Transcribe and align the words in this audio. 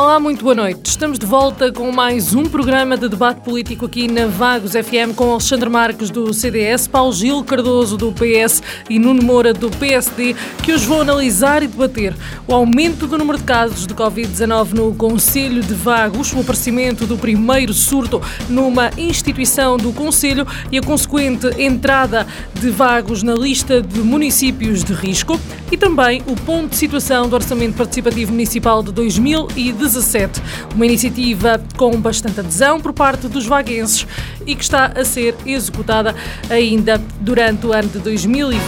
Olá, 0.00 0.18
muito 0.18 0.42
boa 0.42 0.54
noite. 0.54 0.88
Estamos 0.88 1.18
de 1.18 1.26
volta 1.26 1.70
com 1.70 1.92
mais 1.92 2.34
um 2.34 2.44
programa 2.44 2.96
de 2.96 3.06
debate 3.06 3.42
político 3.42 3.84
aqui 3.84 4.08
na 4.08 4.26
Vagos 4.26 4.72
FM 4.72 5.14
com 5.14 5.30
Alexandre 5.30 5.68
Marques 5.68 6.08
do 6.08 6.32
CDS, 6.32 6.88
Paulo 6.88 7.12
Gil 7.12 7.44
Cardoso 7.44 7.98
do 7.98 8.10
PS 8.10 8.62
e 8.88 8.98
Nuno 8.98 9.22
Moura 9.22 9.52
do 9.52 9.70
PSD, 9.70 10.34
que 10.62 10.72
hoje 10.72 10.86
vão 10.86 11.02
analisar 11.02 11.62
e 11.62 11.66
debater 11.66 12.16
o 12.48 12.54
aumento 12.54 13.06
do 13.06 13.18
número 13.18 13.36
de 13.36 13.44
casos 13.44 13.86
de 13.86 13.92
Covid-19 13.92 14.72
no 14.72 14.94
Conselho 14.94 15.62
de 15.62 15.74
Vagos, 15.74 16.32
o 16.32 16.40
aparecimento 16.40 17.04
do 17.04 17.18
primeiro 17.18 17.74
surto 17.74 18.22
numa 18.48 18.90
instituição 18.96 19.76
do 19.76 19.92
Conselho 19.92 20.46
e 20.72 20.78
a 20.78 20.82
consequente 20.82 21.46
entrada 21.62 22.26
de 22.54 22.70
Vagos 22.70 23.22
na 23.22 23.34
lista 23.34 23.82
de 23.82 24.00
municípios 24.00 24.82
de 24.82 24.94
risco 24.94 25.38
e 25.70 25.76
também 25.76 26.22
o 26.26 26.34
ponto 26.34 26.70
de 26.70 26.76
situação 26.76 27.28
do 27.28 27.34
Orçamento 27.34 27.76
Participativo 27.76 28.32
Municipal 28.32 28.82
de 28.82 28.92
2019 28.92 29.89
17. 29.92 30.40
Uma 30.74 30.86
iniciativa 30.86 31.60
com 31.76 32.00
bastante 32.00 32.40
adesão 32.40 32.80
por 32.80 32.92
parte 32.92 33.28
dos 33.28 33.46
vaguenses 33.46 34.06
e 34.46 34.54
que 34.54 34.62
está 34.62 34.86
a 34.86 35.04
ser 35.04 35.34
executada 35.44 36.14
ainda 36.48 36.98
durante 37.20 37.66
o 37.66 37.72
ano 37.72 37.88
de 37.88 37.98
2020. 37.98 38.60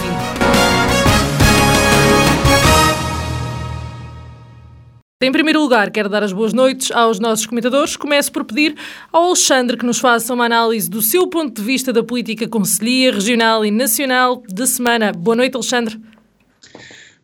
Em 5.23 5.31
primeiro 5.31 5.61
lugar, 5.61 5.89
quero 5.89 6.09
dar 6.09 6.21
as 6.21 6.33
boas 6.33 6.51
noites 6.51 6.91
aos 6.91 7.17
nossos 7.17 7.45
comentadores. 7.45 7.95
Começo 7.95 8.29
por 8.29 8.43
pedir 8.43 8.75
ao 9.09 9.27
Alexandre 9.27 9.77
que 9.77 9.85
nos 9.85 9.97
faça 9.97 10.33
uma 10.33 10.43
análise 10.43 10.89
do 10.89 11.01
seu 11.01 11.27
ponto 11.27 11.61
de 11.61 11.65
vista 11.65 11.93
da 11.93 12.03
política 12.03 12.45
conselhia, 12.45 13.09
regional 13.09 13.63
e 13.63 13.71
nacional 13.71 14.43
de 14.45 14.67
semana. 14.67 15.13
Boa 15.13 15.37
noite, 15.37 15.55
Alexandre. 15.55 15.97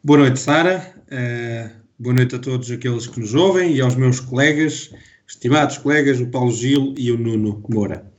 Boa 0.01 0.19
noite, 0.19 0.39
Sara. 0.39 0.95
Uh, 1.11 1.78
Boa 2.01 2.15
noite 2.15 2.33
a 2.33 2.39
todos 2.39 2.71
aqueles 2.71 3.07
que 3.07 3.19
nos 3.19 3.35
ouvem 3.35 3.75
e 3.75 3.81
aos 3.81 3.93
meus 3.93 4.21
colegas, 4.21 4.89
estimados 5.27 5.79
colegas, 5.79 6.21
o 6.21 6.27
Paulo 6.27 6.49
Gil 6.49 6.95
e 6.97 7.11
o 7.11 7.17
Nuno 7.17 7.61
Moura. 7.67 8.09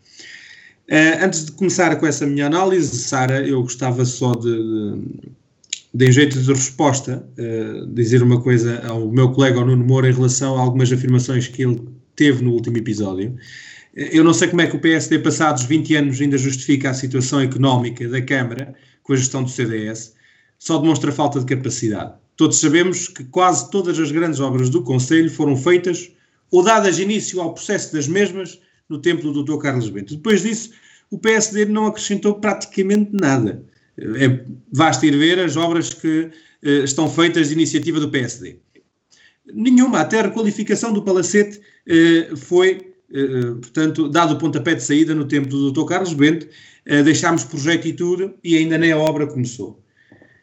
Uh, 0.87 1.25
antes 1.25 1.47
de 1.47 1.53
começar 1.53 1.97
com 1.97 2.07
essa 2.07 2.27
minha 2.27 2.45
análise, 2.45 2.95
Sara, 2.95 3.41
eu 3.41 3.63
gostava 3.63 4.05
só 4.05 4.35
de, 4.35 4.51
de, 4.53 5.03
de 5.95 6.09
em 6.11 6.13
jeito 6.13 6.39
de 6.39 6.53
resposta, 6.53 7.27
uh, 7.39 7.87
dizer 7.87 8.23
uma 8.23 8.43
coisa 8.43 8.87
ao 8.87 9.11
meu 9.11 9.33
colega, 9.33 9.59
ao 9.59 9.65
Nuno 9.65 9.83
Moura, 9.83 10.11
em 10.11 10.13
relação 10.13 10.59
a 10.59 10.61
algumas 10.61 10.93
afirmações 10.93 11.49
que 11.49 11.63
ele 11.63 11.81
teve 12.15 12.45
no 12.45 12.53
último 12.53 12.77
episódio. 12.77 13.35
Eh, 13.97 14.11
eu 14.13 14.23
não 14.23 14.35
sei 14.35 14.49
como 14.49 14.61
é 14.61 14.67
que 14.67 14.77
o 14.77 14.81
PSD, 14.81 15.21
passados 15.21 15.63
20 15.63 15.95
anos, 15.95 16.21
ainda 16.21 16.37
justifica 16.37 16.91
a 16.91 16.95
situação 16.95 17.41
económica 17.41 18.07
da 18.07 18.21
Câmara 18.21 18.75
com 19.03 19.15
a 19.15 19.17
gestão 19.17 19.43
do 19.43 19.49
CDS, 19.49 20.13
só 20.59 20.77
demonstra 20.77 21.11
falta 21.11 21.41
de 21.41 21.47
capacidade. 21.47 22.21
Todos 22.41 22.59
sabemos 22.59 23.07
que 23.07 23.23
quase 23.25 23.71
todas 23.71 23.99
as 23.99 24.11
grandes 24.11 24.41
obras 24.41 24.71
do 24.71 24.83
Conselho 24.83 25.31
foram 25.31 25.55
feitas 25.55 26.11
ou 26.51 26.63
dadas 26.63 26.99
início 26.99 27.39
ao 27.39 27.53
processo 27.53 27.93
das 27.93 28.09
mesmas 28.09 28.59
no 28.89 28.99
tempo 28.99 29.31
do 29.31 29.45
Dr. 29.45 29.59
Carlos 29.61 29.91
Bento. 29.91 30.17
Depois 30.17 30.41
disso, 30.41 30.71
o 31.11 31.19
PSD 31.19 31.67
não 31.67 31.85
acrescentou 31.85 32.37
praticamente 32.37 33.11
nada. 33.13 33.63
É, 33.99 34.43
basta 34.73 35.05
ir 35.05 35.19
ver 35.19 35.39
as 35.39 35.55
obras 35.55 35.93
que 35.93 36.31
eh, 36.63 36.85
estão 36.85 37.11
feitas 37.11 37.49
de 37.49 37.53
iniciativa 37.53 38.01
do 38.01 38.09
PSD. 38.09 38.57
Nenhuma, 39.53 40.01
até 40.01 40.21
a 40.21 40.23
requalificação 40.23 40.95
do 40.95 41.03
Palacete 41.03 41.61
eh, 41.87 42.31
foi, 42.37 42.95
eh, 43.13 43.51
portanto, 43.61 44.09
dado 44.09 44.33
o 44.33 44.39
pontapé 44.39 44.75
de 44.75 44.83
saída 44.83 45.15
no 45.15 45.27
tempo 45.27 45.47
do 45.47 45.71
Dr. 45.71 45.85
Carlos 45.85 46.15
Bento, 46.15 46.49
eh, 46.87 47.03
deixámos 47.03 47.45
projeto 47.45 47.87
e 47.87 47.93
tudo 47.93 48.33
e 48.43 48.57
ainda 48.57 48.79
nem 48.79 48.93
a 48.93 48.97
obra 48.97 49.27
começou. 49.27 49.79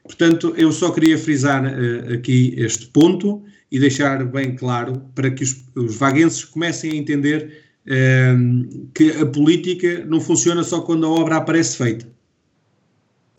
Portanto, 0.07 0.53
eu 0.57 0.71
só 0.71 0.91
queria 0.91 1.17
frisar 1.17 1.63
uh, 1.65 2.13
aqui 2.13 2.53
este 2.57 2.87
ponto 2.87 3.43
e 3.69 3.79
deixar 3.79 4.25
bem 4.25 4.55
claro 4.55 5.01
para 5.13 5.29
que 5.29 5.43
os, 5.43 5.63
os 5.75 5.97
vaguenses 5.97 6.45
comecem 6.45 6.91
a 6.91 6.95
entender 6.95 7.61
uh, 7.85 8.87
que 8.95 9.11
a 9.11 9.25
política 9.25 10.05
não 10.05 10.21
funciona 10.21 10.63
só 10.63 10.79
quando 10.81 11.05
a 11.05 11.09
obra 11.09 11.35
aparece 11.35 11.77
feita. 11.77 12.07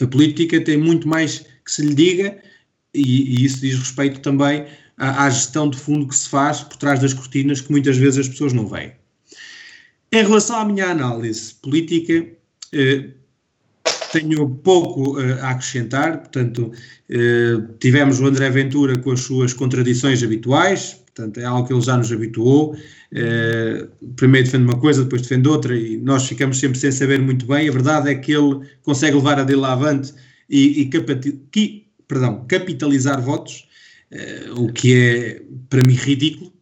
A 0.01 0.07
política 0.07 0.61
tem 0.61 0.77
muito 0.77 1.09
mais 1.09 1.39
que 1.65 1.73
se 1.73 1.83
lhe 1.83 1.95
diga 1.95 2.39
e, 2.95 3.41
e 3.41 3.45
isso 3.45 3.61
diz 3.61 3.77
respeito 3.79 4.21
também 4.21 4.67
à, 4.97 5.25
à, 5.25 5.31
gestão 5.31 5.69
de 5.69 5.79
fundo 5.79 6.07
que 6.07 6.15
se 6.15 6.29
faz 6.29 6.61
por 6.61 6.77
trás 6.77 7.01
das 7.01 7.15
cortinas 7.15 7.61
que 7.61 7.71
muitas 7.71 7.97
vezes 7.97 8.21
as 8.21 8.29
pessoas 8.29 8.53
não 8.53 8.67
veem. 8.67 8.93
Em 10.13 10.23
relação 10.23 10.57
à 10.57 10.65
minha 10.65 10.87
análise 10.87 11.55
política, 11.55 12.27
eh, 12.73 13.11
tenho 14.13 14.49
pouco 14.49 15.19
uh, 15.19 15.43
a 15.43 15.51
acrescentar, 15.51 16.19
portanto, 16.19 16.73
uh, 17.11 17.73
tivemos 17.79 18.21
o 18.21 18.27
André 18.27 18.51
Ventura 18.51 18.99
com 18.99 19.13
as 19.13 19.21
suas 19.21 19.53
contradições 19.53 20.23
habituais, 20.23 20.95
portanto, 21.07 21.39
é 21.39 21.45
algo 21.45 21.67
que 21.67 21.73
ele 21.73 21.83
já 21.83 21.97
nos 21.97 22.13
habituou. 22.13 22.75
Uh, 23.13 23.89
primeiro 24.17 24.47
defende 24.47 24.65
uma 24.65 24.79
coisa, 24.79 25.03
depois 25.03 25.23
defende 25.23 25.49
outra, 25.49 25.77
e 25.77 25.97
nós 25.99 26.27
ficamos 26.27 26.59
sempre 26.59 26.79
sem 26.79 26.93
saber 26.93 27.21
muito 27.21 27.47
bem. 27.47 27.69
A 27.69 27.73
verdade 27.73 28.11
é 28.11 28.15
que 28.15 28.33
ele 28.33 28.61
consegue 28.83 29.17
levar 29.17 29.39
a 29.39 29.45
dele 29.45 29.65
avante 29.65 30.15
e, 30.49 30.83
e 30.83 30.87
que, 30.87 31.87
perdão, 32.07 32.45
capitalizar 32.49 33.21
votos, 33.21 33.67
o 34.57 34.73
que 34.73 34.95
é, 34.95 35.43
para 35.69 35.83
mim, 35.83 35.95
ridículo. 35.95 36.53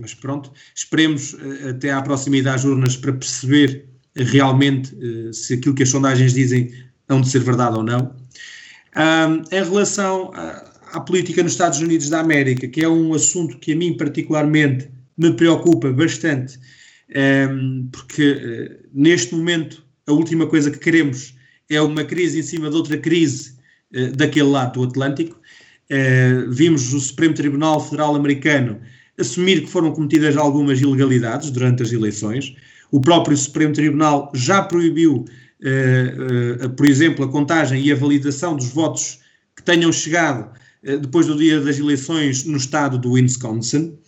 Mas 0.00 0.14
pronto, 0.14 0.52
esperemos 0.74 1.36
até 1.68 1.92
à 1.92 2.02
proximidade 2.02 2.56
das 2.56 2.64
urnas 2.64 2.96
para 2.96 3.12
perceber 3.12 3.91
realmente 4.16 4.94
uh, 4.94 5.32
se 5.32 5.54
aquilo 5.54 5.74
que 5.74 5.82
as 5.82 5.88
sondagens 5.88 6.34
dizem 6.34 6.72
hão 7.08 7.20
de 7.20 7.28
ser 7.28 7.40
verdade 7.40 7.76
ou 7.76 7.82
não. 7.82 8.14
Um, 8.96 9.42
em 9.54 9.64
relação 9.64 10.30
à, 10.34 10.70
à, 10.92 11.00
política 11.00 11.42
nos 11.42 11.52
Estados 11.52 11.80
Unidos 11.80 12.10
da 12.10 12.20
América, 12.20 12.68
que 12.68 12.84
é 12.84 12.88
um 12.88 13.14
assunto 13.14 13.58
que 13.58 13.72
a 13.72 13.76
mim 13.76 13.96
particularmente 13.96 14.90
me 15.16 15.32
preocupa 15.32 15.90
bastante, 15.92 16.58
um, 17.50 17.88
porque 17.90 18.32
uh, 18.32 18.88
neste 18.92 19.34
momento 19.34 19.84
a 20.06 20.12
última 20.12 20.46
coisa 20.46 20.70
que 20.70 20.78
queremos 20.78 21.34
é 21.70 21.80
uma 21.80 22.04
crise 22.04 22.40
em 22.40 22.42
cima 22.42 22.68
de 22.68 22.76
outra 22.76 22.98
crise 22.98 23.56
uh, 23.94 24.14
daquele 24.16 24.48
lado 24.48 24.80
do 24.80 24.88
Atlântico. 24.88 25.40
Uh, 25.90 26.50
vimos 26.50 26.92
o 26.92 27.00
Supremo 27.00 27.34
Tribunal 27.34 27.82
Federal 27.82 28.14
Americano 28.14 28.80
assumir 29.18 29.62
que 29.62 29.70
foram 29.70 29.92
cometidas 29.92 30.36
algumas 30.36 30.80
ilegalidades 30.80 31.50
durante 31.50 31.82
as 31.82 31.92
eleições. 31.92 32.54
O 32.92 33.00
próprio 33.00 33.34
Supremo 33.34 33.72
Tribunal 33.72 34.30
já 34.34 34.62
proibiu, 34.62 35.24
uh, 35.24 36.66
uh, 36.66 36.70
por 36.70 36.84
exemplo, 36.84 37.24
a 37.24 37.28
contagem 37.28 37.82
e 37.82 37.90
a 37.90 37.96
validação 37.96 38.54
dos 38.54 38.68
votos 38.68 39.18
que 39.56 39.62
tenham 39.62 39.90
chegado 39.90 40.52
uh, 40.84 40.98
depois 40.98 41.26
do 41.26 41.34
dia 41.34 41.58
das 41.58 41.78
eleições 41.78 42.44
no 42.44 42.58
estado 42.58 42.98
do 42.98 43.12
Wisconsin. 43.12 43.98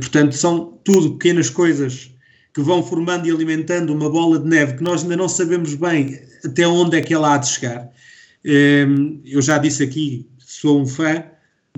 portanto, 0.00 0.34
são 0.34 0.80
tudo 0.82 1.12
pequenas 1.12 1.48
coisas 1.48 2.10
que 2.52 2.60
vão 2.60 2.82
formando 2.82 3.28
e 3.28 3.30
alimentando 3.30 3.94
uma 3.94 4.10
bola 4.10 4.40
de 4.40 4.48
neve 4.48 4.78
que 4.78 4.82
nós 4.82 5.04
ainda 5.04 5.16
não 5.16 5.28
sabemos 5.28 5.74
bem 5.76 6.18
até 6.44 6.66
onde 6.66 6.96
é 6.96 7.00
que 7.00 7.14
ela 7.14 7.34
há 7.34 7.38
de 7.38 7.48
chegar. 7.48 7.88
eu 8.44 9.40
já 9.40 9.58
disse 9.58 9.84
aqui, 9.84 10.26
sou 10.38 10.80
um 10.80 10.86
fã 10.86 11.22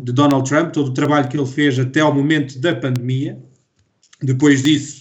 de 0.00 0.12
Donald 0.12 0.48
Trump, 0.48 0.72
todo 0.72 0.88
o 0.88 0.94
trabalho 0.94 1.28
que 1.28 1.36
ele 1.36 1.46
fez 1.46 1.78
até 1.78 2.00
ao 2.00 2.14
momento 2.14 2.58
da 2.58 2.74
pandemia. 2.74 3.38
Depois 4.22 4.62
disso, 4.62 4.99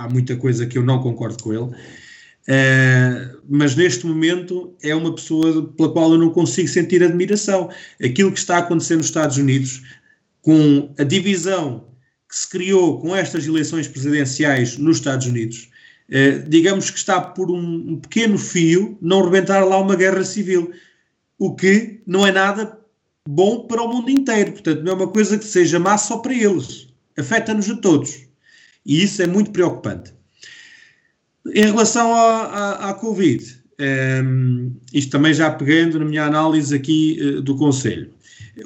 há 0.00 0.08
muita 0.08 0.36
coisa 0.36 0.66
que 0.66 0.78
eu 0.78 0.82
não 0.82 1.02
concordo 1.02 1.42
com 1.42 1.52
ele. 1.52 1.70
Uh, 2.48 3.40
mas 3.48 3.76
neste 3.76 4.06
momento 4.06 4.74
é 4.82 4.94
uma 4.94 5.14
pessoa 5.14 5.70
pela 5.76 5.92
qual 5.92 6.12
eu 6.12 6.18
não 6.18 6.30
consigo 6.30 6.68
sentir 6.68 7.02
admiração. 7.02 7.70
Aquilo 8.02 8.32
que 8.32 8.38
está 8.38 8.56
a 8.56 8.60
acontecer 8.60 8.96
nos 8.96 9.06
Estados 9.06 9.36
Unidos, 9.36 9.82
com 10.40 10.92
a 10.98 11.04
divisão 11.04 11.86
que 12.28 12.36
se 12.36 12.48
criou 12.48 13.00
com 13.00 13.14
estas 13.14 13.46
eleições 13.46 13.88
presidenciais 13.88 14.78
nos 14.78 14.96
Estados 14.96 15.26
Unidos, 15.26 15.68
uh, 16.08 16.48
digamos 16.48 16.90
que 16.90 16.98
está 16.98 17.20
por 17.20 17.50
um, 17.50 17.92
um 17.92 17.96
pequeno 17.96 18.38
fio 18.38 18.98
não 19.02 19.22
rebentar 19.22 19.64
lá 19.66 19.78
uma 19.78 19.96
guerra 19.96 20.24
civil, 20.24 20.72
o 21.38 21.54
que 21.54 22.00
não 22.06 22.26
é 22.26 22.32
nada 22.32 22.78
bom 23.28 23.66
para 23.66 23.82
o 23.82 23.88
mundo 23.88 24.10
inteiro. 24.10 24.52
Portanto, 24.52 24.82
não 24.82 24.92
é 24.92 24.94
uma 24.94 25.08
coisa 25.08 25.38
que 25.38 25.44
seja 25.44 25.78
má 25.78 25.98
só 25.98 26.18
para 26.18 26.34
eles. 26.34 26.88
Afeta-nos 27.18 27.68
a 27.68 27.76
todos. 27.76 28.29
E 28.90 29.04
isso 29.04 29.22
é 29.22 29.26
muito 29.28 29.52
preocupante. 29.52 30.12
Em 31.54 31.64
relação 31.64 32.12
à, 32.12 32.92
Covid, 33.00 33.40
um, 33.78 33.84
ehm, 33.84 34.72
isto 34.92 35.12
também 35.12 35.32
já 35.32 35.48
pegando 35.48 36.00
na 36.00 36.04
minha 36.04 36.24
análise 36.24 36.74
aqui 36.74 37.16
uh, 37.22 37.40
do 37.40 37.54
Conselho. 37.54 38.10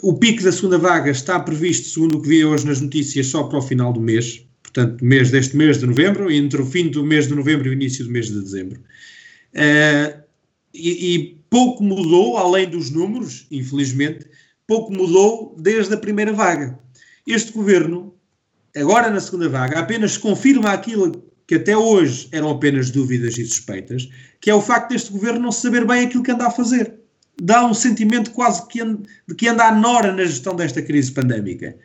O 0.00 0.14
pico 0.14 0.42
da 0.42 0.50
segunda 0.50 0.78
vaga 0.78 1.10
está 1.10 1.38
previsto, 1.38 1.88
segundo 1.88 2.16
o 2.16 2.22
que 2.22 2.28
vi 2.28 2.42
hoje 2.42 2.66
nas 2.66 2.80
notícias, 2.80 3.26
só 3.26 3.42
para 3.42 3.58
o 3.58 3.62
final 3.62 3.92
do 3.92 4.00
mês. 4.00 4.42
portanto, 4.62 5.04
mês 5.04 5.30
deste 5.30 5.54
mês 5.58 5.78
de 5.78 5.86
novembro, 5.86 6.32
entre 6.32 6.62
o 6.62 6.66
fim 6.66 6.88
do 6.88 7.04
mês 7.04 7.28
de 7.28 7.34
novembro 7.34 7.66
e 7.66 7.70
o 7.70 7.74
início 7.74 8.02
do 8.02 8.10
mês 8.10 8.28
de 8.28 8.40
dezembro. 8.40 8.80
Uh, 9.52 10.22
e, 10.72 11.14
e, 11.14 11.38
pouco 11.50 11.84
mudou, 11.84 12.38
além 12.38 12.66
dos 12.66 12.90
números, 12.90 13.46
infelizmente, 13.50 14.26
pouco 14.66 14.90
mudou 14.90 15.54
desde 15.60 15.92
a 15.92 15.98
primeira 15.98 16.32
vaga. 16.32 16.78
Este 17.26 17.52
governo, 17.52 18.13
agora 18.76 19.10
na 19.10 19.20
segunda 19.20 19.48
vaga, 19.48 19.78
apenas 19.78 20.16
confirma 20.16 20.70
aquilo 20.70 21.24
que 21.46 21.56
até 21.56 21.76
hoje 21.76 22.28
eram 22.32 22.50
apenas 22.50 22.90
dúvidas 22.90 23.36
e 23.36 23.44
suspeitas, 23.44 24.08
que 24.40 24.50
é 24.50 24.54
o 24.54 24.62
facto 24.62 24.90
deste 24.90 25.12
governo 25.12 25.40
não 25.40 25.52
saber 25.52 25.86
bem 25.86 26.06
aquilo 26.06 26.22
que 26.22 26.30
anda 26.30 26.46
a 26.46 26.50
fazer. 26.50 26.94
Dá 27.40 27.66
um 27.66 27.74
sentimento 27.74 28.30
quase 28.30 28.66
que 28.68 28.82
de 28.82 29.34
que 29.36 29.48
anda 29.48 29.64
à 29.64 29.74
nora 29.74 30.12
na 30.12 30.24
gestão 30.24 30.54
desta 30.54 30.80
crise 30.80 31.12
pandémica. 31.12 31.76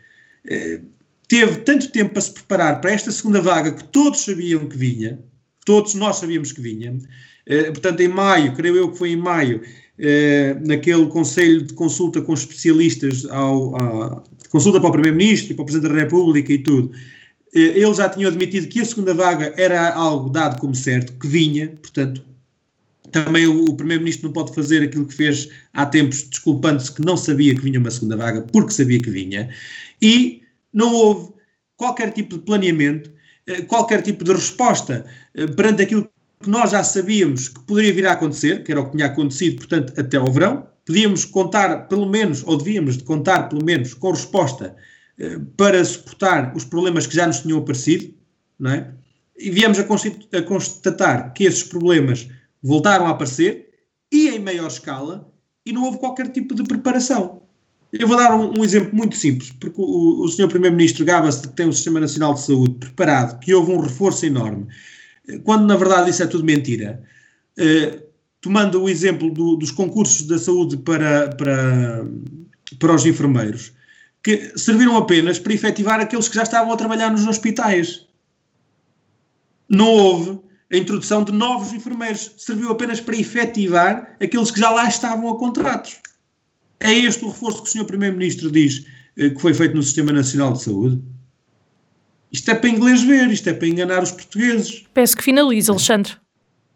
Uh, 0.45 0.85
teve 1.27 1.57
tanto 1.57 1.91
tempo 1.91 2.13
para 2.13 2.21
se 2.21 2.31
preparar 2.31 2.81
para 2.81 2.91
esta 2.91 3.11
segunda 3.11 3.41
vaga 3.41 3.71
que 3.71 3.83
todos 3.85 4.23
sabiam 4.23 4.67
que 4.67 4.77
vinha, 4.77 5.19
todos 5.65 5.93
nós 5.93 6.17
sabíamos 6.17 6.51
que 6.51 6.61
vinha. 6.61 6.97
Eh, 7.45 7.71
portanto, 7.71 7.99
em 8.01 8.07
maio, 8.07 8.53
creio 8.55 8.77
eu 8.77 8.91
que 8.91 8.97
foi 8.97 9.11
em 9.11 9.15
maio, 9.15 9.61
eh, 9.97 10.55
naquele 10.65 11.07
conselho 11.07 11.63
de 11.63 11.73
consulta 11.73 12.21
com 12.21 12.33
especialistas, 12.33 13.25
ao, 13.25 13.75
a, 13.75 14.23
consulta 14.49 14.79
para 14.79 14.89
o 14.89 14.91
Primeiro-Ministro 14.91 15.51
e 15.51 15.55
para 15.55 15.63
o 15.63 15.65
Presidente 15.65 15.93
da 15.93 15.99
República 15.99 16.53
e 16.53 16.59
tudo, 16.59 16.91
eh, 17.53 17.79
eles 17.79 17.97
já 17.97 18.09
tinham 18.09 18.29
admitido 18.29 18.67
que 18.67 18.81
a 18.81 18.85
segunda 18.85 19.13
vaga 19.13 19.53
era 19.57 19.93
algo 19.93 20.29
dado 20.29 20.59
como 20.59 20.75
certo, 20.75 21.13
que 21.13 21.27
vinha, 21.27 21.69
portanto, 21.81 22.23
também 23.11 23.47
o, 23.47 23.65
o 23.65 23.75
Primeiro-Ministro 23.75 24.27
não 24.27 24.33
pode 24.33 24.53
fazer 24.53 24.83
aquilo 24.83 25.05
que 25.05 25.13
fez 25.13 25.49
há 25.73 25.85
tempos, 25.85 26.23
desculpando-se 26.23 26.91
que 26.91 27.01
não 27.01 27.17
sabia 27.17 27.55
que 27.55 27.61
vinha 27.61 27.79
uma 27.79 27.91
segunda 27.91 28.17
vaga, 28.17 28.41
porque 28.41 28.71
sabia 28.71 28.99
que 28.99 29.09
vinha, 29.09 29.49
e 30.01 30.41
não 30.73 30.93
houve 30.93 31.33
qualquer 31.75 32.11
tipo 32.11 32.37
de 32.37 32.43
planeamento, 32.43 33.11
eh, 33.47 33.61
qualquer 33.63 34.01
tipo 34.01 34.23
de 34.23 34.33
resposta 34.33 35.05
eh, 35.33 35.47
perante 35.47 35.81
aquilo 35.83 36.09
que 36.41 36.49
nós 36.49 36.71
já 36.71 36.83
sabíamos 36.83 37.49
que 37.49 37.59
poderia 37.61 37.93
vir 37.93 38.07
a 38.07 38.13
acontecer, 38.13 38.63
que 38.63 38.71
era 38.71 38.79
o 38.79 38.85
que 38.85 38.91
tinha 38.91 39.07
acontecido, 39.07 39.57
portanto, 39.57 39.93
até 39.99 40.17
ao 40.17 40.31
verão. 40.31 40.67
Podíamos 40.85 41.25
contar, 41.25 41.87
pelo 41.87 42.07
menos, 42.07 42.43
ou 42.45 42.57
devíamos 42.57 42.97
de 42.97 43.03
contar, 43.03 43.49
pelo 43.49 43.63
menos, 43.63 43.93
com 43.93 44.11
resposta 44.11 44.75
eh, 45.19 45.37
para 45.57 45.83
suportar 45.83 46.55
os 46.55 46.63
problemas 46.63 47.05
que 47.05 47.15
já 47.15 47.27
nos 47.27 47.41
tinham 47.41 47.59
aparecido, 47.59 48.13
não 48.57 48.71
é? 48.71 48.91
E 49.37 49.51
viemos 49.51 49.79
a, 49.79 49.83
constatar 50.41 51.33
que 51.33 51.43
esses 51.43 51.63
problemas 51.63 52.27
voltaram 52.61 53.05
a 53.05 53.11
aparecer 53.11 53.69
e 54.11 54.29
em 54.29 54.39
maior 54.39 54.67
escala 54.67 55.31
e 55.65 55.71
não 55.71 55.83
houve 55.83 55.97
qualquer 55.97 56.29
tipo 56.29 56.55
de 56.55 56.63
preparação. 56.63 57.43
Eu 57.91 58.07
vou 58.07 58.17
dar 58.17 58.35
um, 58.35 58.59
um 58.59 58.63
exemplo 58.63 58.95
muito 58.95 59.15
simples, 59.15 59.51
porque 59.51 59.79
o, 59.81 60.23
o 60.23 60.27
Sr. 60.27 60.47
Primeiro-Ministro 60.47 61.05
gaba-se 61.05 61.41
de 61.41 61.47
que 61.49 61.55
tem 61.55 61.67
um 61.67 61.71
Sistema 61.71 61.99
Nacional 61.99 62.33
de 62.33 62.41
Saúde 62.41 62.75
preparado, 62.79 63.39
que 63.39 63.53
houve 63.53 63.71
um 63.71 63.79
reforço 63.79 64.25
enorme, 64.25 64.67
quando 65.43 65.65
na 65.65 65.75
verdade 65.75 66.09
isso 66.09 66.23
é 66.23 66.27
tudo 66.27 66.43
mentira. 66.43 67.03
Uh, 67.57 68.09
tomando 68.41 68.81
o 68.81 68.89
exemplo 68.89 69.31
do, 69.31 69.55
dos 69.55 69.71
concursos 69.71 70.25
da 70.25 70.37
saúde 70.37 70.77
para, 70.77 71.29
para, 71.29 72.05
para 72.79 72.95
os 72.95 73.05
enfermeiros, 73.05 73.73
que 74.23 74.57
serviram 74.57 74.97
apenas 74.97 75.39
para 75.39 75.53
efetivar 75.53 75.99
aqueles 75.99 76.27
que 76.27 76.35
já 76.35 76.43
estavam 76.43 76.71
a 76.71 76.77
trabalhar 76.77 77.09
nos 77.09 77.27
hospitais. 77.27 78.07
Não 79.69 79.87
houve 79.87 80.39
a 80.71 80.77
introdução 80.77 81.23
de 81.23 81.31
novos 81.31 81.73
enfermeiros, 81.73 82.31
serviu 82.37 82.69
apenas 82.69 82.99
para 82.99 83.17
efetivar 83.17 84.15
aqueles 84.21 84.51
que 84.51 84.59
já 84.59 84.69
lá 84.69 84.87
estavam 84.87 85.29
a 85.29 85.37
contratos. 85.37 85.99
É 86.79 86.93
este 86.93 87.25
o 87.25 87.29
reforço 87.29 87.63
que 87.63 87.69
o 87.69 87.71
Sr. 87.71 87.85
Primeiro-Ministro 87.85 88.51
diz 88.51 88.85
eh, 89.17 89.29
que 89.29 89.41
foi 89.41 89.53
feito 89.53 89.75
no 89.75 89.83
Sistema 89.83 90.13
Nacional 90.13 90.53
de 90.53 90.63
Saúde? 90.63 91.01
Isto 92.31 92.51
é 92.51 92.55
para 92.55 92.69
inglês 92.69 93.03
ver, 93.03 93.29
isto 93.29 93.49
é 93.49 93.53
para 93.53 93.67
enganar 93.67 94.03
os 94.03 94.11
portugueses. 94.11 94.83
Peço 94.93 95.17
que 95.17 95.23
finalize, 95.23 95.69
Alexandre. 95.69 96.13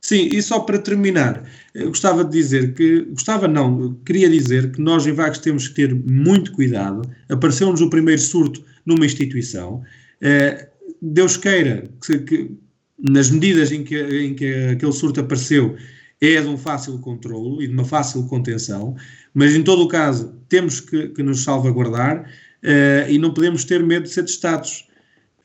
Sim, 0.01 0.27
e 0.33 0.41
só 0.41 0.59
para 0.59 0.77
terminar, 0.79 1.43
gostava 1.85 2.25
de 2.25 2.31
dizer 2.31 2.73
que, 2.73 3.01
gostava 3.11 3.47
não, 3.47 3.93
queria 4.05 4.29
dizer 4.29 4.73
que 4.73 4.81
nós 4.81 5.07
em 5.07 5.13
Vagos 5.13 5.37
temos 5.37 5.69
que 5.69 5.75
ter 5.75 5.95
muito 5.95 6.51
cuidado. 6.51 7.09
Apareceu-nos 7.29 7.79
o 7.79 7.89
primeiro 7.89 8.19
surto 8.19 8.63
numa 8.85 9.05
instituição. 9.05 9.81
Eh, 10.19 10.67
Deus 11.01 11.37
queira 11.37 11.85
que, 12.05 12.19
que, 12.19 12.51
nas 12.99 13.29
medidas 13.29 13.71
em 13.71 13.83
que, 13.83 13.97
em 13.97 14.33
que 14.33 14.53
aquele 14.71 14.91
surto 14.91 15.21
apareceu, 15.21 15.77
é 16.21 16.41
de 16.41 16.47
um 16.47 16.57
fácil 16.57 16.97
controle 16.99 17.65
e 17.65 17.67
de 17.67 17.73
uma 17.73 17.83
fácil 17.83 18.25
contenção, 18.27 18.95
mas 19.33 19.53
em 19.53 19.63
todo 19.63 19.83
o 19.83 19.87
caso 19.87 20.33
temos 20.47 20.79
que, 20.79 21.09
que 21.09 21.21
nos 21.21 21.43
salvaguardar 21.43 22.21
uh, 22.21 23.09
e 23.09 23.17
não 23.17 23.33
podemos 23.33 23.65
ter 23.65 23.83
medo 23.83 24.03
de 24.03 24.09
ser 24.09 24.23
testados. 24.23 24.87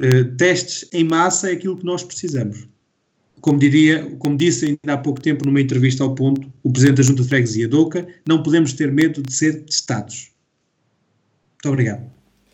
Uh, 0.00 0.37
testes 0.37 0.89
em 0.93 1.05
massa 1.05 1.50
é 1.50 1.55
aquilo 1.55 1.77
que 1.77 1.85
nós 1.85 2.05
precisamos. 2.05 2.69
Como, 3.41 3.59
diria, 3.59 4.17
como 4.19 4.37
disse 4.37 4.67
ainda 4.67 4.95
há 4.95 4.99
pouco 4.99 5.21
tempo 5.21 5.45
numa 5.45 5.61
entrevista 5.61 6.03
ao 6.03 6.15
ponto, 6.15 6.53
o 6.62 6.71
Presidente 6.71 6.97
da 6.97 7.03
Junta 7.03 7.23
de 7.23 7.29
Freguesia 7.29 7.69
Douca, 7.69 8.06
não 8.27 8.43
podemos 8.43 8.73
ter 8.73 8.91
medo 8.91 9.23
de 9.23 9.33
ser 9.33 9.65
testados. 9.65 10.33
Muito 11.55 11.73
obrigado. 11.73 12.11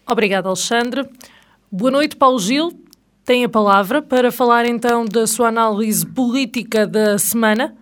Obrigado, 0.07 0.47
Alexandre. 0.47 1.09
Boa 1.71 1.91
noite, 1.91 2.17
Paulo 2.17 2.39
Gil. 2.39 2.73
Tem 3.25 3.45
a 3.45 3.49
palavra 3.49 4.03
para 4.03 4.31
falar 4.31 4.67
então 4.67 5.05
da 5.07 5.27
sua 5.27 5.49
análise 5.49 6.07
política 6.07 6.87
da 6.87 7.19
semana. 7.19 7.75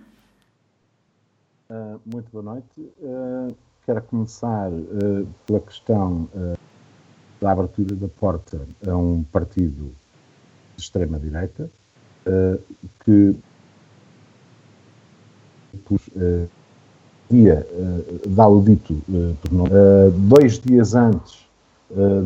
Uh, 1.69 2.01
muito 2.07 2.31
boa 2.31 2.45
noite. 2.45 2.81
Uh, 3.01 3.55
quero 3.85 4.03
começar 4.03 4.71
uh, 4.71 5.27
pela 5.45 5.61
questão 5.61 6.29
da 7.43 7.51
abertura 7.51 7.97
da 7.97 8.09
porta 8.09 8.61
a 8.87 8.97
um 8.97 9.25
partido 9.25 9.91
de 10.77 10.83
extrema-direita 10.83 11.69
que 13.05 13.37
dia 17.29 17.67
dá 18.29 18.47
o 18.47 18.63
dito 18.63 18.97
dois 20.29 20.61
dias 20.61 20.95
antes 20.95 21.45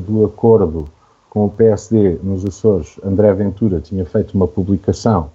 do 0.06 0.26
acordo 0.26 0.86
com 1.30 1.46
o 1.46 1.50
PSD 1.50 2.18
nos 2.22 2.44
Açores, 2.44 3.00
André 3.02 3.32
Ventura 3.32 3.80
tinha 3.80 4.04
feito 4.04 4.34
uma 4.34 4.46
publicação 4.46 5.30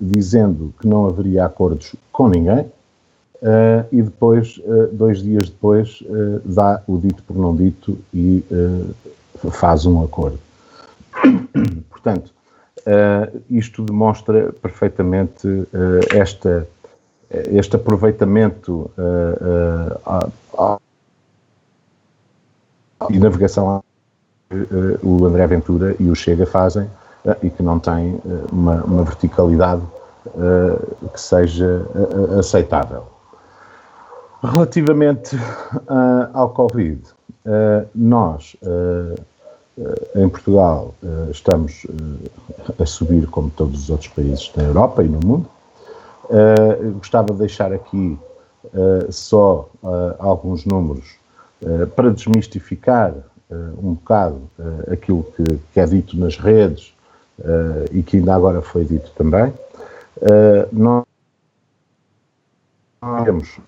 dizendo 0.00 0.72
que 0.80 0.86
não 0.86 1.06
haveria 1.06 1.44
acordos 1.44 1.96
com 2.12 2.28
ninguém, 2.28 2.70
Uh, 3.42 3.88
e 3.90 4.02
depois, 4.02 4.60
uh, 4.66 4.88
dois 4.92 5.22
dias 5.22 5.48
depois, 5.48 6.02
uh, 6.02 6.42
dá 6.44 6.82
o 6.86 6.98
dito 6.98 7.22
por 7.22 7.34
não 7.34 7.56
dito 7.56 7.98
e 8.12 8.44
faz 9.50 9.86
um 9.86 10.04
acordo. 10.04 10.38
Portanto, 11.88 12.30
isto 13.48 13.82
demonstra 13.82 14.52
perfeitamente 14.52 15.48
esta, 16.14 16.66
este 17.30 17.76
aproveitamento 17.76 18.90
e 23.08 23.18
navegação 23.18 23.82
o 25.02 25.24
André 25.24 25.46
Ventura 25.46 25.96
e 25.98 26.10
o 26.10 26.14
Chega 26.14 26.46
fazem 26.46 26.90
e 27.42 27.50
que 27.50 27.62
não 27.62 27.78
tem 27.78 28.20
uma, 28.50 28.82
uma 28.84 29.04
verticalidade 29.04 29.82
que 31.12 31.20
seja 31.20 31.86
aceitável. 32.38 33.19
Relativamente 34.42 35.36
uh, 35.36 36.30
ao 36.32 36.48
Covid, 36.50 37.02
uh, 37.44 37.86
nós 37.94 38.56
uh, 38.62 39.14
em 40.14 40.28
Portugal 40.28 40.94
estamos 41.30 41.86
a 42.78 42.84
subir 42.84 43.26
como 43.28 43.48
todos 43.50 43.84
os 43.84 43.90
outros 43.90 44.08
países 44.08 44.50
da 44.54 44.62
Europa 44.62 45.02
e 45.02 45.08
no 45.08 45.20
mundo. 45.24 45.48
gostava 46.96 47.32
de 47.32 47.38
deixar 47.38 47.72
aqui 47.72 48.18
só 49.08 49.70
alguns 50.18 50.66
números 50.66 51.14
para 51.96 52.10
desmistificar 52.10 53.14
um 53.82 53.94
bocado 53.94 54.42
aquilo 54.92 55.24
que, 55.34 55.44
que, 55.72 55.80
é 55.80 55.86
dito 55.86 56.14
nas 56.18 56.36
redes 56.36 56.92
e 57.90 58.02
que 58.02 58.18
ainda 58.18 58.34
agora 58.34 58.60
foi 58.60 58.84
dito 58.84 59.10
também. 59.12 59.50
nós 60.70 61.06
temos 63.24 63.58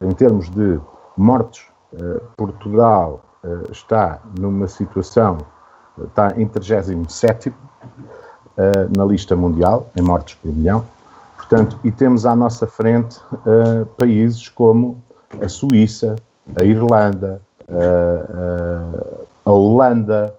em 0.00 0.12
termos 0.12 0.48
de 0.48 0.80
mortes, 1.16 1.66
eh, 1.92 2.20
Portugal 2.36 3.22
eh, 3.44 3.70
está 3.70 4.20
numa 4.38 4.66
situação, 4.66 5.38
está 6.02 6.32
em 6.36 6.48
37 6.48 7.52
eh, 8.56 8.88
na 8.96 9.04
lista 9.04 9.36
mundial, 9.36 9.90
em 9.94 10.00
mortes 10.02 10.36
por 10.36 10.50
milhão. 10.50 10.84
Portanto, 11.36 11.78
e 11.84 11.90
temos 11.90 12.24
à 12.24 12.34
nossa 12.34 12.66
frente 12.66 13.18
países 13.96 14.48
como 14.48 15.02
a 15.40 15.48
Suíça, 15.48 16.14
a 16.54 16.62
Irlanda, 16.62 17.40
a 19.44 19.50
Holanda, 19.50 20.32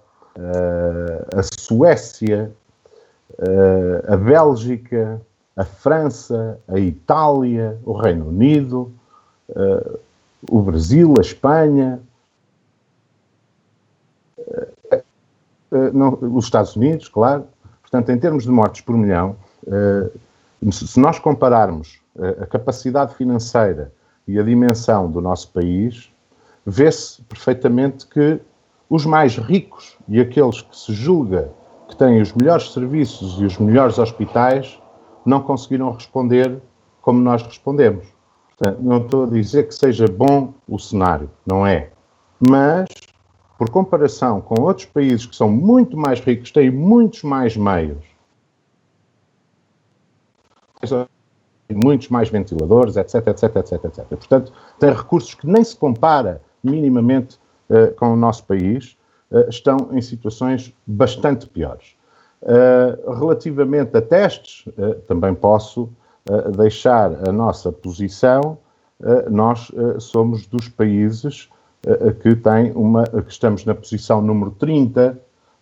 a 1.36 1.44
Suécia, 1.60 2.52
a 4.08 4.16
Bélgica, 4.16 5.20
a 5.58 5.66
França, 5.66 6.60
a 6.68 6.80
Itália, 6.80 7.78
o 7.84 7.92
Reino 7.92 8.30
Unido, 8.30 8.94
uh, 9.52 10.00
o 10.50 10.62
Brasil, 10.62 11.14
a 11.18 11.22
Espanha, 11.22 12.02
uh, 14.92 15.04
não, 15.94 16.18
os 16.22 16.46
Estados 16.46 16.76
Unidos, 16.76 17.08
claro. 17.08 17.46
Portanto, 17.82 18.10
em 18.10 18.20
termos 18.20 18.44
de 18.44 18.50
mortes 18.52 18.82
por 18.82 18.96
milhão, 18.96 19.36
se 20.72 21.00
nós 21.00 21.20
compararmos 21.20 22.00
a 22.42 22.46
capacidade 22.46 23.16
financeira 23.16 23.92
e 24.28 24.40
a 24.40 24.44
dimensão 24.44 25.12
do 25.12 25.20
nosso 25.20 25.50
país, 25.52 26.10
vê-se 26.66 27.22
perfeitamente 27.24 28.08
que 28.08 28.40
os 28.90 29.06
mais 29.06 29.38
ricos 29.38 29.98
e 30.08 30.20
aqueles 30.20 30.62
que 30.62 30.78
se 30.78 30.94
julga 30.94 31.52
que 31.88 31.96
têm 31.96 32.22
os 32.22 32.34
melhores 32.34 32.72
serviços 32.72 33.40
e 33.40 33.46
os 33.46 33.58
melhores 33.58 33.98
hospitais 33.98 34.80
não 35.26 35.42
conseguiram 35.42 35.92
responder 35.92 36.62
como 37.02 37.20
nós 37.22 37.42
respondemos. 37.44 38.06
Portanto, 38.62 38.84
não 38.84 38.98
estou 38.98 39.24
a 39.24 39.28
dizer 39.28 39.68
que 39.68 39.74
seja 39.74 40.06
bom 40.06 40.54
o 40.68 40.78
cenário, 40.78 41.32
não 41.44 41.66
é. 41.66 41.90
Mas, 42.40 42.90
por 43.58 43.72
comparação 43.72 44.40
com 44.40 44.62
outros 44.62 44.86
países 44.86 45.26
que 45.26 45.36
são 45.36 45.50
muito 45.50 45.98
mais 45.98 46.20
ricos, 46.20 46.52
têm 46.52 46.70
muitos 46.70 47.24
mais 47.24 47.58
meios, 47.58 48.06
muitos 51.72 52.10
mais 52.10 52.30
ventiladores, 52.30 52.98
etc, 52.98 53.30
etc, 53.30 53.56
etc, 53.56 53.86
etc. 53.86 54.08
Portanto, 54.10 54.54
tem 54.80 54.94
recursos 54.94 55.34
que 55.34 55.48
nem 55.48 55.64
se 55.64 55.76
compara 55.76 56.40
minimamente 56.64 57.40
uh, 57.68 57.92
com 57.96 58.14
o 58.14 58.16
nosso 58.16 58.44
país, 58.44 58.96
uh, 59.32 59.50
estão 59.50 59.90
em 59.92 60.04
situações 60.04 60.72
bastante 60.86 61.50
piores. 61.50 61.96
Uh, 62.44 63.12
relativamente 63.12 63.98
a 63.98 64.02
testes, 64.04 64.66
também 65.08 65.34
posso 65.34 65.90
deixar 66.56 67.28
a 67.28 67.32
nossa 67.32 67.72
posição. 67.72 68.58
nós 69.30 69.72
somos 70.00 70.46
dos 70.46 70.68
países 70.70 71.50
que 72.22 72.36
tem 72.36 72.72
uma, 72.74 73.04
que 73.06 73.32
estamos 73.32 73.66
na 73.66 73.74
posição 73.74 74.22
número 74.22 74.52
30 74.52 75.18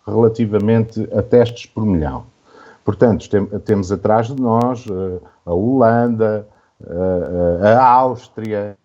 relativamente 0.06 1.08
a 1.14 1.22
testes 1.22 1.66
por 1.66 1.84
milhão. 1.84 2.24
Portanto, 2.84 3.28
tem, 3.28 3.46
temos 3.60 3.92
atrás 3.92 4.28
de 4.28 4.40
nós 4.40 4.86
uh, 4.86 5.22
a 5.44 5.52
Holanda, 5.52 6.46
uh, 6.80 7.64
a 7.64 7.84
Áustria, 7.84 8.76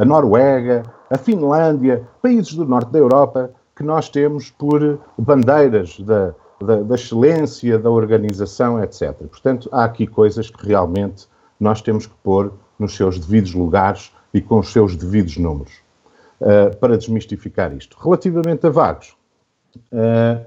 a 0.00 0.04
Noruega, 0.04 0.82
a 1.10 1.18
Finlândia, 1.18 2.06
países 2.22 2.54
do 2.54 2.64
norte 2.64 2.90
da 2.90 2.98
Europa 2.98 3.50
que 3.74 3.82
nós 3.82 4.08
temos 4.08 4.50
por 4.50 5.00
bandeiras 5.18 5.98
da, 6.00 6.34
da, 6.60 6.82
da, 6.82 6.94
excelência, 6.94 7.78
da 7.78 7.90
organização, 7.90 8.82
etc. 8.82 9.12
Portanto, 9.28 9.68
há 9.72 9.84
aqui 9.84 10.06
coisas 10.06 10.50
que 10.50 10.66
realmente 10.66 11.26
nós 11.58 11.80
temos 11.80 12.06
que 12.06 12.14
pôr 12.22 12.52
nos 12.78 12.96
seus 12.96 13.18
devidos 13.18 13.54
lugares 13.54 14.12
e 14.32 14.40
com 14.40 14.58
os 14.58 14.72
seus 14.72 14.96
devidos 14.96 15.36
números 15.36 15.72
uh, 16.40 16.76
para 16.76 16.96
desmistificar 16.96 17.72
isto. 17.74 17.96
Relativamente 18.00 18.66
a 18.66 18.70
vagos, 18.70 19.16
Uh, 19.92 20.44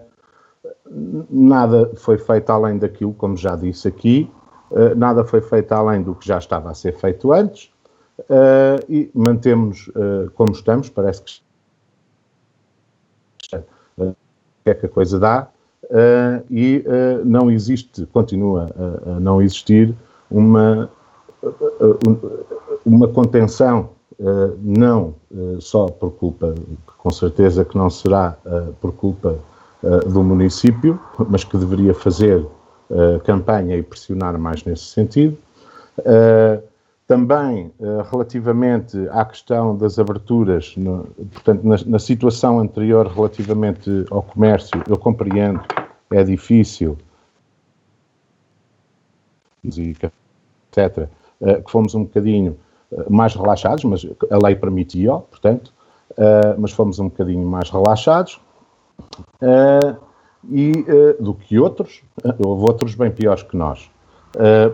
nada 1.29 1.89
foi 1.95 2.17
feito 2.17 2.49
além 2.49 2.77
daquilo, 2.77 3.13
como 3.13 3.37
já 3.37 3.55
disse 3.55 3.87
aqui, 3.87 4.29
uh, 4.69 4.93
nada 4.97 5.23
foi 5.23 5.39
feito 5.39 5.71
além 5.71 6.03
do 6.03 6.13
que 6.13 6.27
já 6.27 6.37
estava 6.37 6.69
a 6.69 6.73
ser 6.73 6.93
feito 6.97 7.31
antes 7.31 7.71
e 8.89 9.09
mantemos 9.13 9.89
como 10.35 10.51
estamos, 10.51 10.89
parece 10.89 11.23
que 11.23 11.41
que 14.63 14.69
é 14.69 14.73
que 14.73 14.85
a 14.85 14.89
coisa 14.89 15.19
dá 15.19 15.49
e 16.49 16.83
não 17.25 17.51
existe, 17.51 18.05
continua 18.07 18.69
a, 18.77 19.11
a 19.11 19.19
não 19.19 19.41
existir 19.41 19.93
uma, 20.31 20.89
uma 22.85 23.07
contenção 23.07 23.89
Uh, 24.19 24.57
não 24.61 25.15
uh, 25.31 25.59
só 25.59 25.87
por 25.87 26.11
culpa, 26.11 26.53
com 26.97 27.09
certeza 27.09 27.65
que 27.65 27.75
não 27.75 27.89
será 27.89 28.37
uh, 28.45 28.73
por 28.79 28.93
culpa 28.93 29.37
do 30.07 30.23
município, 30.23 30.97
mas 31.27 31.43
que 31.43 31.57
deveria 31.57 31.93
fazer 31.93 32.41
campanha 33.25 33.75
e 33.75 33.83
pressionar 33.83 34.39
mais 34.39 34.63
nesse 34.63 34.85
sentido. 34.85 35.37
Também, 37.07 37.71
relativamente 38.09 38.97
à 39.09 39.25
questão 39.25 39.75
das 39.75 39.99
aberturas, 39.99 40.75
no, 40.77 41.05
portanto, 41.33 41.63
na, 41.63 41.75
na, 41.85 41.99
situação 41.99 42.59
anterior 42.59 43.07
relativamente 43.07 44.05
ao 44.09 44.23
comércio, 44.23 44.81
eu 44.87 44.97
compreendo, 44.97 45.61
é 46.11 46.23
difícil, 46.23 46.97
etc., 49.65 51.09
que 51.65 51.71
fomos 51.71 51.93
um 51.93 52.03
bocadinho 52.03 52.57
mais 53.09 53.35
relaxados, 53.35 53.83
mas 53.83 54.05
a 54.29 54.37
lei 54.45 54.55
permitia, 54.55 55.13
portanto, 55.13 55.73
uh, 56.11 56.59
mas 56.59 56.71
fomos 56.71 56.99
um 56.99 57.05
bocadinho 57.05 57.47
mais 57.47 57.69
relaxados 57.69 58.39
uh, 59.41 59.97
e, 60.49 60.71
uh, 60.71 61.23
do 61.23 61.33
que 61.33 61.59
outros, 61.59 62.03
houve 62.39 62.63
outros 62.63 62.95
bem 62.95 63.11
piores 63.11 63.43
que 63.43 63.55
nós. 63.55 63.89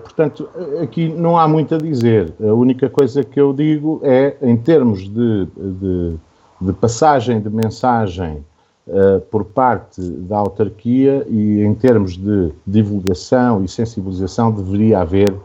Portanto, 0.04 0.50
aqui 0.82 1.10
não 1.10 1.38
há 1.38 1.48
muito 1.48 1.75
a 1.75 1.78
dizer. 1.78 2.34
A 2.42 2.54
única 2.54 2.89
coisa 2.89 3.24
que 3.24 3.39
eu 3.39 3.54
digo 3.54 4.00
é, 4.04 4.38
em 4.42 4.56
termos 4.56 5.01
de, 5.01 5.46
de, 5.46 6.16
de 6.62 6.74
passagem 6.74 7.42
de 7.42 7.50
mensagem 7.50 8.44
por 9.30 9.46
parte 9.46 10.01
da 10.01 10.38
autarquia 10.38 11.24
e 11.30 11.62
em 11.62 11.75
termos 11.75 12.18
de 12.18 12.51
divulgação 12.66 13.63
e 13.63 13.68
sensibilização, 13.68 14.51
deveria 14.51 15.01
haver 15.01 15.36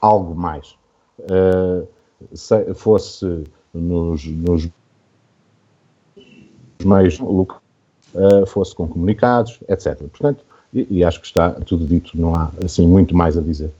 algo 0.00 0.34
mais. 0.34 0.74
Uh, 1.20 1.86
fosse 2.74 3.44
nos, 3.72 4.26
nos 4.26 4.68
meios 6.82 7.18
locais, 7.18 7.60
uh, 8.14 8.46
fosse 8.46 8.74
com 8.74 8.88
comunicados, 8.88 9.60
etc. 9.68 9.98
Portanto, 10.08 10.44
e, 10.72 10.86
e, 10.90 11.04
acho 11.04 11.20
que 11.20 11.26
está 11.26 11.50
tudo 11.50 11.86
dito, 11.86 12.12
não 12.14 12.34
há 12.34 12.50
assim 12.64 12.86
muito 12.86 13.14
mais 13.16 13.36
a 13.36 13.40
dizer. 13.40 13.70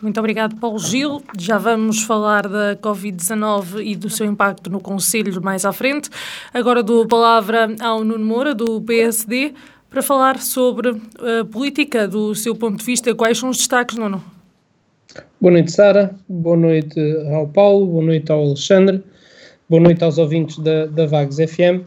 Muito 0.00 0.18
obrigado, 0.18 0.56
Paulo 0.56 0.78
Gil. 0.78 1.22
Já 1.38 1.58
vamos 1.58 2.02
falar 2.02 2.48
da 2.48 2.74
Covid-19 2.76 3.84
e 3.84 3.94
do 3.94 4.08
seu 4.08 4.24
impacto 4.24 4.70
no 4.70 4.80
Conselho 4.80 5.42
mais 5.42 5.66
à 5.66 5.72
frente. 5.72 6.08
Agora 6.54 6.82
dou 6.82 7.02
a 7.02 7.06
palavra 7.06 7.68
ao 7.80 8.02
Nuno 8.02 8.24
Moura, 8.24 8.54
do 8.54 8.80
PSD, 8.80 9.52
para 9.90 10.02
falar 10.02 10.38
sobre 10.38 10.88
a 10.88 11.44
política 11.44 12.08
do 12.08 12.34
seu 12.34 12.54
ponto 12.54 12.78
de 12.78 12.84
vista. 12.84 13.14
Quais 13.14 13.36
são 13.36 13.50
os 13.50 13.58
destaques, 13.58 13.98
Nuno? 13.98 14.24
Boa 15.38 15.52
noite, 15.52 15.70
Sara. 15.70 16.14
Boa 16.26 16.56
noite 16.56 16.98
ao 17.34 17.46
Paulo. 17.48 17.86
Boa 17.86 18.04
noite 18.04 18.32
ao 18.32 18.40
Alexandre. 18.40 19.02
Boa 19.68 19.82
noite 19.82 20.02
aos 20.02 20.16
ouvintes 20.16 20.58
da, 20.58 20.86
da 20.86 21.06
Vagos 21.06 21.36
FM. 21.36 21.84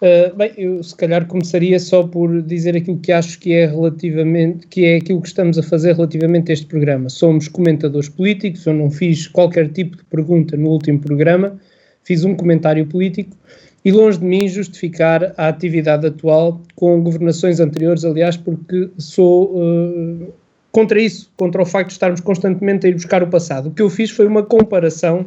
Uh, 0.00 0.34
bem, 0.34 0.52
eu 0.56 0.82
se 0.82 0.96
calhar 0.96 1.26
começaria 1.26 1.78
só 1.78 2.02
por 2.02 2.40
dizer 2.40 2.74
aquilo 2.74 2.98
que 2.98 3.12
acho 3.12 3.38
que 3.38 3.52
é 3.52 3.66
relativamente, 3.66 4.66
que 4.66 4.86
é 4.86 4.96
aquilo 4.96 5.20
que 5.20 5.28
estamos 5.28 5.58
a 5.58 5.62
fazer 5.62 5.94
relativamente 5.94 6.50
a 6.50 6.54
este 6.54 6.64
programa. 6.64 7.10
Somos 7.10 7.48
comentadores 7.48 8.08
políticos, 8.08 8.64
eu 8.64 8.72
não 8.72 8.90
fiz 8.90 9.26
qualquer 9.26 9.68
tipo 9.68 9.98
de 9.98 10.04
pergunta 10.04 10.56
no 10.56 10.70
último 10.70 10.98
programa, 10.98 11.60
fiz 12.02 12.24
um 12.24 12.34
comentário 12.34 12.86
político 12.86 13.36
e 13.84 13.92
longe 13.92 14.18
de 14.18 14.24
mim 14.24 14.48
justificar 14.48 15.34
a 15.36 15.48
atividade 15.48 16.06
atual 16.06 16.62
com 16.74 17.02
governações 17.02 17.60
anteriores, 17.60 18.02
aliás, 18.02 18.38
porque 18.38 18.88
sou 18.96 19.54
uh, 19.54 20.32
contra 20.72 20.98
isso, 20.98 21.30
contra 21.36 21.60
o 21.60 21.66
facto 21.66 21.88
de 21.88 21.94
estarmos 21.94 22.20
constantemente 22.20 22.86
a 22.86 22.90
ir 22.90 22.94
buscar 22.94 23.22
o 23.22 23.26
passado. 23.26 23.68
O 23.68 23.70
que 23.70 23.82
eu 23.82 23.90
fiz 23.90 24.10
foi 24.10 24.26
uma 24.26 24.42
comparação 24.42 25.26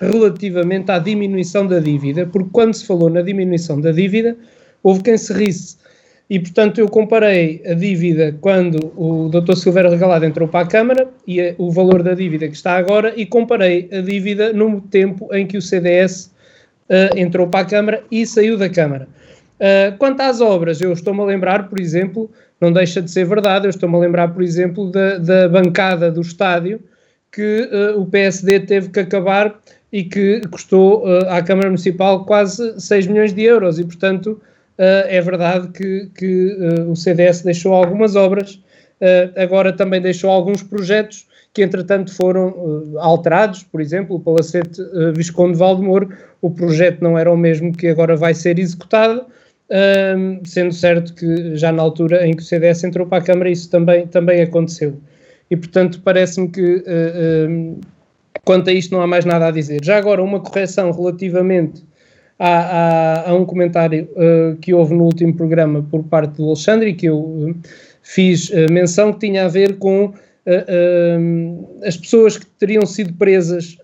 relativamente 0.00 0.90
à 0.90 0.98
diminuição 0.98 1.66
da 1.66 1.78
dívida, 1.80 2.26
porque 2.26 2.50
quando 2.52 2.74
se 2.74 2.86
falou 2.86 3.10
na 3.10 3.22
diminuição 3.22 3.80
da 3.80 3.90
dívida, 3.90 4.36
houve 4.82 5.02
quem 5.02 5.18
se 5.18 5.32
risse. 5.32 5.76
E, 6.30 6.38
portanto, 6.38 6.78
eu 6.78 6.88
comparei 6.88 7.62
a 7.66 7.72
dívida 7.72 8.36
quando 8.40 8.92
o 8.96 9.30
Dr. 9.30 9.56
Silveira 9.56 9.88
Regalado 9.88 10.26
entrou 10.26 10.46
para 10.46 10.66
a 10.66 10.68
Câmara 10.68 11.08
e 11.26 11.40
a, 11.40 11.54
o 11.56 11.70
valor 11.70 12.02
da 12.02 12.12
dívida 12.14 12.46
que 12.46 12.54
está 12.54 12.76
agora, 12.76 13.14
e 13.16 13.24
comparei 13.24 13.88
a 13.90 14.00
dívida 14.00 14.52
no 14.52 14.80
tempo 14.80 15.34
em 15.34 15.46
que 15.46 15.56
o 15.56 15.62
CDS 15.62 16.26
uh, 16.26 16.30
eh, 16.90 17.10
entrou 17.16 17.48
para 17.48 17.60
a 17.60 17.64
Câmara 17.64 18.02
e 18.10 18.26
saiu 18.26 18.58
da 18.58 18.68
Câmara. 18.68 19.08
Uh, 19.58 19.96
quanto 19.96 20.20
às 20.20 20.40
obras, 20.40 20.82
eu 20.82 20.92
estou-me 20.92 21.20
a 21.22 21.24
lembrar, 21.24 21.68
por 21.68 21.80
exemplo, 21.80 22.30
não 22.60 22.72
deixa 22.72 23.00
de 23.00 23.10
ser 23.10 23.24
verdade. 23.24 23.66
Eu 23.66 23.70
estou-me 23.70 23.96
a 23.96 23.98
lembrar, 23.98 24.28
por 24.28 24.42
exemplo, 24.42 24.90
da, 24.90 25.16
da 25.16 25.48
bancada 25.48 26.10
do 26.10 26.20
estádio 26.20 26.78
que 27.32 27.68
uh, 27.72 28.00
o 28.00 28.06
PSD 28.06 28.60
teve 28.60 28.90
que 28.90 29.00
acabar 29.00 29.58
e 29.92 30.04
que 30.04 30.40
custou 30.50 31.04
uh, 31.04 31.28
à 31.28 31.42
Câmara 31.42 31.68
Municipal 31.68 32.24
quase 32.24 32.78
6 32.80 33.06
milhões 33.06 33.32
de 33.32 33.42
euros. 33.42 33.78
E, 33.78 33.84
portanto, 33.84 34.40
uh, 34.78 35.06
é 35.06 35.20
verdade 35.20 35.68
que, 35.68 36.10
que 36.14 36.56
o 36.88 36.94
CDS 36.94 37.42
deixou 37.42 37.74
algumas 37.74 38.16
obras, 38.16 38.60
agora 39.36 39.72
também 39.72 40.00
deixou 40.00 40.28
alguns 40.28 40.60
projetos 40.60 41.28
que, 41.54 41.62
entretanto, 41.62 42.12
foram 42.12 42.96
alterados. 42.98 43.62
Por 43.62 43.80
exemplo, 43.80 44.16
o 44.16 44.20
Palacete 44.20 44.82
Visconde 45.14 45.56
Valdemoro, 45.56 46.10
o 46.42 46.50
projeto 46.50 47.00
não 47.00 47.16
era 47.16 47.32
o 47.32 47.36
mesmo 47.36 47.72
que 47.72 47.86
agora 47.86 48.16
vai 48.16 48.34
ser 48.34 48.58
executado 48.58 49.24
sendo 50.44 50.72
certo 50.72 51.14
que 51.14 51.56
já 51.56 51.70
na 51.70 51.82
altura 51.82 52.26
em 52.26 52.34
que 52.34 52.42
o 52.42 52.44
CDS 52.44 52.84
entrou 52.84 53.06
para 53.06 53.18
a 53.18 53.24
Câmara 53.24 53.50
isso 53.50 53.70
também, 53.70 54.06
também 54.06 54.42
aconteceu. 54.42 54.98
E, 55.50 55.56
portanto, 55.56 56.00
parece-me 56.04 56.48
que 56.48 56.76
uh, 56.76 57.80
quanto 58.44 58.70
a 58.70 58.72
isto 58.72 58.94
não 58.94 59.02
há 59.02 59.06
mais 59.06 59.24
nada 59.24 59.46
a 59.46 59.50
dizer. 59.50 59.80
Já 59.82 59.98
agora, 59.98 60.22
uma 60.22 60.40
correção 60.40 60.90
relativamente 60.90 61.82
a, 62.38 63.30
a, 63.30 63.34
um 63.34 63.44
comentário 63.44 64.08
uh, 64.12 64.56
que 64.56 64.72
houve 64.72 64.94
no 64.94 65.04
último 65.04 65.34
programa 65.34 65.84
por 65.90 66.04
parte 66.04 66.36
do 66.36 66.46
Alexandre 66.46 66.94
que 66.94 67.06
eu 67.06 67.18
uh, 67.18 67.56
fiz 68.00 68.48
uh, 68.50 68.70
menção 68.70 69.12
que 69.12 69.26
tinha 69.26 69.44
a 69.44 69.48
ver 69.48 69.76
com 69.78 70.12
as 71.86 71.94
pessoas 71.98 72.38
que 72.38 72.46
teriam 72.58 72.86
sido 72.86 73.12
presas 73.12 73.76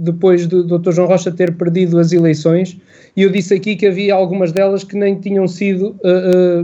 depois 0.00 0.48
do 0.48 0.64
Dr. 0.64 0.90
João 0.90 1.06
Rocha 1.06 1.30
ter 1.30 1.54
perdido 1.54 1.96
as 2.00 2.10
eleições 2.10 2.76
e 3.16 3.22
eu 3.22 3.30
disse 3.30 3.54
aqui 3.54 3.76
que 3.76 3.86
havia 3.86 4.14
algumas 4.14 4.50
delas 4.50 4.82
que 4.82 4.96
nem 4.96 5.14
tinham 5.20 5.46
sido 5.46 5.94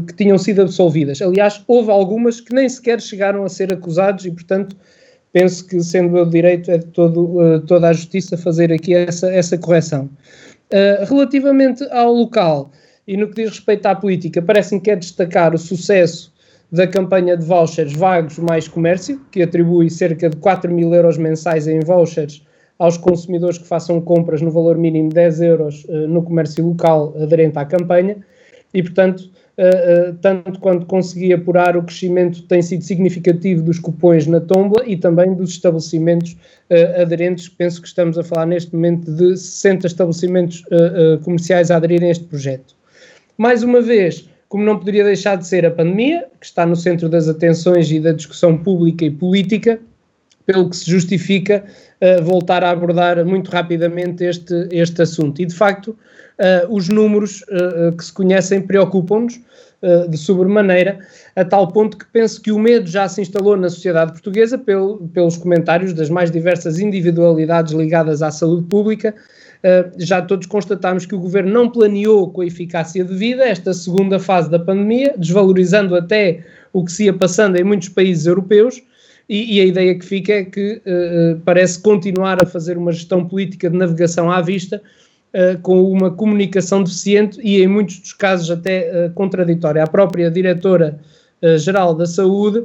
que 0.08 0.14
tinham 0.16 0.36
sido 0.36 0.62
absolvidas. 0.62 1.22
Aliás, 1.22 1.62
houve 1.68 1.88
algumas 1.88 2.40
que 2.40 2.52
nem 2.52 2.68
sequer 2.68 3.00
chegaram 3.00 3.44
a 3.44 3.48
ser 3.48 3.72
acusados 3.72 4.24
e, 4.24 4.32
portanto, 4.32 4.76
penso 5.32 5.66
que, 5.66 5.80
sendo 5.80 6.16
eu 6.16 6.26
direito, 6.26 6.70
é 6.70 6.78
de 6.78 6.86
todo, 6.86 7.60
toda 7.66 7.88
a 7.88 7.92
justiça 7.92 8.36
fazer 8.36 8.72
aqui 8.72 8.94
essa, 8.94 9.32
essa 9.32 9.56
correção. 9.58 10.08
Uh, 10.72 11.04
relativamente 11.04 11.84
ao 11.90 12.12
local 12.12 12.70
e 13.10 13.16
no 13.16 13.26
que 13.28 13.42
diz 13.42 13.50
respeito 13.50 13.86
à 13.86 13.94
política, 13.96 14.40
parece-me 14.40 14.80
que 14.80 14.88
é 14.88 14.94
destacar 14.94 15.52
o 15.52 15.58
sucesso 15.58 16.32
da 16.70 16.86
campanha 16.86 17.36
de 17.36 17.44
vouchers 17.44 17.92
Vagos 17.92 18.38
Mais 18.38 18.68
Comércio, 18.68 19.20
que 19.32 19.42
atribui 19.42 19.90
cerca 19.90 20.30
de 20.30 20.36
4 20.36 20.72
mil 20.72 20.94
euros 20.94 21.18
mensais 21.18 21.66
em 21.66 21.80
vouchers 21.80 22.44
aos 22.78 22.96
consumidores 22.96 23.58
que 23.58 23.66
façam 23.66 24.00
compras 24.00 24.40
no 24.40 24.50
valor 24.52 24.78
mínimo 24.78 25.08
de 25.08 25.16
10 25.16 25.40
euros 25.40 25.84
uh, 25.88 26.06
no 26.06 26.22
comércio 26.22 26.64
local 26.64 27.12
aderente 27.20 27.58
à 27.58 27.64
campanha, 27.64 28.16
e 28.72 28.80
portanto 28.80 29.28
uh, 29.58 30.14
tanto 30.20 30.58
quanto 30.60 30.86
consegui 30.86 31.32
apurar, 31.32 31.76
o 31.76 31.82
crescimento 31.82 32.42
tem 32.42 32.62
sido 32.62 32.82
significativo 32.82 33.62
dos 33.62 33.78
cupões 33.78 34.26
na 34.26 34.40
tomba 34.40 34.82
e 34.86 34.96
também 34.96 35.34
dos 35.34 35.50
estabelecimentos 35.50 36.32
uh, 36.32 37.02
aderentes. 37.02 37.48
Penso 37.48 37.80
que 37.80 37.88
estamos 37.88 38.18
a 38.18 38.24
falar 38.24 38.46
neste 38.46 38.74
momento 38.74 39.10
de 39.10 39.36
60 39.36 39.86
estabelecimentos 39.86 40.64
comerciais 41.24 41.70
a 41.70 41.76
aderirem 41.76 42.08
a 42.08 42.12
este 42.12 42.24
projeto. 42.24 42.74
Mais 43.36 43.62
uma 43.62 43.80
vez, 43.80 44.28
como 44.48 44.64
não 44.64 44.78
poderia 44.78 45.04
deixar 45.04 45.36
de 45.36 45.46
ser 45.46 45.64
a 45.64 45.70
pandemia, 45.70 46.26
que 46.40 46.44
está 46.44 46.66
no 46.66 46.74
centro 46.74 47.08
das 47.08 47.28
atenções 47.28 47.90
e 47.90 48.00
da 48.00 48.12
discussão 48.12 48.58
pública 48.58 49.04
e 49.04 49.10
política, 49.10 49.80
pelo 50.46 50.68
que 50.68 50.76
se 50.76 50.90
justifica 50.90 51.64
uh, 52.00 52.22
voltar 52.24 52.64
a 52.64 52.70
abordar 52.70 53.24
muito 53.24 53.50
rapidamente 53.50 54.24
este, 54.24 54.68
este 54.70 55.02
assunto. 55.02 55.40
E, 55.40 55.46
de 55.46 55.54
facto, 55.54 55.88
uh, 55.88 56.74
os 56.74 56.88
números 56.88 57.42
uh, 57.42 57.96
que 57.96 58.04
se 58.04 58.12
conhecem 58.12 58.60
preocupam-nos 58.60 59.40
de 60.10 60.18
sobremaneira, 60.18 60.98
a 61.34 61.42
tal 61.42 61.66
ponto 61.68 61.96
que 61.96 62.04
penso 62.12 62.42
que 62.42 62.52
o 62.52 62.58
medo 62.58 62.86
já 62.86 63.08
se 63.08 63.22
instalou 63.22 63.56
na 63.56 63.70
sociedade 63.70 64.12
portuguesa 64.12 64.58
pelo, 64.58 64.98
pelos 65.08 65.38
comentários 65.38 65.94
das 65.94 66.10
mais 66.10 66.30
diversas 66.30 66.78
individualidades 66.78 67.72
ligadas 67.72 68.20
à 68.20 68.30
saúde 68.30 68.64
pública. 68.64 69.14
já 69.96 70.20
todos 70.20 70.46
constatamos 70.46 71.06
que 71.06 71.14
o 71.14 71.18
governo 71.18 71.50
não 71.50 71.70
planeou 71.70 72.30
com 72.30 72.42
a 72.42 72.46
eficácia 72.46 73.02
devida 73.02 73.42
esta 73.44 73.72
segunda 73.72 74.18
fase 74.18 74.50
da 74.50 74.58
pandemia, 74.58 75.14
desvalorizando 75.16 75.94
até 75.96 76.44
o 76.74 76.84
que 76.84 76.92
se 76.92 77.04
ia 77.04 77.14
passando 77.14 77.56
em 77.56 77.64
muitos 77.64 77.88
países 77.88 78.26
europeus, 78.26 78.82
e, 79.30 79.58
e, 79.58 79.60
a 79.60 79.64
ideia 79.64 79.94
que 79.94 80.04
fica 80.04 80.32
é 80.32 80.44
que 80.44 80.82
uh, 80.84 81.40
parece 81.44 81.78
continuar 81.78 82.42
a 82.42 82.46
fazer 82.46 82.76
uma 82.76 82.90
gestão 82.90 83.24
política 83.24 83.70
de 83.70 83.76
navegação 83.76 84.28
à 84.28 84.40
vista 84.40 84.82
uh, 85.32 85.56
com 85.60 85.84
uma 85.84 86.10
comunicação 86.10 86.82
deficiente 86.82 87.38
e, 87.40 87.62
em 87.62 87.68
muitos 87.68 88.00
dos 88.00 88.12
casos, 88.12 88.50
até 88.50 89.06
uh, 89.06 89.12
contraditória. 89.12 89.84
A 89.84 89.86
própria 89.86 90.28
diretora-geral 90.32 91.94
da 91.94 92.06
Saúde, 92.06 92.64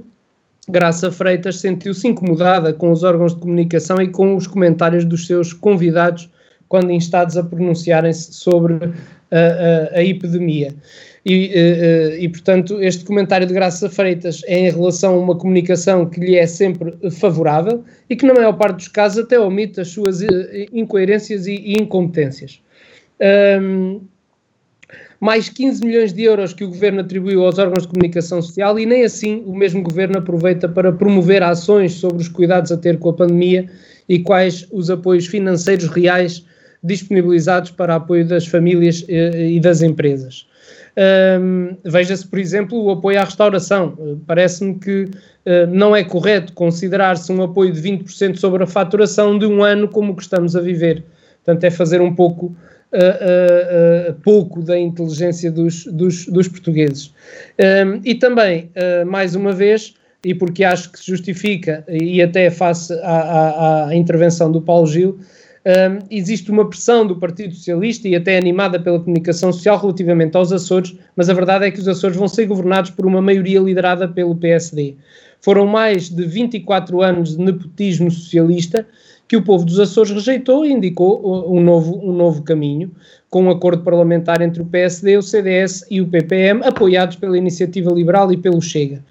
Graça 0.67 1.11
Freitas, 1.11 1.59
sentiu-se 1.59 2.07
incomodada 2.07 2.73
com 2.73 2.91
os 2.91 3.03
órgãos 3.03 3.35
de 3.35 3.41
comunicação 3.41 4.01
e 4.01 4.07
com 4.07 4.35
os 4.35 4.47
comentários 4.47 5.05
dos 5.05 5.27
seus 5.27 5.53
convidados 5.53 6.27
quando 6.67 6.89
instados 6.89 7.37
a 7.37 7.43
pronunciarem-se 7.43 8.33
sobre 8.33 8.79
a, 9.93 10.03
epidemia. 10.03 10.73
E, 11.25 11.47
uh, 11.47 12.21
e, 12.21 12.29
portanto, 12.29 12.79
este 12.83 13.03
comentário 13.03 13.47
de 13.47 13.53
Graça 13.53 13.89
Freitas 13.89 14.43
é 14.45 14.59
em 14.59 14.69
relação 14.69 15.15
a 15.15 15.17
uma 15.17 15.35
comunicação 15.35 16.05
que 16.05 16.19
lhe 16.19 16.35
é 16.35 16.45
sempre 16.45 16.95
favorável 17.09 17.83
e 18.07 18.15
que, 18.15 18.27
na 18.27 18.33
maior 18.35 18.53
parte 18.53 18.75
dos 18.75 18.87
casos, 18.89 19.23
até 19.23 19.39
omite 19.39 19.81
as 19.81 19.87
suas 19.87 20.21
uh, 20.21 20.27
incoerências 20.71 21.47
e, 21.47 21.55
e 21.55 21.73
incompetências. 21.81 22.61
Um, 23.59 24.01
mais 25.19 25.49
15 25.49 25.83
milhões 25.83 26.13
de 26.13 26.21
euros 26.21 26.53
que 26.53 26.63
o 26.63 26.67
governo 26.67 27.01
atribuiu 27.01 27.43
aos 27.43 27.57
órgãos 27.57 27.83
de 27.83 27.87
comunicação 27.87 28.39
social 28.39 28.77
e 28.77 28.85
nem 28.85 29.03
assim 29.03 29.41
o 29.47 29.55
mesmo 29.55 29.81
governo 29.81 30.19
aproveita 30.19 30.69
para 30.69 30.91
promover 30.91 31.41
ações 31.41 31.93
sobre 31.93 32.21
os 32.21 32.27
cuidados 32.27 32.71
a 32.71 32.77
ter 32.77 32.99
com 32.99 33.09
a 33.09 33.13
pandemia 33.13 33.67
e 34.07 34.19
quais 34.19 34.67
os 34.71 34.91
apoios 34.91 35.25
financeiros 35.25 35.87
reais 35.87 36.45
disponibilizados 36.83 37.71
para 37.71 37.95
apoio 37.95 38.27
das 38.27 38.45
famílias 38.45 39.03
e 39.07 39.59
das 39.59 39.81
empresas. 39.81 40.45
Um, 40.97 41.75
Veja-se, 41.83 42.25
por 42.25 42.39
exemplo, 42.39 42.81
o 42.81 42.91
apoio 42.91 43.19
à 43.19 43.23
restauração. 43.23 43.95
Uh, 43.97 44.17
Parece-me 44.25 44.75
que 44.75 45.03
uh, 45.03 45.67
não 45.69 45.95
é 45.95 46.03
correto 46.03 46.53
considerar-se 46.53 47.31
um 47.31 47.43
apoio 47.43 47.71
de 47.71 47.81
20% 47.81 48.37
sobre 48.37 48.63
a 48.63 48.67
faturação 48.67 49.37
de 49.37 49.45
um 49.45 49.63
ano 49.63 49.87
como 49.87 50.13
o 50.13 50.15
que 50.15 50.23
estamos 50.23 50.55
a 50.55 50.61
viver. 50.61 51.03
Portanto, 51.43 51.63
é 51.63 51.71
fazer 51.71 52.01
um 52.01 52.13
pouco. 52.13 52.55
Uh, 52.93 54.13
pouco 54.23 54.61
da 54.61 54.79
inteligência 54.79 55.51
dos, 55.51 55.83
dos, 55.85 56.27
dos 56.27 56.47
portugueses. 56.47 57.13
Um, 57.59 57.99
e 58.05 58.15
também, 58.15 58.71
mais 59.05 59.35
uma 59.35 59.51
vez, 59.51 59.95
e 60.23 60.33
porque 60.33 60.63
acho 60.63 60.91
que 60.93 60.99
se 60.99 61.07
justifica, 61.07 61.83
e 61.89 62.21
até 62.21 62.49
face 62.49 62.93
à, 63.01 63.17
à, 63.17 63.87
à 63.87 63.95
intervenção 63.95 64.49
do 64.49 64.61
Paulo 64.61 64.87
Gil, 64.87 65.19
um, 65.65 65.99
existe 66.11 66.51
uma 66.51 66.69
pressão 66.69 67.07
do 67.07 67.15
Partido 67.15 67.55
Socialista 67.55 68.07
e 68.07 68.15
até 68.15 68.37
animada 68.37 68.79
pela 68.79 68.99
comunicação 68.99 69.51
social 69.51 69.79
relativamente 69.79 70.37
aos 70.37 70.51
Açores, 70.51 70.95
mas 71.15 71.27
a 71.27 71.33
verdade 71.33 71.65
é 71.65 71.71
que 71.71 71.79
os 71.79 71.87
Açores 71.87 72.15
vão 72.15 72.27
ser 72.27 72.45
governados 72.45 72.91
por 72.91 73.05
uma 73.05 73.21
maioria 73.21 73.59
liderada 73.59 74.07
pelo 74.07 74.35
PSD. 74.35 74.95
Foram 75.41 75.65
mais 75.65 76.09
de 76.09 76.23
24 76.23 77.01
anos 77.01 77.35
de 77.35 77.43
nepotismo 77.43 78.11
socialista 78.11 78.85
que 79.27 79.35
o 79.35 79.43
povo 79.43 79.65
dos 79.65 79.79
Açores 79.79 80.11
rejeitou 80.11 80.65
e 80.65 80.71
indicou 80.71 81.51
um 81.51 81.59
novo, 81.59 81.99
um 82.03 82.13
novo 82.13 82.43
caminho, 82.43 82.91
com 83.29 83.43
um 83.43 83.49
acordo 83.49 83.83
parlamentar 83.83 84.41
entre 84.41 84.61
o 84.61 84.65
PSD, 84.65 85.17
o 85.17 85.21
CDS 85.21 85.83
e 85.89 85.99
o 85.99 86.07
PPM, 86.07 86.63
apoiados 86.63 87.15
pela 87.15 87.37
Iniciativa 87.37 87.91
Liberal 87.91 88.31
e 88.31 88.37
pelo 88.37 88.61
Chega. 88.61 89.03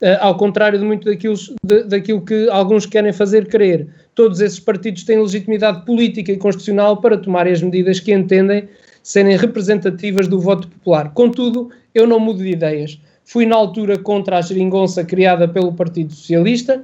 Uh, 0.00 0.18
ao 0.20 0.36
contrário 0.36 0.78
de 0.78 0.84
muito 0.84 1.06
daquilo, 1.06 1.34
de, 1.64 1.84
daquilo 1.84 2.20
que 2.20 2.48
alguns 2.50 2.84
querem 2.84 3.12
fazer 3.12 3.48
crer, 3.48 3.88
todos 4.16 4.40
esses 4.40 4.58
partidos 4.58 5.04
têm 5.04 5.20
legitimidade 5.20 5.84
política 5.84 6.32
e 6.32 6.38
constitucional 6.38 6.96
para 6.96 7.18
tomarem 7.18 7.52
as 7.52 7.62
medidas 7.62 8.00
que 8.00 8.12
entendem 8.12 8.66
serem 9.02 9.36
representativas 9.36 10.26
do 10.26 10.40
voto 10.40 10.66
popular. 10.66 11.12
Contudo, 11.12 11.70
eu 11.94 12.06
não 12.08 12.18
mudo 12.18 12.42
de 12.42 12.50
ideias. 12.50 12.98
Fui 13.24 13.44
na 13.44 13.54
altura 13.54 13.98
contra 13.98 14.38
a 14.38 14.40
geringonça 14.40 15.04
criada 15.04 15.46
pelo 15.46 15.72
Partido 15.72 16.12
Socialista 16.12 16.82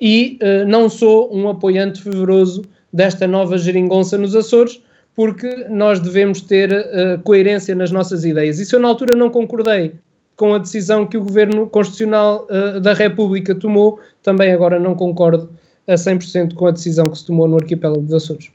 e 0.00 0.38
uh, 0.42 0.66
não 0.66 0.88
sou 0.88 1.32
um 1.36 1.48
apoiante 1.48 2.02
fervoroso 2.02 2.62
desta 2.92 3.26
nova 3.26 3.58
geringonça 3.58 4.16
nos 4.16 4.34
Açores, 4.34 4.82
porque 5.14 5.66
nós 5.68 6.00
devemos 6.00 6.40
ter 6.40 6.72
uh, 6.72 7.20
coerência 7.22 7.74
nas 7.74 7.90
nossas 7.90 8.24
ideias. 8.24 8.58
E 8.58 8.64
se 8.64 8.74
eu 8.74 8.80
na 8.80 8.88
altura 8.88 9.14
não 9.14 9.28
concordei 9.28 9.92
com 10.34 10.54
a 10.54 10.58
decisão 10.58 11.06
que 11.06 11.18
o 11.18 11.22
Governo 11.22 11.68
Constitucional 11.68 12.48
uh, 12.48 12.80
da 12.80 12.94
República 12.94 13.54
tomou, 13.54 14.00
também 14.22 14.50
agora 14.50 14.78
não 14.78 14.94
concordo 14.94 15.50
a 15.90 15.94
100% 15.94 16.54
com 16.54 16.66
a 16.66 16.70
decisão 16.70 17.08
que 17.08 17.18
se 17.18 17.26
tomou 17.26 17.48
no 17.48 17.56
arquipélago 17.56 18.02
dos 18.02 18.14
Açores. 18.14 18.50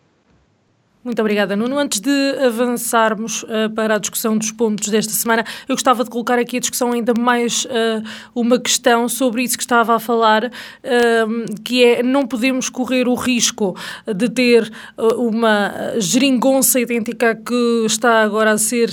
Muito 1.06 1.20
obrigada, 1.20 1.56
Nuno. 1.56 1.78
Antes 1.78 2.00
de 2.00 2.10
avançarmos 2.44 3.44
uh, 3.44 3.70
para 3.76 3.94
a 3.94 3.98
discussão 4.00 4.36
dos 4.36 4.52
pontos 4.52 4.90
desta 4.90 5.14
semana, 5.14 5.46
eu 5.70 5.76
gostava 5.76 6.04
de 6.04 6.10
colocar 6.10 6.40
aqui 6.40 6.58
a 6.58 6.60
discussão 6.60 6.94
ainda 6.94 7.14
mais 7.14 7.66
uh, 7.66 8.04
uma 8.34 8.58
questão 8.58 9.08
sobre 9.08 9.44
isso 9.44 9.56
que 9.56 9.62
estava 9.62 9.96
a 9.96 10.00
falar, 10.00 10.46
uh, 10.46 11.62
que 11.64 11.84
é 11.84 12.02
não 12.02 12.26
podemos 12.26 12.70
correr 12.70 13.08
o 13.08 13.14
risco 13.14 13.78
de 14.16 14.28
ter 14.30 14.72
uma 15.16 15.94
geringonça 16.00 16.80
idêntica 16.80 17.36
que 17.36 17.84
está 17.86 18.24
agora 18.24 18.54
a 18.54 18.58
ser 18.58 18.90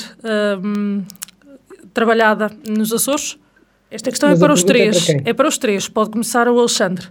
trabalhada 1.94 2.50
nos 2.68 2.92
Açores? 2.92 3.38
Esta 3.90 4.11
questão 4.11 4.28
é 4.28 4.33
Mas 4.33 4.40
é 4.40 4.44
para 4.44 4.52
os 4.52 4.62
três. 4.62 5.09
É 5.09 5.14
para, 5.14 5.31
é 5.31 5.33
para 5.33 5.48
os 5.48 5.57
três. 5.57 5.88
Pode 5.88 6.11
começar 6.11 6.46
o 6.46 6.59
Alexandre. 6.59 7.09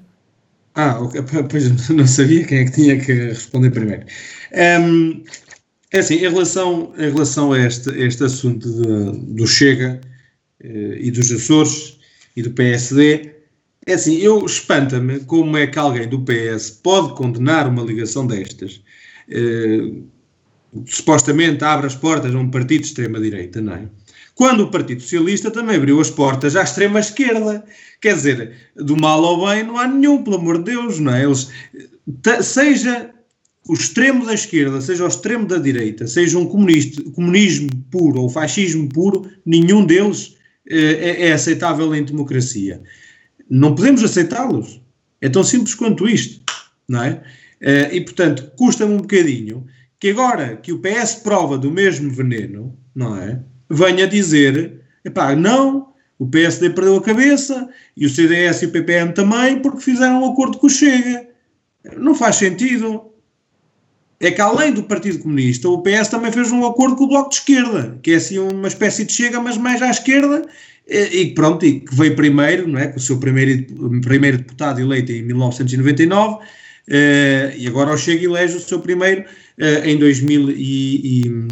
Ah, 0.76 1.00
pois 1.50 1.90
não 1.90 2.08
sabia 2.08 2.46
quem 2.46 2.60
é 2.60 2.66
que 2.66 2.72
tinha 2.72 3.00
que 3.00 3.14
responder 3.14 3.72
primeiro. 3.72 4.06
Um, 4.54 5.24
é 5.92 6.00
assim, 6.00 6.16
em 6.16 6.30
relação, 6.30 6.94
em 6.98 7.12
relação 7.12 7.52
a 7.52 7.60
este, 7.60 7.90
este 7.90 8.24
assunto 8.24 8.72
de, 8.72 9.34
do 9.34 9.46
Chega 9.46 10.00
uh, 10.64 10.68
e 10.68 11.12
dos 11.12 11.32
Açores 11.32 12.00
e 12.36 12.42
do 12.42 12.52
PSD, 12.52 13.32
é 13.86 13.94
assim, 13.94 14.18
eu 14.18 14.46
espanta-me 14.46 15.20
como 15.22 15.58
é 15.58 15.68
que 15.68 15.78
alguém 15.78 16.08
do 16.08 16.24
PS 16.24 16.70
pode 16.84 17.16
condenar 17.16 17.68
uma 17.68 17.84
ligação 17.84 18.26
destas. 18.26 18.82
Uh, 19.28 20.08
supostamente 20.86 21.64
abre 21.64 21.88
as 21.88 21.96
portas 21.96 22.34
a 22.34 22.38
um 22.38 22.50
partido 22.50 22.82
de 22.82 22.88
extrema-direita, 22.88 23.60
não 23.60 23.74
é? 23.74 23.90
Quando 24.42 24.62
o 24.62 24.72
Partido 24.72 25.04
Socialista 25.04 25.52
também 25.52 25.76
abriu 25.76 26.02
as 26.02 26.10
portas 26.10 26.56
à 26.56 26.64
extrema-esquerda. 26.64 27.64
Quer 28.02 28.16
dizer, 28.16 28.56
do 28.76 28.98
mal 28.98 29.24
ao 29.24 29.46
bem 29.46 29.62
não 29.62 29.78
há 29.78 29.86
nenhum, 29.88 30.24
pelo 30.24 30.38
amor 30.38 30.58
de 30.58 30.72
Deus, 30.72 30.98
não 30.98 31.14
é? 31.14 31.26
Eles, 31.26 31.52
seja 32.42 33.12
o 33.70 33.74
extremo 33.76 34.26
da 34.26 34.34
esquerda, 34.34 34.82
seja 34.82 35.04
o 35.04 35.08
extremo 35.08 35.46
da 35.46 35.60
direita, 35.60 36.08
seja 36.08 36.40
um 36.40 36.48
comunismo 36.48 37.70
puro 37.92 38.22
ou 38.22 38.30
fascismo 38.32 38.90
puro, 38.90 39.30
nenhum 39.46 39.86
deles 39.86 40.36
é, 40.68 41.28
é 41.28 41.34
aceitável 41.34 41.94
em 41.94 42.04
democracia. 42.04 42.82
Não 43.48 43.76
podemos 43.76 44.04
aceitá-los. 44.04 44.82
É 45.22 45.30
tão 45.30 45.44
simples 45.44 45.76
quanto 45.76 46.10
isto, 46.10 46.42
não 46.90 47.04
é? 47.04 47.22
E, 47.92 48.02
portanto, 48.02 48.52
custa-me 48.58 48.96
um 48.96 49.02
bocadinho 49.02 49.68
que 50.00 50.10
agora 50.10 50.56
que 50.56 50.74
o 50.74 50.80
PS 50.80 51.14
prova 51.24 51.60
do 51.60 51.70
mesmo 51.70 52.10
veneno, 52.10 52.76
não 52.96 53.16
é? 53.16 53.40
Venha 53.72 54.06
dizer, 54.06 54.82
epá, 55.06 55.36
não, 55.36 55.94
o 56.20 56.28
PSD 56.28 56.70
perdeu 56.72 56.98
a 56.98 57.02
cabeça 57.02 57.70
e 57.96 58.06
o 58.06 58.10
CDS 58.10 58.62
e 58.62 58.66
o 58.66 58.72
PPM 58.72 59.14
também 59.14 59.60
porque 59.60 59.82
fizeram 59.82 60.22
um 60.22 60.32
acordo 60.32 60.58
com 60.58 60.68
o 60.68 60.70
Chega. 60.70 61.28
Não 61.98 62.14
faz 62.14 62.36
sentido. 62.36 63.06
É 64.20 64.30
que 64.30 64.40
além 64.40 64.72
do 64.72 64.84
Partido 64.84 65.18
Comunista, 65.18 65.68
o 65.68 65.82
PS 65.82 66.10
também 66.10 66.32
fez 66.32 66.52
um 66.52 66.64
acordo 66.64 66.96
com 66.96 67.06
o 67.06 67.08
Bloco 67.08 67.30
de 67.30 67.38
Esquerda, 67.38 67.98
que 68.04 68.12
é 68.12 68.16
assim 68.18 68.38
uma 68.38 68.68
espécie 68.68 69.04
de 69.04 69.14
Chega, 69.14 69.40
mas 69.40 69.58
mais 69.58 69.82
à 69.82 69.90
esquerda, 69.90 70.44
e 70.88 71.28
pronto, 71.34 71.66
e 71.66 71.80
que 71.80 71.96
veio 71.96 72.16
primeiro, 72.16 72.68
não 72.68 72.80
é? 72.80 72.88
Com 72.88 72.98
o 72.98 73.02
seu 73.02 73.18
primeiro, 73.18 73.66
primeiro 74.02 74.38
deputado 74.38 74.80
eleito 74.80 75.12
em 75.12 75.24
1999, 75.24 76.46
eh, 76.88 77.56
e 77.58 77.68
agora 77.68 77.94
o 77.94 77.98
Chega 77.98 78.26
elege 78.26 78.58
o 78.58 78.60
seu 78.60 78.80
primeiro 78.80 79.26
eh, 79.58 79.90
em 79.90 79.98
2000 79.98 80.52
e, 80.52 81.26
e 81.26 81.48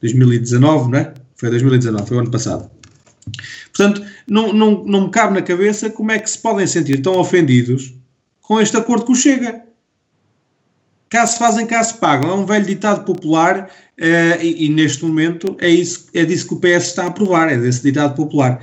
2019, 0.00 0.90
não 0.90 0.98
é? 0.98 1.14
Foi 1.44 1.50
2019, 1.50 2.08
foi 2.08 2.16
o 2.16 2.20
ano 2.20 2.30
passado. 2.30 2.70
Portanto, 3.66 4.02
não, 4.26 4.50
não, 4.54 4.82
não 4.84 5.00
me 5.02 5.10
cabe 5.10 5.34
na 5.34 5.42
cabeça 5.42 5.90
como 5.90 6.10
é 6.10 6.18
que 6.18 6.30
se 6.30 6.38
podem 6.38 6.66
sentir 6.66 7.02
tão 7.02 7.18
ofendidos 7.18 7.92
com 8.40 8.58
este 8.58 8.78
acordo 8.78 9.04
com 9.04 9.12
o 9.12 9.14
Chega. 9.14 9.62
Caso 11.10 11.36
fazem, 11.36 11.66
caso 11.66 11.98
pagam. 11.98 12.30
É 12.30 12.34
um 12.34 12.46
velho 12.46 12.64
ditado 12.64 13.04
popular 13.04 13.70
uh, 14.00 14.42
e, 14.42 14.64
e, 14.64 14.68
neste 14.70 15.04
momento 15.04 15.54
é, 15.60 15.68
isso, 15.68 16.06
é 16.14 16.24
disso 16.24 16.48
que 16.48 16.54
o 16.54 16.60
PS 16.60 16.86
está 16.86 17.04
a 17.04 17.06
aprovar, 17.08 17.52
é 17.52 17.58
desse 17.58 17.82
ditado 17.82 18.14
popular. 18.14 18.62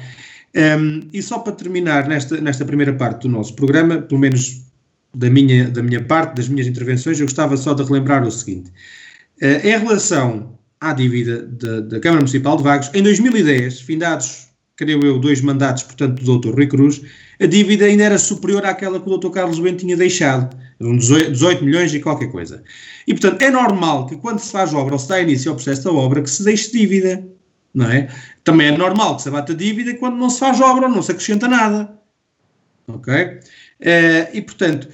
Um, 0.56 0.60
ehm, 0.60 1.08
e 1.13 1.22
só 1.22 1.38
para 1.38 1.54
terminar 1.54 2.08
nesta, 2.08 2.41
nesta 2.41 2.65
primeira 2.65 2.94
parte 2.94 3.22
do 3.22 3.30
nosso 3.30 3.56
programa, 3.56 4.02
pelo 4.02 4.20
menos 4.20 4.63
da 5.13 5.30
minha, 5.30 5.70
da 5.70 5.84
minha 5.84 6.04
parte, 6.04 6.38
das 6.38 6.50
minhas 6.50 6.65
intervenções, 6.65 7.20
eu 7.20 7.28
gostava 7.28 7.56
só 7.58 7.76
de 7.76 7.84
relembrar 7.84 8.24
o 8.24 8.32
seguinte. 8.32 8.72
Uh, 9.39 9.67
em 9.67 9.78
relação 9.78 10.60
à 10.82 10.94
dívida 10.94 11.44
da 11.84 12.00
Câmara 12.00 12.22
Municipal 12.22 12.58
de 12.58 12.63
Vagos, 12.63 12.89
em 12.96 13.04
2010, 13.04 13.82
findados, 13.82 14.48
creio 14.76 15.06
eu, 15.06 15.20
dois 15.20 15.39
mandatos, 15.39 15.84
portanto, 15.84 16.24
do 16.24 16.39
Dr. 16.39 16.56
Rui 16.56 16.65
Cruz, 16.65 17.02
a 17.39 17.46
dívida 17.46 17.86
ainda 17.86 18.04
era 18.04 18.17
superior 18.17 18.65
àquela 18.65 19.00
que 19.00 19.08
o 19.08 19.17
Dr. 19.17 19.30
Carlos 19.30 19.60
Bento 19.60 19.82
tinha 19.82 19.96
deixado, 19.96 20.58
eram 20.80 20.98
18 20.98 21.63
milhões 21.63 21.94
e 21.94 22.00
qualquer 22.00 22.32
coisa. 22.32 22.63
E, 23.08 23.13
portanto, 23.13 23.39
é 23.44 23.52
normal 23.52 24.08
que 24.08 24.17
quando 24.17 24.39
se 24.39 24.52
faz 24.52 24.74
obra 24.74 24.94
ou 24.94 25.00
se 25.00 25.08
dá 25.08 25.22
início 25.22 25.52
ao 25.52 25.56
processo 25.56 25.84
da 25.84 25.91
obra, 25.91 26.24
que 26.24 26.30
se 26.30 26.44
deixe 26.44 26.72
dívida, 26.72 27.24
não 27.72 27.86
é? 27.86 28.10
Também 28.44 28.67
é 28.67 28.78
normal 28.78 29.15
que 29.15 29.22
se 29.22 29.30
abata 29.30 29.54
dívida 29.54 29.94
quando 29.96 30.17
não 30.17 30.32
se 30.32 30.39
faz 30.39 30.60
obra 30.60 30.88
ou 30.88 30.91
não 30.91 31.04
se 31.04 31.12
acrescenta 31.12 31.48
nada. 31.48 31.96
Ok? 32.88 33.13
Uh, 33.13 34.34
e, 34.34 34.41
portanto, 34.41 34.89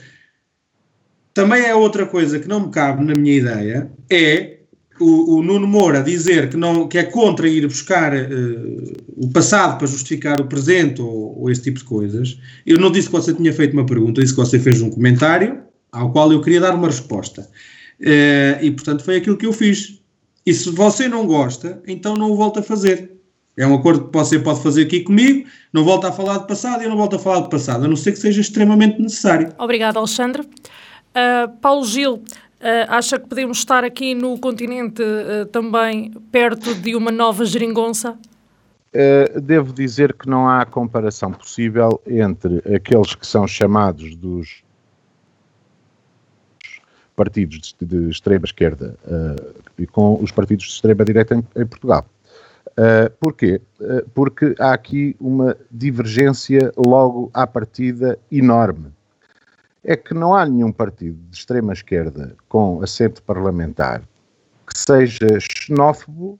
também 1.33 1.63
é 1.63 1.73
outra 1.73 2.05
coisa 2.05 2.39
que 2.39 2.47
não 2.47 2.67
me 2.67 2.71
cabe 2.71 3.05
na 3.05 3.15
minha 3.15 3.37
ideia, 3.37 3.89
é 4.09 4.56
o, 4.99 5.37
o, 5.37 5.43
Nuno 5.43 5.67
Moura 5.67 6.01
dizer 6.01 6.49
que, 6.49 6.57
não, 6.57 6.87
que 6.87 6.97
é 6.97 7.03
contra 7.03 7.47
ir 7.47 7.65
buscar 7.67 8.13
uh, 8.13 8.93
o 9.15 9.29
passado 9.29 9.77
para 9.77 9.87
justificar 9.87 10.39
o 10.41 10.45
presente 10.45 11.01
ou, 11.01 11.41
ou, 11.41 11.49
esse 11.49 11.63
tipo 11.63 11.79
de 11.79 11.85
coisas, 11.85 12.39
eu 12.65 12.79
não 12.79 12.91
disse 12.91 13.07
que 13.07 13.13
você 13.13 13.33
tinha 13.33 13.53
feito 13.53 13.73
uma 13.73 13.85
pergunta, 13.85 14.21
disse 14.21 14.33
que 14.33 14.39
você 14.39 14.59
fez 14.59 14.81
um 14.81 14.89
comentário 14.89 15.61
ao 15.91 16.11
qual 16.11 16.31
eu 16.31 16.41
queria 16.41 16.61
dar 16.61 16.75
uma 16.75 16.87
resposta. 16.87 17.41
Uh, 17.99 18.63
e, 18.63 18.71
portanto, 18.71 19.03
foi 19.03 19.17
aquilo 19.17 19.37
que 19.37 19.45
eu 19.45 19.53
fiz. 19.53 20.01
E 20.45 20.53
se 20.53 20.69
você 20.69 21.07
não 21.07 21.25
gosta, 21.25 21.81
então 21.87 22.15
não 22.15 22.31
o 22.31 22.35
volta 22.35 22.61
a 22.61 22.63
fazer. 22.63 23.17
É 23.57 23.65
um 23.65 23.73
acordo 23.73 24.05
que 24.05 24.17
você 24.17 24.37
pode 24.37 24.61
fazer 24.61 24.83
aqui 24.83 25.01
comigo, 25.01 25.47
não 25.73 25.83
volta 25.83 26.09
a 26.09 26.11
falar 26.11 26.37
de 26.37 26.47
passado 26.47 26.81
e 26.81 26.85
eu 26.85 26.89
não 26.89 26.97
volto 26.97 27.15
a 27.15 27.19
falar 27.19 27.41
de 27.41 27.49
passado, 27.49 27.85
a 27.85 27.87
não 27.87 27.95
ser 27.95 28.11
que 28.11 28.19
seja 28.19 28.39
extremamente 28.39 29.01
necessário. 29.01 29.51
Obrigado, 29.57 29.97
Alexandre. 29.97 30.43
Uh, 30.43 31.49
Paulo 31.59 31.83
Gil, 31.83 32.21
Uh, 32.59 32.89
acha 32.89 33.19
que 33.19 33.27
podemos 33.27 33.59
estar 33.59 33.83
aqui 33.83 34.15
no 34.15 34.39
continente 34.39 35.03
uh, 35.03 35.45
também 35.45 36.11
perto 36.31 36.73
de 36.73 36.95
uma 36.95 37.11
nova 37.11 37.45
geringonça? 37.45 38.17
Uh, 38.93 39.39
devo 39.39 39.71
dizer 39.71 40.11
que 40.13 40.27
não 40.27 40.49
há 40.49 40.65
comparação 40.65 41.31
possível 41.31 42.01
entre 42.07 42.57
aqueles 42.73 43.13
que 43.13 43.27
são 43.27 43.47
chamados 43.47 44.15
dos 44.15 44.63
partidos 47.15 47.75
de, 47.79 47.85
de 47.85 48.09
extrema 48.09 48.45
esquerda 48.45 48.97
e 49.77 49.85
com 49.85 50.19
os 50.21 50.31
partidos 50.31 50.65
de 50.65 50.71
extrema 50.71 51.05
direita 51.05 51.35
em, 51.35 51.61
em 51.61 51.65
Portugal. 51.65 52.05
porquê? 53.19 53.59
porque 54.13 54.53
há 54.59 54.71
aqui 54.71 55.15
uma 55.19 55.57
divergência 55.71 56.71
logo 56.77 57.31
à 57.33 57.47
partida 57.47 58.19
enorme 58.31 58.91
é 59.87 59.95
que 59.95 60.13
não 60.13 60.35
há 60.35 60.45
nenhum 60.45 60.71
partido 60.71 61.17
de 61.29 61.37
extrema 61.37 61.71
esquerda 61.71 62.35
com 62.49 62.83
assento 62.83 63.23
parlamentar 63.23 64.01
que 64.67 64.77
seja 64.77 65.25
xenófobo, 65.39 66.37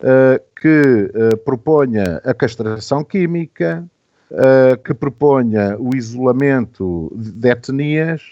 uh, 0.00 0.42
que 0.58 1.12
uh, 1.14 1.36
proponha 1.44 2.22
a 2.24 2.32
castração 2.32 3.04
química, 3.04 3.86
uh, 4.30 4.78
que 4.82 4.94
proponha 4.94 5.76
o 5.78 5.94
isolamento 5.94 7.12
de 7.14 7.50
etnias 7.50 8.22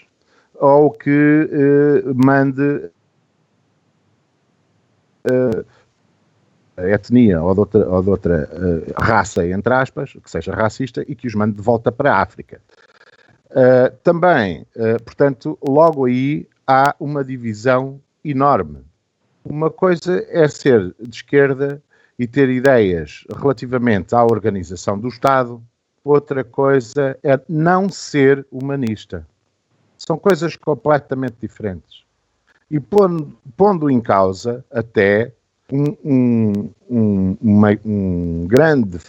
ou 0.55 0.91
que 0.91 1.47
mande 2.15 2.89
etnia 6.77 7.41
ou 7.41 7.53
de 7.53 7.59
outra, 7.61 7.89
ou 7.89 8.03
de 8.03 8.09
outra 8.09 8.49
raça, 8.97 9.47
entre 9.47 9.73
aspas, 9.73 10.11
que 10.21 10.29
seja 10.29 10.53
racista, 10.53 11.05
e 11.07 11.15
que 11.15 11.27
os 11.27 11.35
mande 11.35 11.55
de 11.55 11.61
volta 11.61 11.93
para 11.93 12.13
a 12.13 12.21
África. 12.21 12.59
Uh, 13.49 13.95
também, 14.03 14.61
uh, 14.75 15.01
portanto, 15.03 15.57
logo 15.67 16.05
aí 16.05 16.47
há 16.67 16.95
uma 16.99 17.23
divisão 17.23 17.99
enorme. 18.23 18.79
Uma 19.43 19.71
coisa 19.71 20.23
é 20.29 20.47
ser 20.47 20.93
de 20.99 21.15
esquerda 21.15 21.81
e 22.17 22.27
ter 22.27 22.49
ideias 22.49 23.25
relativamente 23.35 24.13
à 24.13 24.23
organização 24.23 24.99
do 24.99 25.07
Estado, 25.07 25.63
outra 26.03 26.43
coisa 26.43 27.17
é 27.23 27.39
não 27.47 27.89
ser 27.89 28.45
humanista. 28.51 29.25
São 29.97 30.17
coisas 30.17 30.55
completamente 30.55 31.37
diferentes. 31.41 32.03
E 32.69 32.79
pondo, 32.79 33.35
pondo 33.57 33.89
em 33.89 33.99
causa 33.99 34.63
até 34.71 35.33
um, 35.71 35.95
um, 36.03 36.69
um, 36.89 37.37
uma, 37.41 37.69
um 37.83 38.45
grande 38.47 38.99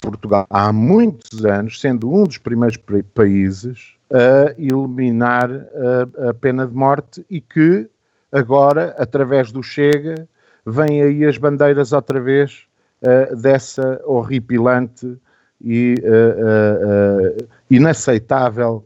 Portugal 0.00 0.46
há 0.50 0.72
muitos 0.72 1.44
anos, 1.44 1.80
sendo 1.80 2.12
um 2.12 2.24
dos 2.24 2.38
primeiros 2.38 2.76
países 3.14 3.94
a 4.12 4.54
eliminar 4.58 5.50
a, 5.50 6.30
a, 6.30 6.34
pena 6.34 6.66
de 6.66 6.74
morte 6.74 7.24
e 7.28 7.40
que 7.40 7.88
agora, 8.32 8.94
através 8.98 9.52
do 9.52 9.62
Chega, 9.62 10.28
vêm 10.64 11.02
aí 11.02 11.24
as 11.24 11.36
bandeiras 11.38 11.92
outra 11.92 12.20
vez 12.20 12.66
uh, 13.02 13.36
dessa 13.36 14.00
horripilante 14.04 15.18
e 15.60 15.94
uh, 16.02 17.42
uh, 17.42 17.48
inaceitável 17.70 18.84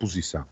posição. 0.00 0.44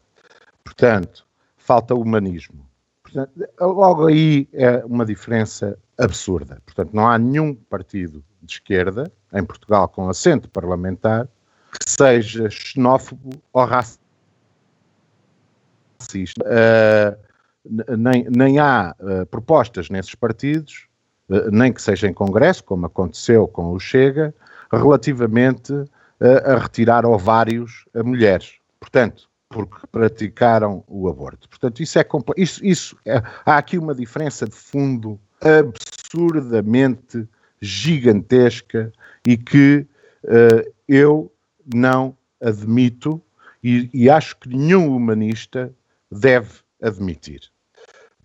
Portanto, 0.62 1.26
falta 1.56 1.92
humanismo. 1.92 2.64
Portanto, 3.02 3.32
logo 3.60 4.06
aí 4.06 4.48
é 4.52 4.84
uma 4.84 5.04
diferença 5.04 5.76
absurda. 5.98 6.62
Portanto, 6.64 6.90
não 6.92 7.08
há 7.08 7.18
nenhum 7.18 7.52
partido 7.52 8.22
de 8.42 8.54
esquerda, 8.54 9.10
em 9.32 9.44
Portugal 9.44 9.88
com 9.88 10.08
assento 10.08 10.48
parlamentar, 10.48 11.28
que 11.72 11.88
seja 11.88 12.50
xenófobo 12.50 13.40
ou 13.52 13.64
racista. 13.64 14.02
Uh, 16.44 17.16
nem, 17.96 18.24
nem 18.28 18.58
há 18.58 18.94
uh, 18.98 19.24
propostas 19.26 19.88
nesses 19.88 20.14
partidos, 20.14 20.88
uh, 21.28 21.50
nem 21.50 21.72
que 21.72 21.80
seja 21.80 22.08
em 22.08 22.12
Congresso, 22.12 22.64
como 22.64 22.86
aconteceu 22.86 23.46
com 23.46 23.72
o 23.72 23.78
Chega, 23.80 24.34
relativamente 24.70 25.72
a 26.44 26.56
retirar 26.56 27.04
ovários 27.04 27.84
a 27.92 28.02
mulheres. 28.02 28.54
Portanto, 28.78 29.28
porque 29.48 29.86
praticaram 29.90 30.82
o 30.88 31.08
aborto. 31.08 31.48
Portanto, 31.48 31.82
isso 31.82 31.98
é 31.98 32.06
isso, 32.36 32.64
isso 32.64 32.96
é, 33.04 33.22
há 33.44 33.58
aqui 33.58 33.76
uma 33.76 33.94
diferença 33.94 34.46
de 34.46 34.54
fundo 34.54 35.20
absurdamente 35.40 37.28
gigantesca 37.62 38.92
e 39.26 39.36
que 39.36 39.86
uh, 40.24 40.72
eu 40.88 41.32
não 41.72 42.16
admito 42.40 43.22
e, 43.62 43.88
e, 43.94 44.10
acho 44.10 44.36
que 44.38 44.48
nenhum 44.48 44.94
humanista 44.94 45.72
deve 46.10 46.50
admitir. 46.82 47.42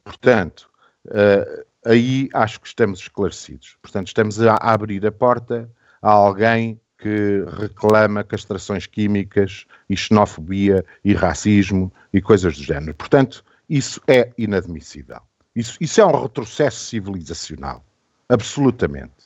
Portanto, 0.04 0.68
uh, 1.06 1.64
aí 1.86 2.28
acho 2.34 2.60
que 2.60 2.68
estamos 2.68 3.00
esclarecidos. 3.00 3.78
Portanto, 3.80 4.08
estamos 4.08 4.42
a, 4.42 4.56
abrir 4.56 5.06
a 5.06 5.12
porta 5.12 5.70
a 6.02 6.10
alguém 6.10 6.82
que 6.98 7.46
reclama 7.60 8.24
castrações 8.24 8.88
químicas 8.88 9.68
e 9.88 9.96
xenofobia 9.96 10.84
e 11.06 11.14
racismo 11.14 11.94
e 12.12 12.20
coisas 12.20 12.58
do 12.58 12.64
género. 12.64 12.96
Portanto, 12.96 13.44
isso 13.70 14.02
é 14.08 14.32
inadmissível. 14.38 15.22
Isso, 15.56 15.78
isso 15.80 16.02
é 16.02 16.06
um 16.06 16.22
retrocesso 16.22 16.86
civilizacional, 16.86 17.84
absolutamente. 18.30 19.17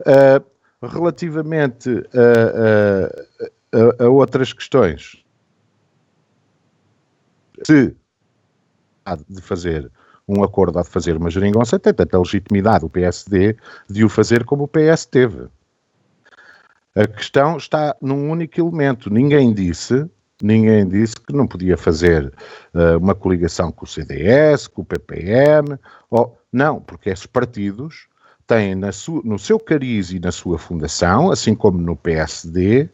Uh, 0.00 0.44
relativamente 0.82 1.90
a, 2.12 4.00
a, 4.00 4.04
a, 4.04 4.08
outras 4.08 4.52
questões, 4.52 5.24
se 7.64 7.96
há 9.04 9.16
de 9.16 9.40
fazer 9.40 9.90
um 10.28 10.42
acordo, 10.42 10.78
há 10.78 10.82
de 10.82 10.88
fazer 10.88 11.16
uma 11.16 11.30
geringonça, 11.30 11.78
tem 11.78 11.94
tanta 11.94 12.18
legitimidade 12.18 12.84
o 12.84 12.90
PSD 12.90 13.56
de 13.88 14.04
o 14.04 14.08
fazer 14.08 14.44
como 14.44 14.64
o 14.64 14.68
PS 14.68 15.06
teve. 15.06 15.48
A 16.94 17.06
questão 17.06 17.56
está 17.56 17.94
num 18.00 18.30
único 18.30 18.58
elemento. 18.58 19.10
Ninguém 19.10 19.52
disse, 19.52 20.08
ninguém 20.42 20.88
disse 20.88 21.16
que 21.16 21.32
não 21.32 21.46
podia 21.46 21.76
fazer 21.76 22.32
uh, 22.74 22.98
uma 22.98 23.14
coligação 23.14 23.70
com 23.70 23.84
o 23.84 23.88
CDS, 23.88 24.66
com 24.66 24.82
o 24.82 24.84
PPM, 24.84 25.78
ou, 26.10 26.38
não, 26.52 26.80
porque 26.80 27.10
esses 27.10 27.26
partidos 27.26 28.08
têm 28.46 28.80
sua, 28.92 29.20
no 29.24 29.38
seu 29.38 29.58
cariz 29.58 30.10
e 30.10 30.18
na 30.18 30.30
sua 30.30 30.58
fundação, 30.58 31.30
assim 31.30 31.54
como 31.54 31.78
no 31.78 31.96
PSD, 31.96 32.88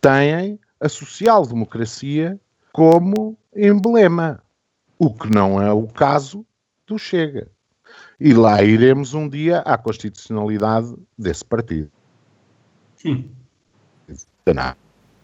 têm 0.00 0.58
a 0.80 0.88
social-democracia 0.88 2.38
como 2.72 3.36
emblema, 3.54 4.42
o 4.98 5.12
que 5.12 5.30
não 5.30 5.60
é 5.60 5.72
o 5.72 5.86
caso 5.86 6.44
do 6.86 6.98
Chega. 6.98 7.48
E 8.20 8.32
lá 8.32 8.62
iremos 8.62 9.14
um 9.14 9.28
dia 9.28 9.60
à 9.60 9.76
constitucionalidade 9.76 10.94
desse 11.18 11.44
partido. 11.44 11.90
Hum. 13.04 13.28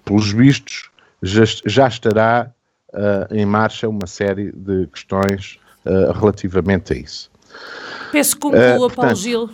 Pelos 0.04 0.32
vistos, 0.32 0.90
já, 1.22 1.44
já 1.64 1.88
estará 1.88 2.52
uh, 2.92 3.34
em 3.34 3.46
marcha 3.46 3.88
uma 3.88 4.06
série 4.06 4.52
de 4.52 4.86
questões 4.88 5.58
uh, 5.86 6.12
relativamente 6.12 6.92
a 6.92 6.96
isso. 6.96 7.30
Peço 8.12 8.36
que 8.36 8.42
conclua, 8.42 8.86
uh, 8.86 8.94
Paulo 8.94 9.14
Gil. 9.16 9.50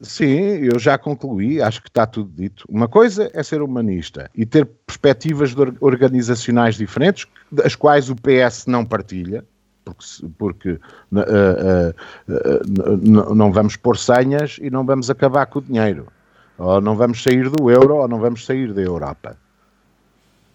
Sim, 0.00 0.38
eu 0.72 0.78
já 0.78 0.96
concluí, 0.96 1.60
acho 1.60 1.82
que 1.82 1.88
está 1.88 2.06
tudo 2.06 2.30
dito. 2.34 2.64
Uma 2.68 2.88
coisa 2.88 3.30
é 3.34 3.42
ser 3.42 3.60
humanista 3.60 4.30
e 4.34 4.46
ter 4.46 4.64
perspectivas 4.86 5.54
organizacionais 5.80 6.76
diferentes, 6.76 7.26
as 7.64 7.74
quais 7.74 8.08
o 8.08 8.14
PS 8.14 8.66
não 8.66 8.84
partilha, 8.84 9.44
porque, 9.84 10.04
porque 10.38 10.70
uh, 10.70 11.94
uh, 12.28 13.34
não 13.34 13.52
vamos 13.52 13.76
pôr 13.76 13.98
senhas 13.98 14.58
e 14.60 14.70
não 14.70 14.86
vamos 14.86 15.10
acabar 15.10 15.46
com 15.46 15.58
o 15.58 15.62
dinheiro 15.62 16.06
ou 16.60 16.80
não 16.80 16.94
vamos 16.94 17.22
sair 17.22 17.48
do 17.48 17.70
euro, 17.70 17.96
ou 17.96 18.08
não 18.08 18.20
vamos 18.20 18.44
sair 18.44 18.72
da 18.74 18.82
Europa. 18.82 19.36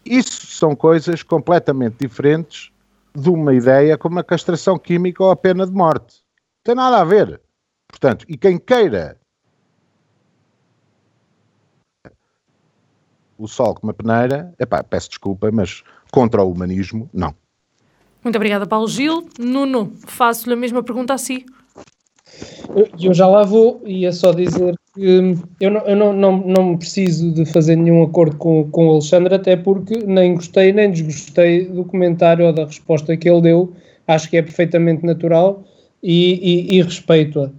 Isso 0.06 0.46
são 0.46 0.76
coisas 0.76 1.24
completamente 1.24 1.96
diferentes 2.00 2.72
de 3.14 3.30
uma 3.30 3.56
ideia 3.56 3.98
como 3.98 4.20
a 4.20 4.24
castração 4.24 4.78
química 4.78 5.24
ou 5.24 5.32
a 5.32 5.36
pena 5.36 5.66
de 5.66 5.74
morte. 5.74 6.24
Tem 6.66 6.74
nada 6.74 7.00
a 7.00 7.04
ver. 7.06 7.40
Portanto, 7.88 8.26
e 8.28 8.36
quem 8.36 8.58
queira 8.58 9.18
o 13.38 13.48
sol 13.48 13.76
com 13.76 13.86
uma 13.86 13.94
peneira, 13.94 14.52
epá, 14.60 14.84
peço 14.84 15.10
desculpa, 15.10 15.52
mas 15.52 15.84
contra 16.12 16.44
o 16.44 16.52
humanismo, 16.52 17.08
não. 17.14 17.36
Muito 18.24 18.36
obrigada, 18.38 18.66
Paulo 18.66 18.88
Gil. 18.88 19.30
Nuno, 19.38 19.94
faço-lhe 20.08 20.54
a 20.54 20.58
mesma 20.58 20.82
pergunta 20.82 21.14
a 21.14 21.20
si. 21.20 21.46
Eu, 22.76 22.90
eu 23.00 23.14
já 23.14 23.28
lá 23.28 23.44
vou, 23.44 23.84
ia 23.86 24.12
só 24.12 24.32
dizer 24.32 24.74
que 24.96 25.38
eu, 25.62 25.70
não, 25.70 25.82
eu 25.82 25.96
não, 25.96 26.14
não, 26.14 26.38
não 26.38 26.78
preciso 26.78 27.32
de 27.32 27.46
fazer 27.46 27.76
nenhum 27.76 28.02
acordo 28.02 28.38
com, 28.38 28.68
com 28.72 28.88
o 28.88 28.92
Alexandre, 28.94 29.36
até 29.36 29.56
porque 29.56 30.00
nem 30.00 30.34
gostei 30.34 30.74
nem 30.74 30.90
desgostei 30.90 31.68
do 31.68 31.86
comentário 31.86 32.48
ou 32.48 32.52
da 32.52 32.66
resposta 32.66 33.16
que 33.16 33.30
ele 33.30 33.42
deu. 33.42 33.74
Acho 34.08 34.28
que 34.28 34.38
é 34.38 34.42
perfeitamente 34.42 35.06
natural 35.06 35.64
e, 36.06 36.70
e, 36.70 36.78
e 36.78 36.82
respeito-a. 36.84 37.50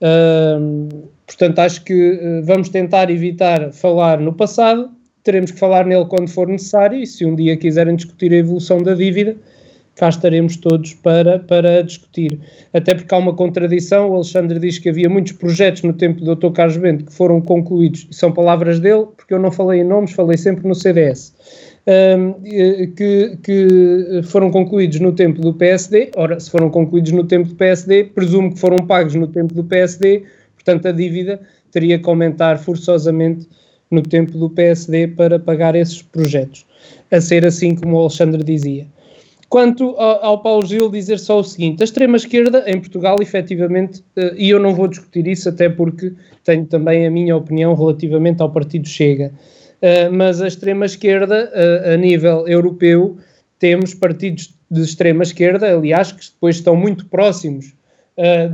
Uh, 0.00 1.08
portanto, 1.26 1.58
acho 1.58 1.82
que 1.82 2.12
uh, 2.12 2.44
vamos 2.44 2.68
tentar 2.68 3.10
evitar 3.10 3.72
falar 3.72 4.20
no 4.20 4.32
passado, 4.32 4.90
teremos 5.24 5.50
que 5.50 5.58
falar 5.58 5.84
nele 5.84 6.04
quando 6.04 6.28
for 6.28 6.46
necessário 6.46 7.00
e 7.00 7.06
se 7.06 7.24
um 7.24 7.34
dia 7.34 7.56
quiserem 7.56 7.96
discutir 7.96 8.32
a 8.32 8.36
evolução 8.36 8.80
da 8.80 8.94
dívida, 8.94 9.36
cá 9.96 10.08
estaremos 10.08 10.56
todos 10.56 10.94
para, 10.94 11.40
para 11.40 11.82
discutir. 11.82 12.38
Até 12.72 12.94
porque 12.94 13.12
há 13.12 13.18
uma 13.18 13.34
contradição, 13.34 14.10
o 14.10 14.14
Alexandre 14.14 14.60
diz 14.60 14.78
que 14.78 14.88
havia 14.88 15.08
muitos 15.08 15.32
projetos 15.32 15.82
no 15.82 15.92
tempo 15.92 16.22
do 16.22 16.36
Dr. 16.36 16.52
Carlos 16.52 16.76
Bento 16.76 17.06
que 17.06 17.12
foram 17.12 17.40
concluídos, 17.40 18.06
são 18.12 18.30
palavras 18.30 18.78
dele, 18.78 19.06
porque 19.16 19.34
eu 19.34 19.40
não 19.40 19.50
falei 19.50 19.80
em 19.80 19.84
nomes, 19.84 20.12
falei 20.12 20.36
sempre 20.36 20.68
no 20.68 20.76
CDS, 20.76 21.34
um, 21.86 22.34
que, 22.96 23.38
que 23.42 24.20
foram 24.24 24.50
concluídos 24.50 24.98
no 25.00 25.12
tempo 25.12 25.40
do 25.40 25.54
PSD, 25.54 26.10
ora, 26.16 26.38
se 26.40 26.50
foram 26.50 26.68
concluídos 26.68 27.12
no 27.12 27.24
tempo 27.24 27.48
do 27.48 27.54
PSD, 27.54 28.04
presumo 28.04 28.52
que 28.52 28.58
foram 28.58 28.84
pagos 28.86 29.14
no 29.14 29.28
tempo 29.28 29.54
do 29.54 29.62
PSD, 29.64 30.24
portanto 30.54 30.88
a 30.88 30.92
dívida 30.92 31.40
teria 31.70 31.98
que 31.98 32.08
aumentar 32.08 32.58
forçosamente 32.58 33.48
no 33.90 34.02
tempo 34.02 34.36
do 34.36 34.50
PSD 34.50 35.08
para 35.08 35.38
pagar 35.38 35.76
esses 35.76 36.02
projetos, 36.02 36.66
a 37.10 37.20
ser 37.20 37.46
assim 37.46 37.74
como 37.76 37.96
o 37.96 38.00
Alexandre 38.00 38.42
dizia. 38.42 38.86
Quanto 39.48 39.90
ao, 39.96 40.42
Paulo 40.42 40.66
Gil 40.66 40.90
dizer 40.90 41.20
só 41.20 41.38
o 41.38 41.44
seguinte, 41.44 41.80
a 41.80 41.84
extrema-esquerda 41.84 42.64
em 42.66 42.80
Portugal, 42.80 43.16
efetivamente, 43.22 44.00
uh, 44.16 44.34
e 44.36 44.50
eu 44.50 44.58
não 44.58 44.74
vou 44.74 44.88
discutir 44.88 45.28
isso 45.28 45.48
até 45.48 45.68
porque 45.68 46.12
tenho 46.42 46.66
também 46.66 47.06
a 47.06 47.10
minha 47.12 47.36
opinião 47.36 47.72
relativamente 47.74 48.42
ao 48.42 48.50
Partido 48.50 48.88
Chega, 48.88 49.32
mas 50.12 50.40
a 50.40 50.46
extrema-esquerda, 50.46 51.50
uh, 51.52 51.94
a 51.94 51.96
nível 51.96 52.46
europeu, 52.46 53.16
temos 53.58 53.94
partidos 53.94 54.54
de 54.70 54.82
extrema-esquerda, 54.82 55.74
aliás, 55.74 56.12
que 56.12 56.24
depois 56.32 56.56
estão 56.56 56.76
muito 56.76 57.06
próximos 57.06 57.74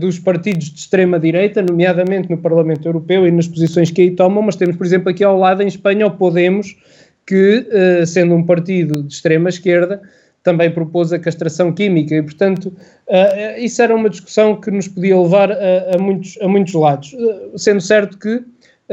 dos 0.00 0.18
partidos 0.18 0.70
de 0.70 0.80
extrema-direita, 0.80 1.62
nomeadamente 1.62 2.28
no 2.28 2.36
Parlamento 2.36 2.84
Europeu 2.84 3.28
e 3.28 3.30
nas 3.30 3.46
posições 3.46 3.92
que 3.92 4.02
aí 4.02 4.10
tomam, 4.10 4.42
mas 4.42 4.56
temos, 4.56 4.74
por 4.74 4.84
exemplo, 4.84 5.08
aqui 5.08 5.22
ao 5.22 5.38
lado 5.38 5.62
em 5.62 5.68
Espanha 5.68 6.08
o 6.08 6.10
Podemos, 6.10 6.76
que, 7.24 7.64
sendo 8.04 8.34
um 8.34 8.42
partido 8.44 9.04
de 9.04 9.14
extrema-esquerda, 9.14 10.02
também 10.42 10.70
propôs 10.70 11.12
a 11.12 11.18
castração 11.18 11.72
química 11.72 12.14
e, 12.14 12.22
portanto, 12.22 12.66
uh, 12.66 13.58
isso 13.58 13.80
era 13.80 13.94
uma 13.94 14.10
discussão 14.10 14.60
que 14.60 14.70
nos 14.70 14.88
podia 14.88 15.18
levar 15.18 15.52
a, 15.52 15.56
a 15.94 15.98
muitos, 15.98 16.38
a 16.40 16.48
muitos 16.48 16.74
lados, 16.74 17.12
uh, 17.12 17.56
sendo 17.58 17.80
certo 17.80 18.18
que 18.18 18.42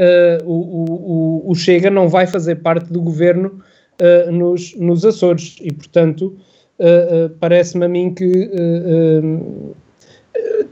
uh, 0.00 0.44
o, 0.44 1.44
o, 1.46 1.50
o, 1.50 1.54
Chega 1.54 1.90
não 1.90 2.08
vai 2.08 2.26
fazer 2.26 2.56
parte 2.56 2.92
do 2.92 3.00
governo 3.00 3.60
nos, 4.32 4.74
nos 4.76 5.04
Açores. 5.04 5.58
E, 5.60 5.70
portanto, 5.70 6.34
parece-me 7.38 7.84
a 7.84 7.88
mim 7.88 8.14
que 8.14 8.50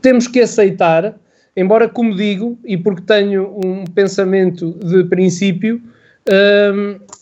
temos 0.01 0.27
que 0.27 0.41
aceitar, 0.41 1.15
embora, 1.55 1.91
como 1.91 2.17
digo, 2.17 2.59
e 2.65 2.79
porque 2.79 3.03
tenho 3.03 3.55
um 3.63 3.85
pensamento 3.85 4.73
de 4.83 5.05
princípio, 5.05 5.83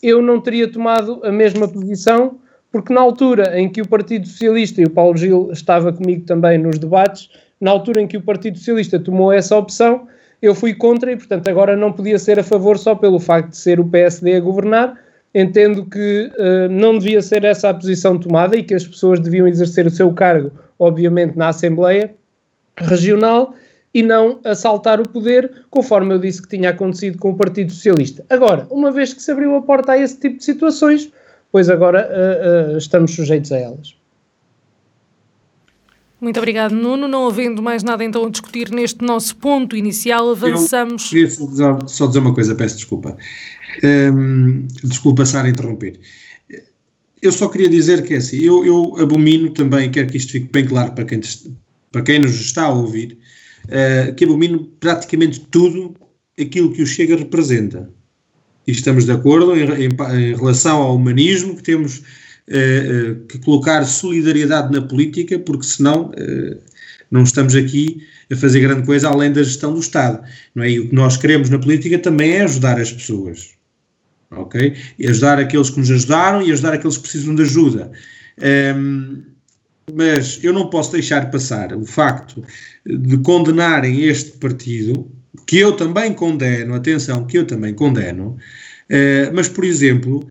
eu 0.01 0.23
não 0.23 0.41
teria 0.41 0.71
tomado 0.71 1.21
a 1.25 1.33
mesma 1.33 1.67
posição 1.67 2.39
porque 2.77 2.93
na 2.93 3.01
altura 3.01 3.59
em 3.59 3.71
que 3.71 3.81
o 3.81 3.89
Partido 3.89 4.29
Socialista, 4.29 4.83
e 4.83 4.85
o 4.85 4.91
Paulo 4.91 5.17
Gil 5.17 5.51
estava 5.51 5.91
comigo 5.95 6.27
também 6.27 6.59
nos 6.59 6.79
debates, 6.79 7.31
na 7.59 7.71
altura 7.71 8.03
em 8.03 8.07
que 8.07 8.19
o 8.19 8.21
Partido 8.21 8.59
Socialista 8.59 8.99
tomou 8.99 9.33
essa 9.33 9.57
opção, 9.57 10.07
eu 10.47 10.55
fui 10.55 10.75
contra 10.75 11.13
e, 11.13 11.17
portanto, 11.17 11.49
agora 11.49 11.77
não 11.77 11.93
podia 11.93 12.19
ser 12.19 12.39
a 12.39 12.45
favor 12.45 12.79
só 12.79 12.95
pelo 12.95 13.19
facto 13.19 13.51
de 13.51 13.57
ser 13.57 13.81
o 13.81 13.85
PSD 13.85 14.37
a 14.37 14.41
governar. 14.41 14.99
Entendo 15.35 15.85
que 15.85 16.31
uh, 16.39 16.69
não 16.71 16.99
devia 16.99 17.21
ser 17.21 17.45
essa 17.45 17.69
a 17.69 17.75
posição 17.75 18.19
tomada 18.19 18.57
e 18.57 18.63
que 18.63 18.75
as 18.75 18.87
pessoas 18.87 19.21
deviam 19.21 19.47
exercer 19.47 19.87
o 19.87 19.91
seu 19.91 20.13
cargo, 20.13 20.51
obviamente, 20.79 21.37
na 21.37 21.49
Assembleia 21.49 22.15
Regional 22.79 23.55
e 23.93 24.03
não 24.03 24.41
assaltar 24.45 25.01
o 25.01 25.09
poder, 25.09 25.51
conforme 25.71 26.15
eu 26.15 26.19
disse 26.19 26.43
que 26.43 26.49
tinha 26.49 26.71
acontecido 26.71 27.19
com 27.19 27.31
o 27.31 27.37
Partido 27.37 27.73
Socialista. 27.73 28.25
Agora, 28.29 28.67
uma 28.71 28.91
vez 28.91 29.15
que 29.15 29.23
se 29.23 29.31
abriu 29.31 29.55
a 29.57 29.63
porta 29.63 29.93
a 29.93 29.99
esse 29.99 30.21
tipo 30.21 30.37
de 30.37 30.45
situações, 30.45 31.11
pois 31.51 31.71
agora 31.71 32.07
uh, 32.07 32.75
uh, 32.75 32.79
estamos 32.79 33.15
sujeitos 33.15 33.53
a 33.53 33.59
elas. 33.59 33.96
Muito 36.21 36.39
obrigado, 36.39 36.73
Nuno. 36.73 37.07
Não 37.07 37.27
havendo 37.27 37.63
mais 37.63 37.83
nada 37.83 38.03
então 38.03 38.25
a 38.25 38.31
discutir 38.31 38.71
neste 38.71 39.05
nosso 39.05 39.37
ponto 39.37 39.77
inicial, 39.77 40.31
avançamos. 40.31 41.13
Eu 41.13 41.29
queria 41.29 41.79
só 41.87 42.07
dizer 42.07 42.19
uma 42.21 42.35
coisa, 42.35 42.55
peço 42.55 42.77
desculpa. 42.77 43.17
Um, 43.85 44.67
desculpa, 44.83 45.27
Sara, 45.27 45.49
interromper. 45.49 46.01
Eu 47.21 47.33
só 47.33 47.49
queria 47.49 47.69
dizer 47.69 48.03
que 48.03 48.15
é 48.15 48.19
assim, 48.19 48.39
eu, 48.39 48.65
eu 48.65 48.97
abomino 48.99 49.51
também, 49.51 49.91
quero 49.91 50.09
que 50.09 50.17
isto 50.17 50.33
fique 50.33 50.51
bem 50.53 50.67
claro 50.67 50.93
para 50.93 51.05
quem, 51.05 51.21
para 51.91 52.03
quem 52.03 52.19
nos 52.21 52.39
está 52.41 52.65
a 52.65 52.73
ouvir, 52.73 53.19
uh, 53.65 54.15
que 54.15 54.25
abomino 54.25 54.65
praticamente 54.79 55.41
tudo 55.41 55.95
aquilo 56.39 56.73
que 56.73 56.83
o 56.83 56.87
Chega 56.87 57.17
representa 57.17 57.91
e 58.67 58.73
estamos 58.73 59.05
de 59.05 59.13
acordo 59.13 59.57
em, 59.57 59.63
em, 59.63 59.89
em 59.89 60.37
relação 60.37 60.83
ao 60.83 60.97
humanismo, 60.97 61.57
que 61.57 61.63
temos 61.63 62.03
que 63.29 63.39
colocar 63.45 63.85
solidariedade 63.85 64.73
na 64.73 64.81
política, 64.87 65.39
porque 65.39 65.67
senão 65.67 66.13
eh, 66.17 66.57
não 67.11 67.23
estamos 67.23 67.55
aqui 67.55 68.07
a 68.31 68.37
fazer 68.37 68.61
grande 68.61 68.85
coisa 68.85 69.09
além 69.09 69.33
da 69.33 69.43
gestão 69.43 69.73
do 69.73 69.81
Estado. 69.81 70.23
Não 70.55 70.63
é? 70.63 70.71
E 70.71 70.81
o 70.81 70.89
que 70.89 70.95
nós 70.95 71.17
queremos 71.17 71.51
na 71.51 71.59
política 71.59 71.99
também 71.99 72.33
é 72.33 72.43
ajudar 72.43 72.81
as 72.81 72.93
pessoas. 72.93 73.55
Ok? 74.31 74.75
E 74.99 75.07
ajudar 75.09 75.39
aqueles 75.39 75.71
que 75.71 75.79
nos 75.79 75.91
ajudaram 75.91 76.43
e 76.43 76.53
ajudar 76.53 76.75
aqueles 76.75 76.97
que 76.97 77.03
precisam 77.03 77.35
de 77.35 77.43
ajuda. 77.43 77.91
Um, 78.77 79.23
mas 79.95 80.41
eu 80.43 80.53
não 80.53 80.69
posso 80.69 80.93
deixar 80.93 81.31
passar 81.31 81.73
o 81.73 81.87
facto 81.87 82.45
de 82.85 83.19
condenarem 83.19 84.03
este 84.03 84.33
partido, 84.33 85.09
que 85.47 85.59
eu 85.59 85.73
também 85.73 86.13
condeno, 86.13 86.75
atenção, 86.75 87.25
que 87.25 87.39
eu 87.39 87.47
também 87.47 87.73
condeno, 87.73 88.37
uh, 88.91 89.33
mas, 89.33 89.49
por 89.49 89.65
exemplo, 89.65 90.29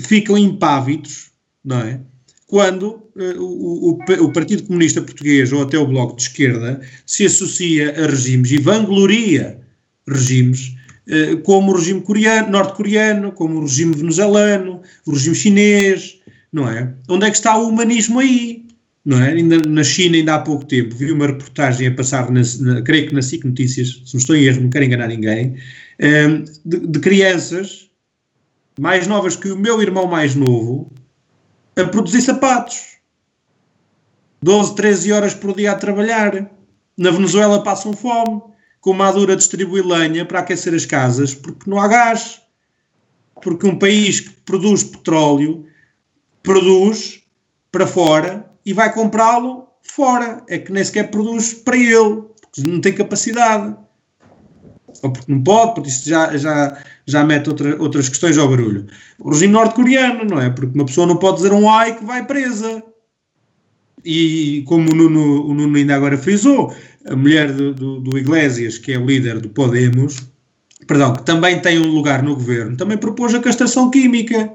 ficam 0.00 0.36
impávidos, 0.36 1.30
não 1.66 1.80
é? 1.80 2.00
Quando 2.46 3.02
uh, 3.16 3.42
o, 3.42 3.90
o, 3.90 4.24
o, 4.24 4.32
Partido 4.32 4.62
Comunista 4.62 5.02
Português 5.02 5.52
ou 5.52 5.62
até 5.62 5.76
o 5.76 5.86
Bloco 5.86 6.14
de 6.14 6.22
Esquerda 6.22 6.80
se 7.04 7.26
associa 7.26 7.90
a 7.90 8.06
regimes 8.06 8.52
e 8.52 8.58
vangloria 8.58 9.60
regimes 10.08 10.76
uh, 11.08 11.36
como 11.38 11.72
o 11.72 11.76
regime 11.76 12.00
coreano, 12.00 12.50
norte-coreano, 12.50 13.32
como 13.32 13.58
o 13.58 13.62
regime 13.62 13.96
venezuelano, 13.96 14.80
o 15.04 15.10
regime 15.10 15.34
chinês, 15.34 16.20
não 16.52 16.70
é? 16.70 16.94
Onde 17.08 17.26
é 17.26 17.30
que 17.30 17.36
está 17.36 17.58
o 17.58 17.68
humanismo 17.68 18.20
aí? 18.20 18.64
Não 19.04 19.20
é? 19.22 19.32
Ainda 19.32 19.58
na 19.58 19.82
China, 19.82 20.16
ainda 20.16 20.36
há 20.36 20.38
pouco 20.38 20.64
tempo, 20.64 20.94
vi 20.94 21.10
uma 21.10 21.26
reportagem 21.26 21.88
a 21.88 21.94
passar, 21.94 22.30
na, 22.30 22.42
na, 22.60 22.82
creio 22.82 23.08
que 23.08 23.14
na 23.14 23.22
SIC 23.22 23.44
Notícias, 23.44 24.02
se 24.04 24.14
não 24.14 24.20
estou 24.20 24.36
em 24.36 24.44
erro, 24.44 24.62
não 24.62 24.70
quero 24.70 24.84
enganar 24.84 25.08
ninguém, 25.08 25.56
eh, 25.98 26.42
de, 26.64 26.80
de 26.80 26.98
crianças 26.98 27.88
mais 28.78 29.06
novas 29.06 29.36
que 29.36 29.48
o 29.48 29.56
meu 29.56 29.80
irmão 29.80 30.06
mais 30.06 30.34
novo, 30.34 30.92
a 31.76 31.84
produzir 31.84 32.22
sapatos. 32.22 32.96
12, 34.42 34.74
13 34.74 35.12
horas 35.12 35.34
por 35.34 35.54
dia 35.54 35.72
a 35.72 35.76
trabalhar. 35.76 36.50
Na 36.96 37.10
Venezuela 37.10 37.62
passam 37.62 37.92
fome, 37.92 38.42
com 38.80 38.92
Madura 38.92 39.36
distribui 39.36 39.82
lenha 39.82 40.24
para 40.24 40.40
aquecer 40.40 40.74
as 40.74 40.86
casas, 40.86 41.34
porque 41.34 41.68
não 41.68 41.78
há 41.78 41.88
gás. 41.88 42.40
Porque 43.42 43.66
um 43.66 43.78
país 43.78 44.20
que 44.20 44.30
produz 44.42 44.82
petróleo 44.82 45.66
produz 46.42 47.22
para 47.70 47.86
fora 47.86 48.50
e 48.64 48.72
vai 48.72 48.92
comprá-lo 48.92 49.68
fora. 49.82 50.42
É 50.48 50.58
que 50.58 50.72
nem 50.72 50.84
sequer 50.84 51.10
produz 51.10 51.52
para 51.52 51.76
ele, 51.76 52.22
porque 52.40 52.62
não 52.62 52.80
tem 52.80 52.94
capacidade 52.94 53.76
ou 55.02 55.12
porque 55.12 55.30
não 55.30 55.42
pode, 55.42 55.74
porque 55.74 55.88
isso 55.88 56.08
já, 56.08 56.36
já, 56.36 56.82
já 57.06 57.24
mete 57.24 57.48
outra, 57.48 57.80
outras 57.80 58.08
questões 58.08 58.36
ao 58.36 58.48
barulho. 58.48 58.86
O 59.18 59.30
regime 59.30 59.52
norte-coreano, 59.52 60.24
não 60.24 60.40
é? 60.40 60.50
Porque 60.50 60.74
uma 60.74 60.86
pessoa 60.86 61.06
não 61.06 61.16
pode 61.16 61.36
dizer 61.36 61.52
um 61.52 61.70
ai 61.70 61.96
que 61.96 62.04
vai 62.04 62.26
presa. 62.26 62.82
E 64.04 64.62
como 64.66 64.90
o 64.90 64.94
Nuno, 64.94 65.46
o 65.46 65.54
Nuno 65.54 65.76
ainda 65.76 65.94
agora 65.94 66.18
frisou, 66.18 66.74
a 67.06 67.14
mulher 67.14 67.52
do, 67.52 67.72
do, 67.72 68.00
do 68.00 68.18
Iglesias, 68.18 68.78
que 68.78 68.92
é 68.92 68.98
o 68.98 69.06
líder 69.06 69.40
do 69.40 69.48
Podemos, 69.48 70.22
perdão, 70.86 71.14
que 71.14 71.24
também 71.24 71.60
tem 71.60 71.78
um 71.78 71.92
lugar 71.92 72.22
no 72.22 72.34
governo, 72.34 72.76
também 72.76 72.98
propôs 72.98 73.34
a 73.34 73.40
castração 73.40 73.90
química. 73.90 74.52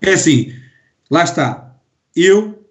É 0.00 0.14
assim, 0.14 0.52
lá 1.10 1.24
está. 1.24 1.74
Eu 2.14 2.66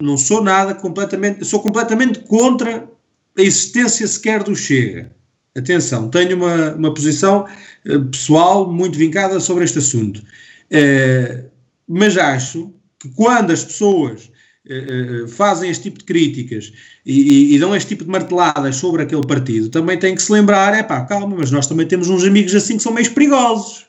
não 0.00 0.16
sou 0.16 0.42
nada 0.42 0.74
completamente, 0.74 1.44
sou 1.44 1.60
completamente 1.60 2.20
contra 2.20 2.88
a 3.36 3.42
existência 3.42 4.06
sequer 4.06 4.42
do 4.42 4.54
Chega. 4.54 5.14
Atenção, 5.54 6.08
tenho 6.08 6.36
uma, 6.36 6.74
uma 6.74 6.94
posição 6.94 7.46
uh, 7.86 8.04
pessoal 8.06 8.72
muito 8.72 8.96
vincada 8.96 9.38
sobre 9.38 9.64
este 9.64 9.78
assunto. 9.78 10.22
Uh, 10.70 11.50
mas 11.86 12.16
acho 12.16 12.72
que 12.98 13.10
quando 13.10 13.50
as 13.50 13.62
pessoas 13.62 14.30
uh, 14.66 15.28
fazem 15.28 15.70
este 15.70 15.84
tipo 15.84 15.98
de 15.98 16.04
críticas 16.06 16.72
e, 17.04 17.20
e, 17.20 17.54
e, 17.54 17.58
dão 17.58 17.76
este 17.76 17.88
tipo 17.88 18.04
de 18.04 18.10
marteladas 18.10 18.76
sobre 18.76 19.02
aquele 19.02 19.26
partido, 19.26 19.68
também 19.68 19.98
têm 19.98 20.14
que 20.14 20.22
se 20.22 20.32
lembrar: 20.32 20.72
é 20.74 20.82
pá, 20.82 21.04
calma, 21.04 21.36
mas 21.36 21.50
nós 21.50 21.66
também 21.66 21.86
temos 21.86 22.08
uns 22.08 22.24
amigos 22.24 22.54
assim 22.54 22.78
que 22.78 22.82
são 22.82 22.92
meio 22.92 23.10
perigosos. 23.12 23.86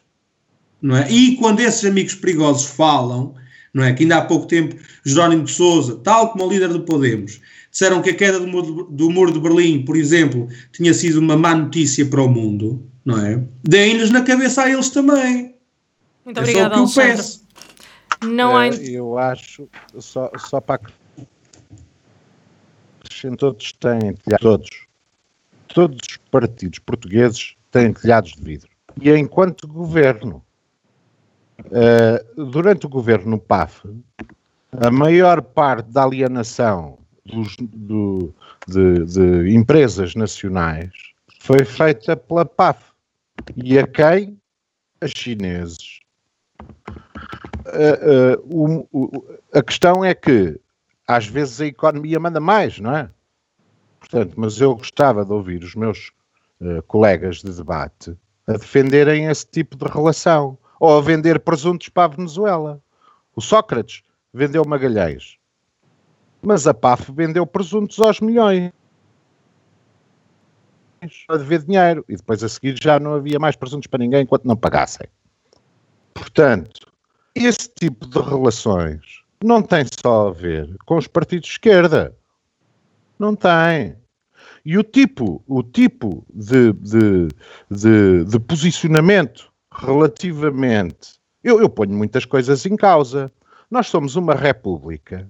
Não 0.82 0.98
é? 0.98 1.10
E 1.10 1.38
quando 1.38 1.62
esses 1.62 1.86
amigos 1.86 2.14
perigosos 2.14 2.66
falam, 2.66 3.36
não 3.74 3.86
é? 3.86 3.94
Que 3.94 4.04
ainda 4.04 4.18
há 4.18 4.22
pouco 4.22 4.48
tempo 4.48 4.76
Jerónimo 5.06 5.46
de 5.46 5.52
Souza, 5.52 5.96
tal 6.04 6.34
como 6.34 6.46
o 6.46 6.50
líder 6.50 6.68
do 6.68 6.82
Podemos, 6.82 7.40
disseram 7.74 8.04
que 8.04 8.12
a 8.12 8.16
queda 8.16 8.40
do 8.40 8.48
muro, 8.48 8.84
do 8.84 9.10
muro 9.10 9.34
de 9.34 9.40
Berlim, 9.40 9.84
por 9.84 9.98
exemplo, 9.98 10.48
tinha 10.72 10.94
sido 10.94 11.20
uma 11.20 11.36
má 11.36 11.56
notícia 11.56 12.06
para 12.06 12.22
o 12.22 12.30
mundo, 12.30 12.88
não 13.04 13.18
é? 13.18 13.44
Deem-lhes 13.64 14.12
na 14.12 14.22
cabeça 14.22 14.62
a 14.62 14.70
eles 14.70 14.92
também. 14.92 15.56
Muito 16.24 16.38
é 16.38 16.42
obrigada, 16.42 16.76
Alexandre. 16.76 17.26
Não 18.24 18.56
há... 18.56 18.68
Eh, 18.68 18.92
eu 18.92 19.18
acho, 19.18 19.68
só, 20.00 20.32
só 20.38 20.62
para 20.62 20.80
todos 23.38 23.74
têm 23.74 24.14
todos, 24.40 24.70
todos 25.74 25.98
os 26.08 26.18
partidos 26.30 26.78
portugueses 26.80 27.56
têm 27.72 27.92
telhados 27.92 28.34
de 28.34 28.44
vidro. 28.44 28.70
E 29.02 29.10
enquanto 29.12 29.68
governo, 29.68 30.44
uh, 31.60 32.46
durante 32.52 32.86
o 32.86 32.90
governo 32.90 33.40
PAF, 33.40 33.82
a 34.72 34.92
maior 34.92 35.42
parte 35.42 35.90
da 35.90 36.04
alienação 36.04 37.00
dos, 37.26 37.56
do, 37.60 38.34
de, 38.68 39.06
de, 39.06 39.56
empresas 39.56 40.16
nacionais 40.16 40.92
foi 41.40 41.64
feita 41.66 42.16
pela 42.16 42.46
PAF. 42.46 42.92
E 43.56 43.78
a 43.80 43.88
quem? 43.88 44.40
A 45.02 45.08
chineses. 45.08 46.00
Uh, 47.66 48.40
uh, 48.52 48.88
o, 48.92 49.40
a 49.54 49.62
questão 49.62 50.04
é 50.04 50.14
que 50.14 50.60
às 51.08 51.26
vezes 51.26 51.62
a 51.62 51.66
economia 51.66 52.20
manda 52.20 52.40
mais, 52.40 52.80
não 52.80 52.96
é? 52.96 53.10
Portanto, 54.00 54.34
mas 54.38 54.60
eu 54.60 54.76
gostava 54.76 55.26
de 55.26 55.32
ouvir 55.32 55.64
os 55.64 55.76
meus 55.76 56.12
uh, 56.62 56.82
colegas 56.84 57.38
de 57.38 57.52
debate 57.52 58.18
a 58.46 58.54
defenderem 58.54 59.28
esse 59.28 59.46
tipo 59.46 59.78
de 59.78 59.86
relação 59.92 60.58
ou 60.80 60.98
a 60.98 61.02
vender 61.02 61.40
presuntos 61.40 61.88
para 61.90 62.04
a 62.04 62.16
Venezuela. 62.16 62.82
O 63.36 63.42
Sócrates 63.42 64.04
vendeu 64.34 64.66
Magalhães 64.66 65.38
mas 66.46 66.68
a 66.68 66.74
PAF 66.74 67.12
vendeu 67.12 67.48
presuntos 67.48 68.00
aos 68.00 68.20
milhões 68.20 68.72
a 71.30 71.38
dever 71.38 71.64
dinheiro 71.64 72.06
e 72.08 72.16
depois 72.16 72.44
a 72.44 72.50
seguir 72.50 72.76
já 72.82 73.00
não 73.00 73.14
havia 73.16 73.40
mais 73.40 73.56
presuntos 73.56 73.88
para 73.88 74.00
ninguém 74.00 74.24
enquanto 74.24 74.46
não 74.46 74.56
pagassem. 74.56 75.08
Portanto, 76.14 76.92
esse 77.36 77.70
tipo 77.70 78.06
de 78.08 78.20
relações 78.20 79.24
não 79.44 79.62
tem 79.62 79.84
só 80.02 80.30
a 80.30 80.32
ver 80.32 80.76
com 80.86 80.98
os 80.98 81.08
partidos 81.08 81.48
de 81.48 81.54
esquerda. 81.54 82.16
Não 83.20 83.36
tem. 83.36 83.98
E 84.66 84.78
o 84.78 84.84
tipo, 84.84 85.44
o 85.48 85.62
tipo 85.62 86.26
de, 86.34 86.72
de, 86.74 87.28
de, 87.70 88.26
de 88.26 88.40
posicionamento 88.40 89.52
relativamente. 89.72 91.16
Eu, 91.44 91.60
eu 91.60 91.70
ponho 91.70 91.92
muitas 91.92 92.24
coisas 92.24 92.66
em 92.66 92.78
causa. 92.78 93.32
Nós 93.70 93.88
somos 93.88 94.16
uma 94.16 94.34
república 94.34 95.30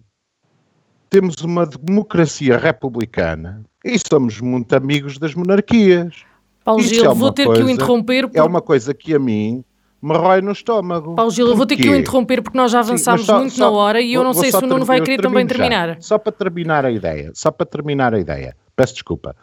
temos 1.13 1.36
uma 1.43 1.67
democracia 1.67 2.58
republicana 2.58 3.63
e 3.86 3.99
somos 3.99 4.41
muito 4.41 4.73
amigos 4.73 5.19
das 5.19 5.36
monarquias. 5.36 6.23
Paulo 6.65 6.82
Gil, 6.82 7.06
é 7.06 7.13
vou 7.13 7.32
ter 7.32 7.45
coisa, 7.45 7.62
que 7.62 7.67
o 7.67 7.69
interromper. 7.69 8.28
Por... 8.28 8.36
É 8.36 8.41
uma 8.41 8.60
coisa 8.60 8.95
que 8.95 9.13
a 9.13 9.19
mim 9.19 9.63
me 10.02 10.17
rói 10.17 10.41
no 10.41 10.52
estômago. 10.52 11.13
Paulo 11.13 11.30
Gil, 11.30 11.47
eu 11.47 11.56
vou 11.56 11.67
ter 11.67 11.78
que 11.78 11.88
o 11.88 11.95
interromper 11.95 12.41
porque 12.41 12.58
nós 12.58 12.71
já 12.71 12.80
avançámos 12.80 13.28
só, 13.28 13.38
muito 13.38 13.54
só, 13.54 13.65
na 13.65 13.78
hora 13.78 14.02
e 14.02 14.12
eu 14.12 14.23
não 14.23 14.34
sei 14.34 14.49
se 14.49 14.58
o 14.58 14.62
Nuno 14.62 14.86
vai 14.86 15.02
querer 15.02 15.21
também 15.21 15.45
terminar. 15.45 15.89
Já. 15.89 16.02
Só 16.02 16.17
para 16.17 16.32
terminar 16.32 16.84
a 16.84 16.89
ideia, 16.89 17.32
só 17.36 17.52
para 17.52 17.67
terminar 17.67 18.15
a 18.15 18.19
ideia. 18.19 18.58
Peço 18.76 18.93
desculpa. 18.93 19.36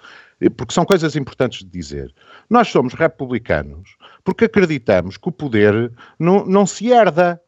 Porque 0.56 0.74
são 0.74 0.85
coisas 0.85 1.14
importantes 1.14 1.61
de 1.61 1.70
dizer. 1.70 2.12
Nós 2.48 2.66
somos 2.66 2.94
republicanos 2.94 3.96
porque 4.24 4.46
acreditamos 4.46 5.16
que 5.16 5.28
o 5.28 5.33
poder 5.33 5.92
não, 6.18 6.44
não 6.44 6.66
se 6.66 6.90
herda. 6.90 7.40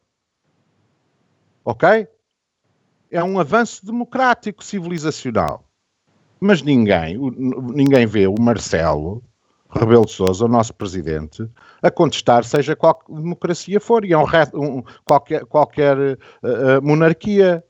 Ok? 1.65 2.07
É 3.13 3.23
um 3.23 3.39
avanço 3.39 3.85
democrático, 3.85 4.65
civilizacional. 4.65 5.65
Mas 6.41 6.63
ninguém, 6.63 7.17
ninguém 7.75 8.07
vê 8.07 8.27
o 8.27 8.35
Marcelo 8.41 9.23
Rebelo 9.71 10.05
de 10.05 10.13
Sousa, 10.13 10.45
o 10.45 10.49
nosso 10.49 10.75
presidente, 10.75 11.49
a 11.81 11.91
contestar 11.91 12.45
seja 12.45 12.77
qual 12.77 13.01
democracia 13.09 13.81
for, 13.81 14.05
e 14.05 14.13
é 14.13 14.19
um, 14.19 14.25
um 14.55 14.83
qualquer, 15.05 15.45
qualquer 15.47 15.97
uh, 15.99 16.83
monarquia. 16.83 17.65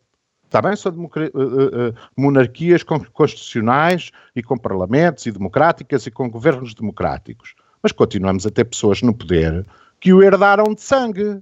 Bem? 0.63 0.77
São 0.77 0.93
uh, 0.93 1.07
uh, 1.07 1.95
monarquias 2.17 2.83
constitucionais 2.83 4.11
e 4.37 4.43
com 4.43 4.59
parlamentos 4.59 5.25
e 5.27 5.33
democráticas 5.33 6.07
e 6.07 6.11
com 6.11 6.29
governos 6.29 6.75
democráticos. 6.75 7.55
Mas 7.83 7.91
continuamos 7.93 8.47
a 8.47 8.51
ter 8.51 8.65
pessoas 8.65 9.01
no 9.01 9.15
poder 9.15 9.65
que 9.99 10.13
o 10.13 10.23
herdaram 10.23 10.75
de 10.75 10.83
sangue. 10.83 11.41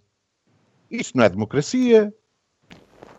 Isso 0.91 1.16
não 1.16 1.24
é 1.24 1.29
democracia. 1.29 2.14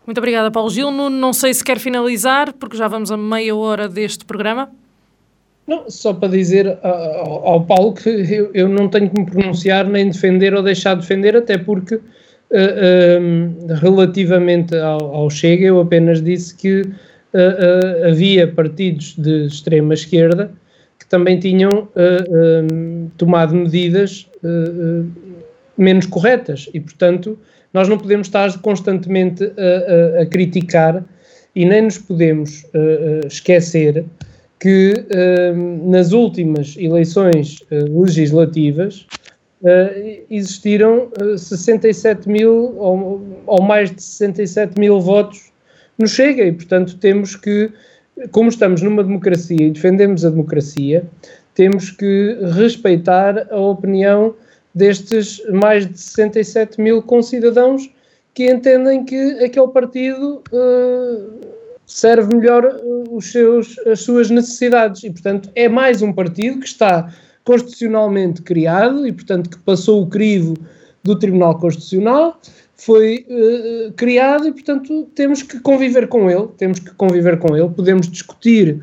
Muito 0.06 0.18
obrigada, 0.18 0.50
Paulo 0.50 0.70
Gil. 0.70 0.90
Não, 0.90 1.08
não 1.08 1.32
sei 1.32 1.54
se 1.54 1.62
quer 1.62 1.78
finalizar, 1.78 2.52
porque 2.54 2.76
já 2.76 2.88
vamos 2.88 3.10
a 3.10 3.16
meia 3.16 3.54
hora 3.54 3.88
deste 3.88 4.24
programa. 4.24 4.70
Não, 5.66 5.88
só 5.88 6.12
para 6.12 6.28
dizer 6.28 6.78
ao, 6.82 7.46
ao 7.48 7.64
Paulo 7.64 7.94
que 7.94 8.08
eu, 8.08 8.50
eu, 8.52 8.68
não 8.68 8.88
tenho 8.88 9.08
que 9.08 9.18
me 9.18 9.24
pronunciar 9.24 9.86
nem 9.86 10.08
defender 10.08 10.54
ou 10.54 10.62
deixar 10.62 10.94
de 10.94 11.02
defender, 11.02 11.36
até 11.36 11.56
porque 11.56 11.94
uh, 11.94 12.00
uh, 12.00 13.74
relativamente 13.76 14.76
ao, 14.76 15.14
ao, 15.14 15.30
Chega, 15.30 15.66
eu 15.66 15.80
apenas 15.80 16.20
disse 16.20 16.54
que 16.56 16.80
uh, 16.82 18.08
havia 18.08 18.48
partidos 18.48 19.14
de 19.16 19.46
extrema 19.46 19.94
esquerda 19.94 20.50
que 20.98 21.06
também 21.06 21.38
tinham 21.38 21.88
tomado 23.18 23.54
medidas 23.54 24.28
menos 25.76 26.06
corretas 26.06 26.70
e, 26.72 26.80
portanto, 26.80 27.36
nós 27.72 27.88
não 27.88 27.98
podemos 27.98 28.26
estar 28.26 28.56
constantemente 28.60 29.44
a, 29.44 30.18
a, 30.18 30.22
a 30.22 30.26
criticar 30.26 31.04
e 31.54 31.64
nem 31.64 31.82
nos 31.82 31.98
podemos 31.98 32.64
esquecer 33.26 34.04
que 34.58 35.06
nas 35.84 36.12
últimas 36.12 36.76
eleições 36.78 37.58
legislativas 37.70 39.06
Uh, 39.62 40.24
existiram 40.28 41.08
uh, 41.22 41.38
67 41.38 42.28
mil 42.28 42.74
ou, 42.78 43.22
ou, 43.46 43.62
mais 43.62 43.92
de 43.92 44.02
67 44.02 44.76
mil 44.76 45.00
votos 45.00 45.52
no 45.96 46.08
Chega 46.08 46.42
e, 46.42 46.52
portanto, 46.52 46.98
temos 46.98 47.36
que, 47.36 47.70
como 48.32 48.48
estamos 48.48 48.82
numa 48.82 49.04
democracia 49.04 49.68
e 49.68 49.70
defendemos 49.70 50.24
a 50.24 50.30
democracia, 50.30 51.04
temos 51.54 51.90
que 51.90 52.36
respeitar 52.56 53.46
a 53.52 53.56
opinião 53.56 54.34
destes 54.74 55.42
mais 55.50 55.86
de 55.86 55.98
67 55.98 56.80
mil 56.80 57.02
concidadãos 57.02 57.90
que 58.34 58.50
entendem 58.50 59.04
que 59.04 59.44
aquele 59.44 59.68
partido 59.68 60.42
uh, 60.52 61.40
serve 61.86 62.34
melhor 62.34 62.80
os 63.10 63.30
seus, 63.30 63.78
as 63.86 64.00
suas 64.00 64.30
necessidades. 64.30 65.04
E, 65.04 65.10
portanto, 65.10 65.50
é 65.54 65.68
mais 65.68 66.00
um 66.00 66.12
partido 66.12 66.60
que 66.60 66.66
está 66.66 67.12
constitucionalmente 67.44 68.40
criado 68.42 69.06
e, 69.06 69.12
portanto, 69.12 69.50
que 69.50 69.58
passou 69.58 70.02
o 70.02 70.06
crivo 70.06 70.56
do 71.02 71.18
Tribunal 71.18 71.58
Constitucional, 71.58 72.40
foi 72.74 73.26
uh, 73.28 73.92
criado 73.92 74.48
e, 74.48 74.52
portanto, 74.52 75.08
temos 75.14 75.42
que 75.42 75.60
conviver 75.60 76.08
com 76.08 76.30
ele, 76.30 76.48
temos 76.56 76.78
que 76.78 76.92
conviver 76.94 77.38
com 77.38 77.56
ele, 77.56 77.68
podemos 77.68 78.08
discutir 78.08 78.82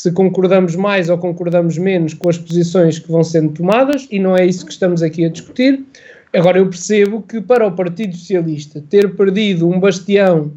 se 0.00 0.10
concordamos 0.12 0.74
mais 0.76 1.10
ou 1.10 1.18
concordamos 1.18 1.76
menos 1.76 2.14
com 2.14 2.30
as 2.30 2.38
posições 2.38 2.98
que 2.98 3.12
vão 3.12 3.22
sendo 3.22 3.52
tomadas 3.52 4.08
e 4.10 4.18
não 4.18 4.34
é 4.34 4.46
isso 4.46 4.64
que 4.64 4.72
estamos 4.72 5.02
aqui 5.02 5.26
a 5.26 5.28
discutir. 5.28 5.84
Agora, 6.32 6.56
eu 6.56 6.66
percebo 6.66 7.20
que 7.20 7.38
para 7.38 7.66
o 7.66 7.72
Partido 7.72 8.16
Socialista 8.16 8.82
ter 8.88 9.14
perdido 9.14 9.68
um 9.68 9.78
bastião 9.78 10.52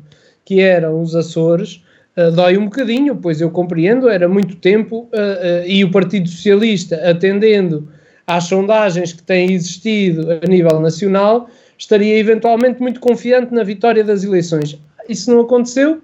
que 0.45 0.61
eram 0.61 1.01
os 1.01 1.13
Açores 1.13 1.83
uh, 2.15 2.31
dói 2.31 2.57
um 2.57 2.65
bocadinho, 2.65 3.17
pois 3.17 3.41
eu 3.41 3.49
compreendo, 3.49 4.07
era 4.07 4.29
muito 4.29 4.55
tempo 4.55 4.99
uh, 4.99 5.07
uh, 5.07 5.67
e 5.67 5.83
o 5.83 5.91
Partido 5.91 6.29
Socialista, 6.29 6.95
atendendo 7.09 7.89
às 8.25 8.45
sondagens 8.45 9.11
que 9.11 9.23
têm 9.23 9.51
existido 9.51 10.39
a 10.41 10.47
nível 10.47 10.79
nacional, 10.79 11.49
estaria 11.77 12.17
eventualmente 12.17 12.81
muito 12.81 13.01
confiante 13.01 13.53
na 13.53 13.63
vitória 13.63 14.05
das 14.05 14.23
eleições. 14.23 14.79
Isso 15.09 15.29
não 15.29 15.41
aconteceu. 15.41 16.01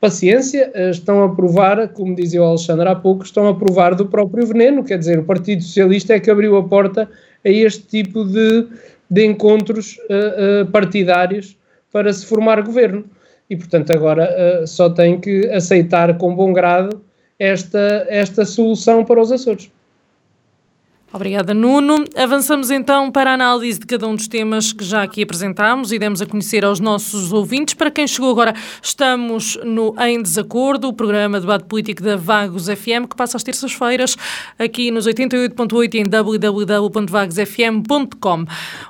Paciência, 0.00 0.72
estão 0.90 1.22
a 1.22 1.34
provar, 1.34 1.88
como 1.88 2.14
dizia 2.14 2.42
o 2.42 2.46
Alexandre 2.46 2.88
há 2.88 2.94
pouco, 2.94 3.22
estão 3.22 3.46
a 3.46 3.54
provar 3.54 3.94
do 3.94 4.06
próprio 4.06 4.46
veneno, 4.46 4.82
quer 4.82 4.98
dizer, 4.98 5.18
o 5.18 5.24
Partido 5.24 5.62
Socialista 5.62 6.14
é 6.14 6.20
que 6.20 6.30
abriu 6.30 6.56
a 6.56 6.66
porta 6.66 7.06
a 7.44 7.48
este 7.48 7.82
tipo 7.82 8.24
de, 8.24 8.66
de 9.10 9.26
encontros 9.26 9.98
uh, 10.08 10.62
uh, 10.62 10.66
partidários 10.70 11.54
para 11.92 12.10
se 12.12 12.24
formar 12.24 12.62
governo 12.62 13.04
e, 13.50 13.56
portanto, 13.56 13.92
agora 13.92 14.62
uh, 14.62 14.66
só 14.66 14.88
tem 14.88 15.20
que 15.20 15.46
aceitar 15.50 16.16
com 16.16 16.34
bom 16.34 16.52
grado 16.52 17.02
esta, 17.38 18.06
esta 18.08 18.44
solução 18.44 19.04
para 19.04 19.20
os 19.20 19.30
Açores. 19.30 19.70
Obrigada, 21.12 21.52
Nuno. 21.52 22.04
Avançamos 22.16 22.70
então 22.70 23.10
para 23.10 23.32
a 23.32 23.34
análise 23.34 23.80
de 23.80 23.86
cada 23.86 24.06
um 24.06 24.14
dos 24.14 24.28
temas 24.28 24.72
que 24.72 24.84
já 24.84 25.02
aqui 25.02 25.24
apresentámos 25.24 25.90
e 25.90 25.98
demos 25.98 26.22
a 26.22 26.26
conhecer 26.26 26.64
aos 26.64 26.78
nossos 26.78 27.32
ouvintes. 27.32 27.74
Para 27.74 27.90
quem 27.90 28.06
chegou 28.06 28.30
agora, 28.30 28.54
estamos 28.80 29.58
no 29.64 29.92
Em 29.98 30.22
Desacordo, 30.22 30.86
o 30.86 30.92
programa 30.92 31.40
de 31.40 31.46
debate 31.46 31.64
político 31.64 32.00
da 32.00 32.16
Vagos 32.16 32.66
FM, 32.66 33.08
que 33.10 33.16
passa 33.16 33.36
às 33.36 33.42
terças-feiras 33.42 34.16
aqui 34.56 34.92
nos 34.92 35.08
88.8 35.08 35.94
em 35.96 36.04
www.vagosfm.com. 36.04 38.44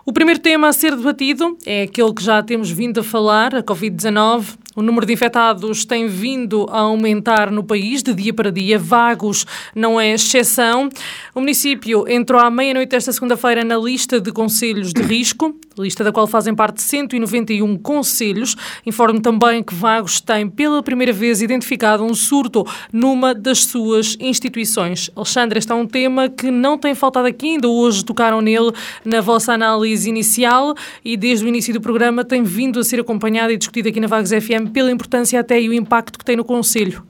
O 0.05 0.12
primeiro 0.12 0.41
tema 0.41 0.68
a 0.68 0.75
ser 0.75 0.95
debatido 0.95 1.57
é 1.64 1.85
aquele 1.85 2.12
que 2.12 2.23
já 2.23 2.43
temos 2.43 2.71
vindo 2.71 3.01
a 3.01 3.03
falar, 3.03 3.55
a 3.55 3.62
Covid-19. 3.62 4.59
O 4.77 4.83
número 4.83 5.05
de 5.05 5.12
infectados 5.12 5.85
tem 5.85 6.07
vindo 6.07 6.64
a 6.71 6.83
aumentar 6.83 7.51
no 7.51 7.64
país 7.64 8.05
de 8.05 8.14
dia 8.14 8.33
para 8.33 8.53
dia. 8.53 8.79
Vagos 8.79 9.45
não 9.75 10.01
é 10.01 10.12
exceção. 10.12 10.89
O 11.35 11.41
município 11.41 12.09
entrou 12.09 12.41
à 12.41 12.49
meia-noite 12.49 12.91
desta 12.91 13.12
segunda-feira 13.12 13.64
na 13.64 13.77
lista 13.77 14.21
de 14.21 14.31
conselhos 14.31 14.93
de 14.93 15.03
risco, 15.03 15.57
lista 15.77 16.05
da 16.05 16.12
qual 16.12 16.29
fazem 16.29 16.55
parte 16.55 16.83
191 16.83 17.79
conselhos. 17.79 18.55
Informo 18.87 19.21
também 19.21 19.61
que 19.61 19.75
Vagos 19.75 20.21
tem 20.21 20.49
pela 20.49 20.81
primeira 20.85 21.12
vez 21.12 21.43
identificado 21.43 22.05
um 22.05 22.14
surto 22.14 22.64
numa 22.93 23.35
das 23.35 23.64
suas 23.64 24.16
instituições. 24.21 25.11
Alexandre, 25.16 25.59
este 25.59 25.73
é 25.73 25.75
um 25.75 25.87
tema 25.87 26.29
que 26.29 26.49
não 26.49 26.79
tem 26.79 26.95
faltado 26.95 27.27
aqui, 27.27 27.55
ainda 27.55 27.66
hoje 27.66 28.05
tocaram 28.05 28.41
nele 28.41 28.71
na 29.05 29.21
vossa 29.21 29.53
análise 29.53 30.09
inicial 30.09 30.77
e 31.05 31.16
desde 31.16 31.45
o 31.45 31.49
início 31.49 31.75
do 31.75 31.81
programa 31.81 32.25
tem 32.25 32.45
vindo 32.45 32.79
a 32.79 32.85
ser 32.85 33.01
acompanhado 33.01 33.53
e 33.53 33.57
discutido 33.57 33.89
aqui 33.89 33.99
na 33.99 34.07
Vagos 34.07 34.31
FM 34.31 34.60
pela 34.67 34.91
importância 34.91 35.39
até 35.39 35.61
e 35.61 35.69
o 35.69 35.73
impacto 35.73 36.19
que 36.19 36.25
tem 36.25 36.37
no 36.37 36.45
Conselho. 36.45 37.05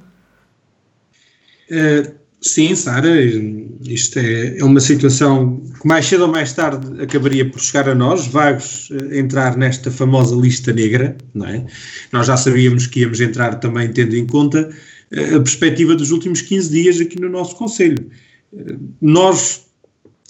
Uh, 1.71 2.13
sim, 2.41 2.75
Sara, 2.75 3.09
isto 3.85 4.19
é, 4.19 4.59
é, 4.59 4.65
uma 4.65 4.81
situação 4.81 5.63
que 5.81 5.87
mais 5.87 6.07
cedo 6.07 6.23
ou 6.23 6.29
mais 6.29 6.53
tarde 6.53 7.01
acabaria 7.01 7.49
por 7.49 7.61
chegar 7.61 7.89
a 7.89 7.95
nós, 7.95 8.27
vagos 8.27 8.91
uh, 8.91 9.15
entrar 9.15 9.57
nesta 9.57 9.91
famosa 9.91 10.35
lista 10.35 10.73
negra, 10.73 11.17
não 11.33 11.47
é? 11.47 11.65
Nós 12.13 12.27
já 12.27 12.37
sabíamos 12.37 12.89
que 12.89 13.01
íamos 13.01 13.21
entrar 13.21 13.55
também 13.61 13.93
tendo 13.93 14.17
em 14.17 14.27
conta 14.27 14.69
uh, 15.13 15.37
a 15.37 15.41
perspectiva 15.41 15.95
dos 15.95 16.11
últimos 16.11 16.43
15 16.43 16.71
dias 16.71 17.01
aqui 17.01 17.21
no 17.21 17.29
nosso 17.29 17.55
Conselho. 17.57 18.11
nós 19.01 19.69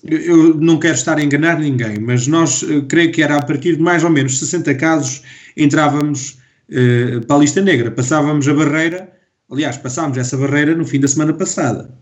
eu 0.03 0.55
não 0.55 0.79
quero 0.79 0.95
estar 0.95 1.19
a 1.19 1.23
enganar 1.23 1.59
ninguém, 1.59 2.01
mas 2.01 2.27
nós 2.27 2.65
creio 2.89 3.13
que 3.13 3.23
era 3.23 3.37
a 3.37 3.43
partir 3.43 3.77
de 3.77 3.83
mais 3.83 4.03
ou 4.03 4.09
menos 4.09 4.39
60 4.39 4.75
casos 4.77 5.21
entrávamos 5.55 6.40
uh, 6.71 7.27
para 7.27 7.37
a 7.37 7.41
lista 7.41 7.61
negra. 7.61 7.91
Passávamos 7.91 8.47
a 8.49 8.55
barreira, 8.55 9.13
aliás, 9.51 9.77
passámos 9.77 10.17
essa 10.19 10.37
barreira 10.37 10.75
no 10.75 10.87
fim 10.87 11.01
da 11.01 11.09
semana 11.09 11.33
passada. 11.33 11.93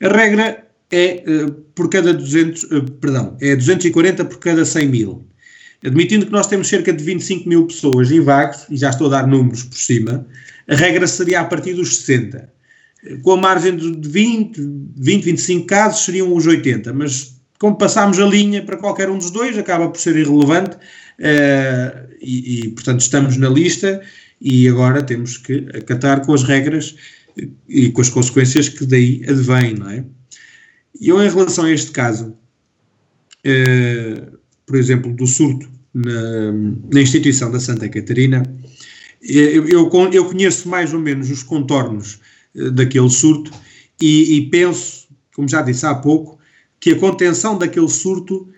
A 0.00 0.08
regra 0.08 0.66
é 0.90 1.24
uh, 1.26 1.50
por 1.74 1.88
cada 1.88 2.12
200, 2.12 2.62
uh, 2.64 2.76
eh, 2.76 2.84
perdão, 3.00 3.36
é 3.40 3.56
240 3.56 4.24
por 4.24 4.38
cada 4.38 4.64
100 4.64 4.88
mil. 4.88 5.26
Admitindo 5.84 6.26
que 6.26 6.32
nós 6.32 6.46
temos 6.46 6.68
cerca 6.68 6.92
de 6.92 7.04
25 7.04 7.48
mil 7.48 7.66
pessoas 7.66 8.10
em 8.10 8.20
vagos, 8.20 8.66
e 8.70 8.76
já 8.76 8.90
estou 8.90 9.08
a 9.08 9.10
dar 9.10 9.26
números 9.26 9.64
por 9.64 9.76
cima, 9.76 10.26
a 10.68 10.74
regra 10.74 11.06
seria 11.06 11.40
a 11.40 11.44
partir 11.44 11.74
dos 11.74 11.98
60. 11.98 12.48
Com 13.22 13.32
a 13.32 13.36
margem 13.36 13.76
de 13.76 14.08
20, 14.08 14.58
20, 14.96 15.24
25 15.24 15.66
casos 15.66 16.04
seriam 16.06 16.34
os 16.34 16.46
80, 16.46 16.90
mas 16.94 17.34
como 17.58 17.76
passámos 17.76 18.18
a 18.18 18.24
linha 18.24 18.62
para 18.62 18.78
qualquer 18.78 19.10
um 19.10 19.18
dos 19.18 19.30
dois, 19.30 19.58
acaba 19.58 19.88
por 19.88 20.00
ser 20.00 20.16
irrelevante 20.16 20.76
uh, 21.18 22.14
e, 22.20 22.64
e, 22.64 22.68
portanto, 22.70 23.00
estamos 23.00 23.36
na 23.36 23.48
lista 23.48 24.00
e 24.40 24.68
agora 24.68 25.02
temos 25.02 25.36
que 25.36 25.68
acatar 25.74 26.24
com 26.24 26.34
as 26.34 26.42
regras 26.42 26.96
e 27.68 27.90
com 27.90 28.00
as 28.00 28.10
consequências 28.10 28.68
que 28.68 28.86
daí 28.86 29.22
advêm, 29.28 29.74
não 29.74 29.90
é? 29.90 30.04
E 31.00 31.08
eu, 31.08 31.22
em 31.22 31.28
relação 31.28 31.64
a 31.64 31.72
este 31.72 31.90
caso, 31.90 32.36
uh, 33.46 34.38
por 34.66 34.76
exemplo, 34.76 35.12
do 35.12 35.26
surto 35.26 35.68
na, 35.92 36.52
na, 36.92 37.00
instituição 37.00 37.50
da 37.50 37.60
Santa 37.60 37.88
Catarina, 37.88 38.42
eu, 39.22 39.66
eu, 39.66 39.90
eu, 40.12 40.24
conheço 40.24 40.68
mais 40.68 40.92
ou 40.92 41.00
menos 41.00 41.30
os 41.30 41.42
contornos 41.42 42.20
daquele 42.72 43.10
surto 43.10 43.50
e, 44.00 44.36
e, 44.36 44.50
penso, 44.50 45.08
como 45.34 45.48
já 45.48 45.62
disse 45.62 45.86
há 45.86 45.94
pouco, 45.94 46.38
que 46.78 46.90
a 46.90 46.98
contenção 46.98 47.56
daquele 47.56 47.88
surto 47.88 48.48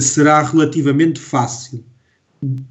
será 0.00 0.42
relativamente 0.42 1.18
fácil 1.18 1.84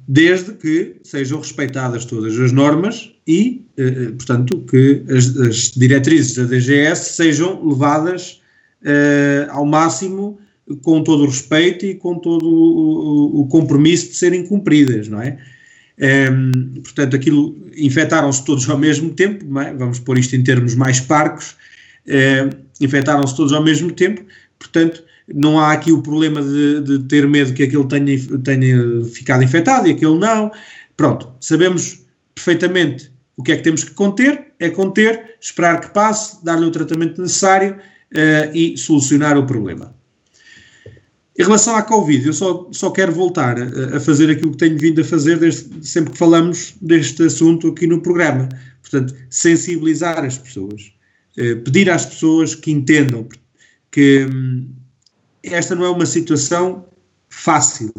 desde 0.06 0.52
que 0.52 0.96
sejam 1.02 1.38
respeitadas 1.38 2.04
todas 2.04 2.38
as 2.38 2.52
normas 2.52 3.12
e, 3.26 3.64
eh, 3.76 4.12
portanto, 4.16 4.64
que 4.70 5.02
as, 5.08 5.36
as, 5.36 5.70
diretrizes 5.72 6.36
da 6.36 6.44
DGS 6.44 7.14
sejam 7.14 7.66
levadas 7.66 8.40
eh, 8.84 9.46
ao 9.50 9.66
máximo 9.66 10.38
com 10.82 11.02
todo 11.02 11.24
o 11.24 11.26
respeito 11.26 11.84
e 11.84 11.94
com 11.94 12.18
todo 12.18 12.46
o, 12.46 13.40
o 13.40 13.46
compromisso 13.48 14.10
de 14.10 14.16
serem 14.16 14.46
cumpridas, 14.46 15.08
não 15.08 15.20
é? 15.20 15.38
Eh, 15.98 16.30
portanto, 16.82 17.16
aquilo 17.16 17.56
infectaram-se 17.76 18.44
todos 18.44 18.68
ao 18.68 18.78
mesmo 18.78 19.10
tempo, 19.10 19.60
é? 19.60 19.74
vamos 19.74 19.98
pôr 19.98 20.18
isto 20.18 20.34
em 20.36 20.42
termos 20.42 20.74
mais 20.74 21.00
parcos, 21.00 21.56
eh, 22.06 22.48
infectaram-se 22.80 23.36
todos 23.36 23.52
ao 23.52 23.62
mesmo 23.62 23.92
tempo, 23.92 24.24
portanto, 24.58 25.04
não 25.32 25.58
há 25.58 25.72
aqui 25.72 25.90
o 25.90 26.02
problema 26.02 26.42
de, 26.42 26.80
de 26.80 26.98
ter 27.04 27.26
medo 27.26 27.54
que 27.54 27.62
aquele 27.62 27.86
tenha, 27.86 28.38
tenha 28.42 29.04
ficado 29.06 29.42
infectado 29.42 29.88
e 29.88 29.92
aquele 29.92 30.18
não. 30.18 30.50
Pronto, 30.96 31.32
sabemos 31.40 32.04
perfeitamente 32.34 33.12
o 33.36 33.42
que 33.42 33.52
é 33.52 33.56
que 33.56 33.62
temos 33.62 33.82
que 33.84 33.92
conter, 33.92 34.52
é 34.60 34.70
conter, 34.70 35.36
esperar 35.40 35.80
que 35.80 35.92
passe, 35.92 36.44
dar-lhe 36.44 36.66
o 36.66 36.70
tratamento 36.70 37.20
necessário 37.20 37.76
uh, 37.76 38.54
e 38.56 38.76
solucionar 38.76 39.36
o 39.36 39.46
problema. 39.46 39.94
Em 41.36 41.42
relação 41.42 41.74
à 41.74 41.82
Covid, 41.82 42.28
eu 42.28 42.32
só, 42.32 42.68
só 42.70 42.90
quero 42.90 43.10
voltar 43.10 43.58
a, 43.58 43.96
a, 43.96 44.00
fazer 44.00 44.30
aquilo 44.30 44.52
que 44.52 44.58
tenho 44.58 44.78
vindo 44.78 45.00
a 45.00 45.04
fazer 45.04 45.36
desde, 45.38 45.84
sempre 45.84 46.12
que 46.12 46.18
falamos 46.18 46.76
deste 46.80 47.24
assunto 47.24 47.68
aqui 47.68 47.88
no 47.88 48.00
programa. 48.00 48.48
Portanto, 48.82 49.14
sensibilizar 49.30 50.24
as 50.24 50.38
pessoas, 50.38 50.92
uh, 51.38 51.60
pedir 51.62 51.90
às 51.90 52.06
pessoas 52.06 52.54
que 52.54 52.70
entendam 52.70 53.26
que 53.90 54.28
hum, 54.30 54.68
esta 55.52 55.74
não 55.74 55.84
é 55.84 55.90
uma 55.90 56.06
situação 56.06 56.86
fácil. 57.28 57.92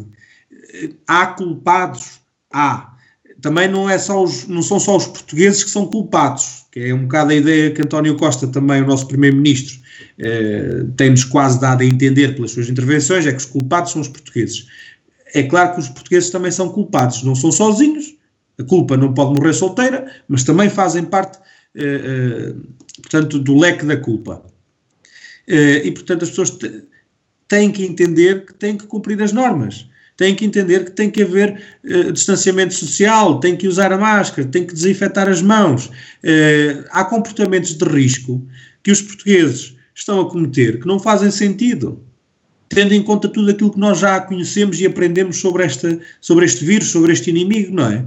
Há 1.08 1.28
culpados? 1.28 2.20
Há. 2.52 2.94
Também 3.42 3.68
não, 3.68 3.90
é 3.90 3.98
só 3.98 4.24
os, 4.24 4.48
não 4.48 4.62
são 4.62 4.80
só 4.80 4.98
os 4.98 5.08
portugueses 5.08 5.64
que 5.64 5.70
são 5.70 5.86
culpados, 5.88 6.66
que 6.72 6.80
é 6.80 6.94
um 6.94 7.04
bocado 7.04 7.32
a 7.32 7.36
ideia 7.36 7.72
que 7.72 7.82
António 7.82 8.16
Costa, 8.18 8.48
também 8.48 8.82
o 8.82 8.88
nosso 8.88 9.08
primeiro-ministro, 9.08 9.80
eh, 10.18 10.86
tem-nos 10.98 11.26
quase 11.26 11.60
dado 11.60 11.82
a 11.82 11.86
entender 11.86 12.36
pelas 12.36 12.52
suas 12.52 12.70
intervenções, 12.70 13.26
é 13.26 13.32
que 13.32 13.38
os 13.38 13.46
culpados 13.46 13.92
são 13.92 14.02
os 14.02 14.08
portugueses. 14.08 14.68
É 15.34 15.44
claro 15.44 15.74
que 15.74 15.82
os 15.82 15.90
portugueses 15.90 16.30
também 16.30 16.50
são 16.50 16.70
culpados, 16.70 17.24
não 17.24 17.36
são 17.36 17.52
sozinhos, 17.52 18.16
a 18.58 18.64
culpa 18.64 18.96
não 18.96 19.14
pode 19.14 19.38
morrer 19.38 19.54
solteira, 19.54 20.10
mas 20.28 20.44
também 20.44 20.70
fazem 20.70 21.04
parte, 21.04 21.38
eh, 21.76 22.02
eh, 22.04 22.56
portanto, 23.02 23.38
do 23.40 23.58
leque 23.58 23.86
da 23.86 23.98
culpa. 23.98 24.44
Eh, 25.48 25.88
e, 25.88 25.92
portanto, 25.92 26.24
as 26.24 26.30
pessoas 26.30 26.58
têm 27.48 27.72
que 27.72 27.84
entender 27.86 28.46
que 28.46 28.54
têm 28.54 28.78
que 28.78 28.86
cumprir 28.88 29.22
as 29.22 29.32
normas, 29.32 29.88
têm 30.18 30.36
que 30.36 30.46
entender 30.46 30.86
que 30.86 30.92
tem 30.92 31.10
que 31.10 31.22
haver 31.22 31.62
uh, 31.84 32.12
distanciamento 32.12 32.74
social, 32.74 33.40
têm 33.40 33.56
que 33.56 33.68
usar 33.68 33.92
a 33.92 33.98
máscara, 33.98 34.48
têm 34.48 34.66
que 34.66 34.74
desinfetar 34.74 35.28
as 35.28 35.42
mãos. 35.42 35.88
Uh, 35.88 36.86
há 36.92 37.04
comportamentos 37.04 37.76
de 37.76 37.86
risco 37.86 38.46
que 38.84 38.92
os 38.92 39.02
portugueses 39.02 39.76
estão 39.94 40.20
a 40.20 40.30
cometer 40.30 40.80
que 40.80 40.88
não 40.88 41.00
fazem 41.00 41.32
sentido, 41.32 42.04
tendo 42.70 42.94
em 42.94 43.02
conta 43.02 43.28
tudo 43.28 43.52
aquilo 43.52 43.72
que 43.72 43.80
nós 43.80 44.00
já 44.00 44.20
conhecemos 44.20 44.80
e 44.80 44.86
aprendemos 44.86 45.38
sobre, 45.38 45.64
esta, 45.64 46.00
sobre 46.20 46.46
este 46.46 46.66
vírus, 46.66 46.90
sobre 46.90 47.14
este 47.14 47.30
inimigo, 47.30 47.74
não 47.74 47.88
é? 47.88 48.06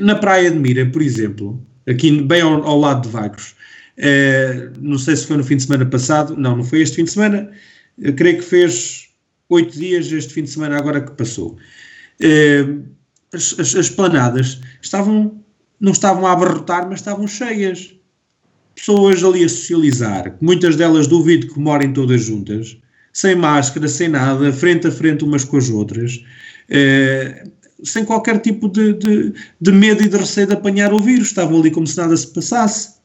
Na 0.00 0.14
Praia 0.14 0.50
de 0.50 0.58
Mira, 0.58 0.86
por 0.86 1.02
exemplo, 1.02 1.60
aqui 1.88 2.22
bem 2.22 2.40
ao, 2.40 2.62
ao 2.64 2.78
lado 2.78 3.02
de 3.02 3.08
Vagos, 3.08 3.54
uh, 3.98 4.72
não 4.80 4.98
sei 4.98 5.16
se 5.16 5.26
foi 5.26 5.36
no 5.36 5.44
fim 5.44 5.56
de 5.56 5.64
semana 5.64 5.86
passado, 5.86 6.36
não, 6.36 6.56
não 6.56 6.64
foi 6.64 6.80
este 6.82 6.96
fim 6.96 7.04
de 7.04 7.10
semana, 7.10 7.50
eu 7.98 8.14
creio 8.14 8.38
que 8.38 8.44
fez 8.44 9.08
oito 9.48 9.78
dias 9.78 10.10
este 10.10 10.32
fim 10.32 10.42
de 10.42 10.50
semana 10.50 10.78
agora 10.78 11.00
que 11.00 11.12
passou. 11.12 11.56
Uh, 12.20 12.84
as, 13.32 13.58
as, 13.58 13.74
as, 13.74 13.90
planadas 13.90 14.60
estavam, 14.80 15.42
não 15.80 15.92
estavam 15.92 16.26
a 16.26 16.32
abarrotar, 16.32 16.88
mas 16.88 17.00
estavam 17.00 17.26
cheias. 17.26 17.94
Pessoas 18.74 19.22
ali 19.22 19.44
a 19.44 19.48
socializar, 19.48 20.36
muitas 20.40 20.76
delas 20.76 21.06
duvido 21.06 21.52
que 21.52 21.60
morem 21.60 21.92
todas 21.92 22.22
juntas, 22.22 22.78
sem 23.12 23.36
máscara, 23.36 23.86
sem 23.86 24.08
nada, 24.08 24.50
frente 24.52 24.86
a 24.86 24.90
frente 24.90 25.24
umas 25.24 25.44
com 25.44 25.58
as 25.58 25.68
outras, 25.68 26.24
uh, 26.70 27.50
sem 27.84 28.04
qualquer 28.04 28.38
tipo 28.38 28.68
de, 28.68 28.94
de, 28.94 29.34
de 29.60 29.72
medo 29.72 30.02
e 30.02 30.08
de 30.08 30.16
receio 30.16 30.46
de 30.46 30.54
apanhar 30.54 30.94
o 30.94 31.00
vírus, 31.00 31.28
estavam 31.28 31.60
ali 31.60 31.70
como 31.70 31.86
se 31.86 31.96
nada 31.98 32.16
se 32.16 32.28
passasse. 32.28 33.01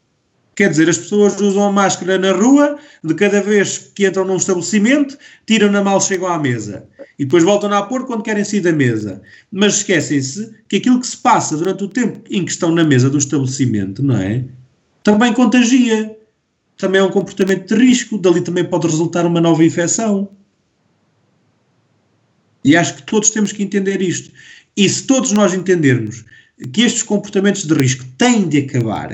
Quer 0.58 0.72
dizer, 0.72 0.90
as 0.90 0.98
pessoas 0.98 1.40
usam 1.40 1.66
a 1.66 1.72
máscara 1.72 2.18
na 2.18 2.32
rua, 2.32 2.80
de 3.04 3.14
cada 3.14 3.44
vez 3.44 3.92
que 3.94 4.08
entram 4.08 4.26
num 4.26 4.38
estabelecimento, 4.38 5.16
tiram-na 5.46 5.84
mal, 5.84 6.02
chegam 6.02 6.28
à 6.28 6.40
mesa. 6.40 6.90
E 7.20 7.26
depois 7.26 7.44
voltam 7.44 7.72
a 7.72 7.84
pôr 7.84 8.08
quando 8.08 8.24
querem 8.24 8.44
sair 8.44 8.62
da 8.62 8.72
mesa. 8.72 9.22
Mas 9.52 9.76
esquecem-se 9.76 10.52
que 10.68 10.78
aquilo 10.78 11.00
que 11.00 11.06
se 11.06 11.18
passa 11.18 11.56
durante 11.56 11.84
o 11.84 11.88
tempo 11.88 12.22
em 12.32 12.44
que 12.44 12.50
estão 12.50 12.72
na 12.72 12.84
mesa 12.84 13.08
do 13.08 13.20
estabelecimento, 13.20 14.02
não 14.02 14.18
é? 14.18 14.46
Também 15.04 15.32
contagia. 15.32 16.18
Também 16.76 17.02
é 17.02 17.04
um 17.04 17.12
comportamento 17.12 17.76
de 17.76 17.80
risco. 17.80 18.18
Dali 18.18 18.42
também 18.42 18.66
pode 18.66 18.88
resultar 18.88 19.28
uma 19.28 19.40
nova 19.40 19.64
infecção. 19.64 20.28
E 22.66 22.76
acho 22.76 22.96
que 22.96 23.04
todos 23.04 23.30
temos 23.30 23.52
que 23.52 23.62
entender 23.62 24.02
isto. 24.02 24.32
E 24.76 24.90
se 24.90 25.04
todos 25.04 25.32
nós 25.34 25.54
entendermos 25.54 26.26
que 26.74 26.82
estes 26.82 27.04
comportamentos 27.04 27.64
de 27.64 27.74
risco 27.76 28.04
têm 28.18 28.50
de 28.50 28.58
acabar, 28.58 29.12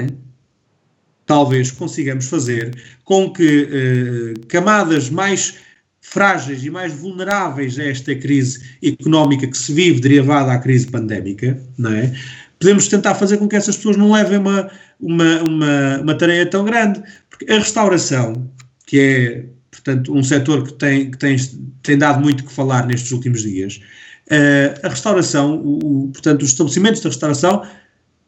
talvez 1.34 1.72
consigamos 1.72 2.28
fazer 2.28 2.78
com 3.04 3.34
que 3.34 3.68
eh, 3.72 4.46
camadas 4.48 5.10
mais 5.10 5.56
frágeis 6.00 6.64
e 6.64 6.70
mais 6.70 6.94
vulneráveis 6.94 7.80
a 7.80 7.86
esta 7.86 8.14
crise 8.14 8.78
económica 8.84 9.48
que 9.48 9.58
se 9.58 9.74
vive 9.74 10.00
derivada 10.00 10.52
à 10.52 10.60
crise 10.60 10.86
pandémica, 10.86 11.60
não 11.76 11.92
é? 11.92 12.14
Podemos 12.60 12.88
tentar 12.88 13.16
fazer 13.16 13.38
com 13.38 13.48
que 13.48 13.56
essas 13.56 13.78
pessoas 13.78 13.98
não 13.98 14.12
levem 14.12 14.38
uma, 14.38 14.70
uma, 15.00 15.42
uma, 15.42 16.02
uma 16.04 16.16
tarefa 16.16 16.52
tão 16.52 16.66
grande, 16.66 17.02
porque 17.28 17.52
a 17.52 17.58
restauração, 17.58 18.48
que 18.86 19.00
é, 19.00 19.46
portanto, 19.72 20.14
um 20.14 20.22
setor 20.22 20.64
que 20.64 20.74
tem, 20.74 21.10
que 21.10 21.18
tem, 21.18 21.36
tem 21.82 21.98
dado 21.98 22.22
muito 22.22 22.44
que 22.44 22.54
falar 22.54 22.86
nestes 22.86 23.12
últimos 23.12 23.42
dias, 23.42 23.82
uh, 24.28 24.86
a 24.86 24.90
restauração, 24.90 25.56
o, 25.56 25.80
o, 25.80 26.08
portanto, 26.10 26.44
os 26.44 26.50
estabelecimentos 26.50 27.02
de 27.02 27.08
restauração 27.08 27.66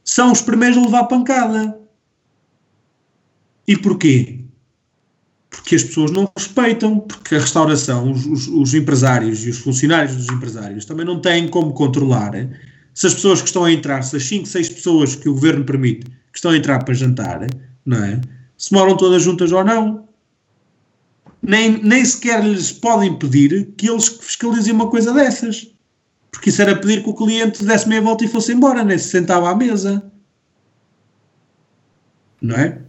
são 0.04 0.32
os 0.32 0.42
primeiros 0.42 0.76
a 0.80 0.82
levar 0.82 1.04
pancada 1.04 1.85
e 3.68 3.78
porquê? 3.78 4.42
Porque 5.50 5.76
as 5.76 5.84
pessoas 5.84 6.12
não 6.12 6.32
respeitam, 6.36 7.00
porque 7.00 7.36
a 7.36 7.40
restauração, 7.40 8.12
os, 8.12 8.26
os, 8.26 8.48
os 8.48 8.74
empresários 8.74 9.46
e 9.46 9.50
os 9.50 9.58
funcionários 9.58 10.16
dos 10.16 10.30
empresários 10.30 10.86
também 10.86 11.06
não 11.06 11.20
têm 11.20 11.48
como 11.48 11.74
controlar 11.74 12.34
se 12.96 13.08
as 13.08 13.14
pessoas 13.14 13.42
que 13.42 13.48
estão 13.48 13.66
a 13.66 13.72
entrar, 13.72 14.02
se 14.04 14.16
as 14.16 14.24
5, 14.24 14.48
6 14.48 14.70
pessoas 14.70 15.16
que 15.16 15.28
o 15.28 15.34
governo 15.34 15.66
permite 15.66 16.06
que 16.06 16.38
estão 16.38 16.52
a 16.52 16.58
entrar 16.58 16.84
para 16.84 16.94
jantar, 16.94 17.46
não 17.86 18.04
é? 18.04 18.22
Se 18.58 18.74
moram 18.74 18.96
todas 18.96 19.22
juntas 19.22 19.52
ou 19.52 19.64
não. 19.64 20.08
Nem, 21.42 21.82
nem 21.84 22.04
sequer 22.04 22.44
lhes 22.44 22.72
podem 22.72 23.18
pedir 23.20 23.74
que 23.78 23.90
eles 23.90 24.08
fiscalizem 24.08 24.74
uma 24.74 24.90
coisa 24.90 25.14
dessas. 25.14 25.72
Porque 26.32 26.50
isso 26.50 26.62
era 26.62 26.76
pedir 26.76 27.04
que 27.04 27.10
o 27.10 27.14
cliente 27.14 27.64
desse 27.64 27.88
meia 27.88 28.02
volta 28.02 28.24
e 28.24 28.28
fosse 28.30 28.54
embora, 28.54 28.84
nem 28.84 28.98
se 28.98 29.10
sentava 29.10 29.50
à 29.50 29.56
mesa. 29.56 30.12
Não 32.42 32.56
é? 32.56 32.85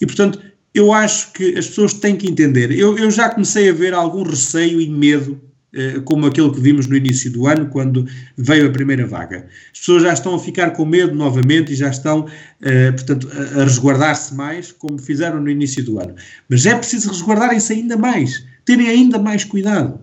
E, 0.00 0.06
portanto, 0.06 0.40
eu 0.74 0.92
acho 0.92 1.32
que 1.32 1.56
as 1.56 1.68
pessoas 1.68 1.94
têm 1.94 2.16
que 2.16 2.28
entender. 2.28 2.72
Eu, 2.72 2.98
eu 2.98 3.10
já 3.10 3.28
comecei 3.28 3.70
a 3.70 3.72
ver 3.72 3.94
algum 3.94 4.24
receio 4.24 4.80
e 4.80 4.88
medo, 4.88 5.40
eh, 5.72 6.00
como 6.04 6.26
aquele 6.26 6.50
que 6.50 6.60
vimos 6.60 6.88
no 6.88 6.96
início 6.96 7.30
do 7.30 7.46
ano, 7.46 7.66
quando 7.66 8.06
veio 8.36 8.66
a 8.66 8.70
primeira 8.70 9.06
vaga. 9.06 9.46
As 9.72 9.78
pessoas 9.78 10.02
já 10.02 10.12
estão 10.12 10.34
a 10.34 10.38
ficar 10.38 10.72
com 10.72 10.84
medo 10.84 11.14
novamente 11.14 11.72
e 11.72 11.76
já 11.76 11.90
estão, 11.90 12.26
eh, 12.60 12.90
portanto, 12.90 13.28
a, 13.32 13.60
a 13.60 13.64
resguardar-se 13.64 14.34
mais, 14.34 14.72
como 14.72 14.98
fizeram 14.98 15.40
no 15.40 15.48
início 15.48 15.84
do 15.84 16.00
ano. 16.00 16.16
Mas 16.48 16.66
é 16.66 16.74
preciso 16.74 17.08
resguardarem-se 17.08 17.72
ainda 17.72 17.96
mais, 17.96 18.44
terem 18.64 18.88
ainda 18.88 19.18
mais 19.18 19.44
cuidado. 19.44 20.00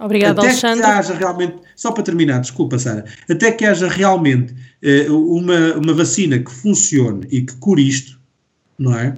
Obrigada, 0.00 0.40
até 0.40 0.50
Alexandre. 0.50 0.80
Que 0.80 0.90
haja 0.90 1.14
realmente, 1.14 1.56
só 1.74 1.90
para 1.90 2.02
terminar, 2.04 2.40
desculpa, 2.40 2.78
Sara, 2.78 3.04
até 3.28 3.50
que 3.50 3.64
haja 3.64 3.88
realmente 3.88 4.54
eh, 4.82 5.10
uma, 5.10 5.74
uma 5.74 5.92
vacina 5.92 6.38
que 6.38 6.50
funcione 6.50 7.26
e 7.30 7.42
que 7.42 7.54
cure 7.56 7.86
isto, 7.86 8.18
não 8.78 8.96
é? 8.96 9.14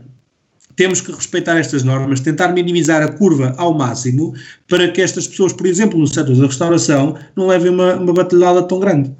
Temos 0.80 1.02
que 1.02 1.12
respeitar 1.12 1.58
estas 1.58 1.82
normas, 1.84 2.20
tentar 2.20 2.54
minimizar 2.54 3.02
a 3.02 3.12
curva 3.12 3.52
ao 3.58 3.74
máximo 3.74 4.32
para 4.66 4.90
que 4.90 5.02
estas 5.02 5.28
pessoas, 5.28 5.52
por 5.52 5.66
exemplo, 5.66 6.00
no 6.00 6.06
setor 6.06 6.34
da 6.34 6.46
restauração, 6.46 7.18
não 7.36 7.48
levem 7.48 7.70
uma, 7.70 7.96
uma 7.96 8.14
batalhada 8.14 8.62
tão 8.62 8.80
grande. 8.80 9.14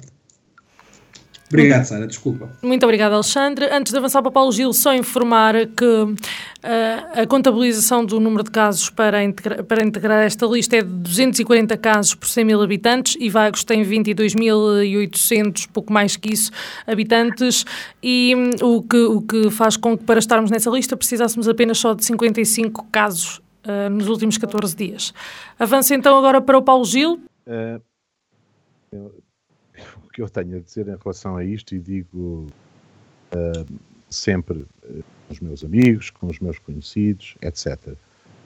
Obrigado, 1.51 1.85
Sara, 1.85 2.07
desculpa. 2.07 2.49
Muito 2.61 2.83
obrigada, 2.83 3.15
Alexandre. 3.15 3.65
Antes 3.71 3.91
de 3.91 3.97
avançar 3.97 4.21
para 4.21 4.31
Paulo 4.31 4.51
Gil, 4.51 4.71
só 4.73 4.93
informar 4.93 5.67
que 5.67 5.85
uh, 5.85 6.17
a 7.21 7.27
contabilização 7.27 8.05
do 8.05 8.19
número 8.19 8.43
de 8.43 8.51
casos 8.51 8.89
para, 8.89 9.23
integra 9.23 9.63
para 9.63 9.83
integrar 9.83 10.23
esta 10.23 10.45
lista 10.45 10.77
é 10.77 10.81
de 10.81 10.87
240 10.87 11.75
casos 11.77 12.15
por 12.15 12.27
100 12.27 12.45
mil 12.45 12.61
habitantes 12.61 13.17
e 13.19 13.29
Vagos 13.29 13.63
tem 13.63 13.83
22.800, 13.83 15.67
pouco 15.71 15.91
mais 15.91 16.15
que 16.15 16.33
isso, 16.33 16.51
habitantes, 16.87 17.65
e 18.01 18.33
um, 18.35 18.49
o, 18.65 18.81
que, 18.81 18.97
o 18.97 19.21
que 19.21 19.49
faz 19.51 19.75
com 19.75 19.97
que 19.97 20.03
para 20.03 20.19
estarmos 20.19 20.49
nessa 20.49 20.69
lista 20.69 20.95
precisássemos 20.95 21.47
apenas 21.47 21.77
só 21.77 21.93
de 21.93 22.05
55 22.05 22.87
casos 22.91 23.41
uh, 23.65 23.89
nos 23.89 24.07
últimos 24.07 24.37
14 24.37 24.75
dias. 24.75 25.13
Avança 25.59 25.93
então 25.93 26.17
agora 26.17 26.41
para 26.41 26.57
o 26.57 26.61
Paulo 26.61 26.85
Gil. 26.85 27.21
Uh, 27.45 27.81
eu 30.21 30.29
tenho 30.29 30.57
a 30.57 30.59
dizer 30.59 30.87
em 30.87 30.95
relação 31.01 31.37
a 31.37 31.43
isto, 31.43 31.75
e 31.75 31.79
digo 31.79 32.47
uh, 33.33 33.65
sempre 34.09 34.59
uh, 34.59 35.03
com 35.27 35.33
os 35.33 35.39
meus 35.39 35.63
amigos, 35.63 36.09
com 36.09 36.27
os 36.27 36.39
meus 36.39 36.59
conhecidos, 36.59 37.35
etc. 37.41 37.77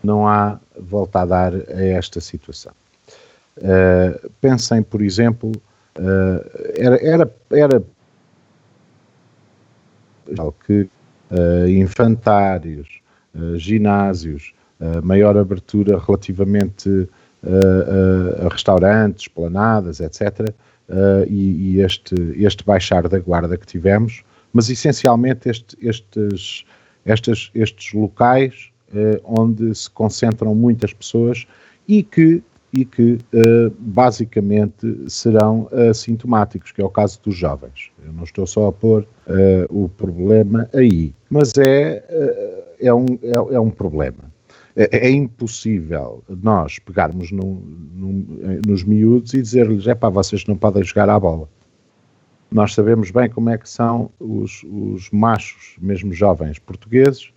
Não 0.04 0.28
há 0.28 0.60
volta 0.80 1.22
a 1.22 1.26
dar 1.26 1.54
a 1.54 1.84
esta 1.84 2.22
situação. 2.22 2.74
Uh, 3.58 4.30
pensem, 4.42 4.82
por 4.84 5.02
exemplo, 5.02 5.52
era, 6.76 6.98
era, 7.02 7.36
era 7.50 7.82
que 10.68 10.90
infantários, 11.70 13.00
ginásios, 13.56 14.54
maior 15.02 15.38
abertura 15.38 15.98
relativamente 15.98 17.10
a 18.46 18.50
restaurantes, 18.50 19.30
planadas, 19.30 20.02
etc., 20.02 20.54
uh, 20.90 21.26
e, 21.28 21.76
e, 21.76 21.82
este, 21.82 22.16
este 22.36 22.64
baixar 22.64 23.08
da 23.08 23.20
guarda 23.20 23.58
que 23.58 23.66
tivemos, 23.66 24.24
mas 24.54 24.70
essencialmente 24.70 25.50
este, 25.50 25.78
estes, 25.82 26.66
estes, 27.06 27.52
estes 27.54 27.94
locais 27.94 28.72
uh, 28.90 29.20
onde 29.24 29.74
se 29.76 29.90
concentram 29.90 30.54
muitas 30.56 30.94
pessoas 30.94 31.46
e 31.88 32.04
que 32.04 32.44
e 32.78 32.84
que 32.84 33.14
uh, 33.14 33.74
basicamente 33.80 35.10
serão 35.10 35.70
assintomáticos, 35.90 36.74
que 36.74 36.82
é 36.82 36.84
o 36.84 36.90
caso 36.90 37.22
dos 37.24 37.34
jovens. 37.34 37.90
Eu 38.06 38.12
não 38.12 38.26
estou 38.26 38.46
só 38.46 38.68
a 38.68 38.74
pôr 38.74 39.08
o 39.70 39.88
problema 39.88 40.70
aí, 40.74 41.14
mas 41.30 41.54
é, 41.58 42.04
é, 42.82 42.94
um, 42.94 43.06
é, 43.24 43.56
é, 43.56 43.60
um 43.62 43.70
problema. 43.70 44.35
É, 44.76 45.08
é 45.08 45.10
impossível 45.10 46.24
nós 46.28 46.80
pegarmos 46.80 47.32
no, 47.32 47.56
no, 47.56 48.60
nos 48.68 48.84
miúdos 48.84 49.34
e 49.34 49.42
dizer-lhes: 49.42 49.88
é 49.88 49.96
pá, 49.96 50.10
vocês 50.10 50.46
não 50.46 50.58
podem 50.58 50.84
jogar 50.84 51.10
à 51.10 51.20
bola. 51.20 51.50
Nós 52.52 52.74
sabemos 52.74 53.12
bem 53.12 53.30
como 53.30 53.50
é 53.50 53.58
que 53.58 53.70
são 53.70 54.12
os, 54.20 54.64
os 54.64 55.10
machos, 55.12 55.76
mesmo 55.80 56.14
jovens 56.14 56.60
portugueses, 56.60 57.32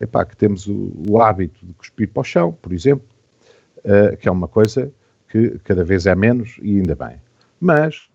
epá, 0.00 0.24
que 0.24 0.36
temos 0.36 0.66
o, 0.66 0.92
o, 1.08 1.20
hábito 1.20 1.66
de 1.66 1.72
cuspir 1.74 2.08
para 2.08 2.20
o 2.20 2.24
chão, 2.24 2.52
por 2.52 2.72
exemplo, 2.72 3.06
uh, 3.78 4.16
que 4.16 4.28
é 4.28 4.30
uma 4.30 4.48
coisa 4.48 4.92
que 5.28 5.58
cada 5.64 5.84
vez 5.84 6.06
é 6.06 6.14
menos 6.14 6.56
e 6.62 6.76
ainda 6.76 6.94
bem. 6.94 7.20
Mas 7.60 8.08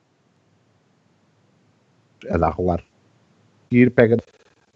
a 2.29 2.37
dar 2.37 2.49
rolar. 2.49 2.83
Ir, 3.71 3.91
pega, 3.91 4.17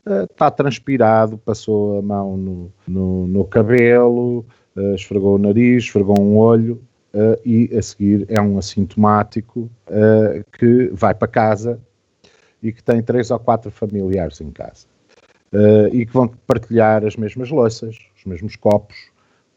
está 0.06 0.52
transpirado, 0.52 1.38
passou 1.38 2.00
a 2.00 2.02
mão 2.02 2.38
no, 2.38 2.74
no, 2.88 3.28
no 3.28 3.46
cabelo, 3.46 4.46
uh, 4.76 4.96
esfregou 4.96 5.36
o 5.36 5.38
nariz, 5.38 5.84
esfregou 5.84 6.20
um 6.20 6.38
olho 6.38 6.82
uh, 7.14 7.40
e 7.46 7.70
a 7.76 7.82
seguir 7.82 8.26
é 8.30 8.42
um 8.42 8.58
assintomático 8.58 9.70
que 10.60 10.90
vai 10.94 11.14
para 11.14 11.28
casa 11.28 11.80
e 12.62 12.72
que 12.72 12.84
tem 12.84 13.02
três 13.02 13.32
ou 13.32 13.40
quatro 13.40 13.70
familiares 13.72 14.40
em 14.42 14.52
casa. 14.52 14.88
e 15.92 16.06
que 16.06 16.14
vão 16.14 16.28
partilhar 16.48 17.06
as 17.06 17.16
mesmas 17.16 17.50
louças, 17.50 17.98
os 18.18 18.26
mesmos 18.26 18.56
copos, 18.56 18.96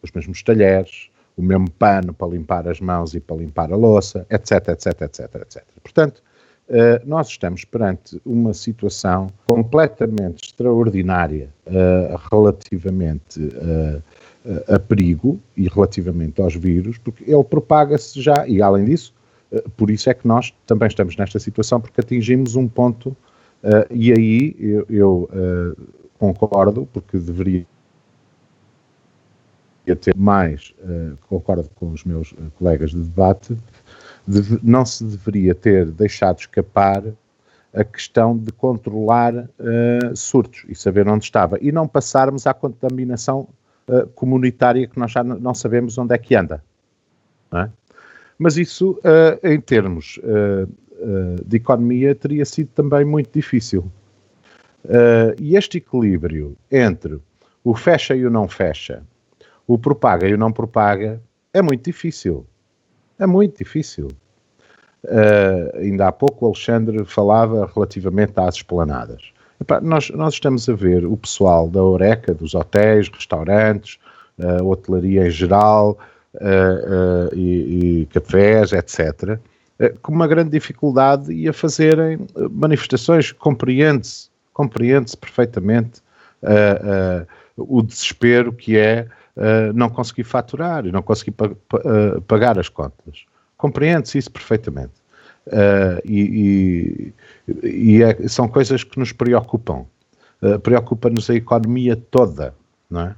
os 0.03 0.11
mesmos 0.11 0.43
talheres, 0.43 1.09
o 1.37 1.43
mesmo 1.43 1.71
pano 1.71 2.15
para 2.15 2.29
limpar 2.29 2.67
as 2.69 2.81
mãos 2.81 3.15
e 3.15 3.21
para 3.21 3.37
limpar 3.37 3.73
a 3.73 3.77
louça, 3.77 4.27
etc, 4.31 4.69
etc, 4.69 5.03
etc, 5.03 5.35
etc. 5.43 5.65
Portanto, 5.83 6.23
Uh, 6.69 6.99
nós 7.07 7.29
estamos 7.29 7.64
perante 7.64 8.21
uma 8.27 8.53
situação 8.53 9.29
completamente 9.47 10.47
extraordinária 10.47 11.49
uh, 11.64 12.19
relativamente 12.29 13.41
uh, 13.41 14.03
a 14.67 14.77
perigo 14.77 15.39
e 15.57 15.69
relativamente 15.69 16.41
aos 16.41 16.57
vírus, 16.57 16.99
porque 16.99 17.23
ele 17.23 17.45
propaga-se 17.45 18.21
já, 18.21 18.47
e 18.49 18.61
além 18.61 18.85
disso, 18.85 19.14
por 19.77 19.91
isso 19.91 20.11
é 20.11 20.14
que 20.14 20.27
nós 20.27 20.53
também 20.67 20.89
estamos 20.89 21.17
nesta 21.17 21.39
situação, 21.39 21.81
porque 21.81 22.01
atingimos 22.01 22.55
um 22.55 22.69
ponto, 22.69 23.17
e 23.91 24.12
aí 24.12 24.57
eu, 24.61 24.87
eu 24.89 25.77
concordo, 26.17 26.89
porque 26.93 27.19
deveria 27.19 27.67
ter 30.01 30.17
mais, 30.17 30.73
concordo 31.29 31.69
com 31.75 31.91
os 31.91 32.05
meus 32.05 32.33
colegas 32.57 32.91
de 32.91 33.03
debate, 33.03 33.57
não 34.62 34.85
se 34.85 35.05
deveria 35.05 35.55
ter 35.55 35.87
deixado 35.87 36.41
escapar 36.41 37.05
a 37.77 37.85
questão 37.85 38.37
de 38.37 38.51
controlar 38.53 39.35
uh, 39.37 40.16
surtos 40.16 40.64
e 40.68 40.74
saber 40.74 41.07
onde 41.07 41.24
estava 41.24 41.59
e 41.61 41.70
não 41.70 41.87
passarmos 41.87 42.47
à 42.47 42.55
contaminação 42.55 43.47
uh, 43.87 44.07
comunitária 44.14 44.87
que 44.89 44.99
nós 44.99 45.12
já 45.12 45.22
não 45.22 45.55
sabemos 45.55 45.99
onde 45.99 46.14
é 46.14 46.18
que 46.18 46.35
anda. 46.35 46.64
É? 47.53 47.68
Mas 48.39 48.57
isso, 48.57 48.93
uh, 48.93 49.47
em 49.47 49.61
termos 49.61 50.18
de 51.45 51.59
economia, 51.59 52.14
teria 52.14 52.45
sido 52.47 52.68
também 52.68 53.05
muito 53.05 53.31
difícil. 53.31 53.85
e 55.39 55.55
este 55.55 55.77
equilíbrio 55.77 56.57
entre 56.72 57.20
o 57.62 57.74
fecha 57.74 58.16
e 58.16 58.24
o 58.24 58.31
não 58.31 58.49
fecha, 58.49 59.03
o 59.66 59.79
propaga 59.79 60.27
e 60.27 60.33
o 60.33 60.39
não 60.39 60.51
propaga, 60.51 61.20
é 61.53 61.61
muito 61.61 61.85
difícil. 61.85 62.47
É 63.19 63.27
muito 63.27 63.59
difícil. 63.59 64.09
Uh, 65.05 65.79
ainda 65.79 66.09
há 66.09 66.12
pouco 66.12 66.45
o 66.45 66.49
Alexandre 66.49 67.05
falava 67.05 67.71
relativamente 67.75 68.33
às 68.37 68.57
esplanadas. 68.57 69.33
Epá, 69.61 69.81
nós, 69.81 70.11
nós 70.11 70.35
estamos 70.35 70.69
a 70.69 70.75
ver 70.75 71.07
o 71.07 71.17
pessoal 71.17 71.69
da 71.69 71.83
Oreca, 71.83 72.35
dos 72.35 72.55
hotéis, 72.55 73.09
restaurantes, 73.09 73.99
uh, 74.39 74.64
hotelaria 74.64 75.27
em 75.27 75.31
geral 75.31 75.99
uh, 76.35 77.35
e, 77.35 78.03
e, 78.03 78.07
cafés, 78.07 78.73
etc., 78.73 79.39
com 80.01 80.12
uma 80.12 80.27
grande 80.27 80.51
dificuldade 80.51 81.31
e 81.31 81.47
a 81.47 81.53
fazerem 81.53 82.19
manifestações. 82.51 83.31
Compreende-se, 83.31 84.31
compreende-se 84.55 85.14
perfeitamente 85.19 86.01
o 87.59 87.83
desespero 87.83 88.55
que 88.55 88.79
é 88.79 89.07
não 89.74 89.91
conseguir 89.91 90.24
faturar 90.24 90.87
e 90.87 90.93
não 90.93 91.03
conseguir 91.03 91.32
pa 91.32 91.51
pa 91.68 91.80
pagar 92.26 92.59
as 92.59 92.68
contas. 92.68 93.24
Compreende-se 93.57 94.18
isso 94.18 94.30
perfeitamente. 94.30 95.07
Uh, 95.47 96.03
e, 96.05 97.12
e, 97.62 97.99
e 97.99 98.03
é, 98.03 98.28
são 98.28 98.49
coisas 98.49 98.82
que 98.82 98.99
nos 98.99 99.12
preocupam. 99.12 99.87
Uh, 100.43 100.59
Preocupa-nos 100.59 101.30
a 101.30 101.34
economia 101.34 101.97
toda, 101.97 102.53
não 102.91 103.01
é? 103.03 103.14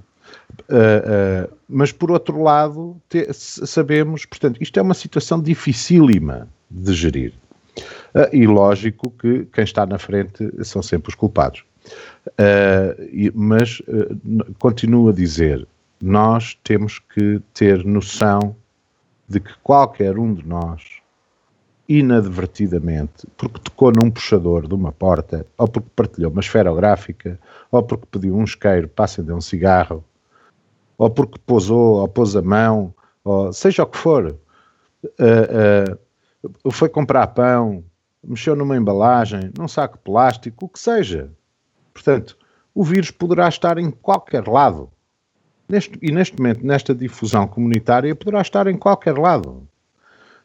Uh, 0.68 1.50
mas 1.68 1.90
por 1.90 2.10
outro 2.10 2.42
lado, 2.42 2.96
te, 3.08 3.26
sabemos, 3.32 4.26
portanto, 4.26 4.62
isto 4.62 4.78
é 4.78 4.82
uma 4.82 4.94
situação 4.94 5.40
dificílima 5.40 6.48
de 6.70 6.92
gerir. 6.92 7.32
e 8.32 8.46
lógico 8.46 9.10
que 9.10 9.46
quem 9.52 9.64
está 9.64 9.86
na 9.86 9.98
frente 9.98 10.50
são 10.64 10.82
sempre 10.82 11.08
os 11.08 11.14
culpados. 11.14 11.64
E, 13.10 13.32
mas 13.34 13.80
continuo 14.58 15.08
a 15.08 15.12
dizer, 15.12 15.66
nós 16.00 16.58
temos 16.62 16.98
que 16.98 17.40
ter 17.52 17.84
noção 17.84 18.54
de 19.28 19.40
que 19.40 19.52
qualquer 19.62 20.18
um 20.18 20.32
de 20.32 20.46
nós, 20.46 21.00
inadvertidamente, 21.88 23.26
porque 23.36 23.60
tocou 23.60 23.92
num 23.92 24.10
puxador 24.10 24.66
de 24.66 24.74
uma 24.74 24.92
porta, 24.92 25.46
ou 25.56 25.66
porque 25.66 25.88
partilhou 25.94 26.30
uma 26.30 26.40
esferográfica, 26.40 27.38
ou 27.70 27.82
porque 27.82 28.06
pediu 28.10 28.36
um 28.36 28.44
isqueiro 28.44 28.88
para 28.88 29.06
acender 29.06 29.34
um 29.34 29.40
cigarro, 29.40 30.04
ou 30.96 31.10
porque 31.10 31.38
pousou, 31.46 32.00
ou 32.00 32.08
pôs 32.08 32.36
a 32.36 32.42
mão, 32.42 32.94
ou 33.24 33.52
seja 33.52 33.82
o 33.82 33.86
que 33.86 33.98
for, 33.98 34.36
uh, 35.04 35.98
uh, 36.64 36.72
foi 36.72 36.88
comprar 36.88 37.26
pão, 37.28 37.84
mexeu 38.22 38.54
numa 38.56 38.76
embalagem, 38.76 39.50
num 39.56 39.68
saco 39.68 39.98
plástico, 39.98 40.66
o 40.66 40.68
que 40.68 40.78
seja. 40.78 41.30
Portanto, 41.92 42.36
o 42.74 42.84
vírus 42.84 43.10
poderá 43.10 43.48
estar 43.48 43.78
em 43.78 43.90
qualquer 43.90 44.46
lado. 44.46 44.90
Neste, 45.68 45.98
e 46.00 46.10
neste 46.10 46.40
momento, 46.40 46.66
nesta 46.66 46.94
difusão 46.94 47.46
comunitária, 47.46 48.14
poderá 48.14 48.40
estar 48.40 48.66
em 48.66 48.76
qualquer 48.76 49.18
lado. 49.18 49.68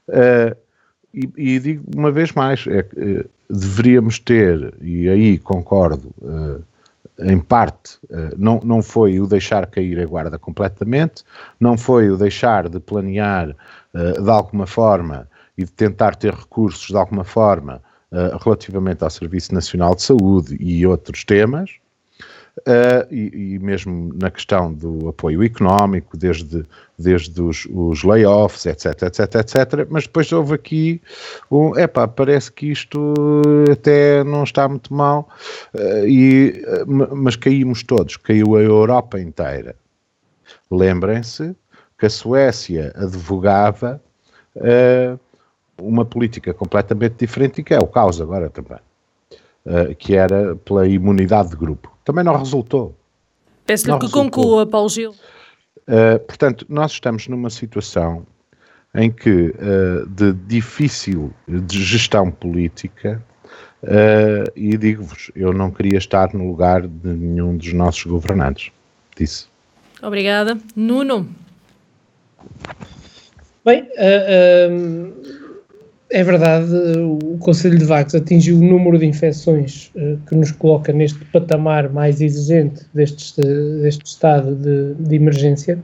Uh, 0.10 0.56
e, 1.14 1.30
e, 1.38 1.60
digo 1.60 1.84
uma 1.96 2.12
vez 2.12 2.34
mais, 2.34 2.66
é 2.68 2.82
uh, 2.82 3.30
deveríamos 3.50 4.20
ter, 4.20 4.74
e 4.82 5.08
aí 5.08 5.38
concordo, 5.38 6.14
uh, 6.22 6.62
em 7.20 7.40
parte, 7.40 8.00
não, 8.36 8.60
não 8.64 8.82
foi 8.82 9.20
o 9.20 9.28
deixar 9.28 9.68
cair 9.68 10.00
a 10.00 10.06
guarda 10.06 10.40
completamente, 10.40 11.24
não 11.60 11.78
foi 11.78 12.10
o 12.10 12.18
deixar 12.18 12.68
de 12.68 12.80
planear 12.80 13.56
de 13.94 14.30
alguma 14.32 14.66
forma 14.66 15.30
e 15.56 15.64
de 15.64 15.72
tentar 15.72 16.16
ter 16.16 16.34
recursos 16.34 16.88
de 16.88 16.98
alguma 16.98 17.24
forma 17.24 17.80
relativamente 18.44 19.04
ao 19.04 19.12
Serviço 19.12 19.54
Nacional 19.54 19.94
de 19.94 20.02
Saúde 20.02 20.58
e 20.60 20.88
outros 20.88 21.24
temas, 21.24 21.70
Uh, 22.60 23.12
e, 23.12 23.56
e, 23.56 23.60
mesmo 23.60 24.14
na 24.14 24.30
questão 24.30 24.72
do 24.72 25.10
apoio 25.10 25.42
económico, 25.44 26.16
desde, 26.16 26.64
desde 27.00 27.42
os, 27.42 27.68
os 27.72 28.04
layoffs, 28.04 28.68
etc, 28.68 29.02
etc, 29.02 29.36
etc. 29.36 29.88
Mas 29.90 30.04
depois 30.04 30.32
houve 30.32 30.54
aqui 30.54 31.02
um, 31.50 31.76
epá, 31.76 32.08
parece 32.08 32.52
que 32.52 32.68
isto 32.68 33.16
até 33.72 34.24
não 34.24 34.44
está 34.44 34.70
muito 34.70 34.94
mal, 34.94 35.28
uh, 35.74 36.08
e, 36.08 36.64
uh, 36.68 37.16
mas 37.16 37.36
caímos 37.36 37.82
todos, 37.82 38.18
caiu 38.18 38.56
a 38.56 38.62
Europa 38.62 39.20
inteira. 39.20 39.76
Lembrem-se 40.70 41.56
que 41.98 42.06
a 42.06 42.10
Suécia 42.10 42.94
advogava 42.96 44.00
uma 45.82 46.06
política 46.06 46.54
completamente 46.54 47.16
diferente 47.18 47.62
e 47.62 47.64
que 47.64 47.74
é 47.74 47.80
o 47.80 47.88
caos 47.88 48.22
agora 48.22 48.50
também, 48.50 48.78
que 49.98 50.16
era 50.16 50.56
pela 50.58 50.88
imunidade 50.88 51.52
de 51.52 51.56
grupo 51.56 51.94
também 52.04 52.24
não 52.24 52.38
resultou. 52.38 52.96
Peço-lhe 53.66 53.94
que 53.94 54.06
resultou. 54.06 54.24
conclua, 54.24 54.66
Paulo 54.66 54.90
Gil. 54.90 55.12
Uh, 55.12 56.20
portanto, 56.28 56.66
nós 56.70 56.92
estamos 56.92 57.28
numa 57.28 57.50
situação 57.50 58.26
em 58.96 59.12
que, 59.12 59.30
uh, 59.30 60.08
de 60.08 60.34
difícil 60.34 61.34
de 61.48 61.84
gestão 61.84 62.30
política, 62.30 63.24
uh, 63.84 64.52
e 64.56 64.78
digo-vos, 64.78 65.32
eu 65.36 65.52
não 65.54 65.72
queria 65.72 65.98
estar 65.98 66.34
no 66.34 66.48
lugar 66.48 66.88
de 66.88 67.10
nenhum 67.10 67.58
dos 67.58 67.74
nossos 67.74 68.04
governantes. 68.04 68.72
Disse. 69.18 69.48
Obrigada. 70.02 70.58
Nuno. 70.76 71.28
Bem, 73.66 73.84
uh, 73.84 75.43
é 76.14 76.24
verdade, 76.24 76.72
o 76.76 77.38
Conselho 77.40 77.76
de 77.76 77.86
Vagos 77.86 78.14
atingiu 78.14 78.58
o 78.58 78.64
número 78.64 79.00
de 79.00 79.06
infecções 79.08 79.92
uh, 79.96 80.20
que 80.28 80.36
nos 80.36 80.52
coloca 80.52 80.94
neste 80.94 81.26
patamar 81.26 81.92
mais 81.92 82.22
exigente 82.22 82.86
deste, 82.94 83.42
deste 83.82 84.06
estado 84.06 84.56
de, 84.56 84.94
de 84.94 85.16
emergência. 85.16 85.80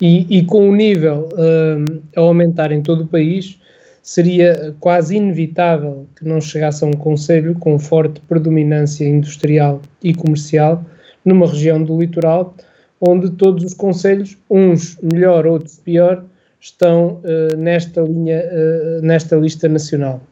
E, 0.00 0.38
e 0.38 0.42
com 0.46 0.70
o 0.70 0.74
nível 0.74 1.28
uh, 1.32 2.02
a 2.16 2.20
aumentar 2.22 2.72
em 2.72 2.80
todo 2.80 3.02
o 3.02 3.06
país, 3.06 3.60
seria 4.02 4.74
quase 4.80 5.16
inevitável 5.16 6.06
que 6.16 6.24
não 6.26 6.40
chegasse 6.40 6.82
a 6.82 6.86
um 6.86 6.92
Conselho 6.92 7.54
com 7.56 7.78
forte 7.78 8.20
predominância 8.22 9.06
industrial 9.06 9.82
e 10.02 10.14
comercial 10.14 10.82
numa 11.22 11.46
região 11.46 11.84
do 11.84 12.00
litoral, 12.00 12.56
onde 12.98 13.30
todos 13.32 13.62
os 13.64 13.74
Conselhos, 13.74 14.38
uns 14.48 14.98
melhor, 15.02 15.46
outros 15.46 15.78
pior, 15.78 16.24
estão 16.62 17.20
uh, 17.24 17.56
nesta 17.56 18.00
linha, 18.02 18.40
uh, 18.40 19.02
nesta 19.04 19.34
lista 19.34 19.68
nacional. 19.68 20.22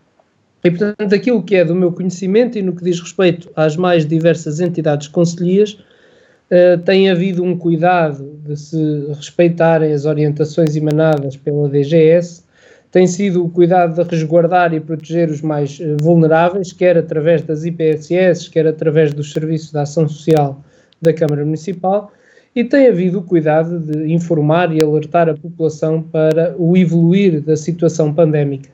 E, 0.63 0.71
portanto, 0.71 1.13
aquilo 1.13 1.43
que 1.43 1.57
é 1.57 1.65
do 1.65 1.75
meu 1.75 1.91
conhecimento 1.91 2.57
e 2.57 2.63
no 2.63 2.73
que 2.75 2.85
diz 2.85 3.01
respeito 3.01 3.51
às 3.57 3.77
mais 3.77 4.07
diversas 4.07 4.61
entidades 4.61 5.09
conselhias, 5.09 5.73
uh, 5.73 6.79
tem 6.85 7.11
havido 7.11 7.43
um 7.43 7.59
cuidado 7.59 8.39
de 8.47 8.57
se 8.57 9.07
respeitarem 9.09 9.93
as 9.93 10.05
orientações 10.05 10.77
emanadas 10.77 11.37
pela 11.37 11.69
DGS, 11.69 12.45
tem 12.93 13.09
sido 13.09 13.45
o 13.45 13.51
cuidado 13.51 14.01
de 14.01 14.09
resguardar 14.09 14.73
e 14.73 14.79
proteger 14.79 15.31
os 15.31 15.43
mais 15.43 15.81
vulneráveis, 16.01 16.73
quer 16.73 16.97
através 16.97 17.43
das 17.43 17.65
IPSS, 17.65 18.51
quer 18.51 18.67
através 18.67 19.13
dos 19.13 19.33
serviços 19.33 19.71
de 19.71 19.79
ação 19.79 20.09
social 20.09 20.61
da 21.01 21.13
Câmara 21.13 21.45
Municipal, 21.45 22.13
e 22.55 22.65
tem 22.65 22.89
havido 22.89 23.21
o 23.21 23.23
cuidado 23.23 23.79
de 23.79 24.13
informar 24.13 24.75
e 24.75 24.83
alertar 24.83 25.29
a 25.29 25.35
população 25.35 26.03
para 26.03 26.55
o 26.59 26.77
evoluir 26.77 27.41
da 27.41 27.57
situação 27.57 28.13
pandémica 28.13 28.71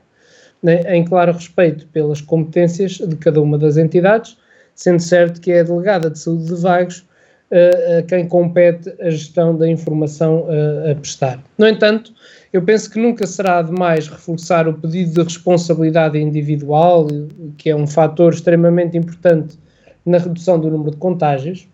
né, 0.61 0.81
em 0.95 1.05
claro 1.05 1.33
respeito 1.33 1.87
pelas 1.87 2.21
competências 2.21 2.93
de 2.93 3.15
cada 3.15 3.41
uma 3.41 3.57
das 3.57 3.77
entidades, 3.77 4.37
sendo 4.75 4.99
certo 4.99 5.41
que 5.41 5.51
é 5.51 5.61
a 5.61 5.63
delegada 5.63 6.09
de 6.09 6.19
saúde 6.19 6.45
de 6.45 6.55
Vagos 6.55 7.05
uh, 7.51 7.99
a 7.99 8.01
quem 8.03 8.27
compete 8.27 8.93
a 8.99 9.09
gestão 9.09 9.55
da 9.55 9.67
informação 9.67 10.41
uh, 10.41 10.91
a 10.91 10.95
prestar. 10.95 11.43
No 11.57 11.67
entanto, 11.67 12.13
eu 12.51 12.61
penso 12.61 12.89
que 12.89 12.99
nunca 12.99 13.25
será 13.27 13.61
demais 13.61 14.07
reforçar 14.07 14.67
o 14.67 14.73
pedido 14.73 15.13
de 15.13 15.23
responsabilidade 15.23 16.17
individual, 16.17 17.07
que 17.57 17.69
é 17.69 17.75
um 17.75 17.87
fator 17.87 18.33
extremamente 18.33 18.97
importante 18.97 19.57
na 20.05 20.17
redução 20.17 20.59
do 20.59 20.69
número 20.69 20.91
de 20.91 20.97
contágios. 20.97 21.67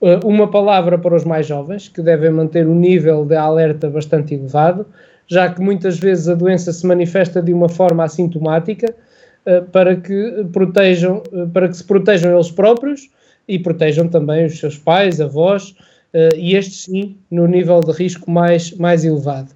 Uh, 0.00 0.26
uma 0.26 0.50
palavra 0.50 0.96
para 0.96 1.14
os 1.14 1.24
mais 1.24 1.46
jovens, 1.46 1.86
que 1.86 2.00
devem 2.00 2.30
manter 2.30 2.66
o 2.66 2.74
nível 2.74 3.26
de 3.26 3.36
alerta 3.36 3.90
bastante 3.90 4.34
elevado, 4.34 4.86
já 5.26 5.52
que 5.52 5.60
muitas 5.60 5.98
vezes 5.98 6.26
a 6.26 6.34
doença 6.34 6.72
se 6.72 6.86
manifesta 6.86 7.42
de 7.42 7.52
uma 7.52 7.68
forma 7.68 8.02
assintomática, 8.02 8.94
uh, 9.46 9.62
para 9.70 9.94
que 9.96 10.46
protejam, 10.54 11.22
uh, 11.32 11.46
para 11.50 11.68
que 11.68 11.76
se 11.76 11.84
protejam 11.84 12.32
eles 12.32 12.50
próprios 12.50 13.10
e 13.46 13.58
protejam 13.58 14.08
também 14.08 14.46
os 14.46 14.58
seus 14.58 14.78
pais, 14.78 15.20
avós, 15.20 15.74
e 16.36 16.56
estes 16.56 16.84
sim 16.84 17.16
no 17.30 17.46
nível 17.46 17.78
de 17.80 17.92
risco 17.92 18.28
mais, 18.30 18.72
mais 18.72 19.04
elevado. 19.04 19.50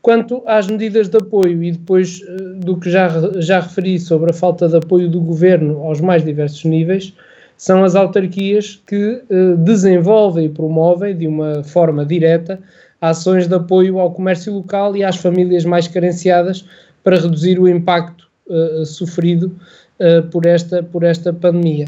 Quanto 0.00 0.40
às 0.46 0.68
medidas 0.68 1.08
de 1.08 1.16
apoio, 1.16 1.62
e 1.64 1.72
depois 1.72 2.20
do 2.56 2.76
que 2.78 2.88
já, 2.88 3.08
já 3.40 3.60
referi 3.60 3.98
sobre 3.98 4.30
a 4.30 4.34
falta 4.34 4.68
de 4.68 4.76
apoio 4.76 5.08
do 5.08 5.20
governo 5.20 5.82
aos 5.82 6.00
mais 6.00 6.24
diversos 6.24 6.64
níveis, 6.64 7.12
são 7.60 7.84
as 7.84 7.94
autarquias 7.94 8.80
que 8.86 9.22
desenvolvem 9.58 10.46
e 10.46 10.48
promovem 10.48 11.14
de 11.14 11.26
uma 11.26 11.62
forma 11.62 12.06
direta 12.06 12.58
ações 13.00 13.46
de 13.46 13.54
apoio 13.54 13.98
ao 13.98 14.12
comércio 14.12 14.54
local 14.54 14.96
e 14.96 15.04
às 15.04 15.16
famílias 15.16 15.66
mais 15.66 15.86
carenciadas 15.86 16.64
para 17.04 17.18
reduzir 17.18 17.58
o 17.58 17.68
impacto 17.68 18.30
uh, 18.46 18.86
sofrido 18.86 19.54
uh, 19.98 20.26
por, 20.28 20.46
esta, 20.46 20.82
por 20.82 21.02
esta 21.02 21.34
pandemia. 21.34 21.86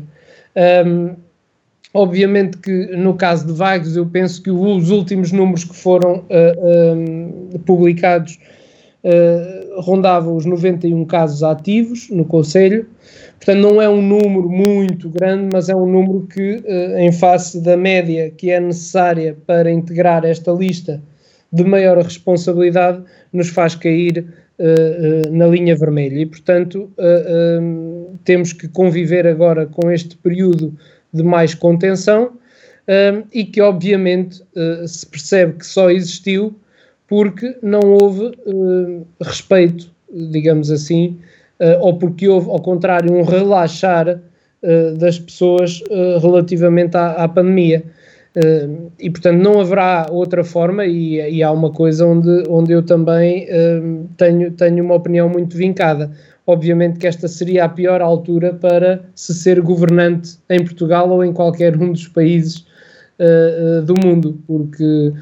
Um, 0.86 1.16
obviamente 1.94 2.58
que 2.58 2.94
no 2.94 3.14
caso 3.14 3.46
de 3.46 3.52
Vagos, 3.54 3.96
eu 3.96 4.04
penso 4.04 4.42
que 4.42 4.50
os 4.50 4.90
últimos 4.90 5.32
números 5.32 5.64
que 5.64 5.74
foram 5.74 6.18
uh, 6.18 6.94
um, 6.94 7.58
publicados 7.64 8.38
rondavam 9.78 10.36
os 10.36 10.44
91 10.44 11.04
casos 11.04 11.42
ativos 11.42 12.08
no 12.10 12.24
Conselho. 12.24 12.86
Portanto, 13.36 13.58
não 13.58 13.82
é 13.82 13.88
um 13.88 14.00
número 14.00 14.48
muito 14.48 15.08
grande, 15.08 15.48
mas 15.52 15.68
é 15.68 15.74
um 15.74 15.86
número 15.86 16.26
que, 16.32 16.62
em 16.98 17.10
face 17.10 17.60
da 17.60 17.76
média 17.76 18.30
que 18.30 18.50
é 18.50 18.60
necessária 18.60 19.36
para 19.46 19.70
integrar 19.70 20.24
esta 20.24 20.52
lista 20.52 21.02
de 21.52 21.64
maior 21.64 21.98
responsabilidade, 21.98 23.02
nos 23.32 23.48
faz 23.48 23.74
cair 23.74 24.26
uh, 24.58 25.28
uh, 25.28 25.32
na 25.32 25.46
linha 25.46 25.76
vermelha. 25.76 26.20
E, 26.20 26.26
portanto, 26.26 26.90
temos 28.24 28.52
que 28.52 28.68
conviver 28.68 29.26
agora 29.26 29.66
com 29.66 29.90
este 29.90 30.16
período 30.16 30.74
de 31.12 31.22
mais 31.22 31.54
contenção 31.54 32.32
e 33.32 33.44
que, 33.44 33.60
obviamente, 33.60 34.42
se 34.86 35.06
percebe 35.06 35.54
que 35.54 35.66
só 35.66 35.90
existiu 35.90 36.54
porque 37.12 37.58
não 37.60 37.80
houve 37.80 38.32
respeito, 39.20 39.90
digamos 40.10 40.70
assim, 40.70 41.18
ou 41.82 41.98
porque 41.98 42.26
houve, 42.26 42.48
ao 42.48 42.58
contrário, 42.58 43.14
um 43.14 43.20
relaxar 43.20 44.18
das 44.98 45.18
pessoas 45.18 45.82
relativamente 46.22 46.96
à, 46.96 47.10
à 47.10 47.28
pandemia. 47.28 47.84
Uh, 48.34 48.90
e 48.98 49.10
portanto 49.10 49.42
não 49.42 49.60
haverá 49.60 50.06
outra 50.10 50.42
forma 50.42 50.86
e, 50.86 51.16
e, 51.16 51.42
há 51.42 51.52
uma 51.52 51.70
coisa 51.70 52.06
onde, 52.06 52.44
onde 52.48 52.72
eu 52.72 52.82
também 52.82 53.44
uh, 53.44 54.08
tenho, 54.16 54.50
tenho 54.52 54.82
uma 54.82 54.94
opinião 54.94 55.28
muito 55.28 55.54
vincada. 55.54 56.10
Obviamente 56.46 56.98
que 56.98 57.06
esta 57.06 57.28
seria 57.28 57.66
a 57.66 57.68
pior 57.68 58.00
altura 58.00 58.54
para 58.54 59.04
se 59.14 59.34
ser 59.34 59.60
governante 59.60 60.38
em 60.48 60.64
Portugal 60.64 61.10
ou 61.10 61.22
em 61.22 61.30
qualquer 61.30 61.76
um 61.76 61.92
dos 61.92 62.08
países 62.08 62.64
uh, 63.20 63.82
do 63.82 63.94
mundo, 63.94 64.38
porque 64.46 65.12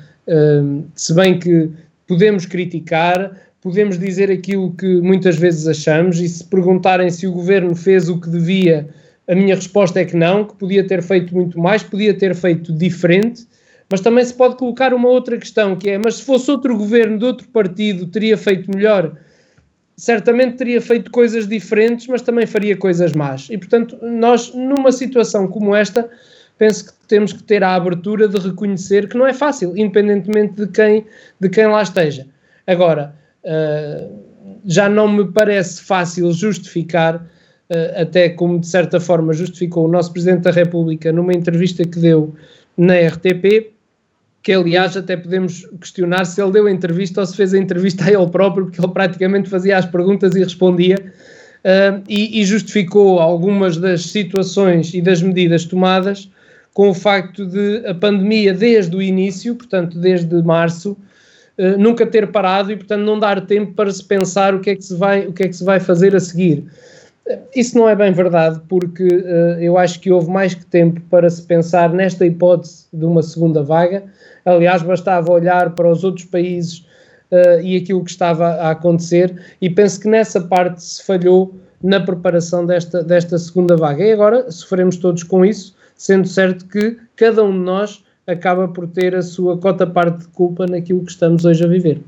se 0.94 1.14
bem 1.14 1.38
que 1.38 1.70
podemos 2.06 2.46
criticar, 2.46 3.36
podemos 3.60 3.98
dizer 3.98 4.30
aquilo 4.30 4.72
que 4.72 5.00
muitas 5.00 5.36
vezes 5.36 5.66
achamos 5.66 6.20
e 6.20 6.28
se 6.28 6.44
perguntarem 6.44 7.10
se 7.10 7.26
o 7.26 7.32
governo 7.32 7.74
fez 7.74 8.08
o 8.08 8.20
que 8.20 8.28
devia 8.28 8.88
a 9.30 9.34
minha 9.34 9.54
resposta 9.54 10.00
é 10.00 10.04
que 10.04 10.16
não, 10.16 10.44
que 10.44 10.56
podia 10.56 10.84
ter 10.84 11.00
feito 11.04 11.32
muito 11.32 11.56
mais, 11.56 11.84
podia 11.84 12.12
ter 12.12 12.34
feito 12.34 12.72
diferente, 12.72 13.46
mas 13.88 14.00
também 14.00 14.24
se 14.24 14.34
pode 14.34 14.56
colocar 14.56 14.92
uma 14.92 15.08
outra 15.08 15.38
questão, 15.38 15.76
que 15.76 15.88
é, 15.88 15.96
mas 15.96 16.16
se 16.16 16.24
fosse 16.24 16.50
outro 16.50 16.76
governo 16.76 17.16
de 17.16 17.24
outro 17.24 17.46
partido, 17.48 18.08
teria 18.08 18.36
feito 18.36 18.68
melhor? 18.74 19.16
Certamente 19.96 20.56
teria 20.56 20.80
feito 20.80 21.12
coisas 21.12 21.46
diferentes, 21.46 22.08
mas 22.08 22.22
também 22.22 22.44
faria 22.44 22.76
coisas 22.76 23.12
más. 23.12 23.46
E, 23.50 23.56
portanto, 23.56 23.96
nós, 24.02 24.52
numa 24.52 24.90
situação 24.90 25.46
como 25.46 25.76
esta, 25.76 26.10
penso 26.60 26.84
que 26.84 26.92
temos 27.08 27.32
que 27.32 27.42
ter 27.42 27.64
a 27.64 27.74
abertura 27.74 28.28
de 28.28 28.38
reconhecer 28.38 29.08
que 29.08 29.16
não 29.16 29.26
é 29.26 29.32
fácil, 29.32 29.72
independentemente 29.74 30.56
de 30.56 30.66
quem, 30.66 31.06
de 31.40 31.48
quem 31.48 31.66
lá 31.66 31.82
esteja. 31.82 32.26
Agora, 32.66 33.14
uh, 33.42 34.12
já 34.66 34.86
não 34.86 35.08
me 35.08 35.24
parece 35.32 35.80
fácil 35.80 36.30
justificar 36.32 37.16
uh, 37.16 38.02
até 38.02 38.28
como 38.28 38.60
de 38.60 38.66
certa 38.66 39.00
forma 39.00 39.32
justificou 39.32 39.86
o 39.86 39.90
nosso 39.90 40.12
Presidente 40.12 40.42
da 40.42 40.50
República 40.50 41.10
numa 41.10 41.32
entrevista 41.32 41.82
que 41.82 41.98
deu 41.98 42.34
na 42.76 42.94
RTP, 42.94 43.72
que 44.42 44.52
aliás 44.52 44.94
até 44.98 45.16
podemos 45.16 45.66
questionar 45.80 46.26
se 46.26 46.42
ele 46.42 46.52
deu 46.52 46.66
a 46.66 46.70
entrevista 46.70 47.22
ou 47.22 47.26
se 47.26 47.36
fez 47.36 47.54
a 47.54 47.58
entrevista 47.58 48.04
a 48.04 48.12
ele 48.12 48.28
próprio, 48.28 48.66
porque 48.66 48.82
ele 48.82 48.92
praticamente 48.92 49.48
fazia 49.48 49.78
as 49.78 49.86
perguntas 49.86 50.34
e 50.34 50.40
respondia, 50.40 50.96
uh, 51.64 52.02
e, 52.06 52.38
e, 52.38 52.44
justificou 52.44 53.18
algumas 53.18 53.78
das 53.78 54.02
situações 54.02 54.92
e 54.92 55.00
das 55.00 55.22
medidas 55.22 55.64
tomadas 55.64 56.30
com 56.72 56.90
o 56.90 56.94
facto 56.94 57.44
de 57.46 57.86
a 57.86 57.94
pandemia 57.94 58.54
desde 58.54 58.96
o 58.96 59.02
início, 59.02 59.54
portanto 59.54 59.98
desde 59.98 60.42
março, 60.42 60.96
uh, 61.58 61.78
nunca 61.78 62.06
ter 62.06 62.30
parado 62.30 62.72
e 62.72 62.76
portanto 62.76 63.02
não 63.02 63.18
dar 63.18 63.44
tempo 63.46 63.72
para 63.74 63.90
se 63.90 64.04
pensar 64.04 64.54
o 64.54 64.60
que 64.60 64.70
é 64.70 64.76
que 64.76 64.84
se 64.84 64.94
vai, 64.94 65.26
o 65.26 65.32
que 65.32 65.42
é 65.42 65.48
que 65.48 65.56
se 65.56 65.64
vai 65.64 65.80
fazer 65.80 66.14
a 66.14 66.20
seguir. 66.20 66.64
Isso 67.54 67.78
não 67.78 67.88
é 67.88 67.94
bem 67.94 68.12
verdade, 68.12 68.60
porque 68.68 69.04
uh, 69.04 69.60
eu 69.60 69.78
acho 69.78 70.00
que 70.00 70.10
houve 70.10 70.30
mais 70.30 70.54
que 70.54 70.64
tempo 70.66 71.00
para 71.10 71.28
se 71.30 71.42
pensar 71.42 71.92
nesta 71.92 72.26
hipótese 72.26 72.86
de 72.92 73.04
uma 73.04 73.22
segunda 73.22 73.62
vaga. 73.62 74.04
Aliás, 74.44 74.82
bastava 74.82 75.30
olhar 75.30 75.70
para 75.74 75.88
os 75.88 76.02
outros 76.02 76.24
países 76.24 76.78
uh, 77.30 77.60
e 77.62 77.76
aquilo 77.76 78.02
que 78.02 78.10
estava 78.10 78.46
a 78.46 78.70
acontecer, 78.70 79.34
e 79.60 79.70
penso 79.70 80.00
que 80.00 80.08
nessa 80.08 80.40
parte 80.40 80.82
se 80.82 81.04
falhou 81.04 81.54
na 81.82 82.00
preparação 82.00 82.66
desta, 82.66 83.02
desta 83.02 83.38
segunda 83.38 83.76
vaga. 83.76 84.04
E 84.04 84.12
agora 84.12 84.50
sofremos 84.50 84.96
todos 84.96 85.22
com 85.22 85.44
isso, 85.44 85.74
sendo 86.00 86.26
certo 86.26 86.66
que 86.66 86.96
cada 87.14 87.44
um 87.44 87.52
de 87.52 87.58
nós 87.58 88.02
acaba 88.26 88.66
por 88.66 88.88
ter 88.88 89.14
a 89.14 89.20
sua 89.20 89.58
cota 89.58 89.86
parte 89.86 90.20
de 90.20 90.28
culpa 90.28 90.64
naquilo 90.66 91.04
que 91.04 91.10
estamos 91.10 91.44
hoje 91.44 91.62
a 91.62 91.68
viver. 91.68 92.00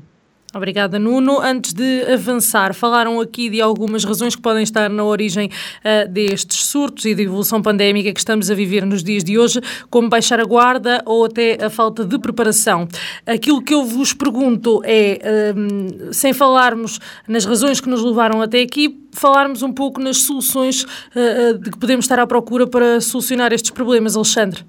Obrigada, 0.55 0.99
Nuno. 0.99 1.39
Antes 1.41 1.73
de 1.73 2.03
avançar, 2.13 2.75
falaram 2.75 3.19
aqui 3.19 3.49
de 3.49 3.59
algumas 3.59 4.03
razões 4.03 4.35
que 4.35 4.41
podem 4.41 4.61
estar 4.61 4.87
na 4.87 5.03
origem 5.03 5.49
uh, 5.49 6.07
destes 6.07 6.65
surtos 6.65 7.05
e 7.05 7.15
de 7.15 7.23
evolução 7.23 7.59
pandémica 7.59 8.13
que 8.13 8.19
estamos 8.19 8.51
a 8.51 8.53
viver 8.53 8.85
nos 8.85 9.03
dias 9.03 9.23
de 9.23 9.39
hoje, 9.39 9.59
como 9.89 10.09
baixar 10.09 10.39
a 10.39 10.43
guarda 10.43 11.01
ou 11.07 11.25
até 11.25 11.57
a 11.59 11.71
falta 11.71 12.05
de 12.05 12.19
preparação. 12.19 12.87
Aquilo 13.25 13.63
que 13.63 13.73
eu 13.73 13.83
vos 13.83 14.13
pergunto 14.13 14.79
é, 14.85 15.53
um, 15.57 16.13
sem 16.13 16.33
falarmos 16.33 16.99
nas 17.27 17.45
razões 17.45 17.81
que 17.81 17.89
nos 17.89 18.03
levaram 18.03 18.39
até 18.39 18.61
aqui, 18.61 19.03
falarmos 19.11 19.63
um 19.63 19.73
pouco 19.73 19.99
nas 19.99 20.17
soluções 20.17 20.83
uh, 20.83 21.57
de 21.57 21.71
que 21.71 21.79
podemos 21.79 22.05
estar 22.05 22.19
à 22.19 22.27
procura 22.27 22.67
para 22.67 23.01
solucionar 23.01 23.51
estes 23.53 23.71
problemas, 23.71 24.15
Alexandre. 24.15 24.63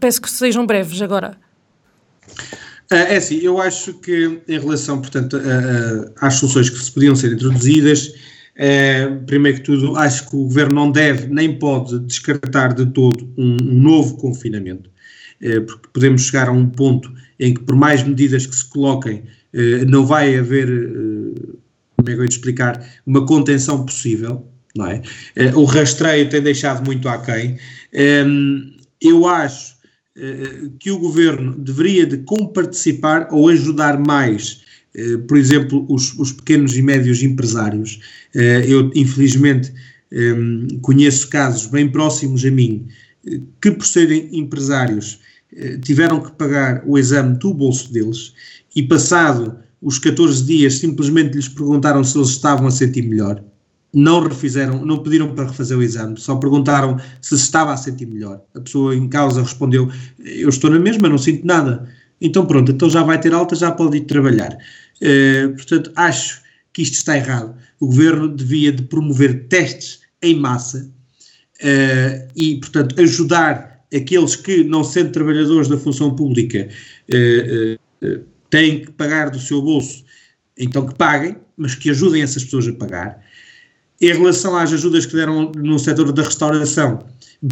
Peço 0.00 0.22
que 0.22 0.30
sejam 0.30 0.64
breves 0.64 1.02
agora. 1.02 1.36
É 2.90 3.16
assim, 3.16 3.38
eu 3.38 3.60
acho 3.60 3.94
que 3.94 4.40
em 4.46 4.58
relação, 4.60 5.00
portanto, 5.00 5.40
às 6.20 6.34
soluções 6.34 6.70
que 6.70 6.78
se 6.78 6.92
podiam 6.92 7.16
ser 7.16 7.32
introduzidas, 7.32 8.12
é, 8.54 9.06
primeiro 9.26 9.58
que 9.58 9.64
tudo, 9.64 9.96
acho 9.96 10.30
que 10.30 10.36
o 10.36 10.44
governo 10.44 10.74
não 10.74 10.90
deve 10.90 11.26
nem 11.26 11.58
pode 11.58 11.98
descartar 12.00 12.72
de 12.74 12.86
todo 12.86 13.30
um, 13.36 13.56
um 13.60 13.82
novo 13.82 14.16
confinamento, 14.16 14.88
é, 15.40 15.60
porque 15.60 15.88
podemos 15.92 16.22
chegar 16.22 16.48
a 16.48 16.52
um 16.52 16.68
ponto 16.68 17.12
em 17.38 17.52
que, 17.54 17.60
por 17.62 17.76
mais 17.76 18.02
medidas 18.02 18.46
que 18.46 18.54
se 18.54 18.64
coloquem, 18.68 19.24
é, 19.52 19.84
não 19.84 20.06
vai 20.06 20.38
haver, 20.38 20.66
como 21.96 22.08
é 22.08 22.12
que 22.12 22.18
eu 22.18 22.22
ia 22.22 22.28
explicar, 22.28 22.86
uma 23.04 23.26
contenção 23.26 23.84
possível, 23.84 24.46
não 24.76 24.86
é? 24.86 25.02
o 25.54 25.64
rastreio 25.64 26.28
tem 26.28 26.42
deixado 26.42 26.84
muito 26.84 27.08
aquém. 27.08 27.58
eu 29.00 29.26
acho 29.26 29.75
eh, 29.75 29.75
que 30.78 30.90
o 30.90 30.98
governo 30.98 31.54
deveria 31.58 32.06
de 32.06 32.18
comparticipar 32.18 33.28
ou 33.30 33.48
ajudar 33.48 33.98
mais, 33.98 34.62
eh, 34.94 35.18
por 35.18 35.36
exemplo, 35.36 35.84
os, 35.88 36.18
os 36.18 36.32
pequenos 36.32 36.76
e 36.76 36.82
médios 36.82 37.22
empresários. 37.22 38.00
Eh, 38.34 38.64
eu, 38.66 38.90
infelizmente, 38.94 39.72
conheço 40.82 41.28
casos 41.28 41.66
bem 41.66 41.90
próximos 41.90 42.44
a 42.44 42.50
mim 42.50 42.86
que, 43.60 43.72
por 43.72 43.84
serem 43.84 44.28
empresários, 44.32 45.18
tiveram 45.82 46.20
que 46.20 46.30
pagar 46.30 46.82
o 46.86 46.96
exame 46.96 47.36
do 47.38 47.52
bolso 47.52 47.92
deles 47.92 48.32
e, 48.74 48.84
passado 48.84 49.58
os 49.82 49.98
14 49.98 50.44
dias, 50.44 50.74
simplesmente 50.74 51.34
lhes 51.34 51.48
perguntaram 51.48 52.04
se 52.04 52.16
eles 52.16 52.28
estavam 52.28 52.68
a 52.68 52.70
sentir 52.70 53.02
melhor 53.02 53.42
não 53.96 54.20
refizeram, 54.20 54.84
não 54.84 54.98
pediram 54.98 55.34
para 55.34 55.46
refazer 55.46 55.78
o 55.78 55.82
exame, 55.82 56.20
só 56.20 56.36
perguntaram 56.36 57.00
se 57.22 57.34
estava 57.34 57.72
a 57.72 57.76
sentir 57.78 58.04
melhor. 58.04 58.42
A 58.54 58.60
pessoa 58.60 58.94
em 58.94 59.08
causa 59.08 59.40
respondeu: 59.40 59.90
Eu 60.18 60.50
estou 60.50 60.68
na 60.68 60.78
mesma, 60.78 61.08
não 61.08 61.16
sinto 61.16 61.46
nada. 61.46 61.88
Então 62.20 62.44
pronto, 62.44 62.70
então 62.72 62.90
já 62.90 63.02
vai 63.02 63.18
ter 63.18 63.32
alta, 63.32 63.56
já 63.56 63.72
pode 63.72 63.96
ir 63.96 64.02
trabalhar. 64.02 64.54
Uh, 65.00 65.54
portanto, 65.54 65.90
acho 65.96 66.42
que 66.74 66.82
isto 66.82 66.92
está 66.92 67.16
errado. 67.16 67.56
O 67.80 67.86
governo 67.86 68.28
devia 68.28 68.70
de 68.70 68.82
promover 68.82 69.48
testes 69.48 70.00
em 70.20 70.38
massa 70.38 70.90
uh, 71.62 72.28
e, 72.36 72.56
portanto, 72.56 73.00
ajudar 73.00 73.82
aqueles 73.94 74.36
que, 74.36 74.62
não 74.62 74.84
sendo 74.84 75.10
trabalhadores 75.10 75.68
da 75.68 75.78
função 75.78 76.14
pública, 76.14 76.68
uh, 77.08 78.18
têm 78.50 78.82
que 78.82 78.92
pagar 78.92 79.30
do 79.30 79.40
seu 79.40 79.62
bolso, 79.62 80.04
então 80.58 80.86
que 80.86 80.94
paguem, 80.94 81.36
mas 81.56 81.74
que 81.74 81.88
ajudem 81.88 82.20
essas 82.20 82.44
pessoas 82.44 82.68
a 82.68 82.74
pagar 82.74 83.25
em 84.00 84.12
relação 84.12 84.56
às 84.56 84.72
ajudas 84.72 85.06
que 85.06 85.16
deram 85.16 85.52
no 85.52 85.78
setor 85.78 86.12
da 86.12 86.22
restauração, 86.22 86.98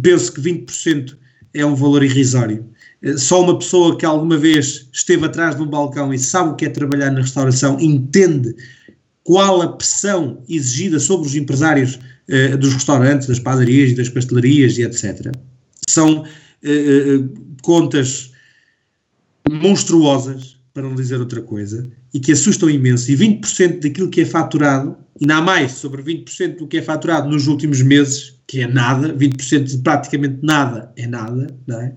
penso 0.01 0.31
que 0.33 0.41
20% 0.41 1.15
é 1.53 1.65
um 1.65 1.75
valor 1.75 2.03
irrisório. 2.03 2.65
Eh, 3.01 3.17
só 3.17 3.41
uma 3.41 3.57
pessoa 3.57 3.97
que 3.97 4.05
alguma 4.05 4.37
vez 4.37 4.87
esteve 4.91 5.25
atrás 5.25 5.55
de 5.55 5.61
um 5.61 5.67
balcão 5.67 6.13
e 6.13 6.19
sabe 6.19 6.49
o 6.49 6.55
que 6.55 6.65
é 6.65 6.69
trabalhar 6.69 7.11
na 7.11 7.21
restauração 7.21 7.79
entende 7.79 8.55
qual 9.23 9.61
a 9.61 9.69
pressão 9.69 10.43
exigida 10.47 10.99
sobre 10.99 11.27
os 11.27 11.35
empresários 11.35 11.99
eh, 12.27 12.55
dos 12.57 12.73
restaurantes, 12.73 13.27
das 13.27 13.39
padarias 13.39 13.91
e 13.91 13.95
das 13.95 14.09
pastelarias 14.09 14.77
e 14.77 14.83
etc. 14.83 15.31
São 15.87 16.25
eh, 16.63 16.69
eh, 16.69 17.23
contas 17.61 18.31
monstruosas, 19.49 20.57
para 20.73 20.83
não 20.83 20.95
dizer 20.95 21.19
outra 21.19 21.41
coisa, 21.41 21.83
e 22.13 22.19
que 22.19 22.31
assustam 22.31 22.69
imenso. 22.69 23.11
E 23.11 23.15
20% 23.15 23.79
daquilo 23.79 24.09
que 24.09 24.21
é 24.21 24.25
faturado 24.25 24.97
ainda 25.19 25.37
há 25.37 25.41
mais, 25.41 25.73
sobre 25.73 26.03
20% 26.03 26.57
do 26.57 26.67
que 26.67 26.77
é 26.77 26.81
faturado 26.81 27.29
nos 27.29 27.47
últimos 27.47 27.81
meses, 27.81 28.35
que 28.47 28.61
é 28.61 28.67
nada, 28.67 29.13
20% 29.13 29.63
de 29.63 29.77
praticamente 29.79 30.39
nada 30.41 30.91
é 30.95 31.07
nada, 31.07 31.47
não 31.65 31.79
é? 31.79 31.95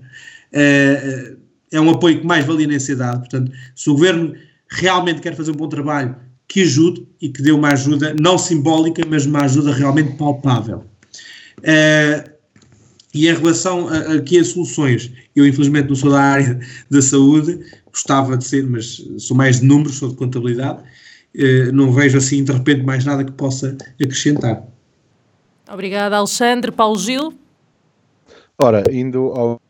É, 0.51 1.33
é 1.71 1.81
um 1.81 1.89
apoio 1.89 2.21
que 2.21 2.25
mais 2.25 2.45
valia 2.45 2.67
nem 2.67 2.79
ser 2.79 2.95
dado, 2.95 3.19
portanto, 3.19 3.51
se 3.75 3.89
o 3.89 3.93
Governo 3.93 4.33
realmente 4.69 5.21
quer 5.21 5.35
fazer 5.35 5.51
um 5.51 5.55
bom 5.55 5.67
trabalho, 5.67 6.15
que 6.47 6.63
ajude 6.63 7.07
e 7.21 7.29
que 7.29 7.43
dê 7.43 7.51
uma 7.51 7.69
ajuda 7.69 8.15
não 8.19 8.37
simbólica, 8.37 9.03
mas 9.07 9.25
uma 9.25 9.41
ajuda 9.41 9.71
realmente 9.71 10.17
palpável. 10.17 10.83
É, 11.61 12.31
e 13.13 13.27
em 13.27 13.33
relação 13.33 13.87
a, 13.87 14.15
aqui 14.15 14.39
a 14.39 14.43
soluções, 14.43 15.11
eu 15.35 15.45
infelizmente 15.45 15.89
não 15.89 15.95
sou 15.95 16.11
da 16.11 16.21
área 16.21 16.59
da 16.89 17.01
saúde, 17.01 17.59
gostava 17.91 18.37
de 18.37 18.45
ser, 18.45 18.65
mas 18.65 19.03
sou 19.17 19.35
mais 19.35 19.59
de 19.59 19.65
números, 19.65 19.97
sou 19.97 20.09
de 20.09 20.15
contabilidade, 20.15 20.81
eh, 20.81 20.87
não 21.73 21.91
vejo 21.91 22.17
assim 22.17 22.43
de 22.43 22.51
repente 22.51 22.83
mais 22.83 23.05
nada 23.05 23.23
que 23.23 23.31
possa 23.31 23.77
acrescentar. 24.01 24.63
Obrigada, 25.71 26.17
Alexandre. 26.17 26.71
Paulo 26.71 26.97
Gil? 26.97 27.33
Ora, 28.57 28.83
indo 28.91 29.31
ao 29.35 29.61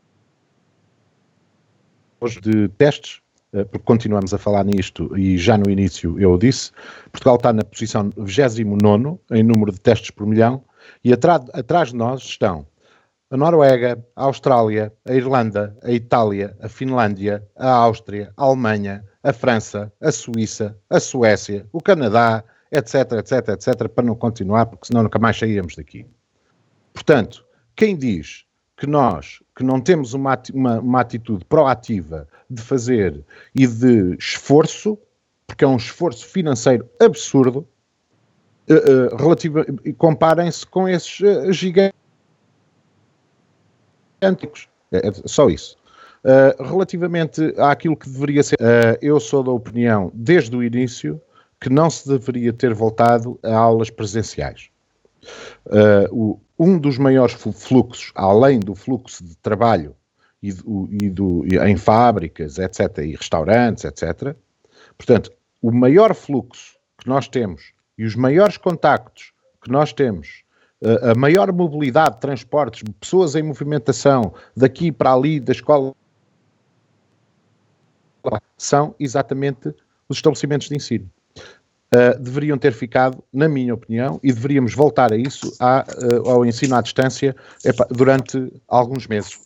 de 2.42 2.68
testes, 2.76 3.20
eh, 3.52 3.64
porque 3.64 3.84
continuamos 3.84 4.34
a 4.34 4.38
falar 4.38 4.64
nisto 4.64 5.16
e 5.16 5.38
já 5.38 5.56
no 5.56 5.70
início 5.70 6.20
eu 6.20 6.36
disse, 6.36 6.70
Portugal 7.10 7.36
está 7.36 7.52
na 7.52 7.64
posição 7.64 8.10
29 8.16 9.18
em 9.30 9.42
número 9.42 9.72
de 9.72 9.80
testes 9.80 10.10
por 10.10 10.26
milhão 10.26 10.62
e 11.02 11.12
atrás, 11.12 11.42
atrás 11.54 11.90
de 11.90 11.96
nós 11.96 12.20
estão 12.20 12.66
a 13.30 13.36
Noruega, 13.36 14.04
a 14.16 14.24
Austrália, 14.24 14.92
a 15.06 15.14
Irlanda, 15.14 15.76
a 15.82 15.92
Itália, 15.92 16.56
a 16.60 16.68
Finlândia, 16.68 17.46
a 17.56 17.70
Áustria, 17.70 18.32
a 18.36 18.44
Alemanha, 18.44 19.04
a 19.22 19.32
França, 19.32 19.92
a 20.00 20.10
Suíça, 20.10 20.76
a 20.88 20.98
Suécia, 20.98 21.66
o 21.72 21.80
Canadá, 21.80 22.42
etc, 22.72 23.12
etc, 23.18 23.48
etc, 23.48 23.88
para 23.88 24.04
não 24.04 24.14
continuar, 24.14 24.66
porque 24.66 24.86
senão 24.86 25.02
nunca 25.02 25.18
mais 25.18 25.38
saíamos 25.38 25.76
daqui. 25.76 26.06
Portanto, 26.92 27.44
quem 27.76 27.96
diz 27.96 28.44
que 28.76 28.86
nós, 28.86 29.42
que 29.54 29.62
não 29.62 29.80
temos 29.80 30.14
uma, 30.14 30.40
uma, 30.54 30.80
uma 30.80 31.00
atitude 31.00 31.44
proativa 31.44 32.26
de 32.48 32.62
fazer 32.62 33.22
e 33.54 33.66
de 33.66 34.16
esforço, 34.18 34.98
porque 35.46 35.64
é 35.64 35.68
um 35.68 35.76
esforço 35.76 36.26
financeiro 36.26 36.88
absurdo, 36.98 37.68
uh, 38.70 39.14
uh, 39.14 39.94
comparem-se 39.96 40.66
com 40.66 40.88
esses 40.88 41.20
uh, 41.20 41.52
gigantes. 41.52 41.94
É, 44.92 45.08
é 45.08 45.12
só 45.26 45.48
isso. 45.48 45.76
Uh, 46.22 46.62
relativamente 46.62 47.54
àquilo 47.56 47.96
que 47.96 48.08
deveria 48.08 48.42
ser, 48.42 48.56
uh, 48.56 48.98
eu 49.00 49.18
sou 49.18 49.42
da 49.42 49.50
opinião, 49.50 50.10
desde 50.14 50.54
o 50.54 50.62
início, 50.62 51.18
que 51.58 51.70
não 51.70 51.88
se 51.88 52.06
deveria 52.06 52.52
ter 52.52 52.74
voltado 52.74 53.38
a 53.42 53.56
aulas 53.56 53.88
presenciais. 53.88 54.68
Uh, 55.64 56.12
o, 56.12 56.40
um 56.58 56.78
dos 56.78 56.98
maiores 56.98 57.32
fluxos, 57.32 58.12
além 58.14 58.60
do 58.60 58.74
fluxo 58.74 59.24
de 59.24 59.34
trabalho 59.38 59.96
e, 60.42 60.52
do, 60.52 60.88
e, 60.90 61.08
do, 61.08 61.46
e 61.46 61.56
em 61.56 61.76
fábricas, 61.76 62.58
etc., 62.58 62.98
e 62.98 63.16
restaurantes, 63.16 63.84
etc., 63.84 64.36
portanto, 64.98 65.32
o 65.62 65.72
maior 65.72 66.14
fluxo 66.14 66.76
que 66.98 67.08
nós 67.08 67.28
temos 67.28 67.72
e 67.96 68.04
os 68.04 68.14
maiores 68.14 68.58
contactos 68.58 69.32
que 69.62 69.70
nós 69.70 69.92
temos 69.92 70.42
a 71.02 71.14
maior 71.14 71.52
mobilidade 71.52 72.14
de 72.14 72.20
transportes, 72.22 72.82
pessoas 72.98 73.34
em 73.34 73.42
movimentação 73.42 74.32
daqui 74.56 74.90
para 74.90 75.12
ali, 75.12 75.38
da 75.38 75.52
escola 75.52 75.94
são 78.56 78.94
exatamente 78.98 79.74
os 80.08 80.18
estabelecimentos 80.18 80.68
de 80.68 80.76
ensino. 80.76 81.08
Uh, 81.92 82.16
deveriam 82.20 82.56
ter 82.56 82.72
ficado, 82.72 83.22
na 83.32 83.48
minha 83.48 83.74
opinião, 83.74 84.20
e 84.22 84.32
deveríamos 84.32 84.74
voltar 84.74 85.12
a 85.12 85.16
isso, 85.16 85.52
à, 85.58 85.84
uh, 85.98 86.28
ao 86.28 86.46
ensino 86.46 86.76
à 86.76 86.80
distância 86.80 87.34
epa, 87.64 87.84
durante 87.90 88.52
alguns 88.68 89.08
meses. 89.08 89.40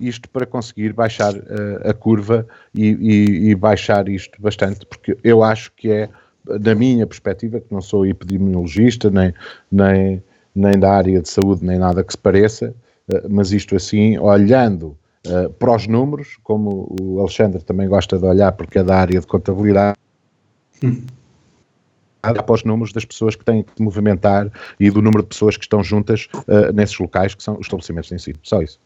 Isto 0.00 0.28
para 0.28 0.46
conseguir 0.46 0.92
baixar 0.92 1.34
uh, 1.34 1.88
a 1.88 1.92
curva 1.92 2.46
e, 2.72 2.90
e, 2.90 3.50
e, 3.50 3.54
baixar 3.56 4.08
isto 4.08 4.40
bastante, 4.40 4.86
porque 4.86 5.18
eu 5.24 5.42
acho 5.42 5.72
que 5.72 5.90
é, 5.90 6.08
na 6.60 6.76
minha 6.76 7.06
perspectiva, 7.08 7.60
que 7.60 7.72
não 7.72 7.80
sou 7.80 8.06
epidemiologista, 8.06 9.10
nem, 9.10 9.34
nem, 9.70 10.22
nem 10.54 10.78
da 10.78 10.92
área 10.92 11.20
de 11.20 11.28
saúde, 11.28 11.64
nem 11.64 11.76
nada 11.76 12.04
que 12.04 12.12
se 12.12 12.18
pareça, 12.18 12.72
mas 13.28 13.50
isto 13.50 13.74
assim, 13.74 14.16
olhando 14.16 14.96
Uh, 15.26 15.50
para 15.50 15.76
os 15.76 15.86
números, 15.86 16.38
como 16.42 16.96
o 17.00 17.20
Alexandre 17.20 17.62
também 17.62 17.86
gosta 17.88 18.18
de 18.18 18.24
olhar, 18.24 18.52
porque 18.52 18.78
é 18.78 18.82
da 18.82 18.96
área 18.96 19.20
de 19.20 19.26
contabilidade, 19.26 19.98
hum. 20.82 21.04
para 22.22 22.52
os 22.52 22.64
números 22.64 22.92
das 22.92 23.04
pessoas 23.04 23.36
que 23.36 23.44
têm 23.44 23.62
que 23.62 23.82
movimentar 23.82 24.50
e 24.78 24.90
do 24.90 25.02
número 25.02 25.22
de 25.22 25.28
pessoas 25.28 25.58
que 25.58 25.64
estão 25.64 25.84
juntas 25.84 26.26
uh, 26.34 26.72
nesses 26.72 26.98
locais, 26.98 27.34
que 27.34 27.42
são 27.42 27.54
os 27.54 27.66
estabelecimentos 27.66 28.10
em 28.12 28.18
si. 28.18 28.34
Só 28.42 28.62
isso. 28.62 28.80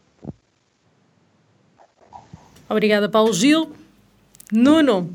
Obrigada, 2.67 3.07
Paulo 3.07 3.31
Gil. 3.31 3.71
Nuno, 4.51 5.09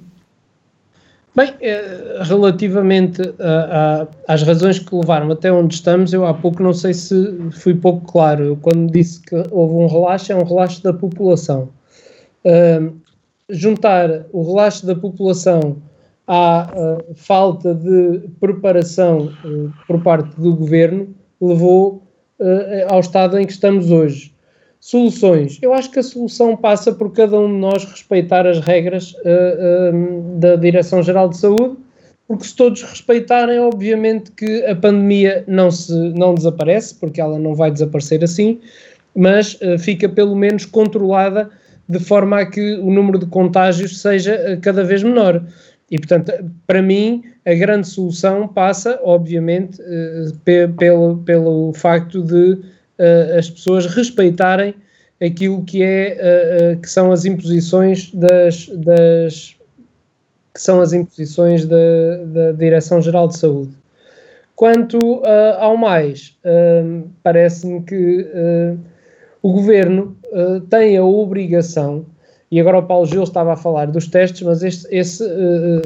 Bem, 1.34 1.54
eh, 1.60 2.22
relativamente 2.22 3.22
a, 3.38 4.02
a, 4.26 4.34
às 4.34 4.42
razões 4.42 4.80
que 4.80 4.92
levaram 4.94 5.30
até 5.30 5.50
onde 5.52 5.74
estamos, 5.74 6.12
eu 6.12 6.26
há 6.26 6.34
pouco 6.34 6.60
não 6.60 6.72
sei 6.72 6.92
se 6.92 7.14
fui 7.52 7.74
pouco 7.74 8.04
claro. 8.10 8.44
Eu, 8.44 8.56
quando 8.56 8.90
disse 8.90 9.20
que 9.20 9.36
houve 9.52 9.74
um 9.74 9.86
relaxo, 9.86 10.32
é 10.32 10.36
um 10.36 10.44
relaxo 10.44 10.82
da 10.82 10.92
população. 10.92 11.68
Uh, 12.44 12.92
juntar 13.48 14.26
o 14.32 14.42
relaxo 14.42 14.84
da 14.86 14.96
população 14.96 15.76
à 16.26 16.68
falta 17.14 17.74
de 17.74 18.28
preparação 18.40 19.32
uh, 19.44 19.72
por 19.86 20.02
parte 20.02 20.34
do 20.40 20.54
governo 20.54 21.14
levou 21.40 22.02
ao 22.88 23.00
estado 23.00 23.38
em 23.38 23.44
que 23.44 23.52
estamos 23.52 23.90
hoje. 23.90 24.32
Soluções. 24.80 25.58
Eu 25.60 25.74
acho 25.74 25.90
que 25.90 25.98
a 25.98 26.02
solução 26.02 26.56
passa 26.56 26.90
por 26.90 27.12
cada 27.12 27.38
um 27.38 27.46
de 27.46 27.58
nós 27.58 27.84
respeitar 27.84 28.46
as 28.46 28.60
regras 28.60 29.12
uh, 29.12 29.94
uh, 29.94 30.38
da 30.38 30.56
Direção-Geral 30.56 31.28
de 31.28 31.36
Saúde, 31.36 31.76
porque 32.26 32.44
se 32.44 32.56
todos 32.56 32.82
respeitarem, 32.82 33.60
obviamente 33.60 34.30
que 34.30 34.64
a 34.64 34.74
pandemia 34.74 35.44
não, 35.46 35.70
se, 35.70 35.92
não 35.92 36.34
desaparece, 36.34 36.94
porque 36.94 37.20
ela 37.20 37.38
não 37.38 37.54
vai 37.54 37.70
desaparecer 37.70 38.24
assim, 38.24 38.58
mas 39.14 39.54
uh, 39.60 39.78
fica 39.78 40.08
pelo 40.08 40.34
menos 40.34 40.64
controlada 40.64 41.50
de 41.86 41.98
forma 41.98 42.40
a 42.40 42.46
que 42.46 42.76
o 42.76 42.90
número 42.90 43.18
de 43.18 43.26
contágios 43.26 44.00
seja 44.00 44.58
cada 44.62 44.82
vez 44.82 45.02
menor. 45.02 45.44
E, 45.90 45.98
portanto, 45.98 46.32
para 46.66 46.80
mim, 46.80 47.22
a 47.44 47.52
grande 47.52 47.86
solução 47.86 48.48
passa, 48.48 48.98
obviamente, 49.02 49.76
pelo, 50.78 51.18
pelo 51.18 51.72
facto 51.72 52.22
de 52.22 52.60
uh, 53.00 53.38
as 53.38 53.50
pessoas 53.50 53.86
respeitarem 53.86 54.74
aquilo 55.20 55.64
que 55.64 55.82
é 55.82 56.74
uh, 56.76 56.80
que 56.80 56.88
são 56.88 57.10
as 57.10 57.24
imposições 57.24 58.12
das, 58.14 58.68
das 58.68 59.56
que 60.54 60.60
são 60.60 60.80
as 60.80 60.92
imposições 60.92 61.64
da, 61.64 61.76
da 62.26 62.52
Direção-Geral 62.52 63.28
de 63.28 63.38
Saúde. 63.38 63.72
Quanto 64.56 64.98
uh, 65.20 65.56
ao 65.58 65.74
mais, 65.74 66.36
uh, 66.44 67.08
parece-me 67.22 67.82
que 67.82 68.20
uh, 68.22 68.78
o 69.42 69.52
Governo 69.52 70.14
tem 70.68 70.96
a 70.96 71.02
obrigação, 71.02 72.04
e 72.52 72.60
agora 72.60 72.78
o 72.78 72.82
Paulo 72.82 73.06
Gil 73.06 73.22
estava 73.22 73.54
a 73.54 73.56
falar 73.56 73.86
dos 73.86 74.06
testes, 74.06 74.42
mas 74.42 74.62
este, 74.62 74.86
esse 74.94 75.24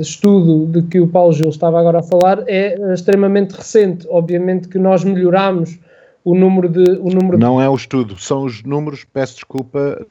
estudo 0.00 0.66
de 0.66 0.82
que 0.88 1.00
o 1.00 1.06
Paulo 1.06 1.32
Gil 1.32 1.48
estava 1.48 1.78
agora 1.78 2.00
a 2.00 2.02
falar 2.02 2.42
é 2.46 2.76
extremamente 2.92 3.52
recente. 3.52 4.06
Obviamente 4.10 4.68
que 4.68 4.78
nós 4.78 5.04
melhoramos 5.04 5.78
o 6.24 6.34
número 6.34 6.68
de. 6.68 6.92
O 6.98 7.10
número 7.10 7.38
Não 7.38 7.58
de... 7.58 7.64
é 7.64 7.68
o 7.68 7.74
estudo, 7.74 8.18
são 8.18 8.44
os 8.44 8.62
números, 8.62 9.04
peço 9.04 9.34
desculpa. 9.34 10.04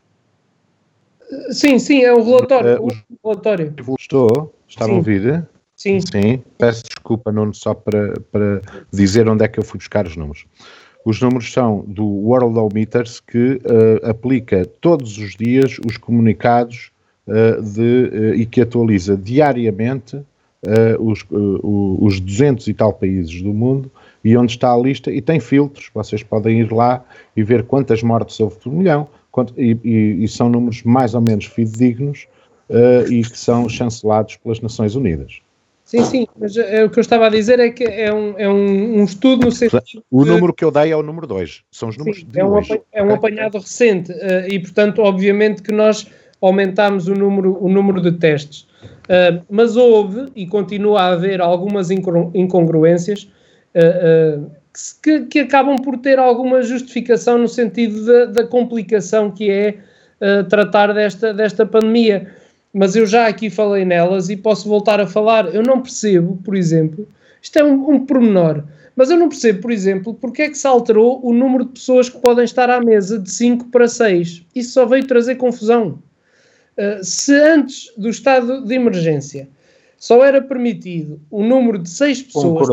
Sim, 1.49 1.79
sim, 1.79 2.03
é 2.03 2.13
o 2.13 2.23
relatório. 2.23 2.83
Uh, 2.83 2.87
o 3.23 3.27
relatório. 3.27 3.73
Estou, 3.99 4.53
está 4.67 4.85
a 4.85 4.87
ouvir? 4.87 5.45
Sim. 5.75 5.99
Sim, 5.99 6.41
peço 6.57 6.83
desculpa, 6.83 7.31
Nuno, 7.31 7.53
só 7.53 7.73
para, 7.73 8.13
para 8.31 8.61
dizer 8.91 9.27
onde 9.27 9.43
é 9.43 9.47
que 9.47 9.59
eu 9.59 9.63
fui 9.63 9.79
buscar 9.79 10.05
os 10.05 10.15
números. 10.15 10.45
Os 11.03 11.19
números 11.19 11.51
são 11.51 11.83
do 11.87 12.05
Worldometers, 12.05 13.19
que 13.19 13.55
uh, 13.55 14.09
aplica 14.09 14.65
todos 14.79 15.17
os 15.17 15.35
dias 15.35 15.77
os 15.85 15.97
comunicados 15.97 16.91
uh, 17.27 17.61
de, 17.61 17.81
uh, 17.81 18.35
e 18.35 18.45
que 18.45 18.61
atualiza 18.61 19.17
diariamente 19.17 20.21
os, 20.97 21.25
os 21.29 22.21
200 22.21 22.65
e 22.69 22.73
tal 22.73 22.93
países 22.93 23.41
do 23.41 23.53
mundo 23.53 23.91
e 24.23 24.37
onde 24.37 24.53
está 24.53 24.73
a 24.73 24.77
lista, 24.77 25.11
e 25.11 25.21
tem 25.21 25.39
filtros, 25.39 25.89
vocês 25.93 26.23
podem 26.23 26.61
ir 26.61 26.71
lá 26.71 27.03
e 27.35 27.43
ver 27.43 27.63
quantas 27.63 28.01
mortes 28.01 28.39
houve 28.39 28.57
por 28.57 28.71
milhão, 28.71 29.07
e, 29.57 29.77
e, 29.83 30.23
e, 30.23 30.27
são 30.27 30.47
números 30.47 30.83
mais 30.83 31.15
ou 31.15 31.21
menos 31.21 31.45
fidedignos 31.45 32.27
uh, 32.69 33.11
e 33.11 33.23
que 33.23 33.37
são 33.37 33.67
chancelados 33.67 34.37
pelas 34.37 34.59
Nações 34.61 34.95
Unidas. 34.95 35.39
Sim, 35.83 36.03
sim, 36.05 36.27
mas 36.39 36.55
é, 36.55 36.83
o 36.83 36.89
que 36.89 36.97
eu 36.97 37.01
estava 37.01 37.27
a 37.27 37.29
dizer 37.29 37.59
é 37.59 37.69
que 37.69 37.83
é 37.83 38.13
um, 38.13 38.33
é 38.37 38.49
um, 38.49 38.99
um 38.99 39.03
estudo 39.03 39.45
no 39.45 39.51
sentido. 39.51 40.03
O 40.09 40.23
de... 40.23 40.29
número 40.29 40.53
que 40.53 40.63
eu 40.63 40.71
dei 40.71 40.91
é 40.91 40.95
o 40.95 41.03
número 41.03 41.27
2, 41.27 41.63
são 41.71 41.89
os 41.89 41.97
números 41.97 42.21
sim, 42.21 42.27
de 42.27 42.39
é 42.39 42.45
um, 42.45 42.53
hoje. 42.53 42.81
É 42.91 43.03
um 43.03 43.13
apanhado 43.13 43.57
recente 43.57 44.11
uh, 44.11 44.47
e, 44.47 44.59
portanto, 44.59 45.01
obviamente 45.01 45.61
que 45.61 45.71
nós 45.71 46.07
aumentámos 46.41 47.07
o 47.07 47.13
número, 47.13 47.57
o 47.61 47.69
número 47.69 48.01
de 48.01 48.11
testes. 48.13 48.61
Uh, 49.03 49.43
mas 49.49 49.75
houve 49.75 50.27
e 50.35 50.47
continua 50.47 51.01
a 51.01 51.07
haver 51.13 51.41
algumas 51.41 51.89
incongruências 51.91 53.29
uh, 53.75 54.51
que, 55.01 55.21
que, 55.25 55.39
acabam 55.39 55.79
por 55.81 55.97
ter 55.97 56.17
alguma 56.17 56.61
justificação 56.63 57.37
no 57.37 57.47
sentido 57.47 58.05
da, 58.05 58.25
da 58.25 58.47
complicação 58.47 59.31
que 59.31 59.49
é 59.49 59.77
uh, 60.19 60.43
tratar 60.45 60.93
desta, 60.93 61.33
desta 61.33 61.65
pandemia. 61.65 62.27
Mas 62.73 62.95
eu 62.95 63.05
já 63.05 63.27
aqui 63.27 63.49
falei 63.49 63.85
nelas 63.85 64.29
e 64.29 64.35
posso 64.35 64.67
voltar 64.67 64.99
a 64.99 65.05
falar. 65.05 65.53
Eu 65.53 65.61
não 65.61 65.81
percebo, 65.81 66.39
por 66.43 66.55
exemplo, 66.55 67.07
isto 67.41 67.59
é 67.59 67.63
um, 67.63 67.91
um 67.91 68.05
pormenor, 68.05 68.63
mas 68.95 69.11
eu 69.11 69.17
não 69.17 69.29
percebo, 69.29 69.61
por 69.61 69.71
exemplo, 69.71 70.13
porque 70.13 70.43
é 70.43 70.49
que 70.49 70.57
se 70.57 70.65
alterou 70.65 71.19
o 71.23 71.33
número 71.33 71.65
de 71.65 71.71
pessoas 71.71 72.09
que 72.09 72.17
podem 72.17 72.45
estar 72.45 72.69
à 72.69 72.79
mesa 72.79 73.19
de 73.19 73.29
5 73.29 73.65
para 73.69 73.87
6. 73.87 74.43
Isso 74.55 74.71
só 74.71 74.85
veio 74.85 75.05
trazer 75.05 75.35
confusão. 75.35 75.99
Uh, 76.75 77.03
se 77.03 77.35
antes 77.35 77.93
do 77.95 78.09
estado 78.09 78.65
de 78.65 78.73
emergência 78.73 79.47
só 79.95 80.25
era 80.25 80.41
permitido 80.41 81.21
o 81.29 81.43
número 81.43 81.77
de 81.77 81.89
6 81.89 82.23
pessoas 82.23 82.67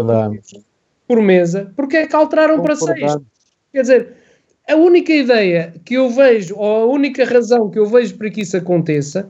por 1.10 1.20
mesa, 1.20 1.72
porque 1.74 1.96
é 1.96 2.06
que 2.06 2.14
alteraram 2.14 2.62
para 2.62 2.76
seis? 2.76 3.16
Quer 3.72 3.80
dizer, 3.80 4.08
a 4.68 4.76
única 4.76 5.12
ideia 5.12 5.74
que 5.84 5.94
eu 5.94 6.08
vejo, 6.08 6.54
ou 6.56 6.82
a 6.84 6.86
única 6.86 7.24
razão 7.24 7.68
que 7.68 7.80
eu 7.80 7.86
vejo 7.86 8.14
para 8.14 8.30
que 8.30 8.42
isso 8.42 8.56
aconteça, 8.56 9.28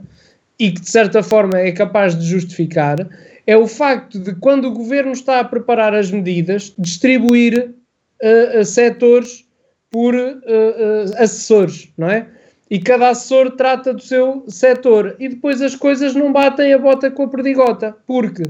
e 0.58 0.72
que 0.72 0.82
de 0.82 0.90
certa 0.90 1.22
forma 1.22 1.58
é 1.58 1.72
capaz 1.72 2.14
de 2.14 2.26
justificar, 2.26 3.08
é 3.46 3.56
o 3.56 3.66
facto 3.66 4.18
de 4.18 4.34
quando 4.34 4.66
o 4.66 4.74
governo 4.74 5.12
está 5.12 5.40
a 5.40 5.44
preparar 5.44 5.94
as 5.94 6.10
medidas, 6.10 6.74
distribuir 6.78 7.70
uh, 7.70 8.60
uh, 8.60 8.62
setores 8.62 9.46
por 9.90 10.14
uh, 10.14 11.16
assessores, 11.16 11.88
não 11.96 12.10
é? 12.10 12.26
E 12.70 12.78
cada 12.78 13.08
assessor 13.08 13.52
trata 13.52 13.94
do 13.94 14.02
seu 14.02 14.44
setor 14.48 15.16
e 15.18 15.30
depois 15.30 15.62
as 15.62 15.74
coisas 15.74 16.14
não 16.14 16.30
batem 16.30 16.74
a 16.74 16.78
bota 16.78 17.10
com 17.10 17.22
a 17.22 17.28
perdigota, 17.28 17.96
porque 18.06 18.42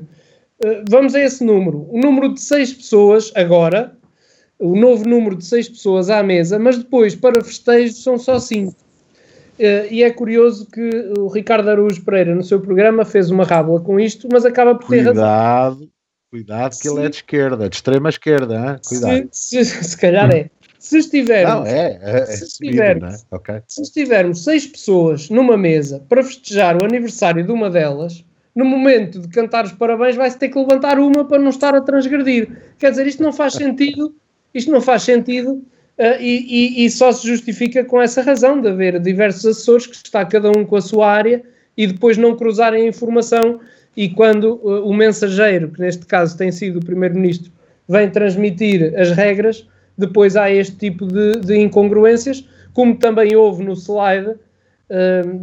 vamos 0.89 1.15
a 1.15 1.21
esse 1.21 1.45
número. 1.45 1.87
O 1.91 1.99
número 1.99 2.35
de 2.35 2.41
seis 2.41 2.73
pessoas 2.73 3.33
agora, 3.35 3.97
o 4.59 4.77
novo 4.77 5.09
número 5.09 5.37
de 5.37 5.45
seis 5.45 5.69
pessoas 5.69 6.11
à 6.11 6.23
mesa, 6.23 6.59
mas 6.59 6.79
depois 6.79 7.15
para 7.15 7.43
festejos 7.43 8.03
são 8.03 8.19
só 8.19 8.39
cinco. 8.39 8.77
Uh, 9.59 9.85
e 9.91 10.03
é 10.03 10.11
curioso 10.11 10.67
que 10.71 11.13
o 11.19 11.29
Ricardo 11.29 11.69
Araújo 11.69 12.03
Pereira, 12.03 12.35
no 12.35 12.43
seu 12.43 12.61
programa, 12.61 13.05
fez 13.05 13.31
uma 13.31 13.45
rábula 13.45 13.81
com 13.81 14.01
isto, 14.01 14.27
mas 14.33 14.47
acaba 14.47 14.75
por 14.75 14.89
ter 14.89 15.05
cuidado, 15.05 15.21
razão. 15.21 15.89
Cuidado, 16.31 16.77
que 16.81 16.89
ele 16.89 17.05
é 17.05 17.09
de 17.09 17.17
esquerda, 17.17 17.69
de 17.69 17.77
extrema 17.77 18.09
esquerda. 18.09 18.55
Hein? 18.55 18.81
Cuidado. 18.87 19.29
Se, 19.33 19.65
se, 19.65 19.85
se 19.85 19.97
calhar 19.99 20.31
é. 20.31 20.49
Se 20.79 20.97
estivermos, 20.97 21.55
Não, 21.55 21.67
é, 21.67 22.01
é, 22.03 22.21
é 22.21 22.27
se, 22.27 22.45
estivermos 22.45 23.27
é? 23.31 23.37
okay. 23.37 23.61
se 23.69 23.83
estivermos 23.83 24.45
seis 24.45 24.67
pessoas 24.67 25.29
numa 25.29 25.55
mesa 25.55 26.03
para 26.09 26.23
festejar 26.23 26.81
o 26.81 26.87
aniversário 26.87 27.45
de 27.45 27.53
uma 27.53 27.69
delas, 27.69 28.25
no 28.55 28.65
momento 28.65 29.21
de 29.21 29.29
cantar 29.29 29.65
os 29.65 29.73
parabéns, 29.73 30.17
vai-se 30.17 30.39
ter 30.39 30.49
que 30.49 30.59
levantar 30.59 30.99
uma 30.99 31.25
para 31.25 31.39
não 31.39 31.51
estar 31.51 31.75
a 31.75 31.81
transgredir. 31.81 32.49
Quer 32.79 32.91
dizer, 32.91 33.07
isto 33.07 33.23
não 33.23 33.33
faz 33.33 33.55
sentido, 33.55 34.15
isto 34.53 34.71
não 34.71 34.81
faz 34.81 35.03
sentido 35.03 35.53
uh, 35.53 36.21
e, 36.21 36.83
e, 36.83 36.85
e, 36.85 36.91
só 36.91 37.13
se 37.13 37.27
justifica 37.27 37.85
com 37.85 38.01
essa 38.01 38.23
razão 38.23 38.61
de 38.61 38.69
haver 38.69 38.99
diversos 39.01 39.47
assessores 39.47 39.87
que 39.87 39.95
está 39.95 40.25
cada 40.25 40.51
um 40.51 40.65
com 40.65 40.77
a 40.77 40.81
sua 40.81 41.11
área 41.11 41.43
e 41.77 41.87
depois 41.87 42.19
não 42.19 42.37
cruzarem 42.37 42.85
a 42.85 42.89
informação 42.89 43.61
e 43.97 44.09
quando 44.09 44.61
uh, 44.63 44.87
o 44.87 44.93
mensageiro, 44.93 45.71
que 45.71 45.81
neste 45.81 46.07
caso 46.07 46.37
tem 46.37 46.51
sido 46.51 46.79
o 46.79 46.85
Primeiro-Ministro, 46.85 47.53
vem 47.89 48.09
transmitir 48.11 48.95
as 48.99 49.11
regras, 49.11 49.67
depois 49.97 50.37
há 50.37 50.51
este 50.51 50.77
tipo 50.77 51.07
de, 51.07 51.41
de 51.41 51.57
incongruências, 51.59 52.47
como 52.73 52.97
também 52.97 53.35
houve 53.35 53.65
no 53.65 53.75
slide 53.75 54.37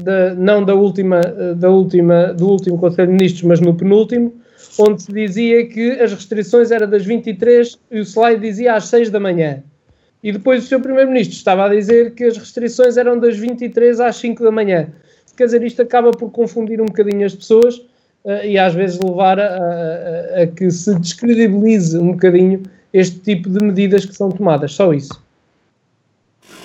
da, 0.03 0.35
não 0.35 0.63
da 0.63 0.75
última, 0.75 1.21
uh, 1.21 1.55
da 1.55 1.69
última, 1.69 2.33
do 2.33 2.49
último 2.49 2.77
Conselho 2.77 3.07
de 3.07 3.13
Ministros, 3.13 3.43
mas 3.43 3.61
no 3.61 3.73
penúltimo, 3.73 4.33
onde 4.77 5.03
se 5.03 5.11
dizia 5.11 5.65
que 5.65 5.91
as 5.91 6.13
restrições 6.13 6.71
eram 6.71 6.89
das 6.89 7.05
23 7.05 7.79
e 7.91 7.99
o 7.99 8.05
slide 8.05 8.41
dizia 8.41 8.75
às 8.75 8.85
6 8.85 9.09
da 9.09 9.19
manhã. 9.19 9.63
E 10.21 10.31
depois 10.31 10.65
o 10.65 10.67
seu 10.67 10.81
Primeiro-Ministro 10.81 11.35
estava 11.35 11.65
a 11.65 11.69
dizer 11.69 12.13
que 12.13 12.25
as 12.25 12.37
restrições 12.37 12.97
eram 12.97 13.17
das 13.19 13.37
23 13.37 13.99
às 13.99 14.17
5 14.17 14.43
da 14.43 14.51
manhã. 14.51 14.89
Quer 15.37 15.45
dizer, 15.45 15.63
isto 15.63 15.81
acaba 15.81 16.11
por 16.11 16.31
confundir 16.31 16.81
um 16.81 16.85
bocadinho 16.85 17.25
as 17.25 17.35
pessoas 17.35 17.77
uh, 18.25 18.43
e 18.43 18.57
às 18.57 18.73
vezes 18.73 18.99
levar 18.99 19.39
a, 19.39 19.45
a, 19.45 20.43
a 20.43 20.47
que 20.47 20.69
se 20.69 20.93
descredibilize 20.99 21.97
um 21.97 22.11
bocadinho 22.11 22.63
este 22.91 23.19
tipo 23.19 23.49
de 23.49 23.63
medidas 23.63 24.05
que 24.05 24.15
são 24.15 24.29
tomadas. 24.29 24.73
Só 24.73 24.93
isso. 24.93 25.26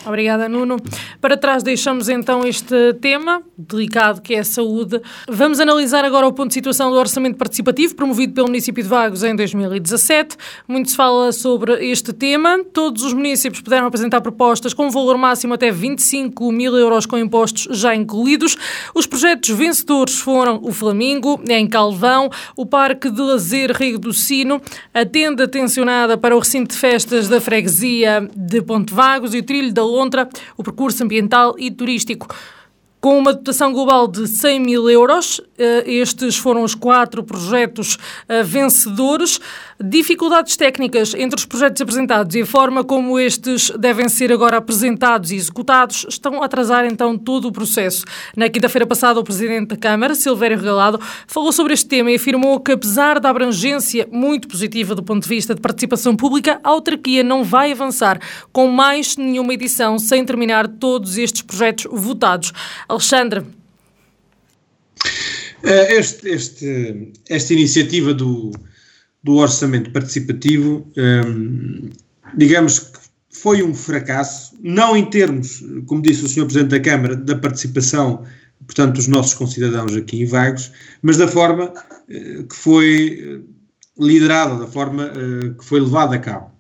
Obrigada, 0.04 0.48
Nuno. 0.48 0.78
Para 1.20 1.36
trás 1.36 1.62
deixamos 1.62 2.08
então 2.08 2.44
este 2.44 2.94
tema 3.00 3.40
delicado 3.56 4.20
que 4.20 4.34
é 4.34 4.40
a 4.40 4.44
saúde. 4.44 5.00
Vamos 5.28 5.60
analisar 5.60 6.04
agora 6.04 6.26
o 6.26 6.32
ponto 6.32 6.48
de 6.48 6.54
situação 6.54 6.90
do 6.90 6.96
orçamento 6.96 7.36
participativo 7.36 7.94
promovido 7.94 8.32
pelo 8.32 8.48
município 8.48 8.82
de 8.82 8.88
Vagos 8.88 9.22
em 9.22 9.36
2017. 9.36 10.36
Muito 10.66 10.90
se 10.90 10.96
fala 10.96 11.30
sobre 11.30 11.86
este 11.86 12.12
tema. 12.12 12.64
Todos 12.72 13.04
os 13.04 13.12
municípios 13.12 13.62
puderam 13.62 13.86
apresentar 13.86 14.20
propostas 14.20 14.74
com 14.74 14.90
valor 14.90 15.16
máximo 15.16 15.54
até 15.54 15.70
25 15.70 16.50
mil 16.50 16.76
euros 16.76 17.06
com 17.06 17.16
impostos 17.16 17.68
já 17.78 17.94
incluídos. 17.94 18.56
Os 18.94 19.06
projetos 19.06 19.50
vencedores 19.50 20.18
foram 20.18 20.60
o 20.64 20.72
Flamingo, 20.72 21.40
em 21.48 21.66
Calvão, 21.68 22.28
o 22.56 22.66
Parque 22.66 23.08
de 23.08 23.20
Lazer 23.20 23.70
Rio 23.76 23.98
do 24.00 24.12
Sino, 24.12 24.60
a 24.92 25.04
tenda 25.04 25.46
tensionada 25.46 26.18
para 26.18 26.34
o 26.34 26.40
recinto 26.40 26.74
de 26.74 26.80
festas 26.80 27.28
da 27.28 27.40
freguesia 27.40 28.28
de 28.34 28.60
Ponte 28.62 28.92
Vagos 28.92 29.32
e 29.34 29.38
o 29.38 29.42
trilho 29.42 29.72
da 29.72 29.91
Lontra, 29.92 30.28
o 30.56 30.62
percurso 30.62 31.04
ambiental 31.04 31.54
e 31.58 31.70
turístico. 31.70 32.26
Com 33.02 33.18
uma 33.18 33.32
dotação 33.32 33.72
global 33.72 34.06
de 34.06 34.28
100 34.28 34.60
mil 34.60 34.88
euros, 34.88 35.40
eh, 35.58 35.82
estes 35.90 36.36
foram 36.36 36.62
os 36.62 36.72
quatro 36.72 37.24
projetos 37.24 37.98
eh, 38.28 38.44
vencedores. 38.44 39.40
Dificuldades 39.84 40.56
técnicas 40.56 41.12
entre 41.12 41.36
os 41.36 41.44
projetos 41.44 41.82
apresentados 41.82 42.36
e 42.36 42.42
a 42.42 42.46
forma 42.46 42.84
como 42.84 43.18
estes 43.18 43.68
devem 43.70 44.08
ser 44.08 44.30
agora 44.30 44.58
apresentados 44.58 45.32
e 45.32 45.36
executados 45.36 46.06
estão 46.08 46.40
a 46.40 46.46
atrasar 46.46 46.84
então 46.84 47.18
todo 47.18 47.48
o 47.48 47.52
processo. 47.52 48.04
Na 48.36 48.48
quinta-feira 48.48 48.86
passada, 48.86 49.18
o 49.18 49.24
Presidente 49.24 49.70
da 49.70 49.76
Câmara, 49.76 50.14
Silvério 50.14 50.56
Regalado, 50.56 51.00
falou 51.26 51.50
sobre 51.50 51.74
este 51.74 51.86
tema 51.86 52.12
e 52.12 52.14
afirmou 52.14 52.60
que, 52.60 52.70
apesar 52.70 53.18
da 53.18 53.28
abrangência 53.28 54.08
muito 54.12 54.46
positiva 54.46 54.94
do 54.94 55.02
ponto 55.02 55.24
de 55.24 55.28
vista 55.28 55.52
de 55.52 55.60
participação 55.60 56.14
pública, 56.14 56.60
a 56.62 56.68
autarquia 56.68 57.24
não 57.24 57.42
vai 57.42 57.72
avançar 57.72 58.20
com 58.52 58.68
mais 58.68 59.16
nenhuma 59.16 59.52
edição 59.52 59.98
sem 59.98 60.24
terminar 60.24 60.68
todos 60.68 61.18
estes 61.18 61.42
projetos 61.42 61.88
votados. 61.90 62.52
Alexandre. 62.88 63.42
Eh, 65.64 65.96
este, 65.96 66.28
este, 66.28 67.12
esta 67.28 67.52
iniciativa 67.52 68.14
do, 68.14 68.52
do 69.22 69.36
orçamento 69.36 69.90
participativo, 69.90 70.86
um, 70.96 71.90
digamos 72.36 72.80
que 72.80 72.98
foi 73.30 73.62
um 73.62 73.74
fracasso, 73.74 74.54
não 74.60 74.96
em 74.96 75.08
termos, 75.08 75.64
como 75.86 76.02
disse 76.02 76.24
o 76.24 76.28
Sr. 76.28 76.44
Presidente 76.44 76.70
da 76.70 76.80
Câmara, 76.80 77.16
da 77.16 77.36
participação, 77.36 78.24
portanto, 78.66 78.96
dos 78.96 79.06
nossos 79.06 79.34
concidadãos 79.34 79.96
aqui 79.96 80.22
em 80.22 80.26
Vagos, 80.26 80.72
mas 81.00 81.16
da 81.16 81.28
forma 81.28 81.72
uh, 81.72 82.44
que 82.44 82.54
foi 82.54 83.44
liderada, 83.98 84.58
da 84.58 84.66
forma 84.66 85.10
uh, 85.10 85.54
que 85.54 85.64
foi 85.64 85.80
levada 85.80 86.16
a 86.16 86.18
cabo. 86.18 86.50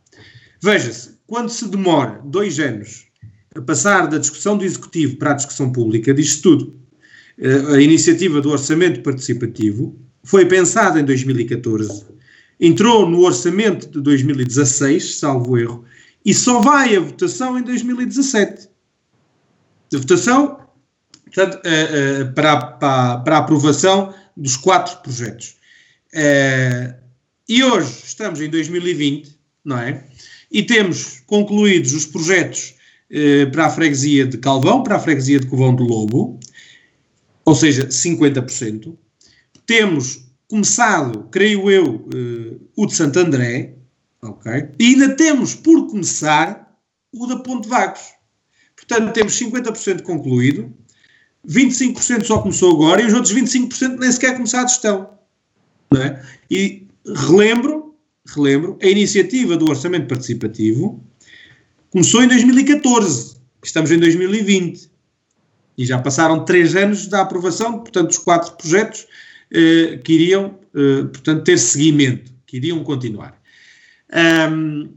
Veja-se, 0.60 1.18
quando 1.26 1.48
se 1.48 1.68
demora 1.68 2.20
dois 2.24 2.58
anos 2.58 3.06
a 3.54 3.60
passar 3.60 4.06
da 4.06 4.18
discussão 4.18 4.56
do 4.56 4.64
Executivo 4.64 5.16
para 5.16 5.32
a 5.32 5.34
discussão 5.34 5.72
pública, 5.72 6.14
diz 6.14 6.40
tudo. 6.40 6.74
Uh, 7.38 7.74
a 7.74 7.82
iniciativa 7.82 8.40
do 8.40 8.50
orçamento 8.50 9.02
participativo 9.02 9.98
foi 10.24 10.46
pensada 10.46 11.00
em 11.00 11.04
2014 11.04 12.11
entrou 12.60 13.08
no 13.08 13.20
orçamento 13.20 13.88
de 13.88 14.00
2016, 14.00 15.16
salvo 15.16 15.58
erro, 15.58 15.84
e 16.24 16.32
só 16.32 16.60
vai 16.60 16.96
a 16.96 17.00
votação 17.00 17.58
em 17.58 17.62
2017. 17.62 18.68
A 19.92 19.98
votação, 19.98 20.58
portanto, 21.24 21.56
uh, 21.56 22.22
uh, 22.22 22.34
para, 22.34 22.66
para, 22.66 23.18
para, 23.18 23.36
a 23.36 23.40
aprovação 23.40 24.14
dos 24.36 24.56
quatro 24.56 24.98
projetos. 25.02 25.56
Uh, 26.14 26.94
e 27.48 27.62
hoje 27.62 27.92
estamos 28.04 28.40
em 28.40 28.48
2020, 28.48 29.36
não 29.64 29.78
é? 29.78 30.04
E 30.50 30.62
temos 30.62 31.22
concluídos 31.26 31.92
os 31.92 32.06
projetos 32.06 32.74
para 33.52 33.66
a 33.66 33.70
freguesia 33.70 34.26
de 34.26 34.38
Calvão, 34.38 34.82
para 34.82 34.96
a 34.96 34.98
freguesia 34.98 35.38
de 35.38 35.46
Covão 35.46 35.74
do 35.74 35.82
Lobo, 35.82 36.40
ou 37.44 37.54
seja, 37.54 37.86
50%. 37.86 38.96
Temos 39.66 40.31
começado, 40.52 41.28
creio 41.30 41.70
eu, 41.70 41.94
uh, 41.94 42.60
o 42.76 42.84
de 42.84 42.94
Santo 42.94 43.18
André, 43.18 43.74
ok? 44.20 44.68
E 44.78 44.84
ainda 44.84 45.16
temos 45.16 45.54
por 45.54 45.86
começar 45.86 46.76
o 47.10 47.26
da 47.26 47.38
Ponte 47.38 47.66
Vagos. 47.66 48.02
Portanto, 48.76 49.14
temos 49.14 49.32
50% 49.40 50.02
concluído, 50.02 50.70
25% 51.48 52.24
só 52.24 52.38
começou 52.42 52.74
agora 52.74 53.00
e 53.00 53.06
os 53.06 53.14
outros 53.14 53.32
25% 53.32 53.98
nem 53.98 54.12
sequer 54.12 54.34
começados 54.34 54.74
estão. 54.74 55.08
Não 55.90 56.02
é? 56.02 56.22
E 56.50 56.86
relembro, 57.06 57.94
relembro, 58.26 58.78
a 58.82 58.86
iniciativa 58.86 59.56
do 59.56 59.70
Orçamento 59.70 60.06
Participativo 60.06 61.02
começou 61.88 62.22
em 62.22 62.28
2014, 62.28 63.36
estamos 63.64 63.90
em 63.90 63.98
2020. 63.98 64.90
E 65.78 65.86
já 65.86 65.98
passaram 65.98 66.44
três 66.44 66.76
anos 66.76 67.06
da 67.06 67.22
aprovação, 67.22 67.78
portanto, 67.78 68.08
dos 68.08 68.18
quatro 68.18 68.52
projetos 68.52 69.06
eh, 69.54 69.98
que 70.02 70.14
iriam, 70.14 70.58
eh, 70.74 71.04
portanto, 71.04 71.44
ter 71.44 71.58
seguimento, 71.58 72.32
que 72.46 72.56
iriam 72.56 72.82
continuar. 72.82 73.38
Um, 74.50 74.88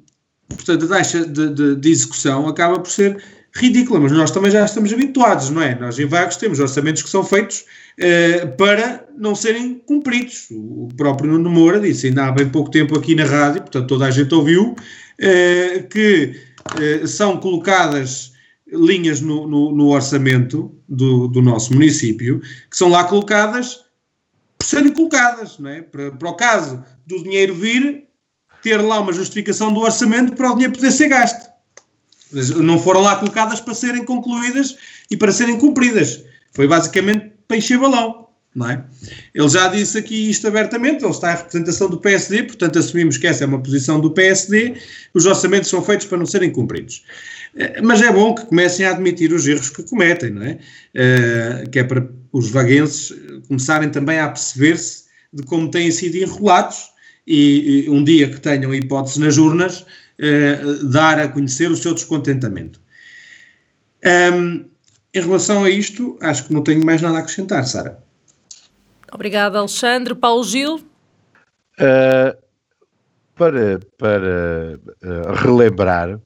portanto, 0.48 0.86
a 0.86 0.88
taxa 0.88 1.26
de, 1.26 1.54
de, 1.54 1.76
de, 1.76 1.90
execução 1.90 2.48
acaba 2.48 2.80
por 2.80 2.90
ser 2.90 3.22
ridícula, 3.54 4.00
mas 4.00 4.12
nós 4.14 4.32
também 4.32 4.52
já 4.52 4.64
estamos 4.64 4.94
habituados, 4.94 5.50
não 5.50 5.62
é? 5.62 5.78
Nós 5.78 6.00
em 6.00 6.06
Vagos 6.06 6.38
temos 6.38 6.60
orçamentos 6.60 7.04
que 7.04 7.10
são 7.10 7.24
feitos 7.24 7.66
eh, 7.98 8.46
para 8.46 9.06
não 9.18 9.36
serem 9.36 9.76
cumpridos. 9.86 10.48
O 10.52 10.88
próprio 10.96 11.32
Nuno 11.32 11.50
Moura 11.50 11.80
disse, 11.80 12.08
ainda 12.08 12.26
há 12.26 12.32
bem 12.32 12.48
pouco 12.48 12.72
tempo 12.72 12.98
aqui 12.98 13.14
na 13.16 13.26
rádio, 13.26 13.62
portanto 13.62 13.88
toda 13.88 14.06
a 14.06 14.12
gente 14.12 14.34
ouviu, 14.34 14.76
que 15.90 16.36
são 17.08 17.38
colocadas 17.38 18.34
linhas 18.68 19.22
no, 19.22 19.48
no, 19.48 19.72
no 19.72 19.88
orçamento 19.90 20.74
do, 20.88 21.28
do, 21.28 21.42
nosso 21.42 21.74
município, 21.74 22.42
que 22.70 22.76
são 22.76 22.90
lá 22.90 23.04
colocadas 23.06 23.85
serem 24.66 24.92
colocadas, 24.92 25.58
não 25.60 25.70
é? 25.70 25.82
Para, 25.82 26.12
para 26.12 26.30
o 26.30 26.36
caso 26.36 26.84
do 27.06 27.24
dinheiro 27.24 27.54
vir, 27.56 28.06
ter 28.62 28.78
lá 28.82 29.00
uma 29.00 29.14
justificação 29.14 29.72
do 29.72 29.82
orçamento 29.82 30.34
para 30.34 30.52
o 30.52 30.54
dinheiro 30.54 30.74
poder 30.74 30.92
ser 30.92 31.08
gasto. 31.08 31.50
Não 32.32 32.80
foram 32.80 33.02
lá 33.02 33.16
colocadas 33.18 33.62
para 33.62 33.74
serem 33.74 34.04
concluídas 34.04 34.76
e 35.10 35.16
para 35.16 35.32
serem 35.32 35.58
cumpridas. 35.58 36.24
Foi 36.54 36.68
basicamente 36.68 37.32
para 37.48 37.58
encher 37.58 37.78
balão. 37.78 38.26
Não 38.56 38.70
é? 38.70 38.86
Ele 39.34 39.50
já 39.50 39.68
disse 39.68 39.98
aqui 39.98 40.30
isto 40.30 40.48
abertamente, 40.48 41.04
ele 41.04 41.12
está 41.12 41.34
em 41.34 41.36
representação 41.36 41.90
do 41.90 41.98
PSD, 41.98 42.44
portanto 42.44 42.80
assumimos 42.80 43.18
que 43.18 43.28
essa 43.28 43.44
é 43.44 43.48
uma 43.48 43.62
posição 43.62 44.00
do 44.00 44.12
PSD, 44.12 44.76
os 45.14 45.26
orçamentos 45.26 45.70
são 45.70 45.84
feitos 45.84 46.06
para 46.06 46.18
não 46.18 46.26
serem 46.26 46.50
cumpridos. 46.50 47.04
Eh, 47.58 47.82
mas 47.82 48.02
é 48.02 48.10
bom 48.12 48.34
que 48.34 48.46
comecem 48.46 48.86
a 48.86 48.92
admitir 48.92 49.34
os 49.34 49.46
erros 49.46 49.70
que 49.70 49.84
cometem, 49.84 50.30
não 50.30 50.44
é? 50.44 50.58
Uh, 50.96 51.70
que 51.70 51.80
é 51.80 51.84
para 51.84 52.08
os 52.36 52.50
vaguenses 52.50 53.18
começarem 53.48 53.90
também 53.90 54.20
a 54.20 54.28
perceber-se 54.28 55.06
de 55.32 55.44
como 55.44 55.72
têm 55.72 55.90
sido 55.90 56.18
enrolados 56.18 56.90
e, 57.26 57.86
e, 57.86 57.90
um 57.90 58.04
dia 58.04 58.30
que 58.30 58.42
tenham 58.42 58.76
hipótese 58.76 59.22
nas 59.22 59.38
urnas, 59.38 59.82
uh, 59.82 60.86
dar 60.90 61.18
a 61.18 61.30
conhecer 61.30 61.72
o 61.72 61.78
seu 61.78 61.94
descontentamento. 61.94 62.82
Um, 64.34 64.66
em 65.14 65.22
relação 65.22 65.64
a 65.64 65.70
isto, 65.70 66.18
acho 66.22 66.46
que 66.46 66.54
não 66.54 66.62
tenho 66.62 66.86
mais 66.86 67.02
nada 67.02 67.18
a 67.18 67.20
acrescentar, 67.22 67.66
Sara. 67.66 68.04
Obrigada, 69.14 69.58
Alexandre. 69.58 70.14
Paulo 70.14 70.44
Gil? 70.44 70.76
Uh, 71.80 72.38
para 73.34 73.80
para 73.98 74.78
uh, 74.78 75.34
relembrar, 75.36 76.20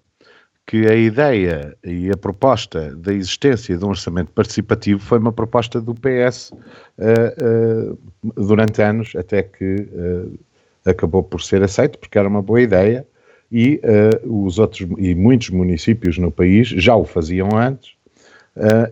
que 0.69 0.85
a 0.85 0.93
ideia 0.93 1.75
e 1.83 2.11
a 2.11 2.15
proposta 2.15 2.95
da 2.95 3.11
existência 3.11 3.75
de 3.75 3.83
um 3.83 3.89
orçamento 3.89 4.31
participativo 4.33 4.99
foi 4.99 5.17
uma 5.17 5.31
proposta 5.31 5.81
do 5.81 5.95
PS 5.95 6.51
uh, 6.51 7.95
uh, 7.95 7.99
durante 8.35 8.79
anos, 8.79 9.15
até 9.15 9.41
que 9.41 9.65
uh, 9.65 10.39
acabou 10.85 11.23
por 11.23 11.41
ser 11.41 11.63
aceito, 11.63 11.97
porque 11.97 12.19
era 12.19 12.27
uma 12.27 12.43
boa 12.43 12.61
ideia, 12.61 13.03
e 13.51 13.81
os 14.23 14.59
outros 14.59 14.87
e 14.99 15.15
muitos 15.15 15.49
municípios 15.49 16.19
no 16.19 16.29
país 16.29 16.67
já 16.67 16.95
o 16.95 17.03
faziam 17.03 17.49
antes, 17.57 17.93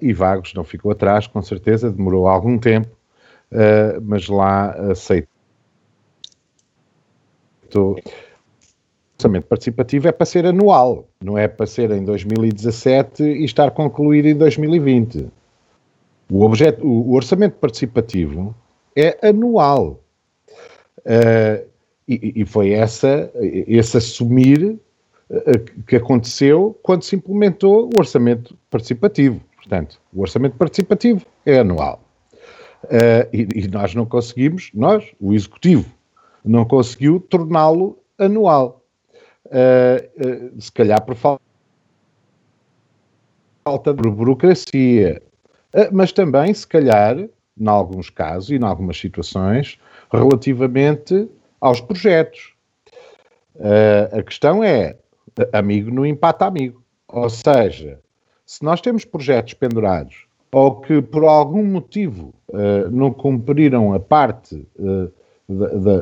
e 0.01 0.11
Vagos 0.13 0.55
não 0.55 0.63
ficou 0.63 0.91
atrás, 0.91 1.27
com 1.27 1.43
certeza, 1.43 1.91
demorou 1.91 2.27
algum 2.27 2.57
tempo, 2.57 2.89
mas 4.01 4.27
lá 4.27 4.71
aceitou 4.89 5.27
orçamento 9.17 9.47
participativo 9.47 10.07
é 10.07 10.11
para 10.11 10.25
ser 10.25 10.45
anual, 10.45 11.07
não 11.23 11.37
é 11.37 11.47
para 11.47 11.65
ser 11.65 11.89
em 11.91 12.05
2017 12.05 13.23
e 13.23 13.43
estar 13.43 13.71
concluído 13.71 14.27
em 14.27 14.35
2020. 14.35 15.27
O, 16.31 16.43
objeto, 16.43 16.85
o 16.85 17.13
orçamento 17.13 17.55
participativo 17.55 18.55
é 18.95 19.17
anual. 19.27 19.99
Uh, 20.99 21.65
e, 22.07 22.41
e, 22.41 22.45
foi 22.45 22.71
essa, 22.71 23.31
esse 23.41 23.97
assumir 23.97 24.77
uh, 25.29 25.83
que 25.87 25.95
aconteceu 25.95 26.77
quando 26.83 27.03
se 27.03 27.15
implementou 27.15 27.89
o 27.95 27.99
orçamento 27.99 28.55
participativo. 28.69 29.41
Portanto, 29.55 29.99
o 30.13 30.21
orçamento 30.21 30.55
participativo 30.57 31.25
é 31.45 31.59
anual. 31.59 32.01
Uh, 32.83 33.27
e, 33.33 33.63
e 33.63 33.67
nós 33.67 33.95
não 33.95 34.05
conseguimos, 34.05 34.69
nós, 34.73 35.11
o 35.19 35.33
Executivo, 35.33 35.89
não 36.45 36.63
conseguiu 36.65 37.19
torná-lo 37.19 37.97
anual 38.17 38.77
uh, 39.47 40.55
uh, 40.55 40.61
se 40.61 40.71
calhar 40.71 41.03
por 41.03 41.15
falta 41.15 41.39
de 43.93 44.09
burocracia, 44.09 45.21
uh, 45.73 45.89
mas 45.91 46.11
também, 46.11 46.53
se 46.53 46.67
calhar, 46.67 47.17
em 47.17 47.67
alguns 47.67 48.09
casos 48.09 48.49
e 48.49 48.55
em 48.55 48.63
algumas 48.63 48.97
situações, 48.97 49.79
relativamente 50.11 51.29
aos 51.59 51.81
projetos. 51.81 52.53
a 54.11 54.21
questão 54.21 54.63
é, 54.63 54.95
amigo 55.51 55.89
não 55.91 56.05
empata 56.05 56.45
amigo. 56.45 56.83
Ou 57.07 57.29
seja, 57.29 57.99
se 58.45 58.63
nós 58.63 58.79
temos 58.79 59.03
projetos 59.03 59.55
pendurados 59.55 60.27
ou 60.51 60.79
que 60.79 61.01
por 61.01 61.23
algum 61.23 61.65
motivo 61.65 62.31
não 62.91 63.11
cumpriram 63.11 63.91
a 63.91 63.99
parte 63.99 64.67
da, 65.47 65.67
da, 65.67 66.01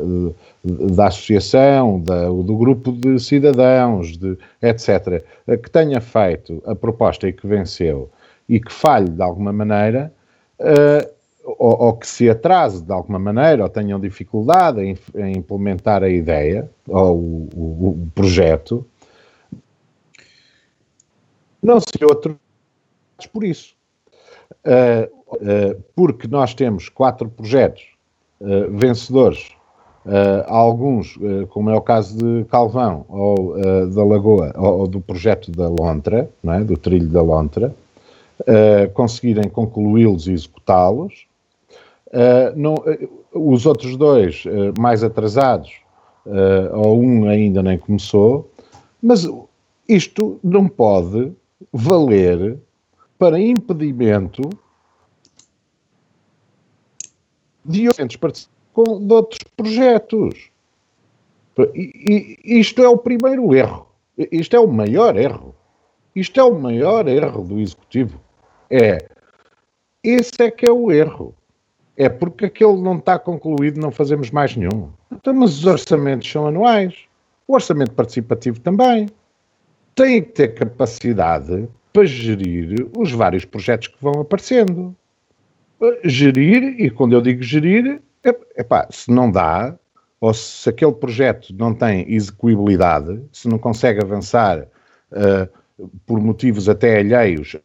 da, 0.64 1.08
associação, 1.08 2.02
da, 2.02 2.26
do 2.26 2.58
grupo 2.58 2.92
de 2.92 3.20
cidadãos, 3.20 4.18
de, 4.18 4.38
etc., 4.62 5.24
que 5.62 5.70
tenha 5.70 6.02
feito 6.02 6.62
a 6.66 6.76
proposta 6.76 7.28
e 7.28 7.34
que 7.34 7.46
venceu 7.46 8.10
e 8.50 8.60
que 8.60 8.72
falhe 8.72 9.10
de 9.10 9.22
alguma 9.22 9.54
maneira, 9.54 10.12
uh, 10.60 11.16
ou, 11.44 11.84
ou, 11.84 11.94
que 11.94 12.08
se 12.08 12.28
atrase 12.28 12.84
de 12.84 12.92
alguma 12.92 13.20
maneira, 13.20 13.64
ou 13.64 13.70
tenham 13.70 14.00
dificuldade 14.00 14.82
em, 14.82 14.98
em 15.16 15.38
implementar 15.38 16.04
a 16.04 16.10
ideia 16.10 16.70
ou 16.88 17.16
o, 17.18 17.50
o, 17.56 17.90
o 17.90 18.12
projeto, 18.16 18.86
não 21.62 21.80
se 21.80 22.04
outro 22.04 22.40
por 23.32 23.44
isso. 23.44 23.76
Uh, 24.64 25.16
uh, 25.34 25.84
porque 25.96 26.28
nós 26.28 26.54
temos 26.54 26.90
quatro 26.90 27.30
projetos 27.30 27.95
uh, 28.42 28.72
vencedores, 28.72 29.52
alguns, 30.46 31.18
como 31.50 31.72
é 31.72 31.76
o 31.76 31.82
caso 31.82 32.16
de 32.16 32.46
Calvão, 32.46 33.08
ou 33.10 33.56
da 33.90 34.04
Lagoa, 34.04 34.54
ou, 34.56 34.82
ou, 34.82 34.88
do 34.88 35.02
projeto 35.02 35.50
da 35.50 35.68
Lontra, 35.68 36.30
não 36.44 36.54
é? 36.54 36.64
do 36.64 36.78
trilho 36.78 37.08
da 37.08 37.24
Lontra, 37.24 37.74
conseguirem 38.94 39.50
concluí-los 39.50 40.28
e 40.28 40.34
executá-los. 40.34 41.26
os 43.34 43.66
outros 43.66 43.98
dois 43.98 44.44
mais 44.78 45.04
atrasados, 45.04 45.72
ou 46.74 47.02
um 47.02 47.28
ainda 47.28 47.64
nem 47.64 47.80
começou, 47.80 48.48
mas 49.02 49.28
isto 49.90 50.40
não 50.44 50.68
pode 50.68 51.32
valer 51.74 52.60
para 53.18 53.40
impedimento 53.40 54.50
de 57.66 57.88
outros 57.88 58.50
de 58.76 59.14
outros 59.14 59.40
projetos. 59.56 60.52
E, 61.74 62.40
e, 62.46 62.60
isto 62.60 62.82
é 62.84 62.90
o 62.90 62.98
primeiro 62.98 63.56
erro. 63.56 63.88
Isto 64.32 64.56
é 64.56 64.60
o 64.60 64.68
maior 64.68 65.18
erro. 65.18 65.56
Isto 66.16 66.40
é 66.40 66.44
o 66.44 66.60
maior 66.60 67.08
erro 67.08 67.44
do 67.44 67.60
Executivo. 67.60 68.20
É. 68.70 68.98
Esse 70.04 70.34
é 70.40 70.52
que 70.52 70.66
é 70.66 70.72
o 70.72 70.92
erro. 70.92 71.34
É 71.98 72.10
porque 72.10 72.46
aquele 72.46 72.82
não 72.82 72.98
está 72.98 73.18
concluído, 73.18 73.80
não 73.80 73.92
fazemos 73.92 74.30
mais 74.30 74.56
nenhum. 74.56 74.90
Então, 75.12 75.34
mas 75.34 75.60
os 75.60 75.66
orçamentos 75.66 76.30
são 76.30 76.48
anuais. 76.48 76.94
O 77.48 77.54
orçamento 77.54 77.92
participativo 77.92 78.60
também. 78.60 79.08
Tem 79.94 80.22
que 80.22 80.32
ter 80.32 80.50
capacidade 80.50 81.70
para 81.94 82.06
gerir 82.06 82.90
os 82.98 83.12
vários 83.14 83.46
projetos 83.46 83.88
que 83.88 83.98
vão 84.02 84.20
aparecendo. 84.20 84.94
Gerir, 86.04 86.80
e 86.80 86.90
quando 86.90 87.14
eu 87.14 87.22
digo 87.22 87.44
gerir, 87.44 88.02
é, 88.24 88.64
pá, 88.64 88.88
se 88.90 89.12
não 89.12 89.30
dá, 89.30 89.76
ou 90.20 90.34
se 90.34 90.70
aquele 90.70 90.94
projeto 90.94 91.54
não 91.54 91.74
tem 91.74 92.12
execuibilidade, 92.12 93.22
se 93.32 93.48
não 93.48 93.60
consegue 93.60 94.02
avançar 94.02 94.68
uh, 95.12 95.88
por 96.06 96.20
motivos 96.20 96.70
até 96.70 97.00
alheios 97.00 97.58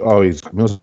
ao 0.00 0.24
execução, 0.24 0.80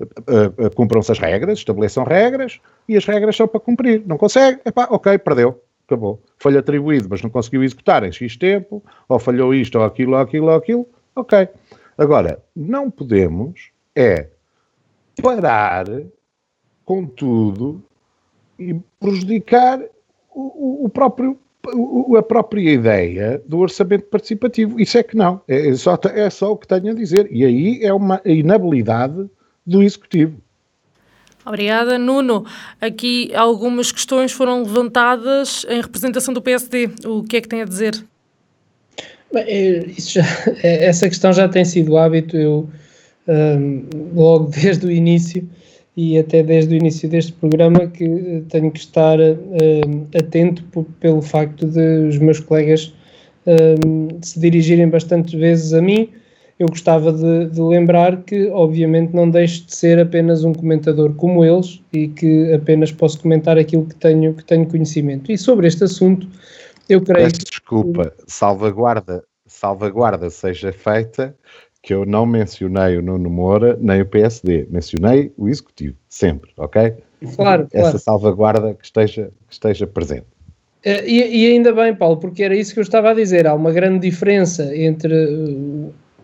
uh, 0.00 0.66
uh, 0.66 0.70
cumpram-se 0.74 1.10
as 1.10 1.18
regras, 1.18 1.58
estabeleçam 1.58 2.04
regras, 2.04 2.60
e 2.88 2.96
as 2.96 3.04
regras 3.06 3.34
são 3.34 3.48
para 3.48 3.60
cumprir. 3.60 4.02
Não 4.06 4.18
consegue, 4.18 4.60
epá, 4.64 4.86
ok, 4.90 5.18
perdeu 5.18 5.60
acabou. 5.86 6.22
Foi-lhe 6.38 6.58
atribuído, 6.58 7.08
mas 7.10 7.22
não 7.22 7.30
conseguiu 7.30 7.62
executar 7.62 8.02
em 8.04 8.12
X 8.12 8.36
tempo, 8.36 8.82
ou 9.08 9.18
falhou 9.18 9.54
isto, 9.54 9.78
ou 9.78 9.84
aquilo, 9.84 10.12
ou 10.12 10.18
aquilo, 10.18 10.46
ou 10.46 10.54
aquilo, 10.54 10.88
ok. 11.14 11.48
Agora, 11.98 12.42
não 12.56 12.90
podemos 12.90 13.70
é 13.94 14.28
parar 15.20 15.86
com 16.84 17.06
tudo 17.06 17.82
e 18.58 18.74
prejudicar 19.00 19.80
o, 20.30 20.84
o 20.84 20.88
próprio 20.88 21.38
a 22.18 22.22
própria 22.22 22.72
ideia 22.72 23.40
do 23.46 23.58
orçamento 23.58 24.06
participativo. 24.06 24.80
Isso 24.80 24.98
é 24.98 25.02
que 25.02 25.16
não. 25.16 25.40
É 25.46 25.72
só, 25.74 25.96
é 26.12 26.28
só 26.28 26.50
o 26.50 26.56
que 26.56 26.66
tenho 26.66 26.90
a 26.90 26.94
dizer. 26.94 27.28
E 27.30 27.44
aí 27.44 27.84
é 27.84 27.92
uma 27.92 28.20
inabilidade 28.24 29.30
do 29.64 29.80
Executivo. 29.80 30.38
Obrigada. 31.44 31.98
Nuno, 31.98 32.44
aqui 32.80 33.32
algumas 33.34 33.92
questões 33.92 34.32
foram 34.32 34.62
levantadas 34.62 35.64
em 35.68 35.80
representação 35.80 36.32
do 36.32 36.42
PSD. 36.42 36.90
O 37.04 37.22
que 37.22 37.36
é 37.36 37.40
que 37.40 37.48
tem 37.48 37.62
a 37.62 37.64
dizer? 37.64 38.04
Bem, 39.32 39.44
é, 39.46 39.86
já, 39.98 40.22
é, 40.62 40.84
essa 40.86 41.08
questão 41.08 41.32
já 41.32 41.48
tem 41.48 41.64
sido 41.64 41.96
hábito, 41.96 42.36
eu 42.36 42.68
logo 44.14 44.50
desde 44.62 44.86
o 44.86 44.90
início 44.90 45.48
e 45.96 46.18
até 46.18 46.42
desde 46.42 46.74
o 46.74 46.76
início 46.76 47.08
deste 47.08 47.32
programa 47.34 47.86
que 47.86 48.04
eh, 48.04 48.42
tenho 48.48 48.70
que 48.70 48.78
estar 48.78 49.18
atento 50.18 50.64
por, 50.72 50.84
pelo 51.00 51.20
facto 51.20 51.66
de 51.66 52.08
os 52.08 52.18
meus 52.18 52.40
colegas 52.40 52.94
se 54.22 54.38
dirigirem 54.38 54.88
bastantes 54.88 55.34
vezes 55.34 55.74
a 55.74 55.82
mim 55.82 56.08
eu 56.62 56.68
gostava 56.68 57.12
de, 57.12 57.46
de, 57.46 57.60
lembrar 57.60 58.22
que, 58.22 58.48
obviamente, 58.50 59.12
não 59.12 59.28
deixo 59.28 59.66
de 59.66 59.74
ser 59.74 59.98
apenas 59.98 60.44
um 60.44 60.52
comentador 60.52 61.12
como 61.14 61.44
eles 61.44 61.82
e 61.92 62.06
que 62.06 62.52
apenas 62.52 62.92
posso 62.92 63.20
comentar 63.20 63.58
aquilo 63.58 63.84
que 63.84 63.96
tenho, 63.96 64.32
que 64.32 64.44
tenho 64.44 64.64
conhecimento. 64.66 65.32
E 65.32 65.36
sobre 65.36 65.66
este 65.66 65.82
assunto, 65.82 66.28
eu 66.88 67.00
creio. 67.00 67.26
Peço 67.26 67.44
desculpa, 67.44 68.12
salvaguarda, 68.28 69.24
salvaguarda 69.44 70.30
seja 70.30 70.72
feita 70.72 71.34
que 71.82 71.92
eu 71.92 72.06
não 72.06 72.24
mencionei 72.24 72.96
o 72.96 73.02
Nuno 73.02 73.28
Moura 73.28 73.76
nem 73.80 74.00
o 74.00 74.06
PSD, 74.06 74.68
mencionei 74.70 75.32
o 75.36 75.48
Executivo, 75.48 75.96
sempre, 76.08 76.50
ok? 76.56 76.94
Claro. 77.34 77.66
Essa 77.72 77.82
claro. 77.82 77.98
salvaguarda 77.98 78.74
que 78.74 78.84
esteja, 78.84 79.30
que 79.48 79.52
esteja 79.52 79.86
presente. 79.86 80.26
Eh, 80.84 81.04
e, 81.06 81.44
e, 81.44 81.52
ainda 81.52 81.72
bem, 81.72 81.94
Paulo, 81.94 82.16
porque 82.16 82.42
era 82.42 82.54
isso 82.54 82.72
que 82.72 82.80
eu 82.80 82.82
estava 82.82 83.10
a 83.10 83.14
dizer. 83.14 83.46
Há 83.46 83.54
uma 83.54 83.72
grande 83.72 84.00
diferença 84.00 84.76
entre 84.76 85.14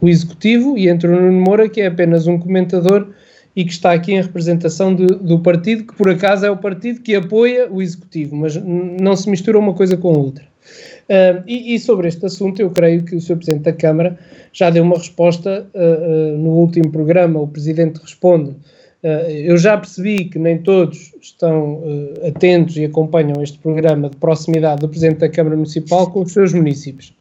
o 0.01 0.09
executivo 0.09 0.77
e 0.77 0.89
entre 0.89 1.09
o 1.09 1.21
Nuno 1.21 1.41
Moura, 1.41 1.69
que 1.69 1.81
é 1.81 1.87
apenas 1.87 2.27
um 2.27 2.39
comentador 2.39 3.09
e 3.55 3.65
que 3.65 3.73
está 3.73 3.93
aqui 3.93 4.13
em 4.13 4.23
representação 4.23 4.95
de, 4.95 5.07
do 5.07 5.41
partido, 5.41 5.85
que 5.85 5.95
por 5.95 6.09
acaso 6.09 6.47
é 6.47 6.51
o 6.51 6.57
partido 6.57 7.01
que 7.01 7.15
apoia 7.15 7.69
o 7.71 7.83
executivo, 7.83 8.37
mas 8.37 8.55
não 8.57 9.17
se 9.17 9.29
mistura 9.29 9.59
uma 9.59 9.75
coisa 9.75 9.97
com 9.97 10.15
a 10.15 10.19
outra. 10.19 10.45
Uh, 11.09 11.43
e, 11.47 11.75
e, 11.75 11.79
sobre 11.79 12.07
este 12.07 12.27
assunto, 12.27 12.61
eu 12.61 12.71
creio 12.71 13.03
que 13.03 13.17
o 13.17 13.21
Sr. 13.21 13.37
Presidente 13.37 13.63
da 13.63 13.73
Câmara 13.73 14.19
já 14.53 14.69
deu 14.69 14.83
uma 14.83 14.97
resposta 14.97 15.67
uh, 15.75 15.79
uh, 15.79 16.39
no 16.39 16.51
último 16.51 16.91
programa. 16.91 17.41
O 17.41 17.49
Presidente 17.49 17.99
responde. 17.99 18.55
eu 19.29 19.57
já 19.57 19.79
percebi 19.79 20.25
que 20.25 20.39
nem 20.39 20.59
todos 20.59 21.15
estão 21.23 21.83
atentos 22.27 22.77
e 22.77 22.85
acompanham 22.85 23.43
este 23.43 23.57
programa 23.59 24.11
de 24.11 24.17
proximidade 24.17 24.81
do 24.81 24.89
Presidente 24.89 25.21
da 25.21 25.29
Câmara 25.29 25.55
Municipal 25.57 26.11
com 26.11 26.23
os 26.23 26.33
seus 26.33 26.53
municípios. 26.53 27.15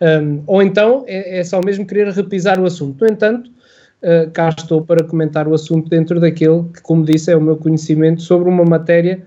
Um, 0.00 0.42
ou 0.48 0.60
então 0.60 1.04
é, 1.06 1.38
é, 1.38 1.44
só 1.44 1.60
mesmo 1.64 1.86
querer 1.86 2.08
repisar 2.08 2.58
o 2.58 2.66
assunto. 2.66 3.00
No 3.00 3.10
entanto, 3.10 3.50
cá 4.32 4.48
estou 4.48 4.82
para 4.82 5.04
comentar 5.04 5.46
o 5.46 5.54
assunto 5.54 5.88
dentro 5.88 6.18
daquele 6.18 6.64
que, 6.74 6.82
como 6.82 7.04
disse, 7.04 7.30
é 7.30 7.36
o 7.36 7.40
meu 7.40 7.56
conhecimento 7.56 8.20
sobre 8.20 8.48
uma 8.48 8.64
matéria 8.64 9.22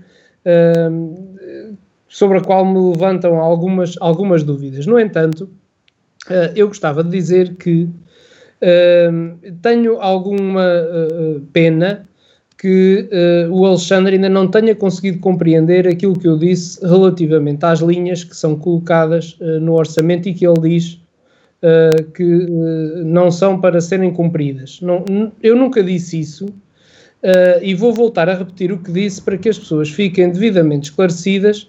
sobre 2.16 2.38
a 2.38 2.42
qual 2.42 2.66
me 2.66 2.80
levantam 2.80 3.40
algumas, 3.40 3.96
algumas 4.00 4.44
dúvidas. 4.44 4.86
No 4.86 5.00
entanto, 5.00 5.50
uh, 6.30 6.52
eu 6.56 6.68
gostava 6.68 7.04
de 7.04 7.10
dizer 7.10 7.56
que 7.56 7.90
tenho 9.62 10.00
alguma 10.02 10.64
pena 11.52 12.08
que 12.58 13.10
uh, 13.12 13.54
o 13.54 13.66
Alexandre 13.66 14.16
ainda 14.16 14.30
não 14.30 14.48
tenha 14.48 14.74
conseguido 14.74 15.20
compreender 15.20 15.88
aquilo 15.88 16.18
que 16.18 16.28
eu 16.28 16.38
disse 16.38 16.80
relativamente 16.86 17.64
às 17.66 17.80
linhas 17.80 18.24
que 18.24 18.36
são 18.36 18.56
colocadas 18.56 19.38
uh, 19.40 19.60
no 19.60 19.74
orçamento 19.74 20.30
e 20.30 20.34
que 20.34 20.48
ele 20.48 20.60
diz 20.62 21.00
uh, 21.62 22.04
que 22.12 22.24
não 23.04 23.30
são 23.30 23.60
para 23.60 23.82
serem 23.82 24.12
cumpridas. 24.12 24.80
Não, 24.82 25.04
eu 25.44 25.56
nunca 25.56 25.84
disse 25.84 26.20
isso 26.20 26.46
e 27.64 27.74
vou 27.74 27.92
voltar 27.92 28.30
a 28.30 28.36
repetir 28.36 28.72
o 28.72 28.78
que 28.78 28.92
disse 28.92 29.20
para 29.20 29.36
que 29.36 29.50
as 29.50 29.58
pessoas 29.58 29.90
fiquem 29.90 30.30
devidamente 30.32 30.92
esclarecidas, 30.92 31.68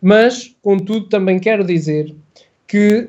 mas, 0.00 0.54
contudo, 0.62 1.08
também 1.08 1.38
quero 1.38 1.64
dizer 1.64 2.14
que 2.68 3.08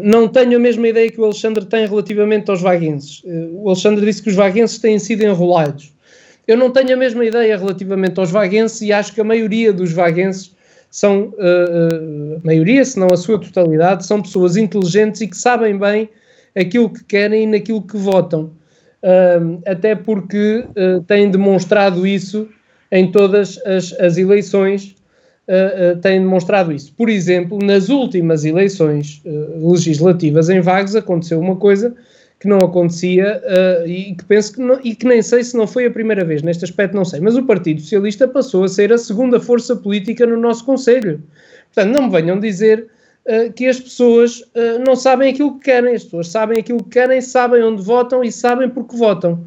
não 0.00 0.28
tenho 0.28 0.56
a 0.56 0.60
mesma 0.60 0.86
ideia 0.86 1.10
que 1.10 1.20
o 1.20 1.24
Alexandre 1.24 1.64
tem 1.64 1.86
relativamente 1.86 2.48
aos 2.50 2.60
vaguenses. 2.60 3.20
o 3.52 3.68
Alexandre 3.68 4.06
disse 4.06 4.22
que 4.22 4.30
os 4.30 4.36
vaguenses 4.36 4.78
têm 4.78 4.96
sido 4.96 5.22
enrolados. 5.22 5.92
Eu 6.46 6.56
não 6.56 6.70
tenho 6.70 6.94
a 6.94 6.96
mesma 6.96 7.24
ideia 7.24 7.56
relativamente 7.56 8.18
aos 8.18 8.30
vaguenses 8.30 8.80
e 8.80 8.92
acho 8.92 9.12
que 9.12 9.20
a 9.20 9.24
maioria 9.24 9.72
dos 9.72 9.92
vaguenses 9.92 10.54
são, 10.90 11.26
uh, 11.26 12.34
uh, 12.34 12.36
a 12.42 12.46
maioria, 12.46 12.84
se 12.84 12.98
não 12.98 13.06
a 13.12 13.16
sua 13.16 13.38
totalidade, 13.38 14.04
são 14.04 14.20
pessoas 14.20 14.56
inteligentes 14.56 15.20
e 15.20 15.28
que 15.28 15.36
sabem 15.36 15.78
bem 15.78 16.08
aquilo 16.56 16.90
que 16.90 17.04
querem 17.04 17.44
e 17.44 17.46
naquilo 17.46 17.80
que 17.82 17.96
votam. 17.96 18.50
Uh, 19.02 19.62
até 19.64 19.94
porque 19.94 20.64
têm 21.06 21.30
demonstrado 21.30 22.06
isso 22.06 22.48
em 22.90 23.10
todas 23.10 23.56
as, 23.64 23.92
as 24.00 24.18
eleições, 24.18 24.96
têm 26.02 26.20
demonstrado 26.20 26.72
isso. 26.72 26.92
Por 26.96 27.08
exemplo, 27.08 27.58
nas 27.62 27.88
últimas 27.88 28.44
eleições 28.44 29.22
legislativas 29.60 30.48
em 30.48 30.60
Vagos 30.60 30.94
aconteceu 30.94 31.40
uma 31.40 31.56
coisa 31.56 31.94
que 32.40 32.48
não 32.48 32.60
acontecia 32.60 33.42
uh, 33.44 33.86
e 33.86 34.14
que 34.14 34.24
penso 34.24 34.54
que 34.54 34.60
não, 34.60 34.80
e 34.82 34.94
que 34.94 35.06
nem 35.06 35.20
sei 35.20 35.44
se 35.44 35.54
não 35.54 35.66
foi 35.66 35.84
a 35.84 35.90
primeira 35.90 36.24
vez, 36.24 36.42
neste 36.42 36.64
aspecto 36.64 36.96
não 36.96 37.04
sei, 37.04 37.20
mas 37.20 37.36
o 37.36 37.44
Partido 37.44 37.82
Socialista 37.82 38.26
passou 38.26 38.64
a 38.64 38.68
ser 38.68 38.90
a 38.90 38.96
segunda 38.96 39.38
força 39.38 39.76
política 39.76 40.24
no 40.24 40.38
nosso 40.38 40.64
Conselho. 40.64 41.22
Portanto, 41.72 41.94
não 41.94 42.04
me 42.04 42.10
venham 42.10 42.40
dizer 42.40 42.86
uh, 43.26 43.52
que 43.52 43.66
as 43.66 43.78
pessoas 43.78 44.40
uh, 44.40 44.82
não 44.86 44.96
sabem 44.96 45.30
aquilo 45.30 45.58
que 45.58 45.64
querem. 45.64 45.94
As 45.94 46.04
pessoas 46.04 46.28
sabem 46.28 46.58
aquilo 46.58 46.82
que 46.82 46.90
querem, 46.90 47.20
sabem 47.20 47.62
onde 47.62 47.82
votam 47.82 48.24
e 48.24 48.32
sabem 48.32 48.70
porque 48.70 48.96
votam. 48.96 49.44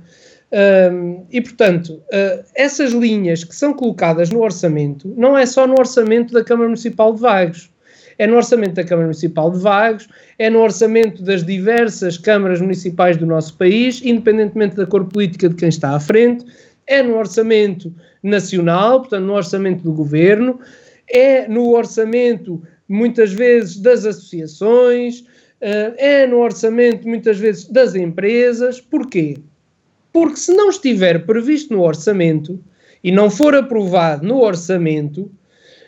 Um, 0.53 1.25
e, 1.31 1.41
portanto, 1.41 1.93
uh, 1.93 2.43
essas 2.53 2.91
linhas 2.91 3.43
que 3.43 3.55
são 3.55 3.73
colocadas 3.73 4.29
no 4.29 4.43
orçamento, 4.43 5.11
não 5.17 5.35
é 5.35 5.47
só 5.47 5.65
no 5.65 5.73
orçamento 5.73 6.31
da 6.31 6.43
Câmara 6.43 6.69
Municipal 6.69 7.11
de 7.11 7.21
Vagos, 7.21 7.71
é 8.19 8.27
no 8.27 8.35
orçamento 8.35 8.75
da 8.75 8.83
Câmara 8.83 9.07
Municipal 9.07 9.49
de 9.49 9.57
Vagos, 9.57 10.07
é 10.37 10.51
no 10.51 10.59
orçamento 10.59 11.23
das 11.23 11.43
diversas 11.43 12.19
câmaras 12.19 12.61
municipais 12.61 13.17
do 13.17 13.25
nosso 13.25 13.57
país, 13.57 13.99
independentemente 14.05 14.75
da 14.75 14.85
cor 14.85 15.05
política 15.05 15.49
de 15.49 15.55
quem 15.55 15.69
está 15.69 15.95
à 15.95 15.99
frente, 15.99 16.45
é 16.85 17.01
no 17.01 17.17
orçamento 17.17 17.91
nacional, 18.21 18.99
portanto, 18.99 19.23
no 19.23 19.33
orçamento 19.33 19.81
do 19.81 19.91
governo, 19.91 20.59
é 21.09 21.47
no 21.47 21.71
orçamento, 21.71 22.61
muitas 22.87 23.33
vezes, 23.33 23.77
das 23.77 24.05
associações, 24.05 25.21
uh, 25.21 25.95
é 25.97 26.27
no 26.27 26.37
orçamento, 26.37 27.07
muitas 27.07 27.39
vezes, 27.39 27.67
das 27.67 27.95
empresas. 27.95 28.79
Porquê? 28.79 29.37
Porque 30.13 30.37
se 30.37 30.53
não 30.53 30.69
estiver 30.69 31.25
previsto 31.25 31.73
no 31.73 31.81
orçamento 31.81 32.63
e 33.03 33.11
não 33.11 33.31
for 33.31 33.55
aprovado 33.55 34.25
no 34.25 34.39
orçamento, 34.39 35.29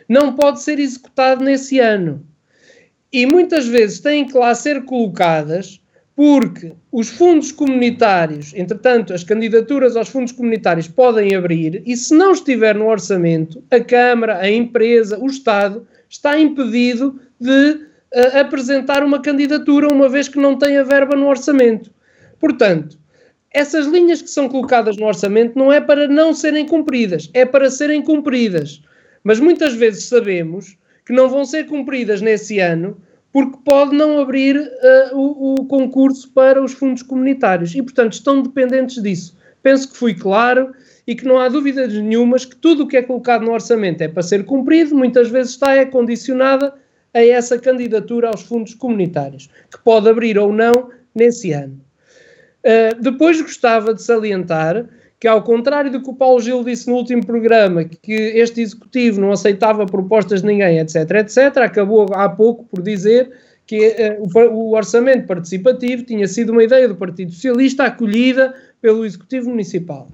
não 0.08 0.34
pode 0.34 0.60
ser 0.60 0.80
executado 0.80 1.44
nesse 1.44 1.78
ano. 1.78 2.26
E 3.12 3.24
muitas 3.24 3.66
vezes 3.66 4.00
têm 4.00 4.26
que 4.26 4.36
lá 4.36 4.54
ser 4.54 4.84
colocadas 4.84 5.80
porque 6.16 6.72
os 6.90 7.10
fundos 7.10 7.52
comunitários, 7.52 8.52
entretanto, 8.54 9.12
as 9.12 9.22
candidaturas 9.22 9.96
aos 9.96 10.08
fundos 10.08 10.32
comunitários 10.32 10.88
podem 10.88 11.34
abrir 11.34 11.82
e 11.86 11.96
se 11.96 12.14
não 12.14 12.32
estiver 12.32 12.74
no 12.74 12.88
orçamento, 12.88 13.62
a 13.70 13.78
Câmara, 13.78 14.38
a 14.38 14.50
empresa, 14.50 15.18
o 15.20 15.26
Estado 15.26 15.86
está 16.08 16.38
impedido 16.38 17.20
de 17.38 17.72
uh, 17.72 18.38
apresentar 18.40 19.04
uma 19.04 19.20
candidatura 19.20 19.92
uma 19.92 20.08
vez 20.08 20.26
que 20.26 20.38
não 20.38 20.58
tem 20.58 20.78
a 20.78 20.82
verba 20.82 21.14
no 21.14 21.28
orçamento. 21.28 21.90
Portanto, 22.40 22.98
essas 23.56 23.86
linhas 23.86 24.20
que 24.20 24.28
são 24.28 24.50
colocadas 24.50 24.98
no 24.98 25.06
orçamento 25.06 25.58
não 25.58 25.72
é 25.72 25.80
para 25.80 26.06
não 26.06 26.34
serem 26.34 26.66
cumpridas, 26.66 27.30
é 27.32 27.46
para 27.46 27.70
serem 27.70 28.02
cumpridas. 28.02 28.82
Mas 29.24 29.40
muitas 29.40 29.72
vezes 29.72 30.04
sabemos 30.04 30.76
que 31.06 31.12
não 31.14 31.26
vão 31.26 31.42
ser 31.42 31.64
cumpridas 31.64 32.20
nesse 32.20 32.58
ano 32.58 33.00
porque 33.32 33.56
pode 33.64 33.96
não 33.96 34.20
abrir 34.20 34.58
uh, 34.58 35.16
o, 35.16 35.54
o, 35.54 35.64
concurso 35.64 36.30
para 36.32 36.62
os 36.62 36.74
fundos 36.74 37.02
comunitários 37.02 37.74
e, 37.74 37.80
portanto, 37.82 38.12
estão 38.12 38.42
dependentes 38.42 39.02
disso. 39.02 39.34
Penso 39.62 39.90
que 39.90 39.96
fui 39.96 40.12
claro 40.12 40.74
e 41.06 41.14
que 41.14 41.24
não 41.24 41.38
há 41.38 41.48
dúvidas 41.48 41.90
nenhumas 41.94 42.44
que 42.44 42.56
tudo 42.56 42.82
o 42.82 42.86
que 42.86 42.98
é 42.98 43.02
colocado 43.02 43.42
no 43.42 43.52
orçamento 43.52 44.02
é 44.02 44.08
para 44.08 44.22
ser 44.22 44.44
cumprido, 44.44 44.94
muitas 44.94 45.30
vezes 45.30 45.52
está 45.52 45.74
é 45.74 45.86
condicionada 45.86 46.74
a 47.14 47.24
essa 47.24 47.58
candidatura 47.58 48.28
aos 48.28 48.42
fundos 48.42 48.74
comunitários, 48.74 49.48
que 49.70 49.82
pode 49.82 50.10
abrir 50.10 50.38
ou 50.38 50.52
não 50.52 50.90
nesse 51.14 51.52
ano. 51.52 51.85
Uh, 52.66 53.00
depois 53.00 53.40
gostava 53.40 53.94
de 53.94 54.02
salientar 54.02 54.88
que, 55.20 55.28
ao 55.28 55.40
contrário 55.42 55.88
do 55.88 56.02
que 56.02 56.10
o 56.10 56.14
Paulo 56.14 56.40
Gil 56.40 56.64
disse 56.64 56.88
no 56.90 56.96
último 56.96 57.24
programa, 57.24 57.84
que 57.84 58.12
este 58.12 58.60
executivo 58.60 59.20
não 59.20 59.30
aceitava 59.30 59.86
propostas 59.86 60.40
de 60.42 60.48
ninguém, 60.48 60.80
etc., 60.80 61.08
etc., 61.12 61.58
acabou 61.58 62.06
há 62.12 62.28
pouco 62.28 62.64
por 62.64 62.82
dizer 62.82 63.30
que 63.68 63.88
uh, 63.88 64.22
o, 64.22 64.54
o, 64.54 64.76
orçamento 64.76 65.28
participativo 65.28 66.02
tinha 66.02 66.26
sido 66.26 66.50
uma 66.50 66.64
ideia 66.64 66.88
do 66.88 66.96
Partido 66.96 67.30
Socialista 67.30 67.84
acolhida 67.84 68.52
pelo 68.82 69.06
Executivo 69.06 69.50
Municipal. 69.50 70.08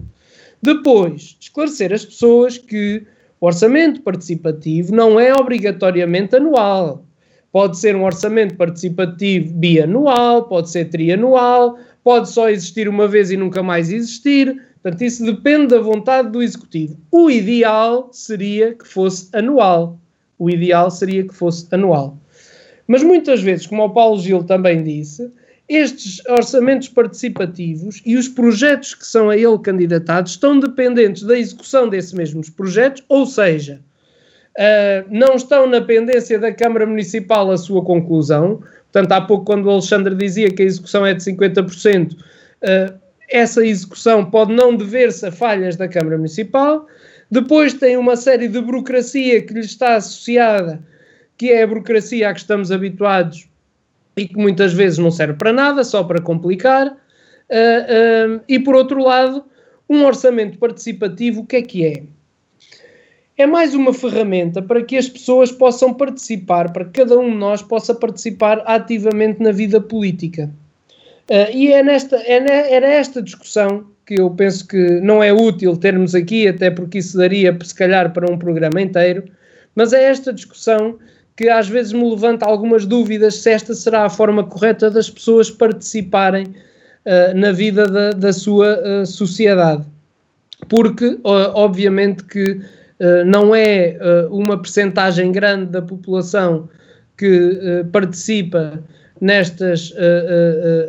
Depois, 0.60 1.36
esclarecer 1.40 1.90
as 1.90 2.04
pessoas 2.04 2.58
que 2.58 3.02
o 3.40 3.46
orçamento 3.46 4.02
participativo 4.02 4.94
não 4.94 5.18
é 5.18 5.32
obrigatoriamente 5.32 6.36
anual. 6.36 7.04
Pode 7.50 7.76
ser 7.76 7.96
um 7.96 8.04
orçamento 8.04 8.56
participativo 8.56 9.52
bianual, 9.52 10.44
pode 10.44 10.70
ser 10.70 10.86
trianual, 10.86 11.76
pode 12.02 12.30
só 12.30 12.48
existir 12.48 12.88
uma 12.88 13.06
vez 13.06 13.30
e 13.30 13.36
nunca 13.36 13.62
mais 13.62 13.90
existir. 13.90 14.62
Portanto, 14.82 15.02
isso 15.02 15.24
depende 15.24 15.68
da 15.68 15.80
vontade 15.80 16.30
do 16.30 16.42
executivo. 16.42 16.96
O 17.10 17.30
ideal 17.30 18.10
seria 18.12 18.74
que 18.74 18.86
fosse 18.86 19.28
anual. 19.32 19.98
O 20.38 20.50
ideal 20.50 20.90
seria 20.90 21.22
que 21.22 21.34
fosse 21.34 21.66
anual. 21.70 22.18
Mas 22.86 23.02
muitas 23.02 23.40
vezes, 23.40 23.66
como 23.66 23.84
o 23.84 23.90
Paulo 23.90 24.20
Gil 24.20 24.42
também 24.42 24.82
disse, 24.82 25.30
estes 25.68 26.20
orçamentos 26.26 26.88
participativos 26.88 28.02
e 28.04 28.16
os 28.16 28.28
projetos 28.28 28.94
que 28.94 29.06
são 29.06 29.30
a 29.30 29.36
ele 29.36 29.58
candidatados 29.58 30.32
estão 30.32 30.58
dependentes 30.58 31.22
da 31.22 31.38
execução 31.38 31.88
desses 31.88 32.12
mesmos 32.12 32.50
projetos, 32.50 33.02
ou 33.08 33.24
seja, 33.24 33.80
uh, 34.58 35.08
não 35.08 35.34
estão 35.34 35.66
na 35.66 35.80
pendência 35.80 36.38
da 36.38 36.52
Câmara 36.52 36.86
Municipal 36.86 37.50
a 37.50 37.56
sua 37.56 37.84
conclusão, 37.84 38.62
Portanto, 38.92 39.12
há 39.12 39.20
pouco, 39.22 39.46
quando 39.46 39.64
o 39.64 39.70
Alexandre 39.70 40.14
dizia 40.14 40.50
que 40.50 40.62
a 40.62 40.66
execução 40.66 41.06
é 41.06 41.14
de 41.14 41.22
50%, 41.22 42.12
uh, 42.12 42.16
eh, 42.60 42.94
essa 43.30 43.64
execução 43.64 44.30
pode 44.30 44.52
não 44.52 44.76
dever-se 44.76 45.24
a 45.24 45.32
falhas 45.32 45.76
da 45.76 45.88
Câmara 45.88 46.18
Municipal. 46.18 46.86
Depois 47.30 47.72
tem 47.72 47.96
uma 47.96 48.16
série 48.16 48.48
de 48.48 48.60
burocracia 48.60 49.40
que 49.40 49.54
lhe 49.54 49.60
está 49.60 49.96
associada, 49.96 50.82
que 51.38 51.50
é 51.50 51.62
a 51.62 51.66
burocracia 51.66 52.28
a 52.28 52.34
que 52.34 52.40
estamos 52.40 52.70
habituados 52.70 53.48
e 54.14 54.28
que 54.28 54.36
muitas 54.36 54.74
vezes 54.74 54.98
não 54.98 55.10
serve 55.10 55.34
para 55.34 55.54
nada, 55.54 55.82
só 55.82 56.04
para 56.04 56.20
complicar. 56.20 56.88
Uh, 56.88 58.36
uh, 58.36 58.40
e 58.46 58.58
por 58.58 58.74
outro 58.74 59.02
lado, 59.02 59.42
um 59.88 60.04
orçamento 60.04 60.58
participativo, 60.58 61.40
o 61.40 61.46
que 61.46 61.56
é 61.56 61.62
que 61.62 61.86
é? 61.86 62.02
É 63.38 63.46
mais 63.46 63.74
uma 63.74 63.92
ferramenta 63.92 64.60
para 64.60 64.82
que 64.82 64.96
as 64.96 65.08
pessoas 65.08 65.50
possam 65.50 65.94
participar, 65.94 66.72
para 66.72 66.84
que 66.84 67.00
cada 67.00 67.18
um 67.18 67.30
de 67.30 67.36
nós 67.36 67.62
possa 67.62 67.94
participar 67.94 68.62
ativamente 68.66 69.42
na 69.42 69.52
vida 69.52 69.80
política. 69.80 70.50
Uh, 71.30 71.50
e 71.54 71.72
é 71.72 71.82
nesta, 71.82 72.16
é, 72.16 72.74
era 72.74 72.86
esta 72.86 73.22
discussão 73.22 73.86
que 74.04 74.20
eu 74.20 74.30
penso 74.30 74.66
que 74.66 75.00
não 75.00 75.22
é 75.22 75.32
útil 75.32 75.76
termos 75.76 76.14
aqui, 76.14 76.48
até 76.48 76.70
porque 76.70 76.98
isso 76.98 77.16
daria, 77.16 77.56
se 77.62 77.74
calhar, 77.74 78.12
para 78.12 78.30
um 78.30 78.36
programa 78.36 78.80
inteiro, 78.80 79.24
mas 79.74 79.92
é 79.92 80.04
esta 80.04 80.32
discussão 80.32 80.98
que 81.36 81.48
às 81.48 81.68
vezes 81.68 81.92
me 81.92 82.08
levanta 82.10 82.44
algumas 82.44 82.84
dúvidas 82.84 83.36
se 83.36 83.50
esta 83.50 83.74
será 83.74 84.04
a 84.04 84.10
forma 84.10 84.44
correta 84.44 84.90
das 84.90 85.08
pessoas 85.08 85.50
participarem 85.50 86.44
uh, 86.44 87.34
na 87.34 87.52
vida 87.52 87.86
da, 87.86 88.10
da 88.10 88.32
sua 88.32 88.78
uh, 88.78 89.06
sociedade. 89.06 89.84
Porque, 90.68 91.18
obviamente, 91.24 92.22
que 92.22 92.60
não 93.26 93.54
é 93.54 93.96
uh, 94.00 94.34
uma 94.34 94.56
percentagem 94.56 95.32
grande 95.32 95.66
da 95.66 95.82
população 95.82 96.68
que 97.16 97.26
uh, 97.26 97.84
participa 97.86 98.82
nestas 99.20 99.94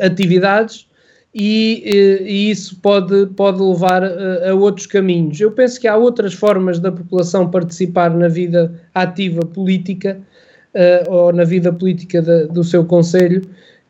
atividades 0.01 0.87
e, 1.35 1.83
e, 2.25 2.49
isso 2.49 2.79
pode, 2.81 3.27
pode 3.35 3.61
levar 3.61 4.01
a 4.03 4.55
outros 4.55 4.87
caminhos. 4.87 5.39
Eu 5.39 5.51
penso 5.51 5.79
que 5.79 5.87
há 5.87 5.95
outras 5.95 6.33
formas 6.33 6.79
da 6.79 6.91
população 6.91 7.51
participar 7.51 8.09
na 8.09 8.27
vida 8.27 8.73
ativa 8.95 9.41
política 9.41 10.19
ou 11.07 11.31
na 11.31 11.43
vida 11.43 11.71
política 11.71 12.23
de, 12.23 12.47
do 12.47 12.63
seu 12.63 12.83
Conselho 12.83 13.43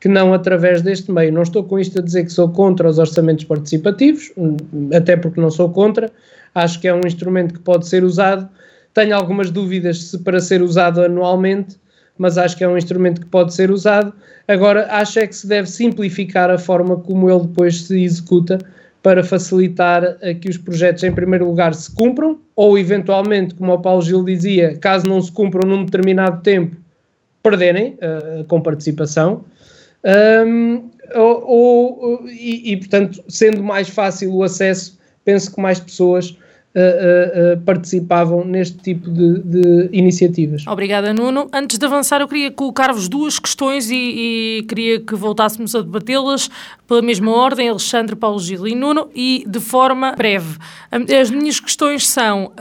que 0.03 0.09
não 0.09 0.33
através 0.33 0.81
deste 0.81 1.09
meio. 1.09 1.31
Não 1.31 1.43
estou 1.43 1.63
com 1.63 1.79
isto 1.79 1.99
a 1.99 2.01
dizer 2.01 2.25
que 2.25 2.29
sou 2.33 2.49
contra 2.49 2.89
os 2.89 2.99
orçamentos 2.99 3.45
participativos, 3.45 4.33
até 4.93 5.15
porque 5.15 5.39
não 5.39 5.49
sou 5.49 5.69
contra, 5.69 6.11
acho 6.53 6.79
que 6.79 6.87
é 6.87 6.93
um 6.93 7.01
instrumento 7.05 7.53
que 7.53 7.59
pode 7.59 7.87
ser 7.87 8.03
usado. 8.03 8.47
Tenho 8.93 9.15
algumas 9.15 9.49
dúvidas 9.49 10.03
se 10.03 10.19
para 10.19 10.39
ser 10.39 10.61
usado 10.61 11.01
anualmente, 11.01 11.77
mas 12.17 12.37
acho 12.37 12.55
que 12.55 12.63
é 12.63 12.67
um 12.67 12.77
instrumento 12.77 13.21
que 13.21 13.27
pode 13.27 13.53
ser 13.53 13.71
usado. 13.71 14.13
Agora, 14.47 14.87
acho 14.91 15.19
é 15.19 15.27
que 15.27 15.35
se 15.35 15.47
deve 15.47 15.67
simplificar 15.67 16.49
a 16.49 16.57
forma 16.57 16.97
como 16.97 17.29
ele 17.29 17.47
depois 17.47 17.83
se 17.83 18.03
executa 18.03 18.59
para 19.01 19.23
facilitar 19.23 20.17
que 20.39 20.49
os 20.49 20.57
projetos, 20.57 21.03
em 21.03 21.11
primeiro 21.11 21.45
lugar, 21.45 21.73
se 21.73 21.93
cumpram, 21.93 22.39
ou 22.55 22.77
eventualmente, 22.77 23.53
como 23.55 23.73
o 23.73 23.81
Paulo 23.81 24.01
Gil 24.01 24.23
dizia, 24.23 24.77
caso 24.77 25.05
não 25.05 25.21
se 25.21 25.31
cumpram 25.31 25.67
num 25.67 25.83
determinado 25.83 26.41
tempo, 26.41 26.77
perderem 27.41 27.97
uh, 27.97 28.45
com 28.45 28.61
participação. 28.61 29.43
Um, 30.45 30.89
ou, 31.15 31.49
ou 31.49 32.29
e, 32.29 32.71
e, 32.71 32.77
portanto, 32.77 33.21
sendo 33.27 33.61
mais 33.61 33.89
fácil 33.89 34.33
o 34.33 34.43
acesso, 34.43 34.97
penso 35.25 35.53
que 35.53 35.61
mais 35.61 35.79
pessoas 35.79 36.37
uh, 36.75 37.53
uh, 37.53 37.61
participavam 37.61 38.43
neste 38.43 38.77
tipo 38.77 39.09
de, 39.09 39.39
de, 39.39 39.89
iniciativas. 39.91 40.65
Obrigada, 40.67 41.13
Nuno. 41.13 41.47
Antes 41.53 41.77
de 41.77 41.85
avançar, 41.85 42.21
eu 42.21 42.27
queria 42.27 42.51
colocar-vos 42.51 43.07
duas 43.07 43.39
questões 43.39 43.89
e, 43.89 43.95
e 43.95 44.65
queria 44.67 44.99
que 44.99 45.15
voltássemos 45.15 45.75
a 45.75 45.81
debatê-las 45.81 46.49
pela 46.87 47.01
mesma 47.01 47.31
ordem, 47.31 47.69
Alexandre, 47.69 48.15
Paulo 48.15 48.39
Gil 48.39 48.67
e 48.67 48.75
Nuno, 48.75 49.09
e 49.15 49.43
de 49.47 49.59
forma 49.59 50.13
breve. 50.13 50.57
As 50.91 51.29
minhas 51.29 51.59
questões 51.59 52.07
são: 52.07 52.51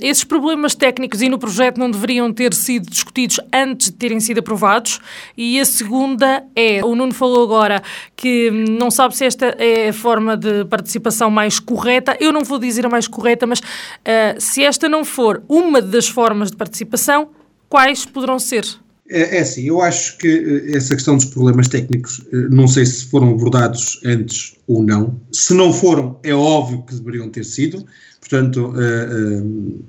esses 0.00 0.24
problemas 0.24 0.74
técnicos 0.74 1.20
e 1.20 1.28
no 1.28 1.38
projeto 1.38 1.78
não 1.78 1.90
deveriam 1.90 2.32
ter 2.32 2.54
sido 2.54 2.88
discutidos 2.88 3.40
antes 3.52 3.88
de 3.88 3.96
terem 3.96 4.20
sido 4.20 4.38
aprovados? 4.38 5.00
E 5.36 5.58
a 5.60 5.64
segunda 5.64 6.44
é: 6.54 6.84
o 6.84 6.94
Nuno 6.94 7.12
falou 7.12 7.42
agora 7.42 7.82
que 8.16 8.50
não 8.50 8.90
sabe 8.90 9.16
se 9.16 9.24
esta 9.24 9.46
é 9.58 9.88
a 9.88 9.92
forma 9.92 10.36
de 10.36 10.64
participação 10.66 11.30
mais 11.30 11.58
correta. 11.58 12.16
Eu 12.20 12.32
não 12.32 12.44
vou 12.44 12.58
dizer 12.58 12.86
a 12.86 12.88
mais 12.88 13.08
correta, 13.08 13.46
mas 13.46 13.61
uh, 13.62 14.40
se 14.40 14.62
esta 14.64 14.88
não 14.88 15.04
for 15.04 15.42
uma 15.48 15.80
das 15.80 16.08
formas 16.08 16.50
de 16.50 16.56
participação, 16.56 17.30
quais 17.68 18.04
poderão 18.04 18.38
ser? 18.38 18.64
É, 19.12 19.38
é 19.38 19.40
assim, 19.40 19.64
eu 19.64 19.82
acho 19.82 20.16
que 20.16 20.26
eh, 20.28 20.76
essa 20.76 20.94
questão 20.94 21.16
dos 21.16 21.26
problemas 21.26 21.68
técnicos, 21.68 22.22
eh, 22.32 22.48
não 22.50 22.66
sei 22.66 22.86
se 22.86 23.04
foram 23.06 23.30
abordados 23.30 24.00
antes 24.04 24.56
ou 24.66 24.82
não. 24.82 25.20
Se 25.30 25.52
não 25.52 25.72
foram, 25.72 26.18
é 26.22 26.32
óbvio 26.34 26.82
que 26.82 26.94
deveriam 26.94 27.28
ter 27.28 27.44
sido. 27.44 27.84
Portanto, 28.20 28.72
uh, 28.74 29.42
uh, 29.44 29.84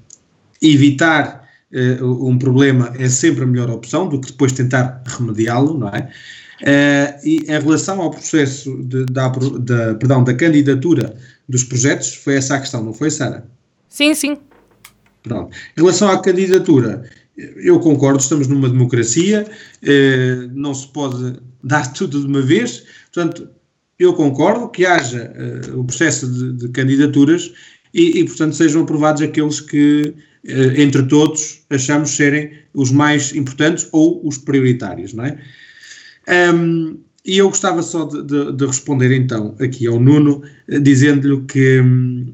evitar 0.62 1.48
uh, 1.72 2.28
um 2.28 2.38
problema 2.38 2.92
é 2.98 3.08
sempre 3.08 3.44
a 3.44 3.48
melhor 3.48 3.70
opção 3.70 4.10
do 4.10 4.20
que 4.20 4.32
depois 4.32 4.52
tentar 4.52 5.02
remediá-lo, 5.06 5.78
não 5.78 5.88
é? 5.90 6.10
e 7.26 7.40
em 7.46 7.60
relação 7.60 8.02
ao 8.02 8.10
processo 8.10 8.82
de, 8.84 9.06
da, 9.06 9.30
perdão, 9.30 10.24
da 10.24 10.34
candidatura 10.34 11.14
dos 11.48 11.64
projetos, 11.64 12.14
foi 12.14 12.36
essa 12.36 12.56
a 12.56 12.60
questão, 12.60 12.82
não 12.82 12.94
foi, 12.94 13.12
Sara? 13.12 13.46
Sim, 13.94 14.16
sim. 14.16 14.38
Pronto. 15.22 15.56
Em 15.78 15.82
relação 15.82 16.10
à 16.10 16.20
candidatura, 16.20 17.08
eu 17.38 17.80
concordo, 17.80 18.18
estamos 18.18 18.48
numa 18.48 18.68
democracia, 18.68 19.46
eh, 19.84 20.48
não 20.52 20.74
se 20.74 20.88
pode 20.88 21.40
dar 21.64 21.86
tudo 21.94 22.20
de 22.20 22.26
uma 22.26 22.42
vez, 22.42 22.84
portanto, 23.14 23.48
eu 24.00 24.16
concordo 24.16 24.70
que 24.70 24.84
haja 24.84 25.32
eh, 25.36 25.72
o 25.76 25.84
processo 25.84 26.28
de, 26.28 26.54
de 26.54 26.70
candidaturas 26.70 27.54
e, 27.94 28.20
e, 28.20 28.26
portanto, 28.26 28.56
sejam 28.56 28.82
aprovados 28.82 29.22
aqueles 29.22 29.62
que, 29.62 30.16
eh, 30.44 30.82
entre 30.82 31.04
todos, 31.04 31.62
achamos 31.70 32.16
serem 32.16 32.52
os 32.74 32.92
mais 32.92 33.36
importantes 33.36 33.88
ou 33.92 34.28
os 34.28 34.40
prioritários, 34.40 35.14
não 35.14 35.24
é? 35.24 35.38
Um, 36.52 36.98
e 37.24 37.38
eu 37.38 37.48
gostava 37.48 37.84
só 37.84 38.06
de, 38.06 38.24
de, 38.24 38.54
de, 38.54 38.66
responder 38.66 39.16
então 39.16 39.56
aqui 39.60 39.86
ao 39.86 40.00
Nuno, 40.00 40.42
dizendo-lhe 40.82 41.42
que 41.46 41.80
um, 41.80 42.33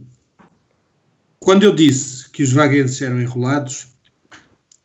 quando 1.49 1.63
eu 1.63 1.73
disse 1.73 2.29
que 2.29 2.43
os 2.43 2.53
vaguenses 2.53 3.01
eram 3.01 3.19
enrolados, 3.19 3.87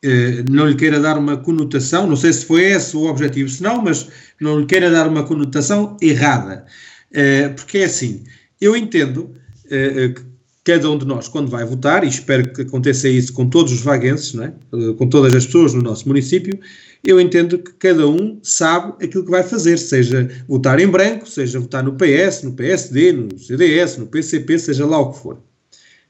eh, 0.02 0.42
não 0.50 0.66
lhe 0.66 0.74
queira 0.74 0.98
dar 0.98 1.18
uma 1.18 1.36
conotação, 1.36 2.06
não 2.06 2.16
sei 2.16 2.32
se 2.32 2.46
foi 2.46 2.62
esse 2.62 2.96
o 2.96 3.02
objetivo, 3.02 3.50
se 3.50 3.62
não, 3.62 3.82
mas 3.82 4.08
não 4.40 4.60
lhe 4.60 4.64
queira 4.64 4.90
dar 4.90 5.06
uma 5.06 5.24
conotação 5.24 5.94
errada. 6.00 6.64
Eh, 7.12 7.50
porque 7.50 7.76
é 7.76 7.84
assim, 7.84 8.24
eu 8.58 8.74
entendo 8.74 9.34
eh, 9.70 10.14
que 10.16 10.22
cada 10.64 10.90
um 10.90 10.96
de 10.96 11.04
nós, 11.04 11.28
quando 11.28 11.50
vai 11.50 11.66
votar, 11.66 12.02
e 12.02 12.08
espero 12.08 12.50
que 12.50 12.62
aconteça 12.62 13.10
isso 13.10 13.34
com 13.34 13.46
todos 13.46 13.70
os 13.70 13.82
vaguenses, 13.82 14.34
é? 14.40 14.50
com 14.96 15.06
todas 15.06 15.34
as 15.34 15.44
pessoas 15.44 15.74
no 15.74 15.82
nosso 15.82 16.08
município, 16.08 16.58
eu 17.04 17.20
entendo 17.20 17.58
que 17.58 17.74
cada 17.74 18.08
um 18.08 18.38
sabe 18.42 19.04
aquilo 19.04 19.26
que 19.26 19.30
vai 19.30 19.42
fazer, 19.42 19.76
seja 19.76 20.30
votar 20.48 20.80
em 20.80 20.88
branco, 20.88 21.28
seja 21.28 21.60
votar 21.60 21.84
no 21.84 21.92
PS, 21.92 22.42
no 22.42 22.54
PSD, 22.54 23.12
no 23.12 23.38
CDS, 23.38 23.98
no 23.98 24.06
PCP, 24.06 24.58
seja 24.58 24.86
lá 24.86 24.98
o 24.98 25.12
que 25.12 25.18
for. 25.18 25.38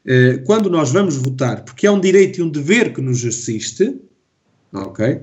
Eh, 0.07 0.43
quando 0.45 0.69
nós 0.69 0.93
vamos 0.93 1.17
votar, 1.17 1.65
porque 1.65 1.87
é 1.87 1.91
um 1.91 2.01
direito 2.01 2.39
e 2.39 2.43
um 2.43 2.49
dever 2.49 2.93
que 2.93 3.01
nos 3.01 3.25
assiste, 3.25 3.97
ok? 4.73 5.21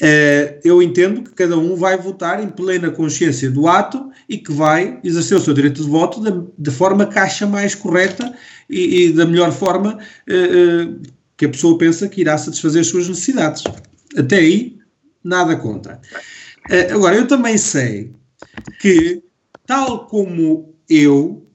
Eh, 0.00 0.60
eu 0.62 0.80
entendo 0.80 1.22
que 1.22 1.30
cada 1.30 1.58
um 1.58 1.74
vai 1.74 1.96
votar 1.96 2.42
em 2.42 2.48
plena 2.48 2.90
consciência 2.90 3.50
do 3.50 3.66
ato 3.66 4.10
e 4.28 4.38
que 4.38 4.52
vai 4.52 5.00
exercer 5.02 5.36
o 5.36 5.40
seu 5.40 5.54
direito 5.54 5.82
de 5.82 5.88
voto 5.88 6.20
da, 6.56 6.70
forma 6.70 7.06
que 7.06 7.18
acha 7.18 7.46
mais 7.46 7.74
correta 7.74 8.32
e, 8.70 9.06
e 9.06 9.12
da 9.12 9.26
melhor 9.26 9.50
forma 9.52 9.98
eh, 10.28 10.88
que 11.36 11.46
a 11.46 11.48
pessoa 11.48 11.76
pensa 11.76 12.08
que 12.08 12.20
irá 12.20 12.38
satisfazer 12.38 12.82
as 12.82 12.86
suas 12.86 13.08
necessidades. 13.08 13.64
Até 14.16 14.36
aí, 14.36 14.78
nada 15.22 15.56
contra. 15.56 16.00
agora, 16.92 17.16
eu 17.16 17.26
também 17.26 17.58
sei 17.58 18.12
que, 18.80 19.22
tal 19.66 20.06
como 20.06 20.74
eu, 20.88 21.45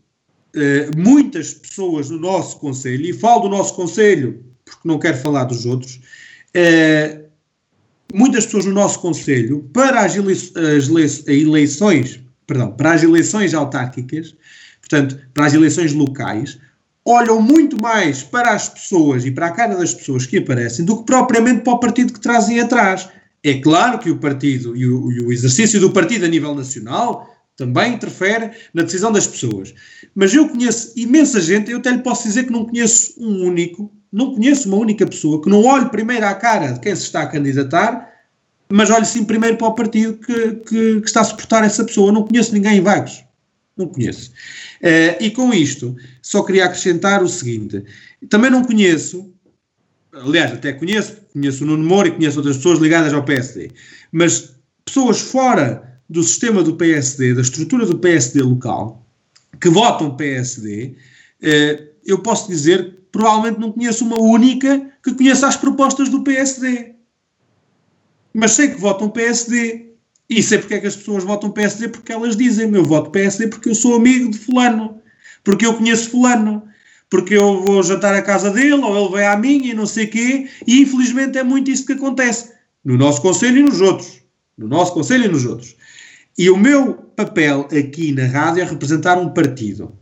uh, 0.56 0.98
muitas 0.98 1.54
pessoas 1.54 2.10
no 2.10 2.20
nosso 2.20 2.60
Conselho, 2.60 3.06
e 3.06 3.14
falo 3.14 3.42
do 3.42 3.50
nosso 3.50 3.74
Conselho 3.76 4.52
porque 4.72 4.88
não 4.88 5.00
quero 5.00 5.18
falar 5.18 5.46
dos 5.46 5.66
outros, 5.66 6.00
uh, 6.56 7.24
muitas 8.14 8.46
pessoas 8.46 8.66
no 8.66 8.74
nosso 8.74 9.00
Conselho, 9.00 9.70
para 9.74 10.02
as, 10.02 10.16
as 10.18 11.28
eleições, 11.28 12.20
perdão, 12.48 12.72
para 12.72 12.94
as 12.94 13.04
eleições 13.04 13.54
autárquicas, 13.54 14.36
portanto, 14.80 15.20
para 15.34 15.46
as 15.46 15.54
eleições 15.54 15.94
locais, 15.94 16.58
olham 17.06 17.42
muito 17.42 17.82
mais 17.82 18.24
para 18.24 18.52
as 18.52 18.70
pessoas 18.70 19.26
e 19.26 19.32
para 19.32 19.48
a 19.48 19.52
cara 19.52 19.76
das 19.76 19.94
pessoas 19.94 20.26
que 20.26 20.38
aparecem 20.38 20.86
do 20.86 20.98
que 20.98 21.06
propriamente 21.06 21.62
para 21.62 21.74
o 21.74 21.80
partido 21.80 22.14
que 22.14 22.20
trazem 22.20 22.60
atrás. 22.60 23.10
É 23.44 23.56
claro 23.56 23.98
que 23.98 24.12
o 24.12 24.18
partido 24.18 24.76
e 24.76 24.86
o, 24.86 25.12
e 25.12 25.20
o 25.24 25.32
exercício 25.32 25.80
do 25.80 25.92
partido 25.92 26.26
a 26.26 26.28
nível 26.28 26.54
nacional 26.54 27.31
também 27.62 27.94
interfere 27.94 28.52
na 28.74 28.82
decisão 28.82 29.12
das 29.12 29.28
pessoas. 29.28 29.74
Mas 30.16 30.34
eu 30.34 30.50
conheço 30.50 30.94
imensa 30.96 31.40
gente, 31.40 31.70
eu 31.70 31.78
até 31.78 31.92
lhe 31.92 32.00
posso 32.00 32.28
dizer 32.28 32.46
que 32.46 32.52
não 32.52 32.66
conheço 32.66 33.14
um 33.20 33.46
único, 33.46 33.92
não 34.12 34.34
conheço 34.34 34.68
uma 34.68 34.78
única 34.78 35.06
pessoa 35.06 35.42
que 35.42 35.50
não 35.50 35.64
olhe 35.64 35.90
primeiro 35.90 36.26
à 36.26 36.34
cara 36.34 36.72
de 36.72 36.80
quem 36.80 36.96
se 36.96 37.04
está 37.04 37.22
a 37.22 37.28
candidatar, 37.28 38.12
mas 38.68 38.90
olhe 38.90 39.06
sim 39.06 39.24
primeiro 39.24 39.58
para 39.58 39.68
o 39.68 39.76
partido 39.76 40.14
que, 40.18 40.56
que, 40.56 41.02
que 41.02 41.06
está 41.06 41.22
a 41.22 41.26
suportar 41.26 41.64
essa 41.64 41.84
pessoa. 41.84 42.12
Não 42.12 42.24
conheço 42.24 42.54
ninguém 42.54 42.78
em 42.78 42.82
vagos. 42.82 43.24
Não 43.78 43.88
conheço. 43.88 44.32
Uh, 44.82 45.22
e 45.22 45.30
com 45.30 45.54
isto, 45.54 45.96
só 46.22 46.42
queria 46.44 46.66
acrescentar 46.66 47.22
o 47.22 47.30
seguinte: 47.30 47.84
também 48.28 48.50
não 48.50 48.64
conheço, 48.64 49.32
aliás, 50.12 50.52
até 50.52 50.74
conheço, 50.74 51.18
conheço 51.32 51.64
o 51.64 51.68
Nuno 51.68 51.84
Moura 51.84 52.08
e 52.08 52.12
conheço 52.12 52.38
outras 52.38 52.58
pessoas 52.58 52.80
ligadas 52.80 53.14
ao 53.14 53.24
PSD, 53.24 53.72
mas 54.12 54.56
pessoas 54.84 55.22
fora 55.22 55.91
do 56.12 56.22
sistema 56.24 56.62
do 56.62 56.76
PSD, 56.76 57.34
da 57.34 57.42
estrutura 57.42 57.86
do 57.86 57.98
PSD 57.98 58.42
local, 58.42 59.08
que 59.62 59.70
votam 59.70 60.18
PSD, 60.18 60.94
eh, 61.42 61.88
eu 62.06 62.20
posso 62.20 62.50
dizer 62.50 62.84
que 62.84 63.02
provavelmente 63.14 63.62
não 63.62 63.72
conheço 63.72 64.04
uma 64.04 64.20
única 64.20 64.92
que 65.02 65.14
conheça 65.14 65.48
as 65.48 65.56
propostas 65.56 66.10
do 66.10 66.22
PSD. 66.22 66.96
Mas 68.34 68.52
sei 68.52 68.70
que 68.72 68.82
votam 68.82 69.10
PSD. 69.10 69.88
E 70.30 70.44
sei 70.44 70.58
porque 70.58 70.74
é 70.74 70.80
que 70.82 70.88
as 70.88 70.98
pessoas 70.98 71.24
votam 71.24 71.50
PSD, 71.50 71.88
porque 71.88 72.12
elas 72.12 72.36
dizem: 72.36 72.74
eu 72.74 72.84
voto 72.84 73.10
PSD 73.12 73.48
porque 73.48 73.70
eu 73.70 73.76
sou 73.76 73.96
amigo 73.96 74.30
de 74.32 74.38
Fulano, 74.38 75.02
porque 75.46 75.66
eu 75.66 75.74
conheço 75.76 76.10
Fulano, 76.10 76.64
porque 77.10 77.36
eu 77.36 77.62
vou 77.62 77.82
jantar 77.84 78.14
à 78.14 78.22
casa 78.22 78.50
dele, 78.50 78.74
ou 78.74 78.98
ele 78.98 79.12
vai 79.12 79.26
à 79.28 79.38
minha 79.38 79.72
e 79.72 79.74
não 79.74 79.86
sei 79.86 80.08
quê. 80.08 80.50
E 80.68 80.82
infelizmente 80.82 81.38
é 81.38 81.44
muito 81.44 81.72
isso 81.72 81.86
que 81.86 81.94
acontece 81.94 82.52
no 82.84 82.98
nosso 82.98 83.22
Conselho 83.22 83.60
e 83.60 83.64
nos 83.64 83.80
outros. 83.80 84.22
No 84.58 84.68
nosso 84.68 84.94
Conselho 84.94 85.26
e 85.26 85.30
nos 85.30 85.46
outros. 85.46 85.76
E 86.42 86.50
o 86.50 86.58
meu 86.58 86.96
papel 87.16 87.68
aqui 87.72 88.12
na 88.12 88.26
rádio 88.26 88.64
é 88.64 88.66
representar 88.66 89.16
um 89.16 89.30
partido. 89.30 89.96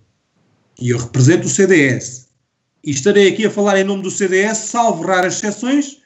E 0.79 0.91
eu 0.91 0.97
represento 0.97 1.47
o 1.47 1.49
CDS. 1.49 2.29
E 2.81 2.91
estarei 2.91 3.27
aqui 3.27 3.45
a 3.45 3.49
falar 3.49 3.77
em 3.77 3.83
nome 3.83 4.03
do 4.03 4.09
CDS, 4.09 4.59
salvo 4.59 5.03
raras 5.03 5.35
exceções, 5.35 5.97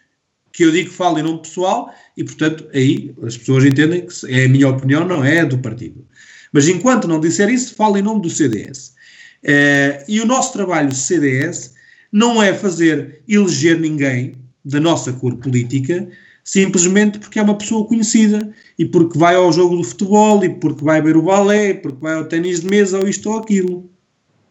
que 0.52 0.66
eu 0.66 0.72
digo 0.72 0.90
que 0.90 0.96
falo 0.96 1.20
em 1.20 1.22
nome 1.22 1.44
pessoal, 1.44 1.94
e 2.18 2.24
portanto 2.24 2.68
aí 2.74 3.14
as 3.22 3.38
pessoas 3.38 3.64
entendem 3.64 4.08
que 4.08 4.14
é 4.28 4.46
a 4.46 4.50
minha 4.50 4.70
opinião, 4.70 5.06
não 5.08 5.24
é 5.24 5.42
a 5.42 5.46
do 5.46 5.60
partido. 5.60 6.04
Mas 6.52 6.68
enquanto 6.68 7.08
não 7.08 7.20
disser 7.20 7.50
isso, 7.50 7.76
falo 7.76 8.00
em 8.00 8.02
nome 8.02 8.24
do 8.24 8.30
CDS. 8.32 8.96
Eh, 9.44 10.04
e 10.08 10.20
o 10.20 10.26
nosso 10.26 10.52
trabalho 10.54 10.92
CDS 10.96 11.76
não 12.12 12.42
é 12.42 12.56
fazer 12.56 13.22
eleger 13.28 13.80
ninguém 13.80 14.34
da 14.66 14.80
nossa 14.80 15.14
cor 15.14 15.36
política, 15.36 16.10
simplesmente 16.44 17.20
porque 17.20 17.40
é 17.40 17.42
uma 17.42 17.58
pessoa 17.58 17.88
conhecida 17.88 18.54
e 18.78 18.86
porque 18.86 19.18
vai 19.18 19.36
ao 19.36 19.52
jogo 19.52 19.78
do 19.78 19.84
futebol 19.84 20.44
e 20.44 20.50
porque 20.50 20.84
vai 20.84 21.02
ver 21.02 21.16
o 21.16 21.22
balé, 21.22 21.70
e 21.70 21.74
porque 21.76 22.00
vai 22.02 22.16
ao 22.16 22.26
ténis 22.26 22.62
de 22.62 22.68
mesa 22.68 23.00
ou 23.00 23.08
isto 23.08 23.30
ou 23.30 23.40
aquilo. 23.40 23.90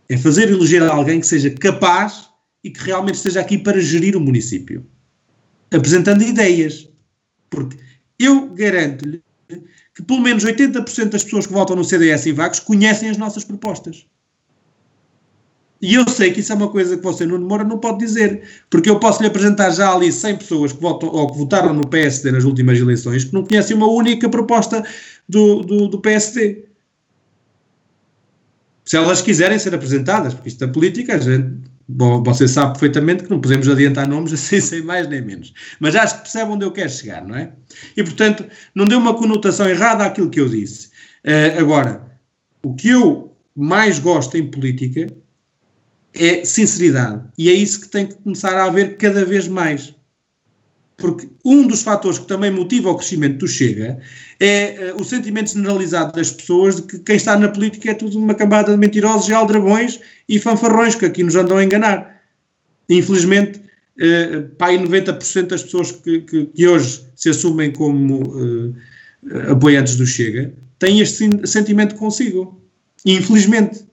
É 0.09 0.17
fazer 0.17 0.49
eleger 0.49 0.83
alguém 0.83 1.21
que 1.21 1.27
seja 1.27 1.51
capaz 1.51 2.29
e 2.65 2.71
que 2.71 2.83
realmente 2.83 3.17
esteja 3.17 3.41
aqui 3.41 3.59
para 3.59 3.81
gerir 3.81 4.17
o 4.17 4.21
município, 4.21 4.87
apresentando 5.73 6.23
ideias. 6.23 6.89
Porque 7.51 7.77
eu 8.19 8.49
garanto-lhe 8.49 9.23
que 9.95 10.03
pelo 10.03 10.21
menos 10.21 10.45
80% 10.45 11.11
das 11.11 11.25
pessoas 11.25 11.47
que 11.47 11.53
votam 11.53 11.77
no 11.77 11.85
CDS 11.85 12.27
em 12.27 12.33
Vagos 12.33 12.61
conhecem 12.61 13.11
as 13.11 13.19
nossas 13.19 13.45
propostas. 13.45 14.07
E 15.83 15.95
eu 15.95 16.09
sei 16.09 16.31
que 16.31 16.39
isso 16.39 16.53
é 16.53 16.55
uma 16.55 16.69
coisa 16.69 16.97
que 16.97 17.03
você, 17.03 17.27
Nuno 17.27 17.45
Moura, 17.45 17.65
não 17.65 17.77
pode 17.77 17.99
dizer, 17.99 18.43
porque 18.71 18.89
eu 18.89 19.01
posso 19.01 19.21
lhe 19.21 19.27
apresentar 19.27 19.69
já 19.71 19.93
ali 19.93 20.13
100 20.13 20.37
pessoas 20.37 20.73
que, 20.73 20.81
votam, 20.81 21.09
ou 21.09 21.27
que 21.29 21.37
votaram 21.37 21.75
no 21.75 21.85
PSD 21.89 22.31
nas 22.31 22.45
últimas 22.45 22.79
eleições 22.79 23.25
que 23.25 23.35
não 23.35 23.45
conhecem 23.45 23.77
uma 23.77 23.89
única 23.89 24.29
proposta 24.29 24.85
do, 25.29 25.61
do, 25.63 25.89
do 25.89 26.01
PSD. 26.01 26.67
Se 28.85 28.97
elas 28.97 29.21
quiserem 29.21 29.59
ser 29.59 29.75
apresentadas, 29.75 30.35
porque 30.35 30.51
isto 30.51 30.63
é 30.63 30.69
política, 30.69 31.17
a 31.17 31.19
gente, 31.19 31.53
bom, 31.89 32.23
você 32.23 32.47
sabe 32.47 32.75
perfeitamente 32.75 33.25
que 33.25 33.31
não 33.31 33.41
podemos 33.41 33.69
adiantar 33.69 34.07
nomes 34.07 34.33
assim 34.35 34.61
sem 34.61 34.83
mais 34.83 35.09
nem 35.09 35.21
menos. 35.21 35.53
Mas 35.81 35.97
acho 35.97 36.19
que 36.19 36.23
percebe 36.23 36.53
onde 36.53 36.65
eu 36.65 36.71
quero 36.71 36.91
chegar, 36.91 37.27
não 37.27 37.35
é? 37.35 37.51
E 37.97 38.05
portanto, 38.05 38.45
não 38.73 38.87
deu 38.87 39.01
uma 39.01 39.15
conotação 39.15 39.69
errada 39.69 40.05
àquilo 40.05 40.31
que 40.31 40.39
eu 40.39 40.49
disse. 40.49 40.91
Uh, 41.25 41.59
agora, 41.59 42.07
o 42.63 42.73
que 42.73 42.91
eu 42.91 43.37
mais 43.57 43.99
gosto 43.99 44.37
em 44.37 44.49
política 44.49 45.09
é 46.15 46.45
sinceridade. 46.45 47.23
E 47.39 47.49
é 47.49 47.53
isso 47.53 47.81
que 47.81 47.89
tem 47.89 48.07
que 48.07 48.15
começar 48.15 48.55
a 48.55 48.65
haver 48.65 48.97
cada 48.97 49.25
vez 49.25 49.49
mais. 49.49 49.95
Porque 50.97 51.29
um 51.45 51.67
dos 51.67 51.83
fatores 51.83 52.19
que 52.19 52.27
também 52.27 52.51
motiva 52.51 52.91
o 52.91 52.97
crescimento 52.97 53.39
do 53.39 53.49
Chega 53.49 53.99
é 54.39 54.93
uh, 54.95 55.01
o 55.01 55.05
sentimento 55.05 55.51
generalizado 55.51 56.13
das 56.13 56.31
pessoas 56.31 56.77
de 56.77 56.83
que 56.83 56.99
quem 57.01 57.17
está 57.17 57.37
na 57.37 57.49
política 57.49 57.91
é 57.91 57.95
tudo 57.95 58.19
uma 58.19 58.35
cambada 58.35 58.73
de 58.73 58.79
mentirosos 58.79 59.29
e 59.29 59.35
aldrabões 59.35 59.99
e 60.29 60.39
fanfarrões 60.39 60.95
que 60.95 61.07
aqui 61.07 61.25
nos 61.25 61.35
andam 61.35 61.57
a 61.57 61.65
enganar. 61.65 62.23
Infelizmente, 62.89 63.59
uh, 63.59 64.49
aí 64.61 64.79
90% 64.79 65.47
das 65.49 65.63
pessoas 65.65 65.93
que, 65.93 66.21
que, 66.21 66.47
que, 66.47 66.69
hoje 66.69 67.03
se 67.17 67.31
assumem 67.31 67.73
como 67.73 68.23
uh, 68.23 68.75
apoiantes 69.51 69.97
do 69.97 70.07
Chega 70.07 70.53
têm 70.79 71.01
este 71.01 71.47
sentimento 71.47 71.95
consigo. 71.97 72.61
Infelizmente. 73.05 73.92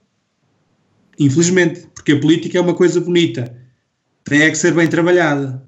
Infelizmente. 1.20 1.86
Porque 1.94 2.12
a 2.12 2.20
política 2.20 2.56
é 2.56 2.60
uma 2.60 2.74
coisa 2.74 2.98
bonita. 2.98 3.54
Tem 4.24 4.40
é 4.42 4.50
que 4.50 4.56
ser 4.56 4.72
bem 4.72 4.88
trabalhada. 4.88 5.62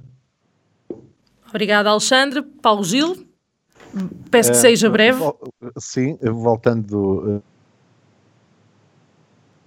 Obrigada, 1.48 1.90
Alexandre. 1.90 2.42
Paulo 2.62 2.82
Gil, 2.82 3.26
peço 4.30 4.52
que 4.52 4.56
seja 4.56 4.88
breve. 4.88 5.20
Sim, 5.78 6.16
voltando 6.22 7.42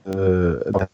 uh, 0.07 0.87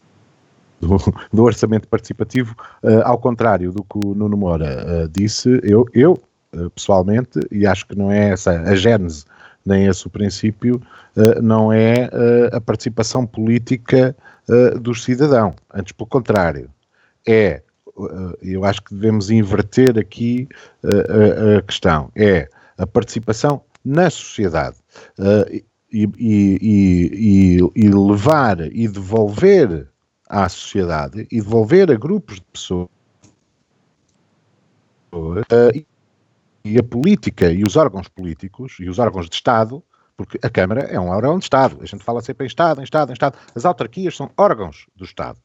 do, 0.78 0.98
do, 1.32 1.42
orçamento 1.42 1.88
participativo, 1.88 2.54
uh, 2.82 3.00
ao 3.04 3.18
contrário 3.18 3.72
do 3.72 3.82
que 3.82 3.96
o 4.04 4.14
Nuno 4.14 4.36
Moura 4.36 5.04
uh, 5.06 5.08
disse, 5.08 5.58
eu, 5.62 5.86
eu 5.94 6.20
pessoalmente, 6.74 7.40
e 7.50 7.66
acho 7.66 7.86
que 7.86 7.96
não 7.96 8.12
é 8.12 8.28
essa 8.28 8.50
a 8.50 8.74
gênese, 8.74 9.24
nem 9.64 9.86
esse 9.86 10.06
o 10.06 10.10
princípio, 10.10 10.82
não 11.42 11.72
é 11.72 12.10
a 12.52 12.60
participação 12.60 13.26
política 13.26 14.14
dos 14.80 15.04
cidadãos. 15.04 15.54
Antes, 15.72 15.92
pelo 15.92 16.08
contrário, 16.08 16.70
é, 17.26 17.62
eu 18.42 18.64
acho 18.64 18.82
que 18.82 18.94
devemos 18.94 19.30
inverter 19.30 19.98
aqui 19.98 20.48
a, 20.84 21.58
a 21.58 21.62
questão, 21.62 22.10
é 22.16 22.48
a 22.76 22.86
participação 22.86 23.62
na 23.84 24.10
sociedade. 24.10 24.76
Uh, 25.18 25.62
e, 25.92 26.08
e, 26.18 26.58
e, 26.62 27.58
e, 27.76 27.88
levar 27.90 28.60
e 28.60 28.88
devolver 28.88 29.88
à 30.28 30.48
sociedade 30.48 31.28
e 31.30 31.40
devolver 31.40 31.90
a 31.90 31.96
grupos 31.96 32.36
de 32.36 32.46
pessoas 32.50 32.88
uh, 35.12 35.86
e 36.64 36.78
a 36.78 36.82
política 36.82 37.52
e 37.52 37.62
os 37.62 37.76
órgãos 37.76 38.08
políticos 38.08 38.76
e 38.80 38.88
os 38.88 38.98
órgãos 38.98 39.28
de 39.28 39.34
Estado, 39.34 39.82
porque 40.24 40.38
a 40.42 40.50
Câmara 40.50 40.82
é 40.82 40.98
um 40.98 41.08
órgão 41.08 41.38
de 41.38 41.44
Estado, 41.44 41.78
a 41.80 41.86
gente 41.86 42.04
fala 42.04 42.22
sempre 42.22 42.46
em 42.46 42.48
Estado, 42.48 42.80
em 42.80 42.84
Estado, 42.84 43.10
em 43.10 43.12
Estado, 43.12 43.38
as 43.54 43.64
autarquias 43.64 44.16
são 44.16 44.30
órgãos 44.36 44.86
do 44.96 45.04
Estado. 45.04 45.38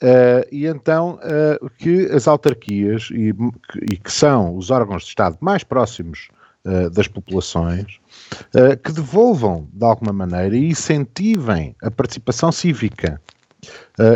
Uh, 0.00 0.46
e 0.50 0.66
então 0.66 1.18
uh, 1.18 1.70
que 1.78 2.06
as 2.06 2.26
autarquias 2.26 3.08
e, 3.10 3.34
e, 3.82 3.96
que 3.96 4.10
são 4.10 4.56
os 4.56 4.70
órgãos 4.70 5.02
de 5.02 5.08
Estado 5.10 5.36
mais 5.40 5.64
próximos 5.64 6.28
uh, 6.64 6.88
das 6.90 7.08
populações 7.08 8.00
que 8.84 8.92
devolvam 8.92 9.68
de 9.72 9.84
alguma 9.84 10.12
maneira 10.12 10.56
e 10.56 10.70
incentivem 10.70 11.74
a 11.82 11.90
participação 11.90 12.52
cívica 12.52 13.20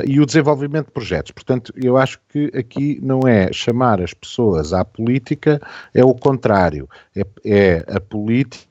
e 0.07 0.21
o 0.21 0.27
desenvolvimento 0.27 0.87
de 0.87 0.93
projetos. 0.93 1.33
Portanto, 1.33 1.73
eu 1.77 1.97
acho 1.97 2.19
que 2.29 2.51
aqui 2.57 2.99
não 3.03 3.21
é 3.27 3.53
chamar 3.53 4.01
as 4.01 4.15
pessoas 4.15 4.73
à 4.73 4.85
política, 4.85 5.61
é 5.93 6.05
o 6.05 6.15
contrário, 6.15 6.89
é, 7.15 7.27
é 7.45 7.85
a 7.89 8.01
política 8.01 8.67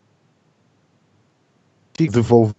devolver 1.97 2.55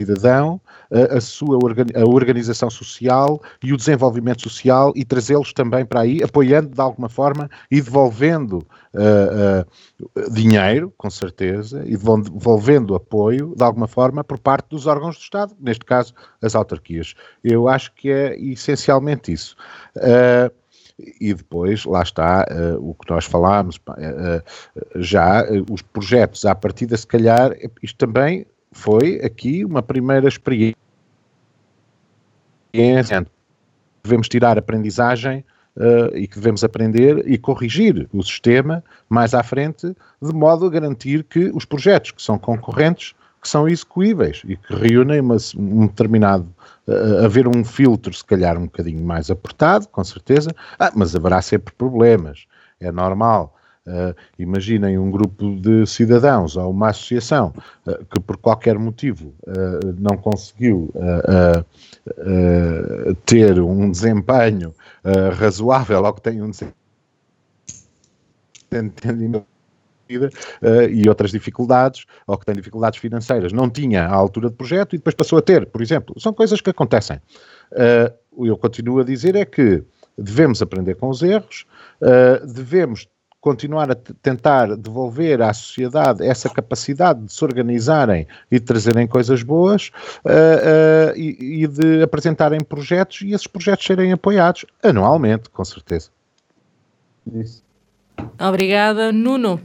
cidadão, 0.00 0.60
a, 0.90 1.18
a 1.18 1.20
sua 1.20 1.58
a 1.94 2.08
organização 2.08 2.70
social 2.70 3.40
e 3.62 3.72
o 3.72 3.76
desenvolvimento 3.76 4.42
social 4.42 4.92
e 4.96 5.04
trazê-los 5.04 5.52
também 5.52 5.84
para 5.84 6.00
aí, 6.00 6.22
apoiando 6.22 6.70
de 6.70 6.80
alguma 6.80 7.08
forma 7.08 7.50
e 7.70 7.80
devolvendo 7.80 8.66
uh, 8.94 9.66
uh, 10.16 10.30
dinheiro, 10.32 10.92
com 10.96 11.10
certeza, 11.10 11.82
e 11.84 11.96
devolvendo 11.96 12.94
apoio 12.94 13.54
de 13.56 13.62
alguma 13.62 13.86
forma 13.86 14.24
por 14.24 14.38
parte 14.38 14.70
dos 14.70 14.86
órgãos 14.86 15.16
do 15.16 15.22
Estado, 15.22 15.54
neste 15.60 15.84
caso 15.84 16.14
as 16.40 16.54
autarquias. 16.54 17.14
Eu 17.44 17.68
acho 17.68 17.92
que 17.94 18.10
é 18.10 18.38
essencialmente 18.40 19.32
isso. 19.32 19.54
Uh, 19.96 20.60
e 21.18 21.32
depois, 21.32 21.86
lá 21.86 22.02
está 22.02 22.46
uh, 22.50 22.90
o 22.90 22.94
que 22.94 23.10
nós 23.10 23.24
falámos, 23.24 23.76
uh, 23.76 24.42
já 24.96 25.42
uh, 25.44 25.64
os 25.70 25.80
projetos 25.80 26.44
à 26.44 26.54
partida, 26.54 26.94
se 26.94 27.06
calhar, 27.06 27.56
isto 27.82 27.96
também 27.96 28.46
foi 28.72 29.20
aqui 29.24 29.64
uma 29.64 29.82
primeira 29.82 30.28
experiência. 30.28 30.76
Devemos 34.02 34.28
tirar 34.28 34.58
aprendizagem 34.58 35.44
uh, 35.76 36.16
e 36.16 36.26
que 36.26 36.36
devemos 36.36 36.64
aprender 36.64 37.28
e 37.28 37.36
corrigir 37.36 38.08
o 38.12 38.22
sistema 38.22 38.82
mais 39.08 39.34
à 39.34 39.42
frente, 39.42 39.94
de 40.22 40.32
modo 40.32 40.66
a 40.66 40.70
garantir 40.70 41.24
que 41.24 41.50
os 41.54 41.64
projetos 41.64 42.12
que 42.12 42.22
são 42.22 42.38
concorrentes 42.38 43.14
que 43.42 43.48
são 43.48 43.66
execuíveis 43.66 44.42
e 44.44 44.54
que 44.54 44.74
reúnem 44.74 45.20
uma, 45.20 45.36
um 45.56 45.86
determinado, 45.86 46.46
uh, 46.86 47.24
haver 47.24 47.48
um 47.48 47.64
filtro 47.64 48.12
se 48.12 48.24
calhar 48.24 48.58
um 48.58 48.64
bocadinho 48.64 49.02
mais 49.02 49.30
apertado, 49.30 49.88
com 49.88 50.04
certeza, 50.04 50.54
ah, 50.78 50.92
mas 50.94 51.16
haverá 51.16 51.40
sempre 51.40 51.72
problemas, 51.74 52.46
é 52.78 52.92
normal. 52.92 53.56
Uh, 53.88 54.14
imaginem 54.38 54.98
um 54.98 55.10
grupo 55.10 55.56
de 55.56 55.86
cidadãos 55.86 56.54
ou 56.54 56.70
uma 56.70 56.90
associação 56.90 57.50
uh, 57.86 58.04
que 58.04 58.20
por 58.20 58.36
qualquer 58.36 58.78
motivo 58.78 59.34
uh, 59.46 59.96
não 59.98 60.18
conseguiu 60.18 60.92
ter 63.24 63.58
um 63.58 63.90
desempenho 63.90 64.74
razoável 65.34 66.04
ou 66.04 66.12
que 66.12 66.20
tem 66.20 66.42
um 66.42 66.50
desempenho 66.50 66.92
e 70.90 71.08
outras 71.08 71.30
dificuldades, 71.30 72.04
ou 72.26 72.36
que 72.36 72.44
tem 72.44 72.54
dificuldades 72.54 72.98
financeiras, 72.98 73.52
não 73.52 73.70
tinha 73.70 74.04
a 74.04 74.14
altura 74.14 74.50
de 74.50 74.56
projeto 74.56 74.94
e 74.94 74.98
depois 74.98 75.14
passou 75.14 75.38
a 75.38 75.42
ter, 75.42 75.66
por 75.66 75.80
exemplo. 75.80 76.18
São 76.20 76.34
coisas 76.34 76.60
que 76.60 76.68
acontecem. 76.70 77.20
eu 78.38 78.56
continuo 78.58 79.00
a 79.00 79.04
dizer 79.04 79.36
é 79.36 79.44
que 79.44 79.82
devemos 80.18 80.60
aprender 80.60 80.96
com 80.96 81.08
os 81.08 81.22
erros, 81.22 81.64
devemos 82.54 83.08
continuar 83.40 83.90
a 83.90 83.94
tentar 83.94 84.76
devolver 84.76 85.40
à 85.40 85.52
sociedade 85.52 86.24
essa 86.24 86.48
capacidade 86.48 87.24
de 87.24 87.32
se 87.32 87.42
organizarem 87.42 88.26
e 88.50 88.58
de 88.58 88.64
trazerem 88.64 89.06
coisas 89.06 89.42
boas 89.42 89.90
uh, 90.24 90.28
uh, 90.28 91.16
e, 91.16 91.62
e, 91.62 91.66
de 91.66 92.02
apresentarem 92.02 92.60
projetos 92.60 93.22
e 93.22 93.32
esses 93.32 93.46
projetos 93.46 93.86
serem 93.86 94.12
apoiados 94.12 94.66
anualmente, 94.82 95.48
com 95.48 95.64
certeza. 95.64 96.10
Isso. 97.34 97.62
Obrigada, 98.38 99.10
Nuno. 99.10 99.60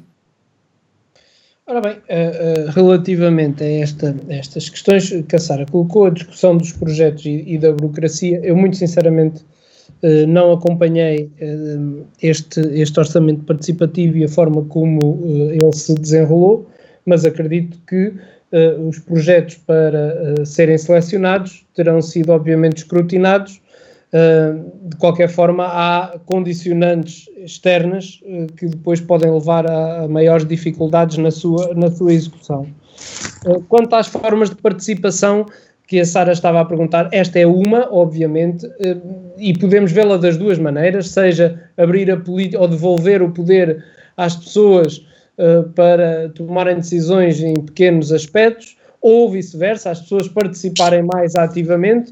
Ora 1.68 1.82
bem, 1.82 1.98
uh, 1.98 2.72
relativamente 2.72 3.64
a, 3.64 3.68
esta, 3.68 4.16
a, 4.30 4.34
estas 4.34 4.70
questões 4.70 5.10
que 5.28 5.36
a 5.36 5.40
Sara 5.40 5.66
colocou, 5.66 6.06
a 6.06 6.12
discussão 6.12 6.56
dos 6.56 6.72
projetos 6.72 7.26
e, 7.26 7.44
e 7.46 7.58
da 7.58 7.74
burocracia, 7.74 8.40
eu 8.44 8.56
muito 8.56 8.78
sinceramente 8.78 9.44
não 10.28 10.52
acompanhei 10.52 11.32
eh, 11.40 11.78
este, 12.22 12.60
este 12.60 13.00
orçamento 13.00 13.44
participativo 13.44 14.18
e 14.18 14.24
a 14.24 14.28
forma 14.28 14.64
como 14.66 15.20
eh, 15.24 15.58
ele 15.58 15.74
se 15.74 15.94
desenrolou, 15.96 16.68
mas 17.06 17.26
acredito 17.26 17.78
que 17.88 18.14
os 18.88 19.00
projetos 19.00 19.56
para 19.56 20.46
serem 20.46 20.78
selecionados 20.78 21.66
terão 21.76 22.02
sido 22.02 22.32
obviamente 22.32 22.78
escrutinados. 22.78 23.60
de 24.14 24.96
qualquer 24.96 25.28
forma, 25.28 25.66
há 25.66 26.18
condicionantes 26.26 27.28
externas 27.38 28.24
que 28.56 28.68
depois 28.68 29.02
podem 29.02 29.30
levar 29.30 29.70
a, 29.70 30.08
maiores 30.08 30.48
dificuldades 30.48 31.18
na 31.18 31.32
sua, 31.32 31.74
na 31.74 31.92
sua 31.92 32.14
execução. 32.14 32.66
quanto 33.68 33.94
às 33.94 34.08
formas 34.08 34.52
de 34.52 34.56
participação, 34.56 35.46
que 35.88 36.00
a 36.00 36.06
Sara 36.06 36.32
estava 36.32 36.62
a 36.62 36.66
perguntar, 36.66 37.10
esta 37.12 37.40
é 37.40 37.46
uma, 37.46 37.88
obviamente, 37.94 38.66
eh, 38.80 38.98
e 39.38 39.58
podemos 39.58 39.92
vê-la 39.92 40.18
das 40.18 40.38
duas 40.38 40.58
maneiras, 40.58 41.10
seja 41.10 41.70
abrir 41.78 42.10
a 42.10 42.18
política 42.18 42.60
ou 42.60 42.68
devolver 42.68 43.22
o 43.22 43.32
poder 43.32 43.84
às 44.18 44.36
pessoas 44.36 45.06
uh, 45.38 45.70
para 45.76 46.30
tomarem 46.30 46.78
decisões 46.78 47.42
em 47.42 47.54
pequenos 47.54 48.12
aspectos, 48.12 48.78
ou 49.02 49.30
vice-versa, 49.30 49.92
as 49.92 50.02
pessoas 50.02 50.28
participarem 50.28 51.04
mais 51.04 51.36
ativamente. 51.36 52.12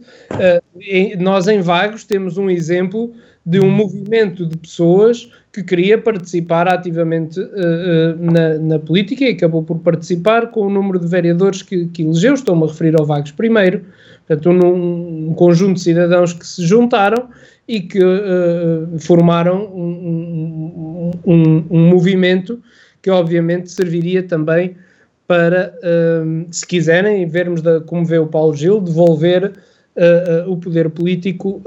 Em, 0.80 1.16
nós, 1.16 1.48
em 1.48 1.60
Vagos, 1.60 2.04
temos 2.04 2.38
um 2.38 2.52
exemplo 2.52 3.12
de 3.44 3.60
um 3.60 3.72
movimento 3.72 4.46
de 4.46 4.56
pessoas 4.58 5.28
que 5.54 5.62
queria 5.62 6.00
participar 6.00 6.68
ativamente 6.68 7.40
uh, 7.40 7.46
uh, 7.46 8.32
na, 8.32 8.58
na, 8.58 8.80
política 8.80 9.24
e 9.24 9.30
acabou 9.30 9.62
por 9.62 9.78
participar 9.78 10.48
com 10.48 10.62
o 10.62 10.70
número 10.70 11.00
de 11.00 11.08
vereadores 11.08 11.62
que, 11.62 11.86
que 11.90 12.02
elegeu. 12.02 12.34
Estou-me 12.34 12.64
a 12.64 12.68
referir 12.68 13.00
ao 13.00 13.06
Vagos 13.06 13.32
primeiro. 13.32 13.86
Portanto, 14.28 14.50
um, 14.50 15.30
um, 15.30 15.34
conjunto 15.36 15.76
de 15.76 15.82
cidadãos 15.82 16.34
que 16.34 16.46
se 16.46 16.66
juntaram 16.66 17.30
e 17.68 17.82
que 17.82 18.04
uh, 18.04 18.98
formaram 19.00 19.66
um, 19.66 21.12
um, 21.24 21.66
um, 21.70 21.88
movimento 21.88 22.60
que, 23.00 23.12
obviamente, 23.12 23.72
serviria 23.72 24.24
também 24.24 24.76
para, 25.28 25.74
se 26.52 26.68
quiserem, 26.68 27.26
vermos 27.28 27.62
da, 27.62 27.80
como 27.80 28.06
vê 28.06 28.18
o 28.18 28.28
Paulo 28.28 28.54
Gil, 28.56 28.80
devolver 28.80 29.54
uh, 29.96 30.52
o 30.52 30.58
poder 30.58 30.90
político 30.90 31.62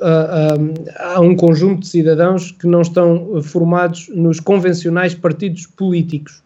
a 0.99 1.21
um 1.21 1.35
conjunto 1.35 1.81
de 1.81 1.89
cidadãos 1.89 2.53
que 2.53 2.67
não 2.67 2.83
estão 2.83 3.43
formados 3.43 4.09
nos 4.15 4.41
convencionais 4.41 5.15
partidos 5.15 5.67
políticos. 5.67 6.43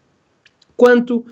Quanto 0.77 1.25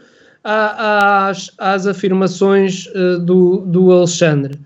às, 0.44 1.52
às, 1.58 1.88
afirmações 1.88 2.88
do, 3.22 3.58
do 3.58 3.92
Alexandre, 3.92 4.60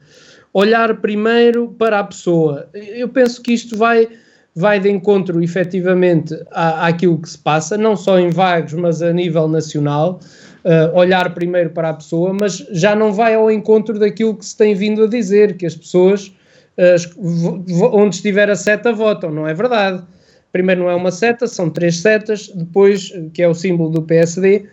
olhar 0.53 0.95
primeiro 0.97 1.73
para 1.77 1.99
a 1.99 2.03
pessoa. 2.03 2.67
Eu 2.73 3.09
penso 3.09 3.41
que 3.41 3.53
isto 3.53 3.75
vai 3.75 4.07
vai 4.55 4.79
de 4.79 4.89
encontro 4.89 5.41
efetivamente 5.41 6.37
à, 6.51 6.87
àquilo 6.87 7.19
que 7.19 7.29
se 7.29 7.37
passa, 7.37 7.77
não 7.77 7.95
só 7.95 8.19
em 8.19 8.29
vagos, 8.29 8.73
mas 8.73 9.01
a 9.01 9.11
nível 9.11 9.47
nacional. 9.47 10.19
Uh, 10.63 10.95
olhar 10.97 11.33
primeiro 11.33 11.71
para 11.71 11.89
a 11.89 11.93
pessoa, 11.93 12.33
mas 12.33 12.65
já 12.71 12.95
não 12.95 13.11
vai 13.11 13.33
ao 13.33 13.51
encontro 13.51 13.99
daquilo 13.99 14.33
que 14.33 14.45
se 14.45 14.55
tem 14.55 14.73
vindo 14.73 15.03
a 15.03 15.07
dizer, 15.07 15.57
que 15.57 15.65
as 15.65 15.75
pessoas, 15.75 16.27
uh, 16.77 17.91
onde 17.93 18.15
estiver 18.15 18.49
a 18.49 18.55
seta, 18.55 18.93
votam. 18.93 19.29
Não 19.29 19.45
é 19.45 19.53
verdade. 19.53 20.01
Primeiro, 20.53 20.83
não 20.83 20.89
é 20.89 20.95
uma 20.95 21.11
seta, 21.11 21.47
são 21.47 21.69
três 21.69 21.97
setas, 21.97 22.47
depois, 22.47 23.11
que 23.33 23.41
é 23.41 23.47
o 23.47 23.53
símbolo 23.53 23.89
do 23.89 24.03
PSD, 24.03 24.65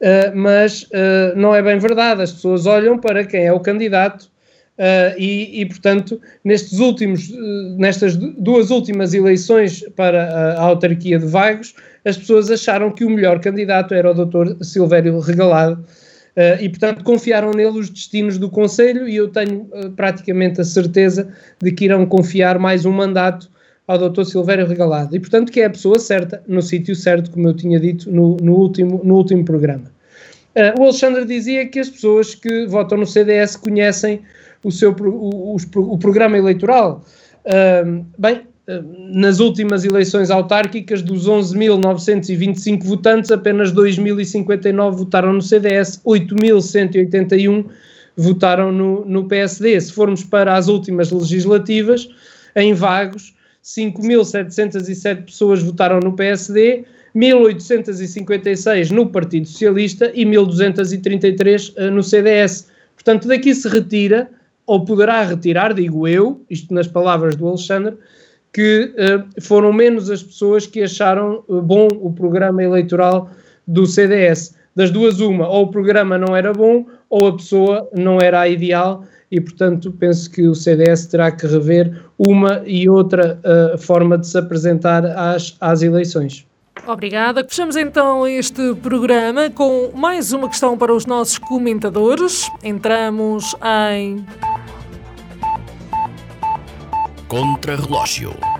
uh, 0.00 0.34
mas 0.34 0.88
não 1.36 1.54
é 1.54 1.62
bem 1.62 1.78
verdade. 1.78 2.22
As 2.22 2.32
pessoas 2.32 2.66
olham 2.66 2.98
para 2.98 3.24
quem 3.24 3.46
é 3.46 3.52
o 3.52 3.60
candidato 3.60 4.28
Uh, 4.76 5.16
e, 5.16 5.62
e, 5.62 5.66
portanto, 5.66 6.20
nestes 6.44 6.80
últimos, 6.80 7.30
uh, 7.30 7.76
nestas 7.78 8.14
duas 8.14 8.70
últimas 8.70 9.14
eleições 9.14 9.82
para 9.96 10.24
a, 10.24 10.52
a, 10.52 10.60
autarquia 10.64 11.18
de 11.18 11.24
Vagos, 11.24 11.74
as 12.06 12.16
pessoas 12.16 12.50
acharam 12.50 12.92
que 12.92 13.04
o 13.04 13.10
melhor 13.10 13.40
candidato 13.40 13.92
era 13.92 14.10
o 14.10 14.14
Dr. 14.14 14.62
Silvério 14.62 15.18
Regalado 15.18 15.82
uh, 15.82 16.62
e, 16.62 16.68
portanto, 16.68 17.02
confiaram 17.02 17.50
nele 17.50 17.80
os 17.80 17.90
destinos 17.90 18.38
do 18.38 18.48
Conselho 18.48 19.08
e 19.08 19.16
eu 19.16 19.28
tenho 19.28 19.68
praticamente 19.96 20.60
a 20.60 20.64
certeza 20.64 21.28
de 21.60 21.72
que 21.72 21.84
irão 21.84 22.06
confiar 22.06 22.60
mais 22.60 22.86
um 22.86 22.92
mandato 22.92 23.50
ao 23.88 23.98
Dr. 23.98 24.22
Silvério 24.22 24.66
Regalado 24.66 25.16
e, 25.16 25.20
portanto, 25.20 25.50
que 25.50 25.60
é 25.60 25.64
a 25.64 25.70
pessoa 25.70 25.98
certa, 25.98 26.40
no 26.46 26.62
sítio 26.62 26.94
certo, 26.94 27.32
como 27.32 27.48
eu 27.48 27.54
tinha 27.54 27.80
dito 27.80 28.08
no, 28.10 28.36
no, 28.36 28.54
último, 28.54 29.00
no 29.02 29.16
último 29.16 29.44
programa. 29.44 29.90
o 30.78 30.84
Alexandre 30.84 31.24
dizia 31.24 31.66
que 31.66 31.80
as 31.80 31.90
pessoas 31.90 32.36
que 32.36 32.66
votam 32.66 32.98
no 32.98 33.06
CDS 33.06 33.56
conhecem 33.56 34.22
o, 34.62 34.70
seu, 34.70 34.92
o, 34.92 35.56
o, 35.56 35.56
o 35.74 35.98
programa 35.98 36.38
eleitoral. 36.38 37.04
Uh, 37.44 38.04
bem, 38.18 38.42
nas 39.10 39.38
últimas 39.38 39.84
eleições 39.84 40.30
autárquicas, 40.30 41.00
dos 41.00 41.28
11.925 41.28 42.82
votantes, 42.82 43.30
apenas 43.30 43.72
2.059 43.72 44.90
votaram 44.92 45.32
no 45.34 45.42
CDS, 45.42 46.00
8.181 46.04 47.64
votaram 48.16 48.72
no, 48.72 49.04
no 49.04 49.28
PSD. 49.28 49.80
Se 49.80 49.92
formos 49.92 50.24
para 50.24 50.56
as 50.56 50.66
últimas 50.68 51.12
legislativas, 51.12 52.08
em 52.56 52.74
vagos, 52.74 53.34
5.707 53.62 55.26
pessoas 55.26 55.62
votaram 55.62 56.00
no 56.00 56.14
PSD, 56.14 56.84
1.856 57.14 58.90
no 58.90 59.08
Partido 59.08 59.46
Socialista 59.46 60.10
e 60.14 60.24
1.233 60.24 61.72
uh, 61.76 61.90
no 61.90 62.02
CDS. 62.02 62.68
Portanto, 62.94 63.28
daqui 63.28 63.54
se 63.54 63.68
retira 63.68 64.28
ou 64.66 64.84
poderá 64.84 65.22
retirar, 65.22 65.72
digo 65.72 66.08
eu, 66.08 66.44
isto 66.50 66.74
nas 66.74 66.88
palavras 66.88 67.36
do 67.36 67.46
Alexandre, 67.46 67.96
que 68.56 68.90
uh, 68.96 69.42
foram 69.42 69.70
menos 69.70 70.08
as 70.10 70.22
pessoas 70.22 70.66
que 70.66 70.82
acharam 70.82 71.44
uh, 71.46 71.60
bom 71.60 71.88
o 72.00 72.10
programa 72.10 72.62
eleitoral 72.62 73.28
do 73.68 73.86
CDS. 73.86 74.54
Das 74.74 74.90
duas, 74.90 75.20
uma, 75.20 75.46
ou 75.46 75.64
o 75.64 75.70
programa 75.70 76.16
não 76.16 76.34
era 76.34 76.54
bom, 76.54 76.86
ou 77.10 77.26
a 77.26 77.36
pessoa 77.36 77.86
não 77.94 78.18
era 78.18 78.40
a 78.40 78.48
ideal, 78.48 79.04
e 79.30 79.42
portanto 79.42 79.92
penso 79.92 80.30
que 80.30 80.48
o 80.48 80.54
CDS 80.54 81.04
terá 81.04 81.30
que 81.30 81.46
rever 81.46 82.02
uma 82.16 82.62
e 82.64 82.88
outra 82.88 83.38
uh, 83.44 83.76
forma 83.76 84.16
de 84.16 84.26
se 84.26 84.38
apresentar 84.38 85.04
às, 85.04 85.54
às 85.60 85.82
eleições. 85.82 86.46
Obrigada. 86.86 87.44
Fechamos 87.46 87.76
então 87.76 88.26
este 88.26 88.74
programa 88.76 89.50
com 89.50 89.90
mais 89.94 90.32
uma 90.32 90.48
questão 90.48 90.78
para 90.78 90.94
os 90.94 91.04
nossos 91.04 91.36
comentadores. 91.36 92.50
Entramos 92.64 93.54
em 93.92 94.24
Contra-relógio. 97.36 98.55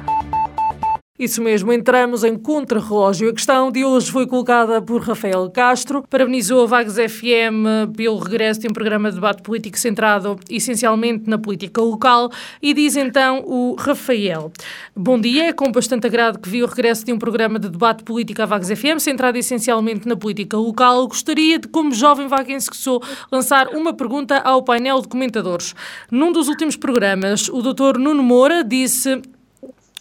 Isso 1.19 1.41
mesmo, 1.41 1.73
entramos 1.73 2.25
em 2.25 2.37
contrarrelógio. 2.37 3.31
A 3.31 3.33
questão 3.33 3.73
de 3.73 3.83
hoje 3.83 4.13
foi 4.13 4.27
colocada 4.27 4.83
por 4.83 5.01
Rafael 5.01 5.51
Castro, 5.51 6.05
parabenizou 6.11 6.65
a 6.65 6.67
Vagos 6.67 6.97
FM 6.97 7.97
pelo 7.97 8.19
regresso 8.19 8.61
de 8.61 8.69
um 8.69 8.73
programa 8.75 9.09
de 9.09 9.15
debate 9.15 9.41
político 9.41 9.79
centrado 9.79 10.39
essencialmente 10.51 11.27
na 11.27 11.39
política 11.39 11.81
local 11.81 12.31
e 12.61 12.75
diz 12.75 12.97
então 12.97 13.43
o 13.47 13.77
Rafael. 13.79 14.53
Bom 14.95 15.19
dia, 15.19 15.45
é 15.45 15.53
com 15.55 15.73
bastante 15.73 16.07
agrado 16.07 16.39
que 16.39 16.51
vi 16.51 16.63
o 16.63 16.67
regresso 16.67 17.07
de 17.07 17.15
um 17.15 17.19
programa 17.19 17.59
de 17.59 17.71
debate 17.71 18.05
político 18.05 18.43
à 18.43 18.45
Vagos 18.45 18.69
FM 18.69 18.99
centrado 18.99 19.39
essencialmente 19.39 20.07
na 20.07 20.17
política 20.17 20.59
local. 20.59 21.09
Gostaria 21.09 21.59
de, 21.59 21.67
como 21.67 21.95
jovem 21.95 22.29
vaguense 22.29 22.69
que 22.69 22.77
sou, 22.77 23.03
lançar 23.33 23.69
uma 23.69 23.95
pergunta 23.95 24.37
ao 24.41 24.63
painel 24.63 25.01
de 25.01 25.09
comentadores. 25.09 25.75
Num 26.11 26.31
dos 26.31 26.47
últimos 26.47 26.77
programas, 26.77 27.49
o 27.49 27.63
Dr. 27.63 27.99
Nuno 27.99 28.23
Moura 28.23 28.63
disse 28.63 29.23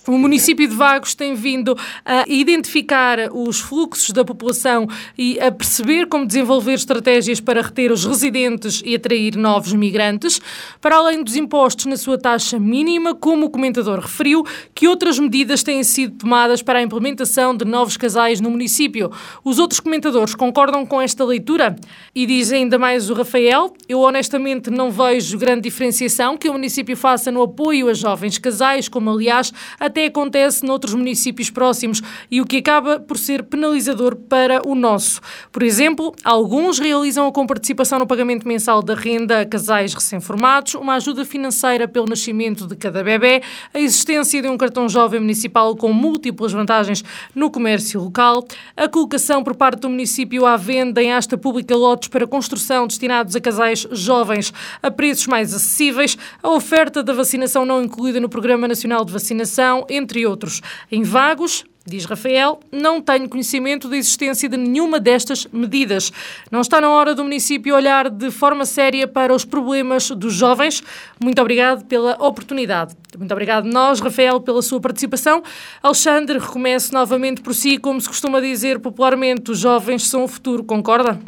o 0.08 0.18
município 0.18 0.68
de 0.68 0.76
Vagos 0.76 1.16
tem 1.16 1.34
vindo 1.34 1.78
a 2.06 2.26
identificar 2.28 3.18
os 3.32 3.60
fluxos 3.60 4.12
da 4.12 4.24
população 4.24 4.88
e 5.18 5.40
a 5.40 5.52
perceber 5.52 6.08
como 6.08 6.26
desenvolver 6.26 6.74
estratégias 6.74 7.40
para 7.40 7.62
reter 7.62 7.92
os 7.92 8.06
residentes 8.06 8.82
e 8.86 8.96
atrair 8.96 9.36
novos 9.36 9.74
migrantes. 9.74 10.40
Para 10.80 10.98
além 10.98 11.24
dos 11.24 11.36
impostos 11.36 11.86
na 11.86 11.98
sua 11.98 12.18
taxa 12.18 12.60
mínima, 12.60 13.16
como 13.16 13.48
o 13.48 13.50
comentador 13.50 14.00
referiu, 14.00 14.46
que 14.74 14.88
outras 14.88 15.18
medidas 15.18 15.64
têm 15.64 15.84
sido 15.84 16.18
tomadas 16.18 16.62
para 16.62 16.80
a 16.80 16.82
implementação 16.82 17.56
de 17.56 17.66
novos 17.66 17.98
casais 17.98 18.40
no 18.40 18.50
município. 18.50 19.12
Os 19.44 19.60
outros 19.60 19.80
comentadores 19.80 20.36
concordam 20.36 20.86
com 20.86 21.02
esta 21.02 21.24
leitura? 21.24 21.76
E 22.14 22.26
diz 22.26 22.52
ainda 22.52 22.78
mais 22.78 23.10
o 23.10 23.14
Rafael: 23.14 23.74
Eu 23.90 24.02
honestamente 24.02 24.70
não 24.70 24.92
vejo 24.92 25.38
grande 25.38 25.62
diferenciação 25.62 26.38
que 26.38 26.50
o 26.50 26.54
município 26.54 26.96
faça 26.96 27.32
no 27.32 27.42
apoio 27.42 27.90
a 27.90 27.94
jovens 27.94 28.38
casais, 28.38 28.88
como 28.88 29.10
aliás 29.10 29.52
a 29.80 29.90
até 29.96 30.08
acontece 30.08 30.66
noutros 30.66 30.94
municípios 30.94 31.50
próximos 31.50 32.02
e 32.30 32.42
o 32.42 32.46
que 32.46 32.58
acaba 32.58 33.00
por 33.00 33.18
ser 33.18 33.44
penalizador 33.44 34.18
para 34.18 34.62
o 34.68 34.76
nosso. 34.76 35.22
Por 35.54 35.64
exemplo, 35.64 36.14
alguns 36.22 36.80
realizam 36.80 37.26
a 37.26 37.32
comparticipação 37.32 38.00
no 38.00 38.06
pagamento 38.06 38.46
mensal 38.46 38.84
da 38.84 38.94
renda 38.94 39.40
a 39.40 39.46
casais 39.46 39.94
recém-formados, 39.94 40.74
uma 40.76 40.96
ajuda 40.96 41.24
financeira 41.24 41.88
pelo 41.88 42.08
nascimento 42.08 42.68
de 42.68 42.76
cada 42.76 43.02
bebê, 43.06 43.42
a 43.74 43.80
existência 43.80 44.42
de 44.42 44.50
um 44.50 44.58
cartão 44.58 44.90
jovem 44.90 45.22
municipal 45.22 45.74
com 45.78 45.94
múltiplas 45.94 46.52
vantagens 46.52 47.02
no 47.34 47.50
comércio 47.50 48.02
local, 48.02 48.46
a 48.76 48.90
colocação 48.90 49.46
por 49.46 49.56
parte 49.56 49.80
do 49.80 49.90
município 49.90 50.46
à 50.46 50.58
venda 50.58 51.02
em 51.02 51.14
asta 51.14 51.38
pública 51.38 51.74
lotes 51.74 52.10
para 52.10 52.28
construção 52.28 52.86
destinados 52.86 53.34
a 53.34 53.40
casais 53.40 53.88
jovens 53.92 54.52
a 54.84 54.92
preços 54.92 55.28
mais 55.28 55.54
acessíveis, 55.54 56.18
a 56.44 56.50
oferta 56.50 57.02
da 57.02 57.14
vacinação 57.14 57.66
não 57.66 57.82
incluída 57.82 58.20
no 58.20 58.28
Programa 58.28 58.68
Nacional 58.68 59.06
de 59.06 59.14
Vacinação, 59.14 59.85
entre 59.90 60.26
outros. 60.26 60.62
Em 60.92 61.04
Vagos, 61.04 61.66
Diz 61.88 62.06
Rafael, 62.06 62.60
não 62.72 63.00
tenho 63.00 63.30
conhecimento 63.30 63.88
da 63.88 63.96
existência 63.96 64.50
de 64.50 64.58
nenhuma 64.58 65.00
destas 65.00 65.48
medidas. 65.54 66.12
Não 66.50 66.62
está 66.62 66.82
na 66.82 66.90
hora 66.90 67.14
do 67.14 67.22
município 67.22 67.76
olhar 67.76 68.10
de 68.10 68.32
forma 68.32 68.66
séria 68.66 69.08
para 69.08 69.32
os 69.32 69.46
problemas 69.46 70.10
dos 70.10 70.34
jovens? 70.34 70.82
Muito 71.24 71.40
obrigado 71.40 71.86
pela 71.86 72.14
oportunidade. 72.14 72.96
Muito 73.16 73.32
obrigado 73.32 73.66
nós, 73.66 74.00
Rafael, 74.00 74.42
pela 74.42 74.64
sua 74.64 74.82
participação. 74.82 75.44
Alexandre, 75.84 76.40
recomece 76.40 76.92
novamente 76.92 77.42
por 77.42 77.54
si, 77.54 77.78
como 77.78 78.02
se 78.02 78.08
costuma 78.08 78.40
dizer 78.40 78.80
popularmente, 78.80 79.52
os 79.52 79.60
jovens 79.60 80.08
são 80.08 80.24
o 80.24 80.28
futuro, 80.28 80.64
concorda? 80.64 81.20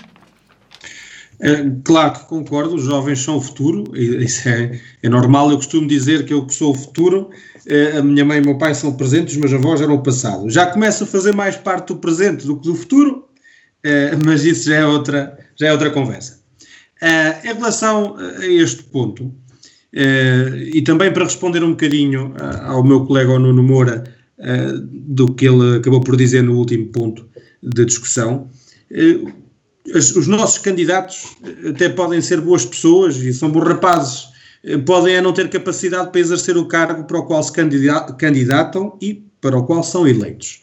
É, 1.40 1.70
claro 1.84 2.14
que 2.14 2.26
concordo, 2.26 2.74
os 2.74 2.84
jovens 2.84 3.20
são 3.20 3.38
o 3.38 3.42
futuro, 3.42 3.96
isso 3.96 4.50
é, 4.50 4.80
é 5.04 5.10
normal. 5.10 5.52
Eu 5.52 5.58
costumo 5.58 5.88
dizer 5.88 6.26
que 6.26 6.34
eu 6.34 6.44
que 6.48 6.54
sou 6.56 6.72
o 6.72 6.76
futuro, 6.76 7.30
a 7.98 8.02
minha 8.02 8.24
mãe 8.24 8.40
e 8.40 8.42
meu 8.42 8.58
pai 8.58 8.74
são 8.74 8.92
o 8.92 8.98
presente, 8.98 9.32
os 9.32 9.38
meus 9.38 9.54
avós 9.54 9.82
eram 9.82 9.96
o 9.96 10.04
passado. 10.04 10.50
Já 10.50 10.66
começo 10.66 11.04
a 11.04 11.08
fazer 11.08 11.34
mais 11.34 11.56
parte 11.56 11.88
do 11.88 11.98
presente 11.98 12.46
do 12.46 12.58
que 12.58 12.68
do 12.68 12.76
futuro, 12.76 13.28
é, 13.84 14.16
mas 14.16 14.44
isso 14.46 14.70
já 14.70 14.78
é 14.78 14.86
outra, 14.86 15.38
já 15.56 15.68
é 15.68 15.72
outra 15.72 15.90
conversa. 15.90 16.42
É, 17.02 17.50
em 17.50 17.54
relação 17.54 18.16
a 18.18 18.46
este 18.46 18.84
ponto, 18.84 19.34
e 19.94 20.82
também 20.82 21.12
para 21.12 21.24
responder 21.24 21.64
um 21.64 21.72
bocadinho 21.72 22.34
ao 22.66 22.84
meu 22.84 23.06
colega 23.06 23.40
Nuno 23.40 23.64
Moura, 23.64 24.04
do 24.92 25.34
que 25.34 25.48
ele 25.48 25.78
acabou 25.78 26.02
por 26.02 26.16
dizer 26.16 26.44
no 26.44 26.58
último 26.58 26.88
ponto 26.88 27.28
da 27.64 27.84
discussão 27.84 28.50
os 29.96 30.28
nossos 30.28 30.58
candidatos 30.58 31.38
até 31.68 31.90
podem 31.90 32.22
ser 32.22 32.42
boas 32.42 32.66
pessoas 32.66 33.18
e 33.18 33.34
são 33.34 33.50
bons 33.50 33.68
rapazes, 33.68 34.24
eh, 34.24 34.37
podem 34.86 35.16
é 35.16 35.22
não 35.22 35.34
ter 35.34 35.50
capacidade 35.50 36.12
para 36.12 36.20
exercer 36.20 36.58
o 36.58 36.68
cargo 36.68 37.04
para 37.06 37.20
o 37.20 37.26
qual 37.26 37.42
se 37.42 37.52
candidatam 37.52 38.98
e 39.02 39.24
para 39.40 39.58
o 39.58 39.66
qual 39.66 39.84
são 39.84 40.08
eleitos. 40.08 40.62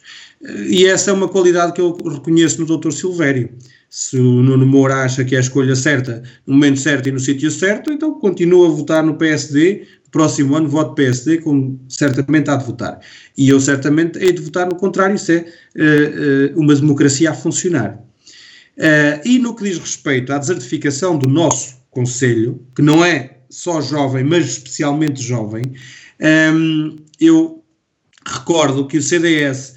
E 0.67 0.85
essa 0.85 1.09
é 1.09 1.13
uma 1.13 1.27
qualidade 1.27 1.73
que 1.73 1.81
eu 1.81 1.95
reconheço 1.95 2.63
no 2.63 2.77
Dr. 2.77 2.91
Silvério. 2.91 3.49
Se 3.89 4.17
o 4.17 4.43
Nuno 4.43 4.65
Moura 4.65 5.03
acha 5.03 5.23
que 5.23 5.35
é 5.35 5.37
a 5.37 5.41
escolha 5.41 5.75
certa, 5.75 6.21
no 6.45 6.53
momento 6.53 6.79
certo 6.79 7.07
e 7.07 7.11
no 7.11 7.19
sítio 7.19 7.49
certo, 7.49 7.91
então 7.91 8.13
continua 8.19 8.67
a 8.67 8.71
votar 8.71 9.03
no 9.03 9.15
PSD. 9.15 9.87
Próximo 10.11 10.55
ano 10.55 10.69
voto 10.69 10.95
PSD, 10.95 11.39
como 11.39 11.79
certamente 11.89 12.49
há 12.49 12.55
de 12.55 12.65
votar. 12.65 12.99
E 13.37 13.49
eu 13.49 13.59
certamente 13.59 14.17
hei 14.19 14.31
de 14.31 14.41
votar 14.41 14.65
no 14.65 14.75
contrário, 14.75 15.15
isso 15.15 15.31
é 15.31 15.45
uh, 15.75 16.55
uh, 16.55 16.59
uma 16.59 16.73
democracia 16.73 17.31
a 17.31 17.33
funcionar. 17.33 17.99
Uh, 18.77 19.27
e 19.27 19.39
no 19.39 19.53
que 19.55 19.63
diz 19.63 19.77
respeito 19.77 20.31
à 20.31 20.37
desertificação 20.37 21.17
do 21.17 21.27
nosso 21.27 21.75
Conselho, 21.91 22.61
que 22.75 22.81
não 22.81 23.03
é 23.03 23.34
só 23.55 23.81
jovem, 23.81 24.23
mas 24.25 24.45
especialmente 24.47 25.23
jovem, 25.23 25.63
um, 26.53 26.97
eu 27.21 27.63
recordo 28.25 28.85
que 28.85 28.97
o 28.97 29.01
CDS 29.01 29.75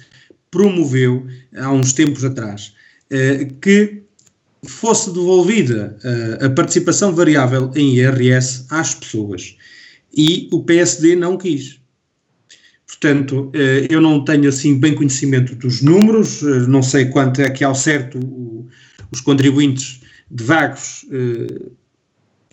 promoveu, 0.51 1.25
há 1.55 1.71
uns 1.71 1.93
tempos 1.93 2.25
atrás, 2.25 2.73
que 3.61 4.01
fosse 4.65 5.11
devolvida 5.13 5.97
a 6.41 6.49
participação 6.49 7.13
variável 7.13 7.71
em 7.75 7.95
IRS 7.95 8.65
às 8.69 8.95
pessoas. 8.95 9.55
E 10.15 10.49
o 10.51 10.63
PSD 10.63 11.15
não 11.15 11.37
quis. 11.37 11.79
Portanto, 12.85 13.51
eu 13.89 14.01
não 14.01 14.25
tenho 14.25 14.49
assim 14.49 14.77
bem 14.77 14.93
conhecimento 14.93 15.55
dos 15.55 15.81
números, 15.81 16.41
não 16.67 16.83
sei 16.83 17.05
quanto 17.05 17.41
é 17.41 17.49
que 17.49 17.63
ao 17.63 17.75
certo 17.75 18.19
os 19.11 19.21
contribuintes 19.21 20.01
de 20.29 20.43
vagos 20.43 21.05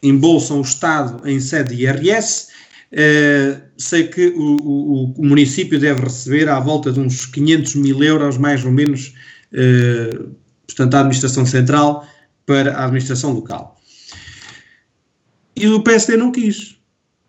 embolsam 0.08 0.58
o 0.58 0.62
Estado 0.62 1.26
em 1.28 1.40
sede 1.40 1.74
de 1.74 1.82
IRS. 1.82 2.48
Uh, 2.92 3.60
sei 3.76 4.06
que 4.06 4.28
o, 4.28 4.56
o, 4.56 5.14
o, 5.18 5.26
município 5.26 5.78
deve 5.78 6.02
receber 6.02 6.48
à 6.48 6.60
volta 6.60 6.92
de 6.92 7.00
uns 7.00 7.26
500 7.26 7.74
mil 7.74 8.02
euros, 8.02 8.38
mais 8.38 8.64
ou 8.64 8.70
menos, 8.70 9.12
uh, 9.52 10.30
portanto, 10.66 10.94
a 10.94 11.00
administração 11.00 11.44
central 11.44 12.06
para 12.46 12.74
a 12.74 12.84
administração 12.84 13.32
local. 13.32 13.76
E 15.56 15.66
o 15.66 15.82
PSD 15.82 16.16
não 16.16 16.30
quis. 16.30 16.76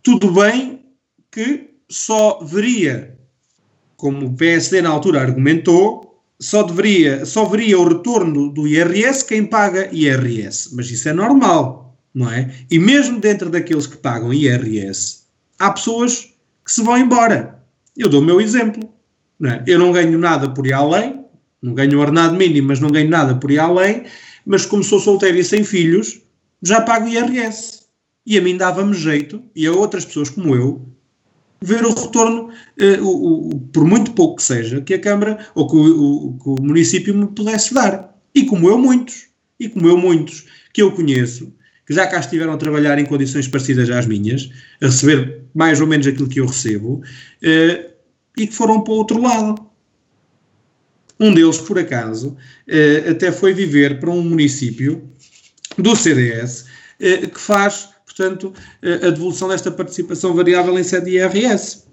Tudo 0.03 0.31
bem 0.31 0.85
que 1.31 1.71
só 1.89 2.39
veria, 2.43 3.17
como 3.95 4.27
o 4.27 4.33
PSD 4.35 4.81
na 4.81 4.89
altura 4.89 5.21
argumentou, 5.21 6.21
só 6.39 6.61
deveria, 6.61 7.25
só 7.25 7.45
veria 7.45 7.79
o 7.79 7.87
retorno 7.87 8.51
do 8.51 8.67
IRS 8.67 9.25
quem 9.25 9.43
paga 9.45 9.89
IRS. 9.91 10.75
Mas 10.75 10.91
isso 10.91 11.09
é 11.09 11.13
normal 11.13 11.86
não 12.17 12.31
é? 12.31 12.51
E 12.71 12.79
mesmo 12.79 13.19
dentro 13.19 13.47
daqueles 13.47 13.85
que 13.85 13.95
pagam 13.95 14.33
IRS, 14.33 15.19
há 15.59 15.69
pessoas 15.69 16.33
que 16.65 16.71
se 16.71 16.81
vão 16.81 16.97
embora. 16.97 17.61
Eu 17.95 18.09
dou 18.09 18.21
o 18.21 18.25
meu 18.25 18.41
exemplo. 18.41 18.89
Não 19.39 19.51
é? 19.51 19.63
Eu 19.67 19.77
não 19.77 19.91
ganho 19.91 20.17
nada 20.17 20.49
por 20.49 20.65
ir 20.65 20.73
além, 20.73 21.23
não 21.61 21.75
ganho 21.75 21.99
ordenado 21.99 22.35
mínimo, 22.35 22.69
mas 22.69 22.79
não 22.79 22.89
ganho 22.89 23.07
nada 23.07 23.35
por 23.35 23.51
ir 23.51 23.59
além, 23.59 24.05
mas 24.43 24.65
como 24.65 24.83
sou 24.83 24.99
solteiro 24.99 25.37
e 25.37 25.43
sem 25.43 25.63
filhos, 25.63 26.19
já 26.63 26.81
pago 26.81 27.07
IRS. 27.07 27.83
E 28.25 28.35
a 28.35 28.41
mim 28.41 28.57
dava-me 28.57 28.95
jeito, 28.95 29.43
e 29.55 29.67
a 29.67 29.71
outras 29.71 30.03
pessoas 30.03 30.31
como 30.31 30.55
eu, 30.55 30.83
ver 31.61 31.85
o 31.85 31.93
retorno, 31.93 32.49
uh, 32.49 33.03
o, 33.03 33.49
o, 33.49 33.59
por 33.71 33.85
muito 33.85 34.11
pouco 34.13 34.37
que 34.37 34.43
seja, 34.43 34.81
que 34.81 34.95
a 34.95 34.99
Câmara 34.99 35.37
ou 35.53 35.67
que 35.67 35.75
o, 35.75 36.37
que 36.41 36.49
o 36.49 36.55
município 36.59 37.13
me 37.13 37.27
pudesse 37.27 37.75
dar. 37.75 38.17
E 38.33 38.43
como 38.43 38.67
eu, 38.67 38.79
muitos. 38.79 39.27
E 39.59 39.69
como 39.69 39.87
eu, 39.87 39.97
muitos 39.99 40.45
que 40.73 40.81
eu 40.81 40.91
conheço, 40.91 41.53
que 41.87 41.93
já 41.93 42.05
cá 42.05 42.19
estiveram 42.19 42.51
a 42.51 42.57
trabalhar 42.57 42.99
em 42.99 43.05
condições 43.05 43.47
parecidas 43.47 43.89
às 43.89 44.05
minhas, 44.05 44.51
a 44.81 44.87
receber 44.87 45.43
mais 45.55 45.79
ou 45.79 45.87
menos 45.87 46.05
aquilo 46.05 46.27
que 46.27 46.41
eu 46.41 46.45
recebo, 46.45 47.01
eh, 47.41 47.91
e 48.37 48.45
que 48.45 48.53
foram 48.53 48.81
para 48.81 48.93
o 48.93 48.97
outro 48.97 49.21
lado. 49.21 49.65
Um 51.17 51.33
deles, 51.33 51.57
por 51.59 51.79
acaso, 51.79 52.35
eh, 52.67 53.05
até 53.09 53.31
foi 53.31 53.53
viver 53.53 54.01
para 54.01 54.09
um 54.11 54.21
município 54.21 55.09
do 55.77 55.95
CDS 55.95 56.65
eh, 56.99 57.25
que 57.25 57.39
faz, 57.39 57.87
portanto, 58.05 58.53
a 58.83 59.09
devolução 59.09 59.47
desta 59.47 59.71
participação 59.71 60.33
variável 60.33 60.77
em 60.77 60.83
sede 60.83 61.11
IRS. 61.11 61.85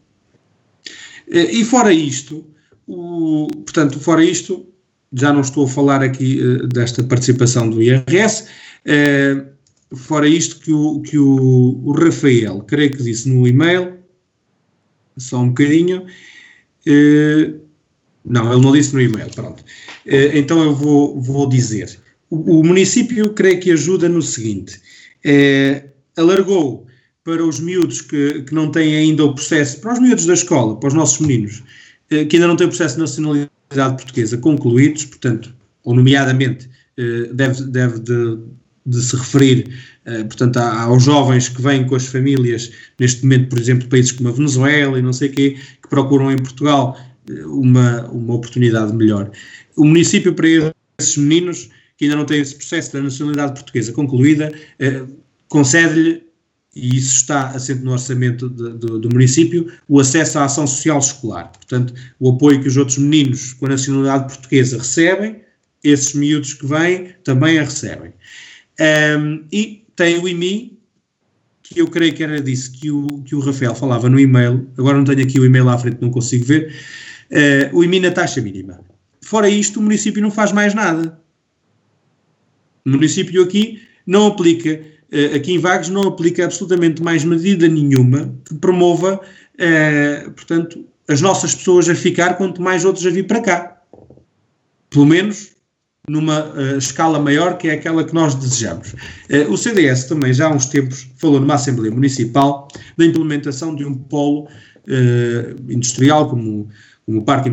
E 1.28 1.64
fora 1.64 1.92
isto, 1.92 2.44
o, 2.86 3.46
portanto, 3.64 4.00
fora 4.00 4.24
isto, 4.24 4.66
já 5.12 5.32
não 5.32 5.42
estou 5.42 5.64
a 5.64 5.68
falar 5.68 6.02
aqui 6.02 6.40
desta 6.68 7.02
participação 7.02 7.70
do 7.70 7.82
IRS, 7.82 8.46
fora 9.92 10.28
isto 10.28 10.60
que 10.60 10.72
o, 10.72 11.00
que 11.00 11.18
o, 11.18 11.80
o 11.84 11.92
Rafael, 11.92 12.60
creio 12.66 12.96
que 12.96 13.02
disse 13.02 13.28
no 13.28 13.46
e-mail, 13.46 13.98
só 15.16 15.40
um 15.40 15.48
bocadinho, 15.48 16.02
uh, 16.02 17.60
não, 18.24 18.52
ele 18.52 18.62
não 18.62 18.72
disse 18.72 18.94
no 18.94 19.00
e-mail, 19.00 19.30
pronto. 19.34 19.60
Uh, 20.06 20.34
então 20.34 20.62
eu 20.62 20.74
vou, 20.74 21.20
vou 21.20 21.48
dizer. 21.48 21.98
O, 22.30 22.60
o, 22.60 22.64
município 22.64 23.32
creio 23.32 23.60
que 23.60 23.70
ajuda 23.70 24.08
no 24.08 24.22
seguinte, 24.22 24.80
uh, 25.24 25.88
alargou 26.16 26.86
para 27.22 27.44
os 27.44 27.60
miúdos 27.60 28.00
que, 28.00 28.42
que 28.42 28.54
não 28.54 28.70
têm 28.70 28.96
ainda 28.96 29.24
o 29.24 29.34
processo, 29.34 29.80
para 29.80 29.94
os 29.94 29.98
miúdos 29.98 30.26
da 30.26 30.34
escola, 30.34 30.78
para 30.78 30.88
os 30.88 30.94
nossos 30.94 31.26
meninos, 31.26 31.62
que 32.10 32.36
ainda 32.36 32.46
não 32.46 32.54
têm 32.54 32.66
o 32.66 32.68
processo 32.68 32.96
de 32.96 33.00
nacionalidade 33.00 33.48
portuguesa 33.96 34.36
concluídos, 34.36 35.06
portanto, 35.06 35.54
ou 35.84 35.94
nomeadamente, 35.94 36.68
deve, 37.32 37.64
deve 37.64 37.98
de, 38.00 38.38
de 38.86 39.02
se 39.02 39.16
referir, 39.16 39.70
uh, 40.06 40.24
portanto, 40.26 40.58
aos 40.58 41.02
jovens 41.04 41.48
que 41.48 41.62
vêm 41.62 41.86
com 41.86 41.94
as 41.94 42.06
famílias, 42.06 42.70
neste 42.98 43.22
momento, 43.22 43.48
por 43.48 43.58
exemplo, 43.58 43.88
países 43.88 44.12
como 44.12 44.28
a 44.28 44.32
Venezuela 44.32 44.98
e 44.98 45.02
não 45.02 45.12
sei 45.12 45.28
o 45.28 45.32
quê, 45.32 45.56
que 45.82 45.88
procuram 45.88 46.30
em 46.30 46.38
Portugal 46.38 46.98
uh, 47.30 47.60
uma, 47.60 48.06
uma 48.08 48.34
oportunidade 48.34 48.92
melhor. 48.92 49.30
O 49.76 49.84
município, 49.84 50.34
para 50.34 50.48
esses 50.98 51.16
meninos 51.16 51.70
que 51.96 52.04
ainda 52.04 52.16
não 52.16 52.24
têm 52.24 52.40
esse 52.40 52.56
processo 52.56 52.92
da 52.92 53.00
nacionalidade 53.00 53.54
portuguesa 53.54 53.92
concluída, 53.92 54.52
uh, 54.80 55.08
concede-lhe, 55.48 56.22
e 56.74 56.96
isso 56.96 57.14
está 57.14 57.50
assente 57.50 57.82
no 57.82 57.92
orçamento 57.92 58.48
de, 58.48 58.70
do, 58.70 58.98
do 58.98 59.08
município, 59.08 59.72
o 59.88 60.00
acesso 60.00 60.40
à 60.40 60.44
ação 60.44 60.66
social 60.66 60.98
escolar. 60.98 61.52
Portanto, 61.52 61.94
o 62.18 62.30
apoio 62.30 62.60
que 62.60 62.66
os 62.66 62.76
outros 62.76 62.98
meninos 62.98 63.52
com 63.52 63.66
a 63.66 63.68
nacionalidade 63.70 64.34
portuguesa 64.34 64.78
recebem, 64.78 65.40
esses 65.84 66.14
miúdos 66.14 66.54
que 66.54 66.66
vêm 66.66 67.14
também 67.22 67.58
a 67.58 67.62
recebem. 67.62 68.12
Um, 68.80 69.44
e 69.52 69.84
tem 69.94 70.18
o 70.18 70.28
IMI, 70.28 70.78
que 71.62 71.80
eu 71.80 71.88
creio 71.88 72.14
que 72.14 72.22
era 72.22 72.40
disso 72.40 72.72
que 72.72 72.90
o, 72.90 73.22
que 73.24 73.34
o 73.34 73.40
Rafael 73.40 73.74
falava 73.74 74.08
no 74.08 74.18
e-mail, 74.18 74.68
agora 74.76 74.98
não 74.98 75.04
tenho 75.04 75.22
aqui 75.22 75.38
o 75.38 75.44
e-mail 75.44 75.68
à 75.68 75.78
frente, 75.78 75.98
não 76.00 76.10
consigo 76.10 76.44
ver, 76.44 76.74
uh, 77.30 77.76
o 77.76 77.82
IMI 77.82 78.00
na 78.00 78.10
taxa 78.10 78.40
mínima. 78.40 78.80
Fora 79.22 79.48
isto, 79.48 79.80
o 79.80 79.82
município 79.82 80.20
não 80.20 80.30
faz 80.30 80.52
mais 80.52 80.74
nada. 80.74 81.18
O 82.84 82.90
município 82.90 83.42
aqui 83.42 83.80
não 84.06 84.26
aplica, 84.26 84.80
uh, 85.12 85.36
aqui 85.36 85.52
em 85.52 85.58
Vagos, 85.58 85.88
não 85.88 86.02
aplica 86.02 86.44
absolutamente 86.44 87.02
mais 87.02 87.24
medida 87.24 87.66
nenhuma 87.66 88.34
que 88.44 88.54
promova, 88.56 89.20
uh, 89.20 90.30
portanto, 90.32 90.84
as 91.08 91.20
nossas 91.20 91.54
pessoas 91.54 91.88
a 91.88 91.94
ficar, 91.94 92.36
quanto 92.36 92.60
mais 92.60 92.84
outros 92.84 93.06
a 93.06 93.10
vir 93.10 93.26
para 93.26 93.40
cá. 93.40 93.82
Pelo 94.90 95.06
menos 95.06 95.53
numa 96.08 96.52
uh, 96.52 96.76
escala 96.76 97.18
maior 97.18 97.56
que 97.56 97.68
é 97.68 97.72
aquela 97.72 98.04
que 98.04 98.14
nós 98.14 98.34
desejamos. 98.34 98.92
Uh, 98.92 99.50
o 99.50 99.56
CDS 99.56 100.04
também 100.04 100.32
já 100.32 100.48
há 100.48 100.50
uns 100.50 100.66
tempos 100.66 101.08
falou 101.16 101.40
numa 101.40 101.54
Assembleia 101.54 101.92
Municipal 101.92 102.68
da 102.96 103.04
implementação 103.04 103.74
de 103.74 103.84
um 103.84 103.94
polo 103.94 104.44
uh, 104.44 105.72
industrial 105.72 106.28
como, 106.28 106.68
como 107.06 107.20
o 107.20 107.24
Parque 107.24 107.48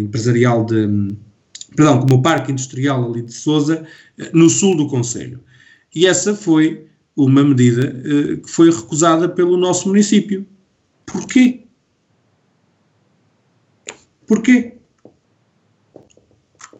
Empresarial 0.00 0.64
de 0.64 1.14
perdão, 1.74 2.00
como 2.00 2.14
o 2.14 2.22
Parque 2.22 2.50
Industrial 2.52 3.04
ali 3.10 3.20
de 3.20 3.34
Sousa, 3.34 3.86
no 4.32 4.48
sul 4.48 4.74
do 4.78 4.88
Conselho. 4.88 5.40
E 5.94 6.06
essa 6.06 6.34
foi 6.34 6.86
uma 7.14 7.44
medida 7.44 7.92
que 8.42 8.48
foi 8.48 8.70
recusada 8.70 9.28
pelo 9.28 9.58
nosso 9.58 9.88
município. 9.88 10.46
Porquê? 11.04 11.64
Porquê? 14.26 14.75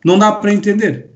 Não 0.06 0.16
dá 0.20 0.30
para 0.30 0.52
entender. 0.52 1.10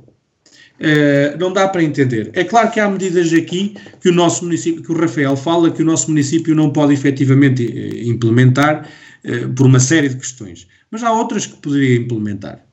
Uh, 0.81 1.39
não 1.39 1.53
dá 1.53 1.69
para 1.69 1.81
entender. 1.81 2.29
É 2.33 2.43
claro 2.43 2.73
que 2.73 2.81
há 2.81 2.91
medidas 2.91 3.33
aqui 3.33 3.77
que 4.01 4.09
o 4.09 4.13
nosso 4.13 4.43
município, 4.43 4.83
que 4.83 4.91
o 4.91 5.01
Rafael 5.01 5.37
fala, 5.37 5.71
que 5.71 5.81
o 5.81 5.85
nosso 5.85 6.09
município 6.09 6.57
não 6.57 6.73
pode 6.73 6.93
efetivamente 6.93 7.65
eh, 7.67 8.03
implementar 8.09 8.89
uh, 9.25 9.49
por 9.51 9.67
uma 9.67 9.79
série 9.79 10.09
de 10.09 10.17
questões. 10.17 10.67
Mas 10.91 11.05
há 11.05 11.13
outras 11.13 11.47
que 11.47 11.57
poderia 11.59 11.99
implementar. 11.99 12.67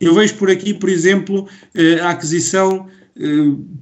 Eu 0.00 0.14
vejo 0.14 0.34
por 0.36 0.50
aqui, 0.50 0.72
por 0.72 0.88
exemplo, 0.88 1.40
uh, 1.42 2.04
a 2.04 2.10
aquisição, 2.10 2.86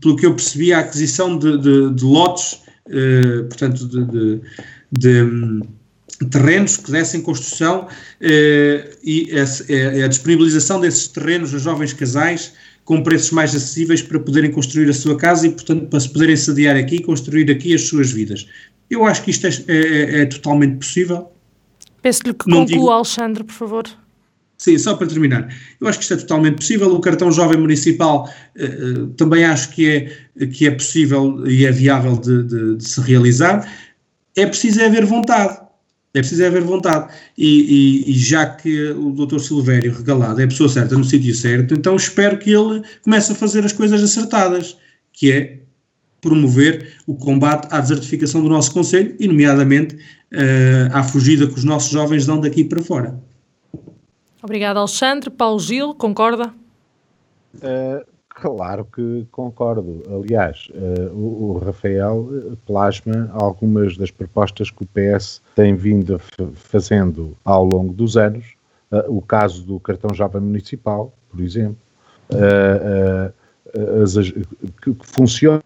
pelo 0.00 0.16
que 0.16 0.26
eu 0.26 0.34
percebi, 0.34 0.72
a 0.72 0.80
aquisição 0.80 1.38
de, 1.38 1.58
de, 1.58 1.94
de 1.94 2.04
lotes, 2.04 2.62
portanto, 3.50 3.86
de, 3.86 4.40
de 4.90 5.60
terrenos 6.24 6.76
que 6.76 6.90
dessem 6.90 7.20
construção 7.20 7.88
eh, 8.20 8.96
e 9.02 9.30
a, 9.32 10.04
a, 10.04 10.08
disponibilização 10.08 10.80
desses 10.80 11.08
terrenos 11.08 11.54
a 11.54 11.58
jovens 11.58 11.92
casais 11.92 12.52
com 12.84 13.02
preços 13.02 13.32
mais 13.32 13.54
acessíveis 13.54 14.00
para 14.00 14.18
poderem 14.18 14.50
construir 14.50 14.88
a 14.88 14.94
sua 14.94 15.16
casa 15.16 15.46
e, 15.46 15.50
portanto, 15.50 15.88
para 15.88 16.00
se 16.00 16.08
poderem 16.08 16.36
sediar 16.36 16.76
aqui 16.76 16.96
e 16.96 17.02
construir 17.02 17.50
aqui 17.50 17.74
as 17.74 17.82
suas 17.82 18.12
vidas. 18.12 18.46
Eu 18.88 19.04
acho 19.04 19.22
que 19.24 19.30
isto 19.30 19.46
é, 19.46 19.50
é, 19.66 20.20
é 20.22 20.26
totalmente 20.26 20.76
possível. 20.76 21.30
Peço-lhe 22.00 22.32
que 22.32 22.44
conclua, 22.44 22.64
digo... 22.64 22.88
Alexandre, 22.88 23.42
por 23.42 23.54
favor. 23.54 23.84
Sim, 24.56 24.78
só 24.78 24.94
para 24.94 25.08
terminar. 25.08 25.52
Eu 25.80 25.88
acho 25.88 25.98
que 25.98 26.04
isto 26.04 26.14
é 26.14 26.16
totalmente 26.16 26.56
possível. 26.56 26.94
O 26.94 27.00
cartão 27.00 27.30
jovem 27.30 27.58
municipal 27.58 28.32
uh, 28.56 29.08
também 29.08 29.44
acho 29.44 29.70
que 29.70 29.86
é, 30.38 30.46
que 30.46 30.66
é 30.66 30.70
possível 30.70 31.46
e 31.46 31.66
é 31.66 31.72
viável 31.72 32.16
de, 32.16 32.44
de, 32.44 32.76
de 32.76 32.88
se 32.88 33.00
realizar. 33.00 33.70
É 34.34 34.46
preciso 34.46 34.82
haver 34.82 35.04
vontade 35.04 35.65
é 36.18 36.20
preciso 36.20 36.46
haver 36.46 36.62
vontade. 36.62 37.12
E, 37.36 38.04
e, 38.06 38.10
e, 38.10 38.18
já 38.18 38.46
que 38.46 38.90
o 38.90 39.10
Dr. 39.12 39.38
Silvério 39.38 39.92
Regalado 39.92 40.40
é 40.40 40.44
a 40.44 40.48
pessoa 40.48 40.68
certa 40.68 40.96
no 40.96 41.04
sítio 41.04 41.34
certo, 41.34 41.74
então 41.74 41.94
espero 41.94 42.38
que 42.38 42.50
ele 42.52 42.82
comece 43.02 43.32
a 43.32 43.34
fazer 43.34 43.64
as 43.64 43.72
coisas 43.72 44.02
acertadas, 44.02 44.76
que 45.12 45.30
é 45.30 45.58
promover 46.20 46.94
o 47.06 47.14
combate 47.14 47.68
à 47.70 47.80
desertificação 47.80 48.42
do 48.42 48.48
nosso 48.48 48.72
Conselho 48.72 49.14
e, 49.20 49.28
nomeadamente, 49.28 49.94
uh, 49.94 50.92
à 50.92 51.02
fugida 51.02 51.46
que 51.46 51.54
os 51.54 51.64
nossos 51.64 51.90
jovens 51.90 52.26
dão 52.26 52.40
daqui 52.40 52.64
para 52.64 52.82
fora. 52.82 53.20
Obrigado, 54.42 54.78
Alexandre. 54.78 55.30
Paulo 55.30 55.60
Gil, 55.60 55.94
concorda? 55.94 56.52
Uh, 57.56 58.04
claro 58.40 58.84
que 58.84 59.26
concordo. 59.30 60.02
Aliás, 60.08 60.68
uh, 60.74 61.12
o, 61.12 61.52
o, 61.52 61.58
Rafael 61.58 62.28
plasma 62.66 63.30
algumas 63.32 63.96
das 63.96 64.10
propostas 64.10 64.70
que 64.70 64.84
o 64.84 64.86
PS 64.86 65.42
tem 65.54 65.74
vindo 65.74 66.20
fazendo 66.54 67.36
ao 67.44 67.64
longo 67.64 67.92
dos 67.92 68.16
anos. 68.16 68.54
Uh, 68.92 69.18
o 69.18 69.22
caso 69.22 69.64
do 69.64 69.80
cartão 69.80 70.14
jovem 70.14 70.40
municipal, 70.40 71.12
por 71.30 71.40
exemplo, 71.40 71.78
as, 74.02 74.14
que 74.82 74.96
funciona 75.00 75.62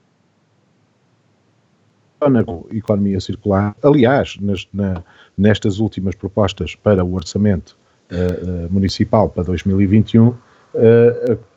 a 2.20 2.76
economia 2.76 3.20
circular. 3.20 3.74
Aliás, 3.82 4.36
nas, 4.40 4.68
na, 4.72 5.02
nestas 5.36 5.78
últimas 5.78 6.14
propostas 6.14 6.74
para 6.74 7.04
o 7.04 7.14
orçamento 7.14 7.76
uh, 8.10 8.66
uh, 8.66 8.72
municipal 8.72 9.28
para 9.28 9.42
2021, 9.44 10.28
uh, 10.28 10.36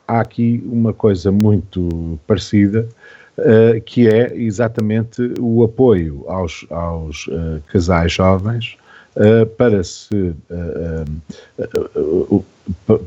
há 0.06 0.20
aqui 0.20 0.62
uma 0.66 0.92
coisa 0.92 1.30
muito 1.30 2.18
parecida, 2.26 2.88
que 3.84 4.08
é 4.08 4.32
exatamente 4.36 5.20
o 5.40 5.64
apoio 5.64 6.24
aos, 6.28 6.64
aos 6.70 7.28
casais 7.66 8.12
jovens 8.12 8.76
para 9.58 9.82
se 9.82 10.32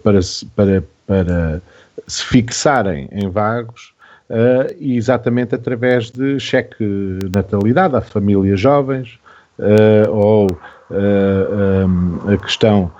para, 0.03 0.19
para, 0.53 0.83
para 1.07 1.61
se 2.07 2.23
fixarem 2.25 3.07
em 3.11 3.29
vagos 3.29 3.93
uh, 4.29 4.75
exatamente 4.79 5.55
através 5.55 6.11
de 6.11 6.39
cheque 6.39 6.83
natalidade 7.33 7.95
a 7.95 8.01
famílias 8.01 8.59
jovens 8.59 9.19
uh, 9.59 10.11
ou 10.11 10.47
uh, 10.51 11.87
um, 11.87 12.33
a 12.33 12.37
questão 12.37 12.91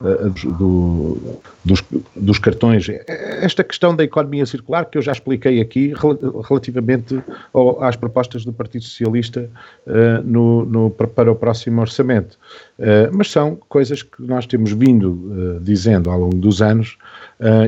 do, 0.00 1.18
dos, 1.64 1.82
dos, 2.14 2.38
cartões, 2.38 2.88
esta 3.08 3.64
questão 3.64 3.96
da 3.96 4.04
economia 4.04 4.46
circular 4.46 4.84
que 4.84 4.96
eu 4.96 5.02
já 5.02 5.10
expliquei 5.10 5.60
aqui 5.60 5.92
relativamente 6.48 7.20
ao, 7.52 7.82
às 7.82 7.96
propostas 7.96 8.44
do 8.44 8.52
Partido 8.52 8.84
Socialista 8.84 9.50
uh, 9.86 10.22
no, 10.22 10.64
no, 10.64 10.90
para 10.90 11.32
o 11.32 11.34
próximo 11.34 11.80
orçamento. 11.80 12.38
Uh, 12.78 13.10
mas 13.12 13.28
são 13.30 13.56
coisas 13.68 14.02
que 14.02 14.22
nós 14.22 14.46
temos 14.46 14.70
vindo 14.70 15.56
uh, 15.56 15.60
dizendo 15.60 16.10
ao 16.10 16.20
longo 16.20 16.36
dos 16.36 16.62
anos 16.62 16.96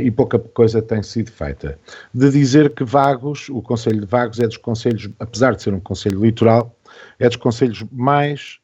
e 0.02 0.10
pouca 0.10 0.36
coisa 0.36 0.82
tem 0.82 1.00
sido 1.00 1.30
feita. 1.30 1.78
De 2.12 2.28
dizer 2.28 2.70
que 2.70 2.82
Vagos, 2.82 3.48
o 3.50 3.62
Conselho 3.62 4.00
de 4.00 4.06
Vagos 4.06 4.40
é 4.40 4.46
dos 4.48 4.56
conselhos, 4.56 5.08
apesar 5.20 5.54
de 5.54 5.62
ser 5.62 5.72
um 5.72 5.78
conselho 5.78 6.20
litoral, 6.24 6.74
é 7.20 7.28
dos 7.28 7.36
conselhos 7.36 7.84
mais 7.92 8.59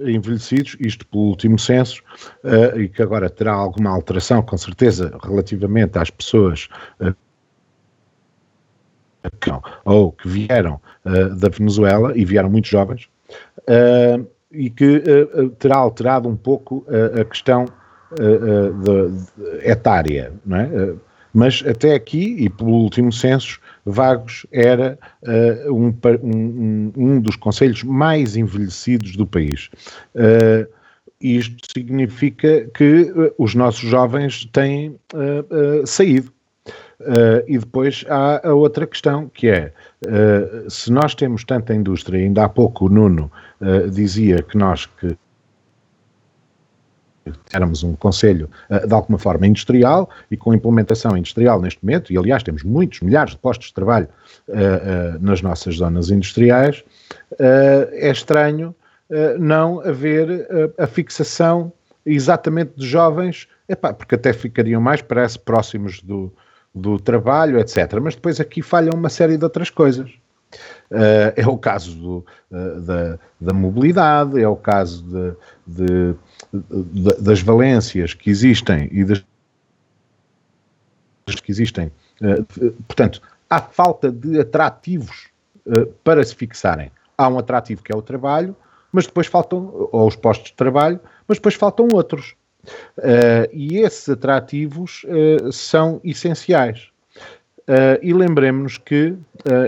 envelhecidos, 0.00 0.76
isto 0.80 1.06
pelo 1.06 1.24
último 1.24 1.58
censo, 1.58 2.02
uh, 2.44 2.78
e 2.78 2.88
que 2.88 3.02
agora 3.02 3.28
terá 3.28 3.52
alguma 3.52 3.90
alteração, 3.90 4.42
com 4.42 4.56
certeza, 4.56 5.16
relativamente 5.22 5.98
às 5.98 6.10
pessoas 6.10 6.68
uh, 7.00 7.14
que, 9.38 9.50
ou 9.84 10.12
que 10.12 10.28
vieram 10.28 10.80
da 11.36 11.48
Venezuela, 11.50 12.16
e 12.16 12.24
vieram 12.24 12.48
muito 12.48 12.68
jovens, 12.68 13.06
e 14.50 14.70
que 14.70 15.02
terá 15.58 15.76
alterado 15.76 16.26
um 16.26 16.36
pouco 16.36 16.86
a 17.20 17.22
questão 17.26 17.66
etária, 19.62 20.32
não 20.44 20.56
é? 20.56 20.94
Mas 21.32 21.62
até 21.66 21.94
aqui, 21.94 22.36
e 22.38 22.48
pelo 22.48 22.72
último 22.72 23.12
censo, 23.12 23.60
Vagos 23.84 24.46
era 24.52 24.98
uh, 25.22 25.72
um, 25.72 25.94
um, 26.22 26.92
um, 26.96 27.20
dos 27.20 27.36
conselhos 27.36 27.82
mais 27.82 28.36
envelhecidos 28.36 29.16
do 29.16 29.26
país. 29.26 29.70
Uh, 30.14 30.68
isto 31.20 31.70
significa 31.72 32.66
que 32.74 33.02
uh, 33.02 33.34
os 33.38 33.54
nossos 33.54 33.88
jovens 33.88 34.46
têm 34.52 34.96
saído. 35.84 36.32
e 37.46 37.58
depois 37.58 38.04
há 38.08 38.48
a 38.48 38.54
outra 38.54 38.86
questão, 38.86 39.28
que 39.28 39.48
é, 39.48 39.72
se 40.68 40.92
nós 40.92 41.14
temos 41.14 41.44
tanta 41.44 41.74
indústria, 41.74 42.20
ainda 42.20 42.44
há 42.44 42.48
pouco 42.48 42.86
o 42.86 42.88
Nuno 42.88 43.30
dizia 43.90 44.42
que 44.42 44.56
nós 44.56 44.84
que 44.84 45.16
éramos 47.52 47.82
um 47.82 47.94
conselho 47.94 48.48
uh, 48.68 48.86
de 48.86 48.94
alguma 48.94 49.18
forma 49.18 49.46
industrial 49.46 50.08
e 50.30 50.36
com 50.36 50.54
implementação 50.54 51.16
industrial 51.16 51.60
neste 51.60 51.84
momento, 51.84 52.12
e 52.12 52.18
aliás 52.18 52.42
temos 52.42 52.62
muitos, 52.62 53.00
milhares 53.00 53.32
de 53.32 53.38
postos 53.38 53.68
de 53.68 53.74
trabalho 53.74 54.08
uh, 54.48 54.52
uh, 54.52 54.56
nas 55.20 55.42
nossas 55.42 55.76
zonas 55.76 56.10
industriais, 56.10 56.84
é 57.38 58.10
estranho 58.10 58.74
não 59.38 59.80
haver 59.80 60.48
a 60.78 60.86
fixação 60.86 61.72
exatamente 62.04 62.72
de 62.76 62.86
jovens, 62.86 63.48
epá, 63.68 63.92
porque 63.92 64.14
até 64.14 64.32
ficariam 64.32 64.80
mais, 64.80 65.02
parece, 65.02 65.38
próximos 65.38 66.00
do, 66.00 66.32
do 66.74 66.98
trabalho, 66.98 67.58
etc. 67.58 67.98
Mas 68.02 68.14
depois 68.14 68.40
aqui 68.40 68.62
falham 68.62 68.94
uma 68.94 69.08
série 69.08 69.36
de 69.36 69.44
outras 69.44 69.70
coisas. 69.70 70.10
Uh, 70.90 71.30
é 71.36 71.46
o 71.46 71.56
caso 71.56 71.94
do, 71.94 72.26
uh, 72.50 72.80
da, 72.80 73.18
da, 73.40 73.52
mobilidade, 73.52 74.42
é 74.42 74.48
o 74.48 74.56
caso 74.56 75.04
de, 75.04 75.36
de, 75.64 76.14
das 76.52 77.40
valências 77.42 78.14
que 78.14 78.30
existem 78.30 78.88
e 78.90 79.04
das 79.04 79.22
que 81.42 81.50
existem. 81.52 81.92
Uh, 82.20 82.72
portanto, 82.88 83.22
há 83.48 83.60
falta 83.60 84.10
de 84.10 84.40
atrativos 84.40 85.28
uh, 85.66 85.86
para 86.02 86.24
se 86.24 86.34
fixarem. 86.34 86.90
Há 87.16 87.28
um 87.28 87.38
atrativo 87.38 87.82
que 87.82 87.92
é 87.92 87.96
o 87.96 88.02
trabalho, 88.02 88.56
mas 88.90 89.06
depois 89.06 89.26
faltam, 89.28 89.88
ou 89.92 90.08
os 90.08 90.16
postos 90.16 90.50
de 90.50 90.56
trabalho, 90.56 90.98
mas 91.28 91.38
depois 91.38 91.54
faltam 91.54 91.88
outros. 91.92 92.34
Uh, 92.98 93.46
e 93.52 93.78
esses 93.78 94.08
atrativos 94.08 95.04
são 95.52 96.00
essenciais. 96.02 96.88
e 98.02 98.12
lembremos-nos 98.12 98.78
que, 98.78 99.16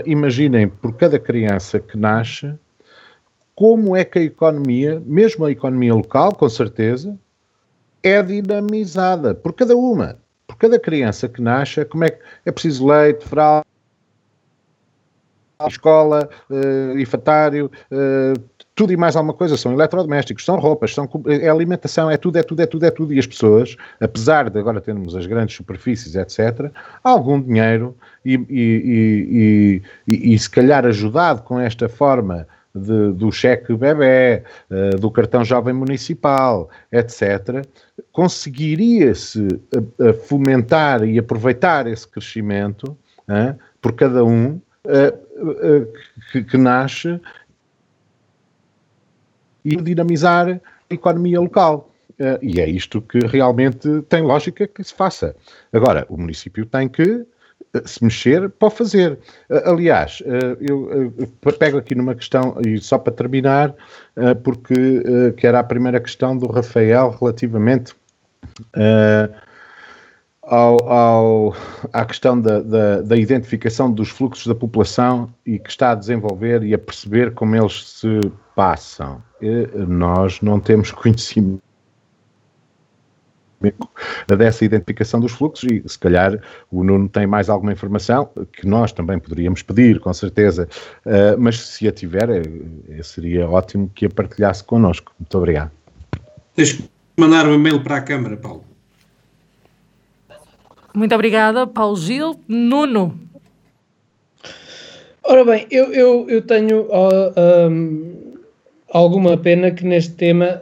imaginem, 0.05 0.67
por 0.67 0.93
cada 0.97 1.17
criança 1.17 1.79
que 1.79 1.97
nasce, 1.97 2.53
como 3.55 3.95
é 3.95 4.03
que 4.03 4.19
a 4.19 4.23
economia, 4.23 5.01
mesmo 5.05 5.45
a 5.45 5.51
economia 5.51 5.93
local, 5.93 6.33
com 6.35 6.49
certeza, 6.49 7.17
é 8.01 8.21
dinamizada 8.21 9.33
por 9.33 9.53
cada 9.53 9.75
uma, 9.75 10.17
por 10.47 10.57
cada 10.57 10.79
criança 10.79 11.29
que 11.29 11.41
nasce, 11.41 11.85
como 11.85 12.03
é 12.03 12.09
que 12.09 12.19
é 12.45 12.51
preciso 12.51 12.85
leite, 12.87 13.25
fralda, 13.25 13.65
escola, 15.67 16.29
uh, 16.49 16.93
uh, 16.93 18.43
tudo 18.75 18.91
e 18.91 18.97
mais 18.97 19.15
alguma 19.15 19.33
coisa, 19.33 19.55
são 19.55 19.71
eletrodomésticos, 19.71 20.43
são 20.43 20.57
roupas, 20.57 20.93
são, 20.93 21.07
é 21.27 21.47
alimentação, 21.47 22.09
é 22.09 22.17
tudo, 22.17 22.37
é 22.37 22.43
tudo, 22.43 22.61
é 22.61 22.65
tudo, 22.65 22.85
é 22.85 22.91
tudo. 22.91 23.13
E 23.13 23.19
as 23.19 23.27
pessoas, 23.27 23.77
apesar 24.01 24.49
de 24.49 24.59
agora 24.59 24.81
termos 24.81 25.15
as 25.15 25.25
grandes 25.25 25.55
superfícies, 25.55 26.15
etc., 26.15 26.71
algum 27.03 27.39
dinheiro 27.39 27.95
e, 28.25 28.33
e, 28.49 29.81
e, 30.07 30.33
e, 30.33 30.39
se 30.39 30.49
calhar 30.49 30.85
ajudado 30.85 31.43
com 31.43 31.59
esta 31.59 31.87
forma 31.87 32.47
de, 32.73 33.11
do 33.13 33.31
cheque 33.31 33.75
bebê, 33.75 34.43
uh, 34.69 34.99
do 34.99 35.11
cartão 35.11 35.43
jovem 35.43 35.73
municipal, 35.73 36.69
etc., 36.91 37.65
conseguiria-se 38.11 39.47
uh, 39.47 40.13
fomentar 40.25 41.03
e 41.03 41.19
aproveitar 41.19 41.87
esse 41.87 42.07
crescimento 42.07 42.97
uh, 43.29 43.57
por 43.81 43.93
cada 43.93 44.23
um 44.23 44.59
que, 46.29 46.43
que 46.43 46.57
nasce 46.57 47.17
e 49.63 49.77
dinamizar 49.77 50.49
a 50.49 50.93
economia 50.93 51.39
local. 51.39 51.89
Uh, 52.11 52.37
e 52.41 52.59
é 52.59 52.69
isto 52.69 53.01
que 53.01 53.19
realmente 53.25 54.01
tem 54.03 54.21
lógica 54.21 54.67
que 54.67 54.83
se 54.83 54.93
faça. 54.93 55.35
Agora, 55.71 56.05
o 56.09 56.17
município 56.17 56.65
tem 56.65 56.87
que 56.87 57.25
se 57.85 58.03
mexer, 58.03 58.49
pode 58.49 58.75
fazer. 58.75 59.19
Aliás, 59.65 60.21
eh, 60.25 60.57
eu 60.61 61.53
pego 61.57 61.77
aqui 61.77 61.95
numa 61.95 62.13
questão, 62.13 62.55
e 62.65 62.79
só 62.79 62.97
para 62.97 63.13
terminar, 63.13 63.73
eh, 64.15 64.33
porque 64.35 64.73
eh, 64.73 65.31
que 65.31 65.47
era 65.47 65.59
a 65.59 65.63
primeira 65.63 65.99
questão 65.99 66.37
do 66.37 66.47
Rafael 66.51 67.15
relativamente 67.19 67.95
ao, 70.43 70.87
ao, 70.87 71.55
à 71.91 72.05
questão 72.05 72.39
da, 72.39 72.59
da, 72.59 73.01
da, 73.01 73.17
identificação 73.17 73.91
dos 73.91 74.09
fluxos 74.09 74.45
da 74.45 74.53
população 74.53 75.33
e 75.45 75.57
que 75.57 75.69
está 75.69 75.91
a 75.91 75.95
desenvolver 75.95 76.61
e 76.63 76.73
a 76.73 76.77
perceber 76.77 77.33
como 77.33 77.55
eles 77.55 77.89
se 77.89 78.19
passam. 78.55 79.23
nós 79.87 80.41
não 80.41 80.59
temos 80.59 80.91
conhecimento 80.91 81.63
dessa 84.27 84.65
identificação 84.65 85.19
dos 85.19 85.31
fluxos 85.31 85.69
e 85.71 85.83
se 85.87 85.97
calhar 85.97 86.39
o 86.71 86.83
Nuno 86.83 87.07
tem 87.07 87.27
mais 87.27 87.49
alguma 87.49 87.71
informação 87.71 88.29
que 88.51 88.67
nós 88.67 88.91
também 88.91 89.19
poderíamos 89.19 89.61
pedir, 89.61 89.99
com 89.99 90.13
certeza, 90.13 90.67
uh, 91.05 91.39
mas 91.39 91.59
se 91.59 91.87
a 91.87 91.91
tiver, 91.91 92.29
uh, 92.29 93.03
seria 93.03 93.47
ótimo 93.47 93.89
que 93.93 94.05
a 94.05 94.09
partilhasse 94.09 94.63
connosco. 94.63 95.13
Muito 95.19 95.37
obrigado. 95.37 95.71
Tens 96.55 96.73
que 96.73 96.83
mandar 97.17 97.47
um 97.47 97.55
e-mail 97.55 97.81
para 97.81 97.97
a 97.97 98.01
Câmara, 98.01 98.37
Paulo. 98.37 98.63
Muito 100.93 101.15
obrigada, 101.15 101.65
Paulo 101.65 101.95
Gil. 101.95 102.39
Nuno. 102.47 103.19
Ora 105.23 105.45
bem, 105.45 105.65
eu, 105.71 105.91
eu, 105.93 106.29
eu 106.29 106.41
tenho 106.41 106.81
uh, 106.81 107.33
um, 107.69 108.22
alguma 108.93 109.35
pena 109.35 109.71
que 109.71 109.83
neste 109.85 110.13
tema 110.13 110.61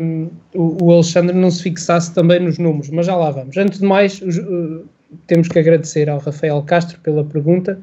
um, 0.00 0.28
o, 0.54 0.92
Alexandre 0.92 1.34
não 1.34 1.50
se 1.50 1.62
fixasse 1.62 2.14
também 2.14 2.38
nos 2.38 2.58
números, 2.58 2.90
mas 2.90 3.06
já 3.06 3.16
lá 3.16 3.30
vamos. 3.30 3.56
Antes 3.56 3.80
de 3.80 3.86
mais, 3.86 4.20
uh, 4.20 4.84
temos 5.26 5.48
que 5.48 5.58
agradecer 5.58 6.08
ao 6.08 6.18
Rafael 6.18 6.62
Castro 6.62 7.00
pela 7.00 7.24
pergunta, 7.24 7.78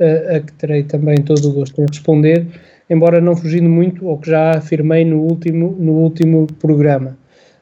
uh, 0.00 0.36
a 0.36 0.40
que 0.40 0.52
terei 0.54 0.82
também 0.82 1.16
todo 1.16 1.50
o 1.50 1.52
gosto 1.52 1.80
em 1.80 1.86
responder, 1.86 2.46
embora 2.88 3.20
não 3.20 3.36
fugindo 3.36 3.68
muito 3.68 4.08
ao 4.08 4.18
que 4.18 4.30
já 4.30 4.56
afirmei 4.56 5.04
no 5.04 5.20
último, 5.20 5.76
no 5.78 5.92
último 5.92 6.46
programa 6.58 7.16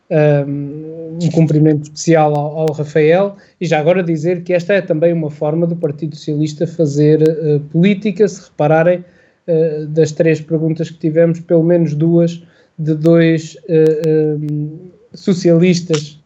um 0.08 1.30
cumprimento 1.32 1.82
especial 1.82 2.32
ao, 2.38 2.58
ao, 2.60 2.72
Rafael 2.72 3.36
e 3.60 3.66
já 3.66 3.80
agora 3.80 4.04
dizer 4.04 4.44
que 4.44 4.52
esta 4.52 4.74
é 4.74 4.80
também 4.80 5.12
uma 5.12 5.30
forma 5.30 5.66
do 5.66 5.74
Partido 5.74 6.14
Socialista 6.14 6.64
fazer 6.64 7.22
uh, 7.22 7.58
política, 7.72 8.28
se 8.28 8.44
repararem 8.44 9.04
uh, 9.48 9.86
das 9.86 10.12
três 10.12 10.40
perguntas 10.40 10.90
que 10.90 10.98
tivemos, 10.98 11.40
pelo 11.40 11.62
menos 11.62 11.94
duas 11.94 12.42
de 12.78 12.94
dois 12.94 13.56
uh, 13.68 14.38
um, 14.38 14.90
socialistas 15.14 16.18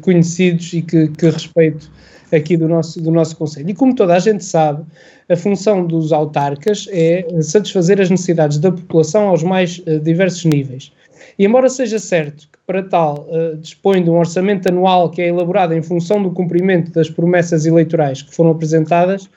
conhecidos 0.00 0.72
e 0.72 0.82
que, 0.82 1.08
que, 1.08 1.28
respeito 1.28 1.90
aqui 2.32 2.56
do 2.56 2.68
nosso, 2.68 3.02
do 3.02 3.10
nosso 3.10 3.36
Conselho. 3.36 3.68
E 3.68 3.74
como 3.74 3.94
toda 3.96 4.14
a 4.14 4.18
gente 4.20 4.44
sabe, 4.44 4.84
a 5.28 5.34
função 5.34 5.84
dos 5.84 6.12
autarcas 6.12 6.86
é 6.92 7.26
satisfazer 7.42 8.00
as 8.00 8.08
necessidades 8.08 8.58
da 8.58 8.70
população 8.70 9.28
aos 9.28 9.42
mais 9.42 9.82
diversos 10.04 10.44
níveis. 10.44 10.92
E 11.38 11.44
embora 11.44 11.68
seja 11.68 11.98
certo 11.98 12.48
que 12.48 12.58
para 12.66 12.82
tal 12.82 13.28
uh, 13.28 13.56
dispõe 13.56 14.02
de 14.02 14.10
um 14.10 14.18
orçamento 14.18 14.68
anual 14.68 15.10
que 15.10 15.20
é 15.20 15.28
elaborado 15.28 15.74
em 15.74 15.82
função 15.82 16.22
do 16.22 16.30
cumprimento 16.30 16.90
das 16.92 17.10
promessas 17.10 17.66
eleitorais 17.66 18.22
que 18.22 18.34
foram 18.34 18.50
apresentadas 18.50 19.28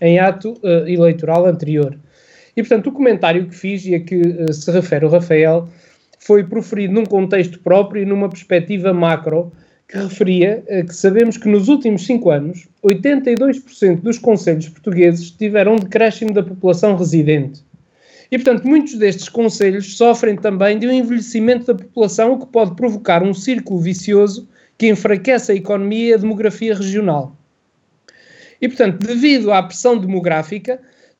em 0.00 0.18
ato 0.18 0.52
uh, 0.62 0.88
eleitoral 0.88 1.46
anterior. 1.46 1.98
E, 2.58 2.62
portanto, 2.62 2.88
o 2.88 2.92
comentário 2.92 3.46
que 3.46 3.54
fiz 3.54 3.86
e 3.86 3.94
a 3.94 4.00
que 4.00 4.16
uh, 4.16 4.52
se 4.52 4.68
refere 4.72 5.04
o 5.04 5.08
Rafael 5.08 5.68
foi 6.18 6.42
proferido 6.42 6.92
num 6.92 7.04
contexto 7.06 7.60
próprio 7.60 8.02
e 8.02 8.04
numa 8.04 8.28
perspectiva 8.28 8.92
macro 8.92 9.52
que 9.86 9.96
referia 9.96 10.62
que 10.86 10.94
sabemos 10.94 11.38
que 11.38 11.48
nos 11.48 11.68
últimos 11.68 12.04
cinco 12.04 12.30
anos 12.30 12.68
82% 12.84 14.00
dos 14.00 14.18
conselhos 14.18 14.68
portugueses 14.68 15.30
tiveram 15.30 15.74
um 15.74 15.78
decréscimo 15.78 16.34
da 16.34 16.42
população 16.42 16.96
residente 16.96 17.62
e, 18.30 18.36
portanto, 18.36 18.66
muitos 18.66 18.94
destes 18.94 19.28
conselhos 19.28 19.96
sofrem 19.96 20.36
também 20.36 20.78
de 20.78 20.86
um 20.86 20.92
envelhecimento 20.92 21.66
da 21.66 21.74
população, 21.74 22.32
o 22.32 22.38
que 22.40 22.46
pode 22.46 22.74
provocar 22.74 23.22
um 23.22 23.32
círculo 23.32 23.80
vicioso 23.80 24.48
que 24.76 24.88
enfraquece 24.88 25.52
a 25.52 25.54
economia 25.54 26.10
e 26.10 26.14
a 26.14 26.18
demografia 26.18 26.74
regional. 26.74 27.34
E, 28.60 28.68
portanto, 28.68 29.06
devido 29.06 29.52
à 29.52 29.62
pressão 29.62 29.96
demográfica, 29.96 30.78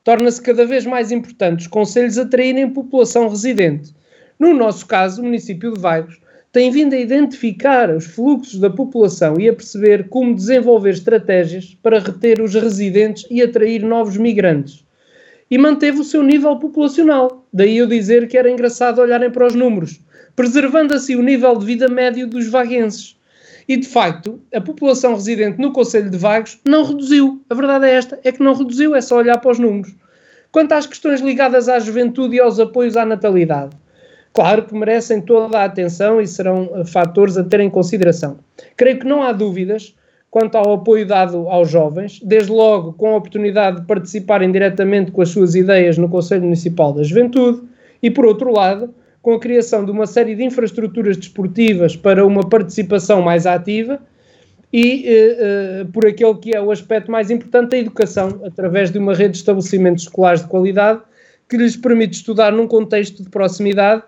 torna-se 0.08 0.40
cada 0.40 0.64
vez 0.64 0.86
mais 0.86 1.12
importante 1.12 1.60
os 1.60 1.66
conselhos 1.66 2.16
atraírem 2.16 2.70
população 2.70 3.28
residente. 3.28 3.94
No 4.38 4.54
nosso 4.54 4.86
caso, 4.86 5.20
o 5.20 5.24
município 5.26 5.74
de 5.74 5.78
Vagos 5.78 6.18
tem 6.50 6.70
vindo 6.70 6.94
a 6.94 6.98
identificar 6.98 7.94
os 7.94 8.06
fluxos 8.06 8.58
da 8.58 8.70
população 8.70 9.38
e 9.38 9.50
a 9.50 9.52
perceber 9.52 10.08
como 10.08 10.34
desenvolver 10.34 10.94
estratégias 10.94 11.76
para 11.82 11.98
reter 11.98 12.40
os 12.40 12.54
residentes 12.54 13.26
e 13.30 13.42
atrair 13.42 13.82
novos 13.82 14.16
migrantes 14.16 14.82
e 15.50 15.58
manteve 15.58 16.00
o 16.00 16.04
seu 16.04 16.22
nível 16.22 16.56
populacional. 16.56 17.46
Daí 17.52 17.76
eu 17.76 17.86
dizer 17.86 18.28
que 18.28 18.38
era 18.38 18.50
engraçado 18.50 19.02
olharem 19.02 19.30
para 19.30 19.46
os 19.46 19.54
números, 19.54 20.00
preservando 20.34 20.94
assim 20.94 21.16
o 21.16 21.22
nível 21.22 21.54
de 21.54 21.66
vida 21.66 21.86
médio 21.86 22.26
dos 22.26 22.48
vaguenses. 22.48 23.17
E 23.68 23.76
de 23.76 23.86
facto, 23.86 24.40
a 24.54 24.62
população 24.62 25.12
residente 25.12 25.60
no 25.60 25.72
Conselho 25.72 26.08
de 26.08 26.16
Vagos 26.16 26.58
não 26.66 26.84
reduziu. 26.84 27.42
A 27.50 27.54
verdade 27.54 27.84
é 27.84 27.94
esta: 27.94 28.18
é 28.24 28.32
que 28.32 28.42
não 28.42 28.54
reduziu, 28.54 28.94
é 28.94 29.00
só 29.02 29.18
olhar 29.18 29.38
para 29.38 29.50
os 29.50 29.58
números. 29.58 29.94
Quanto 30.50 30.72
às 30.72 30.86
questões 30.86 31.20
ligadas 31.20 31.68
à 31.68 31.78
juventude 31.78 32.36
e 32.36 32.40
aos 32.40 32.58
apoios 32.58 32.96
à 32.96 33.04
natalidade, 33.04 33.76
claro 34.32 34.64
que 34.64 34.74
merecem 34.74 35.20
toda 35.20 35.58
a 35.58 35.64
atenção 35.64 36.18
e 36.18 36.26
serão 36.26 36.70
eh, 36.74 36.84
fatores 36.86 37.36
a 37.36 37.44
ter 37.44 37.60
em 37.60 37.68
consideração. 37.68 38.38
Creio 38.74 38.98
que 38.98 39.06
não 39.06 39.22
há 39.22 39.32
dúvidas 39.32 39.94
quanto 40.30 40.56
ao 40.56 40.72
apoio 40.72 41.06
dado 41.06 41.48
aos 41.48 41.70
jovens, 41.70 42.20
desde 42.22 42.50
logo 42.50 42.94
com 42.94 43.10
a 43.10 43.16
oportunidade 43.16 43.80
de 43.80 43.86
participarem 43.86 44.50
diretamente 44.50 45.10
com 45.10 45.20
as 45.20 45.28
suas 45.28 45.54
ideias 45.54 45.98
no 45.98 46.08
Conselho 46.08 46.44
Municipal 46.44 46.94
da 46.94 47.02
Juventude, 47.02 47.62
e 48.02 48.10
por 48.10 48.24
outro 48.24 48.50
lado, 48.50 48.94
com 49.22 49.34
a 49.34 49.40
criação 49.40 49.84
de 49.84 49.90
uma 49.90 50.06
série 50.06 50.34
de 50.34 50.44
infraestruturas 50.44 51.16
desportivas 51.16 51.96
para 51.96 52.24
uma 52.26 52.48
participação 52.48 53.20
mais 53.20 53.46
ativa 53.46 54.00
e 54.72 55.04
eh, 55.06 55.36
eh, 55.38 55.86
por 55.92 56.06
aquele 56.06 56.34
que 56.34 56.54
é 56.54 56.60
o 56.60 56.70
aspecto 56.70 57.10
mais 57.10 57.30
importante, 57.30 57.74
a 57.74 57.78
educação, 57.78 58.40
através 58.44 58.90
de 58.90 58.98
uma 58.98 59.14
rede 59.14 59.32
de 59.32 59.38
estabelecimentos 59.38 60.04
escolares 60.04 60.42
de 60.42 60.48
qualidade 60.48 61.00
que 61.48 61.56
lhes 61.56 61.76
permite 61.76 62.14
estudar 62.14 62.52
num 62.52 62.66
contexto 62.66 63.22
de 63.22 63.30
proximidade, 63.30 64.02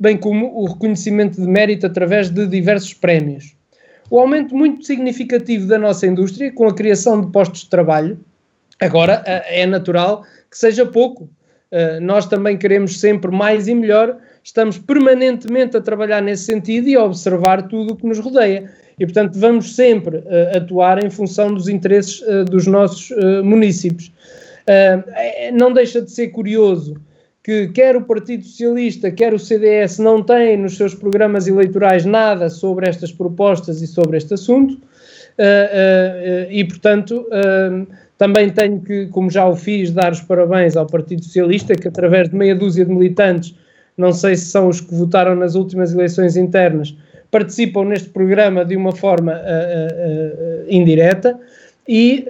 bem 0.00 0.16
como 0.16 0.46
o 0.54 0.66
reconhecimento 0.66 1.40
de 1.40 1.46
mérito 1.46 1.86
através 1.86 2.30
de 2.30 2.46
diversos 2.46 2.94
prémios 2.94 3.58
o 4.10 4.18
aumento 4.18 4.54
muito 4.54 4.84
significativo 4.84 5.66
da 5.66 5.78
nossa 5.78 6.06
indústria, 6.06 6.52
com 6.52 6.66
a 6.66 6.74
criação 6.74 7.20
de 7.20 7.30
postos 7.30 7.62
de 7.62 7.70
trabalho. 7.70 8.18
Agora, 8.80 9.22
é 9.26 9.66
natural 9.66 10.24
que 10.50 10.56
seja 10.56 10.86
pouco. 10.86 11.24
Uh, 11.70 12.00
nós 12.00 12.24
também 12.24 12.56
queremos 12.56 12.98
sempre 12.98 13.30
mais 13.30 13.68
e 13.68 13.74
melhor, 13.74 14.16
estamos 14.48 14.78
permanentemente 14.78 15.76
a 15.76 15.80
trabalhar 15.80 16.22
nesse 16.22 16.44
sentido 16.44 16.88
e 16.88 16.96
a 16.96 17.04
observar 17.04 17.68
tudo 17.68 17.92
o 17.92 17.96
que 17.96 18.06
nos 18.06 18.18
rodeia. 18.18 18.70
E, 18.98 19.04
portanto, 19.04 19.38
vamos 19.38 19.76
sempre 19.76 20.16
uh, 20.16 20.56
atuar 20.56 21.04
em 21.04 21.10
função 21.10 21.52
dos 21.52 21.68
interesses 21.68 22.20
uh, 22.22 22.44
dos 22.44 22.66
nossos 22.66 23.10
municípios. 23.44 24.10
não 25.54 25.72
deixa 25.72 26.02
de 26.02 26.10
ser 26.10 26.28
curioso 26.28 26.94
que 27.42 27.68
quer 27.68 27.96
o 27.96 28.02
Partido 28.02 28.44
Socialista, 28.44 29.10
quer 29.10 29.32
o 29.32 29.38
CDS 29.38 29.98
não 29.98 30.22
têm 30.22 30.56
nos 30.58 30.76
seus 30.76 30.94
programas 30.94 31.46
eleitorais 31.46 32.04
nada 32.04 32.50
sobre 32.50 32.86
estas 32.86 33.10
propostas 33.10 33.80
e 33.80 33.86
sobre 33.86 34.18
este 34.18 34.34
assunto, 34.34 34.74
uh, 34.74 34.78
uh, 34.78 36.50
e 36.50 36.62
portanto 36.64 37.26
também 38.18 38.50
tenho 38.50 38.80
que, 38.80 39.06
como 39.06 39.30
já 39.30 39.46
o 39.46 39.54
fiz, 39.54 39.92
dar 39.92 40.10
os 40.10 40.20
parabéns 40.20 40.76
ao 40.76 40.86
Partido 40.86 41.24
Socialista, 41.24 41.74
que 41.74 41.86
através 41.86 42.28
de 42.28 42.36
meia 42.36 42.54
dúzia 42.54 42.84
de 42.84 42.90
militantes, 42.90 43.54
não 43.98 44.12
sei 44.12 44.36
se 44.36 44.46
são 44.46 44.68
os 44.68 44.80
que 44.80 44.94
votaram 44.94 45.34
nas 45.34 45.54
últimas 45.56 45.92
eleições 45.92 46.36
internas, 46.36 46.96
participam 47.30 47.84
neste 47.84 48.08
programa 48.08 48.64
de 48.64 48.76
uma 48.76 48.92
forma 48.92 49.38
indireta, 50.68 51.38
e 51.86 52.24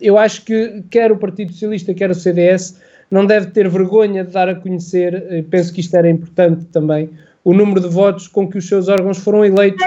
eu 0.00 0.18
acho 0.18 0.44
que 0.44 0.82
quer 0.90 1.12
o 1.12 1.16
Partido 1.16 1.52
Socialista, 1.52 1.94
quer 1.94 2.10
o 2.10 2.14
CDS 2.14 2.78
não 3.10 3.24
deve 3.24 3.46
ter 3.48 3.68
vergonha 3.68 4.24
de 4.24 4.32
dar 4.32 4.48
a 4.48 4.54
conhecer, 4.54 5.44
penso 5.48 5.72
que 5.72 5.80
isto 5.80 5.94
era 5.96 6.10
importante 6.10 6.64
também, 6.66 7.08
o 7.44 7.54
número 7.54 7.80
de 7.80 7.88
votos 7.88 8.26
com 8.26 8.48
que 8.48 8.58
os 8.58 8.66
seus 8.66 8.88
órgãos 8.88 9.18
foram 9.18 9.44
eleitos, 9.44 9.84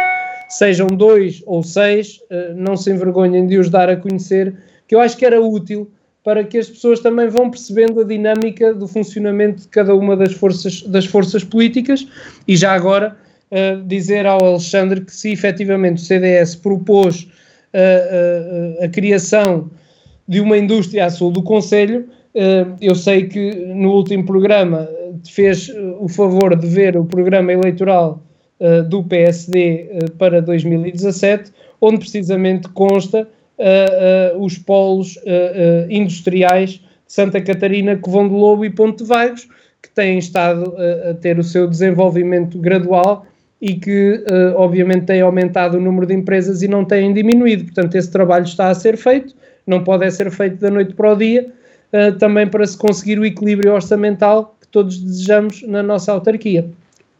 sejam 0.49 0.87
dois 0.87 1.43
ou 1.45 1.63
seis, 1.63 2.19
não 2.55 2.77
se 2.77 2.91
envergonhem 2.91 3.45
de 3.45 3.57
os 3.57 3.69
dar 3.69 3.89
a 3.89 3.95
conhecer, 3.95 4.53
que 4.87 4.95
eu 4.95 4.99
acho 4.99 5.17
que 5.17 5.25
era 5.25 5.41
útil 5.41 5.89
para 6.25 6.43
que 6.43 6.57
as 6.57 6.67
pessoas 6.67 6.99
também 7.01 7.29
vão 7.29 7.51
percebendo 7.51 8.01
a 8.01 8.03
dinâmica 8.03 8.73
do 8.73 8.87
funcionamento 8.87 9.61
de 9.61 9.67
cada 9.67 9.93
uma 9.93 10.17
das 10.17 10.33
forças, 10.33 10.81
das 10.81 11.05
forças 11.05 11.43
políticas. 11.43 12.07
E 12.47 12.57
já 12.57 12.73
agora 12.73 13.15
uh, 13.51 13.83
dizer 13.83 14.25
ao 14.25 14.43
Alexandre 14.43 15.01
que 15.01 15.15
se 15.15 15.31
efetivamente 15.31 16.01
o 16.01 16.05
CDS 16.05 16.55
propôs 16.55 17.21
uh, 17.21 18.81
uh, 18.81 18.83
a 18.83 18.87
criação 18.87 19.69
de 20.27 20.41
uma 20.41 20.57
indústria 20.57 21.05
a 21.05 21.11
sul 21.11 21.29
do 21.29 21.43
Conselho, 21.43 22.09
eu 22.81 22.95
sei 22.95 23.27
que 23.27 23.51
no 23.67 23.91
último 23.93 24.25
programa 24.25 24.89
fez 25.23 25.71
o 26.01 26.09
favor 26.09 26.53
de 26.53 26.67
ver 26.67 26.97
o 26.97 27.05
programa 27.05 27.53
eleitoral 27.53 28.21
do 28.89 29.03
PSD 29.03 29.87
para 30.17 30.41
2017, 30.41 31.53
onde 31.79 31.99
precisamente 31.99 32.67
consta 32.69 33.25
os 34.39 34.57
polos 34.57 35.17
industriais 35.89 36.71
de 36.71 36.81
Santa 37.07 37.41
Catarina, 37.41 37.95
Covão 37.95 38.27
de 38.27 38.33
Lobo 38.33 38.65
e 38.65 38.69
Ponte 38.69 39.03
de 39.03 39.05
Vagos, 39.05 39.47
que 39.81 39.89
têm 39.89 40.17
estado 40.17 40.75
a 41.09 41.13
ter 41.13 41.39
o 41.39 41.43
seu 41.43 41.67
desenvolvimento 41.67 42.57
gradual 42.59 43.25
e 43.61 43.75
que, 43.75 44.23
obviamente, 44.55 45.05
têm 45.05 45.21
aumentado 45.21 45.77
o 45.77 45.81
número 45.81 46.05
de 46.05 46.13
empresas 46.13 46.61
e 46.61 46.67
não 46.67 46.83
têm 46.83 47.13
diminuído. 47.13 47.65
Portanto, 47.65 47.95
esse 47.95 48.11
trabalho 48.11 48.45
está 48.45 48.69
a 48.69 48.73
ser 48.75 48.97
feito, 48.97 49.33
não 49.65 49.83
pode 49.83 50.09
ser 50.11 50.29
feito 50.31 50.57
da 50.57 50.69
noite 50.69 50.93
para 50.93 51.13
o 51.13 51.15
dia, 51.15 51.51
uh, 51.91 52.17
também 52.17 52.47
para 52.47 52.65
se 52.67 52.77
conseguir 52.77 53.17
o 53.17 53.25
equilíbrio 53.25 53.73
orçamental 53.73 54.55
que 54.59 54.67
todos 54.67 54.99
desejamos 54.99 55.63
na 55.63 55.81
nossa 55.81 56.11
autarquia. 56.11 56.69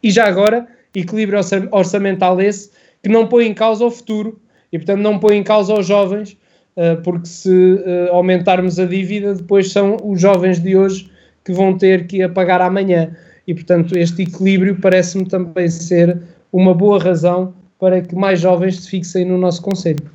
E 0.04 0.12
já 0.12 0.26
agora, 0.26 0.68
equilíbrio 0.94 1.40
orçamental 1.72 2.40
esse 2.42 2.70
que 3.02 3.10
não 3.10 3.28
põe 3.28 3.48
em 3.48 3.54
causa 3.54 3.86
o 3.86 3.92
futuro 3.92 4.40
e, 4.76 4.78
portanto, 4.78 5.00
não 5.00 5.18
põe 5.18 5.38
em 5.38 5.44
causa 5.44 5.74
os 5.74 5.88
jovens, 5.88 6.38
uh, 6.76 7.02
porque 7.02 7.28
se 7.28 7.50
uh, 7.50 8.12
aumentarmos 8.12 8.78
a 8.78 8.86
dívida, 8.86 9.34
depois 9.34 9.72
são 9.72 9.96
os 10.04 10.20
jovens 10.20 10.60
de 10.60 10.76
hoje 10.76 11.10
que 11.46 11.54
vão 11.54 11.78
ter 11.78 12.06
que 12.08 12.22
a 12.22 12.28
pagar 12.28 12.60
amanhã. 12.60 13.16
E, 13.48 13.54
portanto, 13.54 13.98
este 13.98 14.24
equilíbrio 14.24 14.78
parece-me 14.82 15.26
também 15.26 15.70
ser 15.70 16.22
uma 16.52 16.74
boa 16.74 17.02
razão 17.02 17.54
para 17.80 18.02
que 18.02 18.14
mais 18.16 18.42
jovens 18.42 18.82
se 18.82 18.90
fixem 18.90 19.24
no 19.24 19.38
nosso 19.38 19.62
Conselho. 19.62 20.12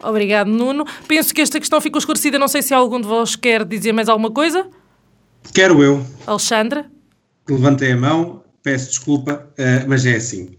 Obrigado, 0.00 0.48
Nuno. 0.48 0.84
Penso 1.08 1.34
que 1.34 1.40
esta 1.40 1.58
questão 1.58 1.80
ficou 1.80 1.98
esclarecida. 1.98 2.38
Não 2.38 2.48
sei 2.48 2.62
se 2.62 2.72
algum 2.72 3.00
de 3.00 3.08
vós 3.08 3.34
quer 3.34 3.64
dizer 3.64 3.92
mais 3.92 4.08
alguma 4.08 4.30
coisa. 4.30 4.66
Quero 5.52 5.82
eu. 5.82 6.04
Alexandre? 6.24 6.84
Levantei 7.48 7.92
a 7.92 7.96
mão, 7.96 8.44
peço 8.62 8.90
desculpa, 8.90 9.48
uh, 9.58 9.88
mas 9.88 10.06
é 10.06 10.14
assim. 10.14 10.50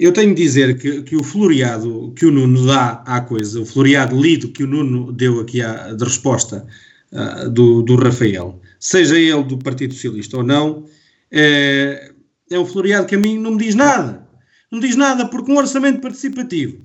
Eu 0.00 0.12
tenho 0.12 0.34
de 0.34 0.42
dizer 0.42 0.78
que, 0.78 1.02
que, 1.02 1.14
o 1.14 1.22
floreado 1.22 2.10
que 2.16 2.24
o 2.24 2.32
Nuno 2.32 2.66
dá 2.66 3.02
à 3.04 3.20
coisa, 3.20 3.60
o 3.60 3.66
floreado 3.66 4.18
lido 4.18 4.48
que 4.48 4.64
o 4.64 4.66
Nuno 4.66 5.12
deu 5.12 5.40
aqui 5.40 5.60
à, 5.60 5.92
de 5.92 6.02
resposta 6.02 6.66
uh, 7.12 7.50
do, 7.50 7.82
do 7.82 7.96
Rafael, 7.96 8.58
seja 8.78 9.18
ele 9.18 9.44
do 9.44 9.58
Partido 9.58 9.92
Socialista 9.92 10.38
ou 10.38 10.42
não, 10.42 10.86
é, 11.30 12.12
é 12.50 12.58
um 12.58 12.64
floreado 12.64 13.06
que 13.06 13.14
a 13.14 13.18
mim 13.18 13.38
não 13.38 13.50
me 13.50 13.58
diz 13.58 13.74
nada. 13.74 14.26
Não 14.72 14.80
me 14.80 14.86
diz 14.86 14.96
nada 14.96 15.26
porque 15.26 15.52
um 15.52 15.58
orçamento 15.58 16.00
participativo 16.00 16.80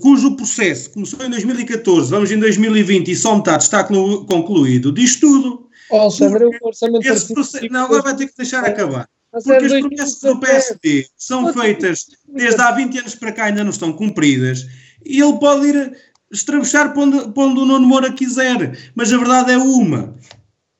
cujo 0.00 0.34
processo 0.36 0.90
começou 0.90 1.24
em 1.24 1.30
2014, 1.30 2.10
vamos 2.10 2.30
em 2.30 2.38
2020 2.38 3.10
e 3.10 3.16
só 3.16 3.36
metade 3.36 3.64
está 3.64 3.84
concluído, 3.84 4.90
diz 4.90 5.16
tudo. 5.16 5.68
Oh, 5.90 5.98
Alexandre, 5.98 6.46
o 6.46 6.66
orçamento 6.66 7.06
esse 7.06 7.32
processo, 7.32 7.68
Não, 7.70 7.84
agora 7.84 8.02
vai 8.02 8.16
ter 8.16 8.26
que 8.26 8.36
deixar 8.36 8.64
acabar. 8.64 9.08
Porque 9.32 9.52
as 9.52 9.72
promessas 9.72 10.20
do 10.20 10.40
PSD 10.40 11.06
são 11.16 11.52
feitas 11.52 12.06
desde 12.28 12.60
há 12.60 12.70
20 12.70 12.98
anos 12.98 13.14
para 13.14 13.32
cá 13.32 13.44
ainda 13.44 13.64
não 13.64 13.70
estão 13.70 13.92
cumpridas 13.92 14.66
e 15.04 15.20
ele 15.20 15.38
pode 15.38 15.66
ir 15.66 15.96
estrabuchar 16.32 16.92
para 16.92 17.02
onde, 17.02 17.32
para 17.32 17.42
onde 17.44 17.60
o 17.60 17.64
Nuno 17.64 17.86
Moura 17.86 18.12
quiser, 18.12 18.76
mas 18.94 19.12
a 19.12 19.18
verdade 19.18 19.52
é 19.52 19.58
uma. 19.58 20.14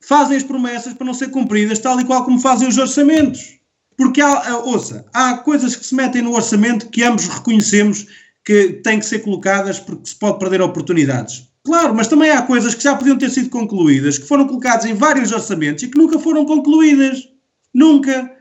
Fazem 0.00 0.36
as 0.36 0.42
promessas 0.42 0.94
para 0.94 1.06
não 1.06 1.14
ser 1.14 1.30
cumpridas, 1.30 1.78
tal 1.78 2.00
e 2.00 2.04
qual 2.04 2.24
como 2.24 2.38
fazem 2.38 2.68
os 2.68 2.78
orçamentos. 2.78 3.56
Porque 3.96 4.20
há, 4.20 4.58
ouça, 4.58 5.06
há 5.12 5.38
coisas 5.38 5.74
que 5.74 5.84
se 5.84 5.94
metem 5.94 6.22
no 6.22 6.34
orçamento 6.34 6.88
que 6.88 7.02
ambos 7.02 7.26
reconhecemos 7.28 8.06
que 8.44 8.74
têm 8.84 8.98
que 8.98 9.06
ser 9.06 9.20
colocadas 9.20 9.80
porque 9.80 10.08
se 10.08 10.14
pode 10.14 10.38
perder 10.38 10.60
oportunidades. 10.60 11.48
Claro, 11.64 11.94
mas 11.94 12.06
também 12.06 12.30
há 12.30 12.42
coisas 12.42 12.74
que 12.74 12.82
já 12.84 12.94
podiam 12.94 13.18
ter 13.18 13.30
sido 13.30 13.48
concluídas, 13.48 14.18
que 14.18 14.26
foram 14.26 14.46
colocadas 14.46 14.84
em 14.84 14.94
vários 14.94 15.32
orçamentos 15.32 15.82
e 15.82 15.88
que 15.88 15.98
nunca 15.98 16.18
foram 16.18 16.44
concluídas. 16.44 17.28
Nunca. 17.74 18.35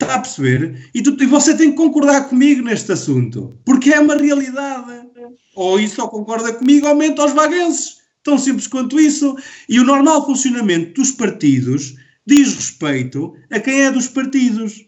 Está 0.00 0.14
a 0.14 0.20
perceber? 0.20 0.88
E, 0.94 1.02
tu, 1.02 1.16
e 1.20 1.26
você 1.26 1.56
tem 1.56 1.72
que 1.72 1.76
concordar 1.76 2.28
comigo 2.28 2.62
neste 2.62 2.92
assunto, 2.92 3.52
porque 3.64 3.90
é 3.90 3.98
uma 3.98 4.14
realidade. 4.14 5.08
Ou 5.56 5.80
isso 5.80 5.96
só 5.96 6.06
concorda 6.06 6.52
comigo, 6.52 6.86
aumenta 6.86 7.22
aos 7.22 7.32
vaguenses. 7.32 7.98
Tão 8.22 8.38
simples 8.38 8.68
quanto 8.68 9.00
isso. 9.00 9.36
E 9.68 9.80
o 9.80 9.84
normal 9.84 10.24
funcionamento 10.24 11.00
dos 11.00 11.10
partidos 11.10 11.96
diz 12.24 12.54
respeito 12.54 13.34
a 13.50 13.58
quem 13.58 13.80
é 13.80 13.90
dos 13.90 14.06
partidos. 14.06 14.86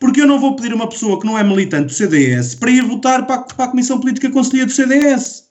Porque 0.00 0.20
eu 0.20 0.26
não 0.26 0.40
vou 0.40 0.56
pedir 0.56 0.74
uma 0.74 0.88
pessoa 0.88 1.20
que 1.20 1.26
não 1.26 1.38
é 1.38 1.44
militante 1.44 1.86
do 1.86 1.92
CDS 1.92 2.56
para 2.56 2.70
ir 2.70 2.82
votar 2.82 3.24
para 3.24 3.36
a, 3.36 3.42
para 3.42 3.64
a 3.66 3.68
Comissão 3.68 4.00
Política 4.00 4.28
Conselhia 4.30 4.66
do 4.66 4.72
CDS. 4.72 5.41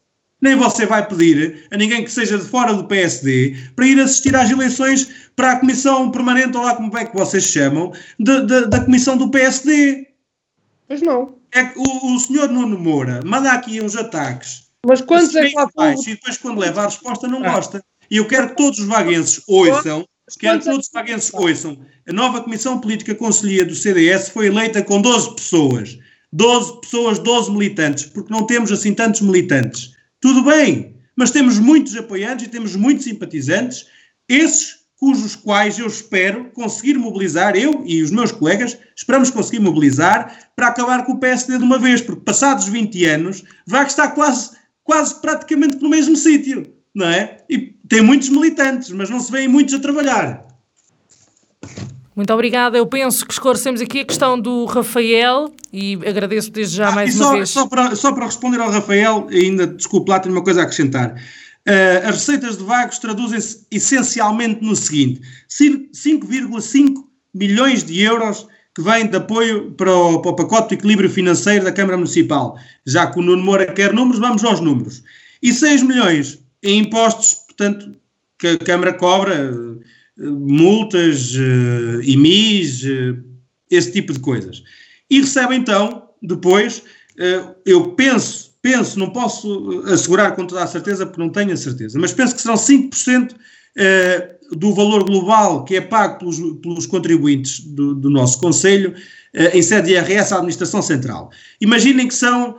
Nem 0.42 0.56
você 0.56 0.86
vai 0.86 1.08
pedir 1.08 1.68
a 1.72 1.78
ninguém 1.78 2.04
que 2.04 2.12
seja 2.12 2.38
de 2.38 2.46
fora 2.46 2.74
do 2.74 2.86
PSD 2.86 3.56
para 3.76 3.86
ir 3.86 4.00
assistir 4.00 4.36
às 4.36 4.50
eleições 4.50 5.10
para 5.36 5.52
a 5.52 5.60
Comissão 5.60 6.10
Permanente, 6.12 6.58
ou 6.58 6.64
lá 6.64 6.76
como 6.76 6.98
é 6.98 7.06
que 7.06 7.16
vocês 7.16 7.44
chamam, 7.44 7.94
de, 8.20 8.42
de, 8.46 8.68
da 8.68 8.84
Comissão 8.84 9.16
do 9.18 9.30
PSD. 9.30 10.08
Pois 10.88 11.02
não. 11.02 11.36
É 11.52 11.66
que 11.66 11.78
o, 11.78 12.16
o 12.16 12.20
senhor 12.20 12.50
Nuno 12.50 12.78
Moura 12.78 13.20
manda 13.26 13.52
aqui 13.52 13.82
uns 13.82 13.96
ataques. 13.96 14.70
Mas 14.86 15.02
quantos 15.02 15.36
é 15.36 15.50
que 15.50 15.56
lá 15.56 15.94
E 15.94 16.06
depois, 16.06 16.38
quando 16.38 16.60
leva 16.60 16.82
a 16.82 16.86
resposta, 16.86 17.28
não 17.28 17.44
ah. 17.46 17.54
gosta. 17.54 17.84
E 18.10 18.18
eu 18.18 18.28
quero 18.28 18.50
que 18.50 18.58
todos 18.58 18.80
os 18.80 18.88
vaguenses 18.88 19.42
ouçam 19.48 20.06
Quero 20.40 20.60
que 20.60 20.66
todos 20.66 20.86
os 20.86 20.92
paguenses 20.92 21.34
ouçam. 21.34 21.80
A 22.08 22.14
nova 22.14 22.42
Comissão 22.42 22.80
Política 22.80 23.16
Conselhia 23.16 23.66
do 23.66 23.76
CDS 23.76 24.30
foi 24.30 24.48
eleita 24.48 24.82
com 24.82 25.02
12 25.02 25.36
pessoas. 25.36 25.98
12 26.32 26.82
pessoas, 26.82 27.20
12 27.20 27.52
militantes, 27.52 28.06
porque 28.06 28.32
não 28.32 28.46
temos 28.46 28.72
assim 28.72 28.94
tantos 28.94 29.22
militantes. 29.22 29.92
Tudo 30.22 30.44
bem, 30.44 30.96
mas 31.16 31.32
temos 31.32 31.60
muitos 31.60 31.96
apoiantes 31.98 32.46
e 32.46 32.50
temos 32.50 32.76
muitos 32.76 33.04
simpatizantes, 33.04 33.88
esses 34.30 34.82
cujos 34.96 35.36
quais 35.36 35.80
eu 35.80 35.88
espero 35.88 36.52
conseguir 36.52 36.98
mobilizar, 36.98 37.58
eu 37.58 37.84
e 37.86 38.02
os 38.02 38.12
meus 38.12 38.32
colegas, 38.32 38.78
esperamos 38.96 39.32
conseguir 39.32 39.60
mobilizar 39.60 40.52
para 40.56 40.68
acabar 40.68 41.04
com 41.04 41.14
o 41.14 41.20
PSD 41.20 41.58
de 41.58 41.64
uma 41.64 41.80
vez, 41.80 42.02
porque 42.02 42.22
passados 42.22 42.68
20 42.68 43.06
anos 43.06 43.44
vai 43.66 43.86
estar 43.86 44.10
quase, 44.12 44.52
quase 44.84 45.20
praticamente 45.20 45.78
no 45.82 45.90
mesmo 45.90 46.16
sítio 46.16 46.82
não 46.94 47.08
é? 47.08 47.38
E 47.50 47.74
tem 47.88 48.02
muitos 48.02 48.30
militantes, 48.30 48.92
mas 48.92 49.10
não 49.10 49.20
se 49.20 49.32
vêem 49.32 49.48
muitos 49.48 49.74
a 49.74 49.80
trabalhar. 49.80 50.46
Muito 52.16 52.34
obrigada. 52.34 52.78
Eu 52.78 52.86
penso 52.86 53.26
que 53.26 53.34
esclarecemos 53.34 53.82
aqui 53.82 54.02
a 54.02 54.06
questão 54.06 54.40
do 54.40 54.66
Rafael 54.66 55.54
e 55.72 55.98
agradeço 56.06 56.52
desde 56.52 56.78
já 56.78 56.90
ah, 56.90 56.92
mais 56.92 57.16
só, 57.16 57.30
uma 57.30 57.34
vez. 57.34 57.50
Só 57.50 57.68
para, 57.68 57.96
só 57.96 58.12
para 58.12 58.26
responder 58.26 58.60
ao 58.60 58.70
Rafael, 58.70 59.28
ainda, 59.32 59.66
desculpe 59.68 60.10
lá, 60.10 60.20
tenho 60.20 60.36
uma 60.36 60.44
coisa 60.44 60.62
a 60.62 60.64
acrescentar. 60.64 61.16
Uh, 61.68 62.08
as 62.08 62.16
receitas 62.16 62.58
de 62.58 62.64
Vagos 62.64 62.98
traduzem-se 62.98 63.66
essencialmente 63.72 64.64
no 64.64 64.76
seguinte: 64.76 65.22
5,5 65.50 67.06
milhões 67.34 67.84
de 67.84 68.02
euros 68.02 68.48
que 68.74 68.82
vêm 68.82 69.08
de 69.08 69.18
apoio 69.18 69.72
para 69.72 69.94
o, 69.94 70.22
para 70.22 70.32
o 70.32 70.36
pacote 70.36 70.70
de 70.70 70.76
equilíbrio 70.76 71.10
financeiro 71.10 71.64
da 71.64 71.72
Câmara 71.72 71.98
Municipal. 71.98 72.58
Já 72.86 73.08
que 73.08 73.20
o 73.20 73.22
Nuno 73.22 73.44
Moura 73.44 73.68
quer 73.68 73.94
números, 73.94 74.20
vamos 74.20 74.44
aos 74.44 74.60
números. 74.60 75.04
E 75.42 75.54
6 75.54 75.84
milhões 75.84 76.40
em 76.64 76.80
impostos, 76.80 77.46
portanto, 77.48 77.96
que 78.40 78.48
a 78.48 78.58
Câmara 78.58 78.94
cobra, 78.94 79.52
multas, 80.18 81.34
IMIs, 82.04 82.84
uh, 82.84 83.24
esse 83.70 83.92
tipo 83.92 84.14
de 84.14 84.20
coisas. 84.20 84.64
E 85.10 85.22
recebe 85.22 85.56
então, 85.56 86.10
depois, 86.22 86.84
uh, 87.18 87.56
eu 87.66 87.94
penso, 87.96 88.56
penso, 88.62 89.00
não 89.00 89.10
posso 89.10 89.84
assegurar 89.88 90.36
com 90.36 90.46
toda 90.46 90.64
a 90.64 90.68
certeza, 90.68 91.06
porque 91.06 91.22
não 91.22 91.30
tenho 91.30 91.54
a 91.54 91.58
certeza, 91.58 91.98
mas 91.98 92.14
penso 92.14 92.36
que 92.36 92.42
serão 92.42 92.56
5% 92.56 93.32
uh, 93.34 94.56
do 94.56 94.74
valor 94.74 95.04
global 95.04 95.64
que 95.64 95.76
é 95.78 95.82
pago 95.82 96.20
pelos, 96.20 96.40
pelos 96.62 96.86
contribuintes 96.86 97.62
do, 97.62 97.96
do 97.96 98.10
nosso 98.10 98.40
Conselho 98.40 98.94
em 99.54 99.62
sede 99.62 99.88
de 99.88 99.94
IRS 99.94 100.34
à 100.34 100.40
Administração 100.40 100.82
Central. 100.82 101.32
Imaginem 101.62 102.06
que 102.06 102.14
são 102.14 102.58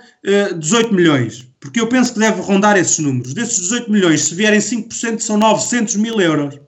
18 0.59 0.95
milhões 0.95 1.47
porque 1.63 1.81
eu 1.81 1.87
penso 1.87 2.13
que 2.13 2.19
deve 2.19 2.41
rondar 2.41 2.77
esses 2.77 2.99
números. 2.99 3.33
Desses 3.33 3.61
18 3.61 3.91
milhões, 3.91 4.23
se 4.23 4.35
vierem 4.35 4.59
5%, 4.59 5.21
são 5.21 5.37
900 5.37 5.95
mil 5.95 6.21
euros. 6.21 6.59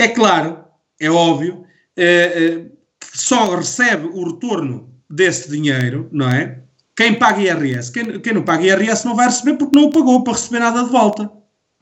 É 0.00 0.08
claro, 0.08 0.64
é 0.98 1.10
óbvio, 1.10 1.66
é, 1.94 2.64
que 2.98 3.18
só 3.18 3.54
recebe 3.54 4.06
o 4.06 4.32
retorno 4.32 4.88
desse 5.10 5.50
dinheiro, 5.50 6.08
não 6.10 6.26
é? 6.30 6.62
Quem 6.96 7.18
paga 7.18 7.42
IRS. 7.42 7.92
Quem, 7.92 8.18
quem 8.18 8.32
não 8.32 8.42
paga 8.42 8.64
IRS 8.64 9.04
não 9.04 9.14
vai 9.14 9.26
receber 9.26 9.58
porque 9.58 9.76
não 9.76 9.88
o 9.88 9.90
pagou 9.90 10.24
para 10.24 10.32
receber 10.32 10.60
nada 10.60 10.84
de 10.84 10.90
volta. 10.90 11.30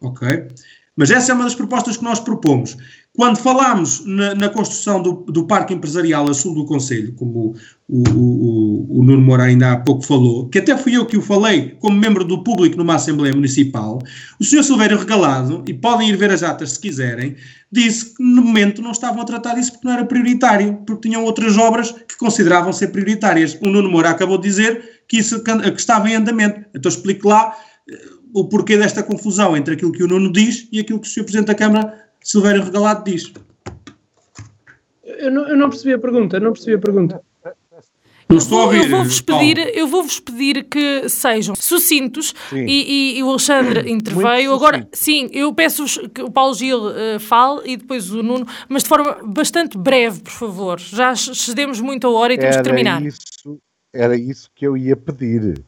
Ok? 0.01 0.49
Mas 0.97 1.12
essa 1.12 1.31
é 1.31 1.35
uma 1.36 1.45
das 1.45 1.55
propostas 1.55 1.97
que 1.97 2.03
nós 2.03 2.19
propomos. 2.19 2.77
Quando 3.19 3.36
falámos 3.36 4.05
na, 4.07 4.32
na 4.32 4.49
construção 4.49 5.03
do, 5.03 5.24
do, 5.27 5.45
Parque 5.45 5.74
Empresarial 5.74 6.31
a 6.31 6.32
sul 6.32 6.55
do 6.55 6.65
Conselho, 6.65 7.12
como 7.15 7.53
o, 7.89 8.09
o, 8.11 8.16
o, 8.16 9.01
o 9.01 9.03
Nuno 9.03 9.20
Moura 9.20 9.43
ainda 9.43 9.73
há 9.73 9.77
pouco 9.77 10.07
falou, 10.07 10.49
que 10.49 10.61
até 10.61 10.77
fui 10.78 10.97
eu 10.97 11.05
que 11.05 11.16
o 11.16 11.20
falei 11.20 11.77
como 11.81 11.99
membro 11.99 12.24
do 12.24 12.45
público 12.45 12.77
numa 12.77 12.95
Assembleia 12.95 13.35
Municipal, 13.35 13.99
o 14.39 14.45
Sr. 14.45 14.62
Silvério 14.62 14.97
Regalado, 14.97 15.65
e 15.66 15.74
podem 15.74 16.11
ir 16.11 16.16
ver 16.16 16.31
as 16.31 16.45
atas 16.45 16.74
se 16.74 16.81
quiserem, 16.81 17.35
disse 17.73 18.15
que 18.15 18.23
no 18.23 18.40
momento 18.40 18.81
não 18.81 18.93
estavam 18.93 19.20
a 19.20 19.24
tratar 19.24 19.55
disso 19.55 19.73
porque 19.73 19.89
não 19.89 19.95
era 19.95 20.05
prioritário, 20.05 20.77
porque 20.86 21.09
tinham 21.09 21.24
outras 21.24 21.59
obras 21.59 21.90
que 21.90 22.16
consideravam 22.16 22.73
ser 22.73 22.93
prioritárias. 22.93 23.59
O 23.61 23.69
Nuno 23.69 23.90
Moura 23.90 24.11
acabou 24.11 24.39
de 24.39 24.47
dizer 24.47 25.03
que 25.09 25.16
isso 25.16 25.43
que 25.43 25.51
estava 25.77 26.09
em 26.09 26.15
andamento. 26.15 26.66
Então 26.73 26.89
explico 26.89 27.27
lá 27.27 27.53
o 28.32 28.45
porquê 28.45 28.77
desta 28.77 29.03
confusão 29.03 29.57
entre 29.57 29.74
aquilo 29.74 29.90
que 29.90 30.05
o 30.05 30.07
Nuno 30.07 30.32
diz 30.32 30.69
e 30.70 30.78
aquilo 30.78 31.01
que 31.01 31.09
o 31.09 31.11
Sr. 31.11 31.24
Presidente 31.24 31.47
da 31.49 31.55
Câmara, 31.57 32.07
Silvério 32.23 32.65
Regalado, 32.65 33.05
diz. 33.05 33.32
Eu 35.05 35.31
não, 35.31 35.49
eu 35.49 35.57
não 35.57 35.70
percebi 35.70 35.95
a 35.95 35.99
pergunta, 35.99 36.39
não 36.39 36.53
percebi 36.53 36.77
a 36.77 36.78
pergunta. 36.78 37.23
Não 38.28 38.36
estou 38.36 38.61
a 38.61 38.65
ouvir. 38.65 38.82
Eu 38.82 38.90
vou-vos 38.90 39.20
pedir, 39.23 39.59
eu 39.74 39.86
vou 39.89 40.05
pedir 40.24 40.65
que 40.65 41.09
sejam 41.09 41.55
sucintos 41.57 42.35
e, 42.53 42.57
e, 42.59 43.19
e, 43.19 43.23
o 43.23 43.31
Alexandre 43.31 43.90
interveio. 43.90 44.53
Agora, 44.53 44.86
sim, 44.93 45.31
eu 45.32 45.53
peço 45.55 45.85
que 46.11 46.23
o 46.23 46.31
Paulo 46.31 46.55
Gil 46.55 46.78
uh, 46.78 47.19
fale 47.19 47.62
e 47.65 47.77
depois 47.78 48.11
o 48.11 48.23
Nuno, 48.23 48.47
mas 48.69 48.82
de 48.82 48.89
forma 48.90 49.16
bastante 49.24 49.78
breve, 49.78 50.20
por 50.20 50.32
favor. 50.32 50.78
Já 50.78 51.16
cedemos 51.16 51.81
muito 51.81 52.07
a 52.07 52.11
hora 52.11 52.35
e 52.35 52.39
temos 52.39 52.57
de 52.57 52.62
terminar. 52.62 53.03
Isso, 53.03 53.59
era 53.95 54.15
isso 54.15 54.51
que 54.55 54.66
eu 54.66 54.77
ia 54.77 54.95
pedir. 54.95 55.65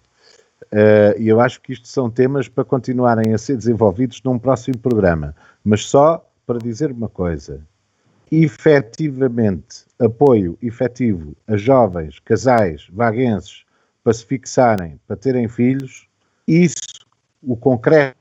Uh, 0.70 1.18
e 1.18 1.28
eu 1.28 1.40
acho 1.40 1.62
que 1.62 1.72
isto 1.72 1.88
são 1.88 2.10
temas 2.10 2.46
para 2.46 2.62
continuarem 2.62 3.32
a 3.32 3.38
ser 3.38 3.56
desenvolvidos 3.56 4.20
num 4.22 4.38
próximo 4.38 4.76
programa. 4.76 5.34
Mas 5.64 5.86
só 5.86 6.29
para 6.50 6.58
dizer 6.58 6.90
uma 6.90 7.08
coisa: 7.08 7.64
efetivamente, 8.32 9.84
apoio 10.00 10.58
efetivo 10.60 11.36
a 11.46 11.56
jovens, 11.56 12.18
casais, 12.18 12.88
vaguenses 12.92 13.64
para 14.02 14.12
se 14.12 14.26
fixarem, 14.26 14.98
para 15.06 15.14
terem 15.14 15.46
filhos, 15.46 16.08
isso, 16.48 17.06
o 17.40 17.56
concreto. 17.56 18.16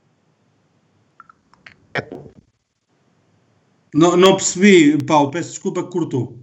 Não, 3.92 4.16
não 4.16 4.36
percebi, 4.36 4.96
Paulo, 5.04 5.32
peço 5.32 5.50
desculpa 5.50 5.82
que 5.82 5.90
cortou. 5.90 6.38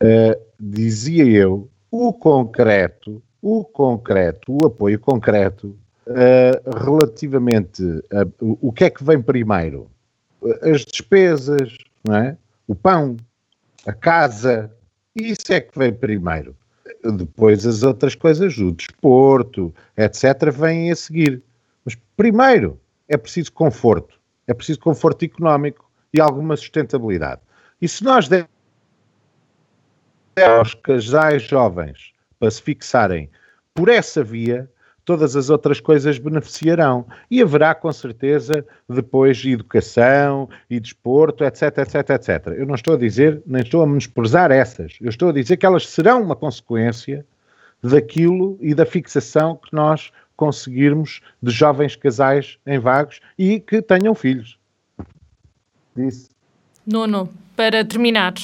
Uh, 0.00 0.40
dizia 0.60 1.24
eu, 1.24 1.68
o 1.90 2.12
concreto 2.12 3.20
o 3.42 3.64
concreto, 3.64 4.52
o 4.52 4.66
apoio 4.66 5.00
concreto 5.00 5.78
uh, 6.06 6.78
relativamente 6.78 7.82
a 8.12 8.26
o 8.38 8.70
que 8.70 8.84
é 8.84 8.90
que 8.90 9.02
vem 9.02 9.22
primeiro? 9.22 9.90
As 10.62 10.84
despesas, 10.84 11.76
não 12.04 12.16
é? 12.16 12.36
o 12.70 12.74
pão, 12.74 13.16
a 13.84 13.92
casa, 13.92 14.72
isso 15.16 15.52
é 15.52 15.60
que 15.60 15.76
vem 15.76 15.92
primeiro. 15.92 16.56
Depois 17.16 17.66
as 17.66 17.82
outras 17.82 18.14
coisas, 18.14 18.56
o 18.58 18.70
desporto, 18.70 19.74
etc., 19.96 20.52
vêm 20.52 20.92
a 20.92 20.94
seguir. 20.94 21.42
Mas 21.84 21.96
primeiro 22.16 22.80
é 23.08 23.16
preciso 23.16 23.50
conforto, 23.52 24.20
é 24.46 24.54
preciso 24.54 24.78
conforto 24.78 25.24
económico 25.24 25.90
e 26.14 26.20
alguma 26.20 26.56
sustentabilidade. 26.56 27.40
E 27.82 27.88
se 27.88 28.04
nós 28.04 28.28
dermos 28.28 28.48
aos 30.40 30.74
casais 30.74 31.42
jovens 31.42 32.12
para 32.38 32.52
se 32.52 32.62
fixarem 32.62 33.28
por 33.74 33.88
essa 33.88 34.22
via, 34.22 34.70
todas 35.04 35.36
as 35.36 35.50
outras 35.50 35.80
coisas 35.80 36.18
beneficiarão. 36.18 37.06
E 37.30 37.42
haverá, 37.42 37.74
com 37.74 37.92
certeza, 37.92 38.64
depois 38.88 39.44
educação 39.44 40.48
e 40.68 40.78
desporto, 40.78 41.44
etc, 41.44 41.78
etc, 41.78 42.10
etc. 42.10 42.46
Eu 42.56 42.66
não 42.66 42.74
estou 42.74 42.94
a 42.94 42.98
dizer, 42.98 43.42
nem 43.46 43.62
estou 43.62 43.82
a 43.82 43.86
menosprezar 43.86 44.50
essas. 44.50 44.98
Eu 45.00 45.08
estou 45.08 45.30
a 45.30 45.32
dizer 45.32 45.56
que 45.56 45.66
elas 45.66 45.88
serão 45.88 46.22
uma 46.22 46.36
consequência 46.36 47.24
daquilo 47.82 48.58
e 48.60 48.74
da 48.74 48.84
fixação 48.84 49.56
que 49.56 49.74
nós 49.74 50.10
conseguirmos 50.36 51.20
de 51.42 51.50
jovens 51.50 51.96
casais 51.96 52.58
em 52.66 52.78
vagos 52.78 53.20
e 53.38 53.60
que 53.60 53.82
tenham 53.82 54.14
filhos. 54.14 54.58
Disse. 55.94 56.30
Nono, 56.86 57.28
para 57.54 57.84
terminar, 57.84 58.34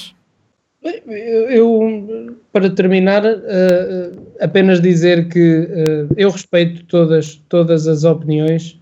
eu, 1.06 2.36
para 2.52 2.70
terminar, 2.70 3.24
uh, 3.24 4.26
apenas 4.40 4.80
dizer 4.80 5.28
que 5.28 5.60
uh, 5.60 6.14
eu 6.16 6.30
respeito 6.30 6.84
todas, 6.84 7.40
todas 7.48 7.86
as 7.86 8.04
opiniões. 8.04 8.78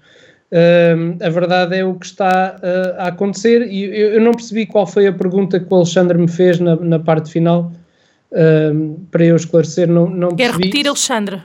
Uh, 0.52 1.16
a 1.20 1.28
verdade 1.30 1.76
é 1.76 1.84
o 1.84 1.94
que 1.94 2.06
está 2.06 2.56
a 2.98 3.08
acontecer 3.08 3.66
e 3.66 3.84
eu, 3.84 4.12
eu, 4.12 4.20
não 4.20 4.32
percebi 4.32 4.66
qual 4.66 4.86
foi 4.86 5.06
a 5.06 5.12
pergunta 5.12 5.58
que 5.58 5.66
o 5.68 5.76
Alexandre 5.76 6.16
me 6.16 6.28
fez 6.28 6.60
na, 6.60 6.76
na 6.76 6.98
parte 6.98 7.30
final. 7.30 7.72
para 9.10 9.24
eu 9.24 9.36
esclarecer, 9.36 9.88
não, 9.88 10.08
não 10.08 10.36
Quer 10.36 10.52
repetir, 10.52 10.86
Alexandre? 10.86 11.42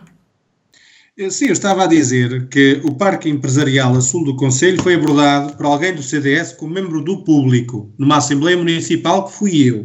Sim, 1.30 1.48
eu 1.48 1.54
estava 1.54 1.84
a 1.84 1.88
dizer 1.88 2.48
que 2.48 2.80
o 2.84 2.94
Parque 2.94 3.30
Empresarial 3.30 3.94
a 3.94 4.00
sul 4.00 4.24
do 4.24 4.38
Conselho 4.38 4.82
foi 4.82 4.96
abordado 4.96 5.54
por 5.54 5.66
alguém 5.66 5.94
do 5.94 6.02
CDS 6.02 6.54
como 6.54 6.74
membro 6.74 7.04
do 7.04 7.26
público, 7.26 7.92
numa 7.98 8.18
Assembleia 8.18 8.56
Municipal 8.56 9.26
que 9.26 9.34
fui 9.34 9.70
eu. 9.70 9.84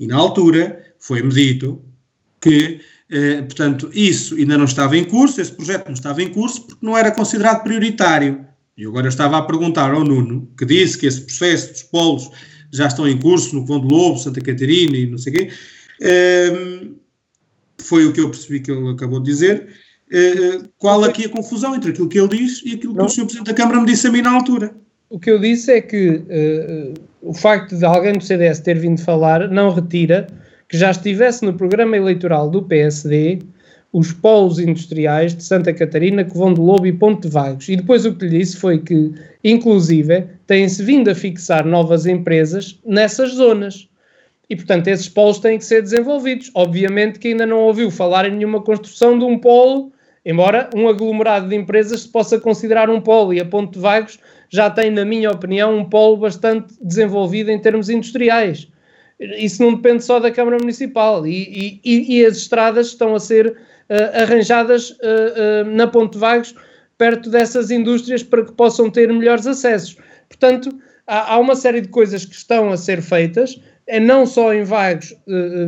E 0.00 0.06
na 0.06 0.16
altura 0.16 0.94
foi-me 0.98 1.30
dito 1.30 1.84
que, 2.40 2.80
eh, 3.10 3.42
portanto, 3.42 3.90
isso 3.92 4.34
ainda 4.34 4.56
não 4.56 4.64
estava 4.64 4.96
em 4.96 5.04
curso, 5.04 5.42
esse 5.42 5.52
projeto 5.52 5.86
não 5.88 5.92
estava 5.92 6.22
em 6.22 6.32
curso 6.32 6.66
porque 6.66 6.84
não 6.84 6.96
era 6.96 7.10
considerado 7.10 7.62
prioritário. 7.62 8.46
E 8.78 8.86
agora 8.86 9.06
eu 9.06 9.10
estava 9.10 9.36
a 9.36 9.42
perguntar 9.42 9.92
ao 9.92 10.02
Nuno, 10.02 10.50
que 10.56 10.64
disse 10.64 10.96
que 10.96 11.06
esse 11.06 11.20
processo 11.20 11.72
dos 11.72 11.82
polos 11.82 12.30
já 12.72 12.86
estão 12.86 13.06
em 13.06 13.18
curso 13.18 13.54
no 13.54 13.64
do 13.64 13.94
Lobo, 13.94 14.18
Santa 14.18 14.40
Catarina 14.40 14.96
e 14.96 15.06
não 15.06 15.18
sei 15.18 15.32
o 15.32 15.36
quê, 15.36 15.50
eh, 16.00 16.86
foi 17.76 18.06
o 18.06 18.12
que 18.12 18.20
eu 18.20 18.30
percebi 18.30 18.60
que 18.60 18.72
ele 18.72 18.88
acabou 18.88 19.20
de 19.20 19.30
dizer. 19.30 19.68
Eh, 20.10 20.62
qual 20.78 21.04
aqui 21.04 21.26
a 21.26 21.28
confusão 21.28 21.74
entre 21.74 21.90
aquilo 21.90 22.08
que 22.08 22.18
ele 22.18 22.38
diz 22.38 22.62
e 22.64 22.72
aquilo 22.74 22.94
que 22.94 22.98
não. 22.98 23.06
o 23.06 23.10
Sr. 23.10 23.24
Presidente 23.24 23.48
da 23.48 23.54
Câmara 23.54 23.80
me 23.80 23.86
disse 23.86 24.06
a 24.06 24.10
mim 24.10 24.22
na 24.22 24.32
altura? 24.32 24.74
O 25.10 25.20
que 25.20 25.30
eu 25.30 25.38
disse 25.38 25.72
é 25.72 25.80
que 25.80 26.08
uh, 26.08 26.94
o 27.22 27.34
facto 27.34 27.76
de 27.76 27.84
alguém 27.84 28.14
do 28.14 28.24
CDS 28.24 28.60
ter 28.60 28.78
vindo 28.78 29.00
falar 29.00 29.48
não 29.48 29.70
retira 29.70 30.26
que 30.68 30.76
já 30.76 30.90
estivesse 30.90 31.44
no 31.44 31.54
programa 31.54 31.96
eleitoral 31.96 32.48
do 32.48 32.62
PSD 32.62 33.40
os 33.92 34.12
polos 34.12 34.58
industriais 34.60 35.34
de 35.34 35.42
Santa 35.42 35.72
Catarina, 35.74 36.24
que 36.24 36.36
vão 36.36 36.54
de 36.54 36.60
Lobo 36.60 36.86
e 36.86 36.92
Ponte 36.92 37.22
de 37.22 37.28
Vagos. 37.28 37.68
E 37.68 37.74
depois 37.74 38.06
o 38.06 38.14
que 38.14 38.24
lhe 38.26 38.38
disse 38.38 38.56
foi 38.56 38.78
que, 38.78 39.12
inclusive, 39.42 40.26
têm-se 40.46 40.82
vindo 40.82 41.10
a 41.10 41.14
fixar 41.14 41.66
novas 41.66 42.06
empresas 42.06 42.78
nessas 42.86 43.32
zonas. 43.32 43.88
E, 44.48 44.54
portanto, 44.54 44.86
esses 44.86 45.08
polos 45.08 45.40
têm 45.40 45.58
que 45.58 45.64
ser 45.64 45.82
desenvolvidos. 45.82 46.52
Obviamente 46.54 47.18
que 47.18 47.28
ainda 47.28 47.44
não 47.44 47.58
ouviu 47.62 47.90
falar 47.90 48.28
em 48.28 48.36
nenhuma 48.36 48.62
construção 48.62 49.18
de 49.18 49.24
um 49.24 49.36
polo, 49.36 49.92
embora 50.24 50.70
um 50.74 50.88
aglomerado 50.88 51.48
de 51.48 51.56
empresas 51.56 52.02
se 52.02 52.08
possa 52.08 52.38
considerar 52.38 52.88
um 52.88 53.00
polo, 53.00 53.34
e 53.34 53.40
a 53.40 53.44
Ponte 53.44 53.72
de 53.72 53.80
Vagos 53.80 54.20
já 54.50 54.68
tem, 54.68 54.90
na 54.90 55.04
minha 55.04 55.30
opinião, 55.30 55.78
um 55.78 55.84
polo 55.84 56.16
bastante 56.16 56.74
desenvolvido 56.82 57.50
em 57.50 57.58
termos 57.58 57.88
industriais. 57.88 58.68
Isso 59.18 59.62
não 59.62 59.74
depende 59.74 60.02
só 60.02 60.18
da 60.18 60.30
Câmara 60.30 60.58
Municipal 60.58 61.26
e, 61.26 61.80
e, 61.84 62.18
e 62.18 62.26
as 62.26 62.38
estradas 62.38 62.88
estão 62.88 63.14
a 63.14 63.20
ser 63.20 63.48
uh, 63.48 64.22
arranjadas 64.22 64.90
uh, 64.90 64.94
uh, 65.62 65.70
na 65.70 65.86
Ponte 65.86 66.18
Vagos 66.18 66.54
perto 66.98 67.30
dessas 67.30 67.70
indústrias 67.70 68.22
para 68.22 68.44
que 68.44 68.52
possam 68.52 68.90
ter 68.90 69.10
melhores 69.12 69.46
acessos. 69.46 69.96
Portanto, 70.28 70.70
há, 71.06 71.34
há 71.34 71.38
uma 71.38 71.54
série 71.54 71.80
de 71.80 71.88
coisas 71.88 72.24
que 72.24 72.34
estão 72.34 72.70
a 72.70 72.76
ser 72.76 73.00
feitas, 73.02 73.60
é 73.86 74.00
não 74.00 74.26
só 74.26 74.52
em 74.52 74.64
Vagos, 74.64 75.14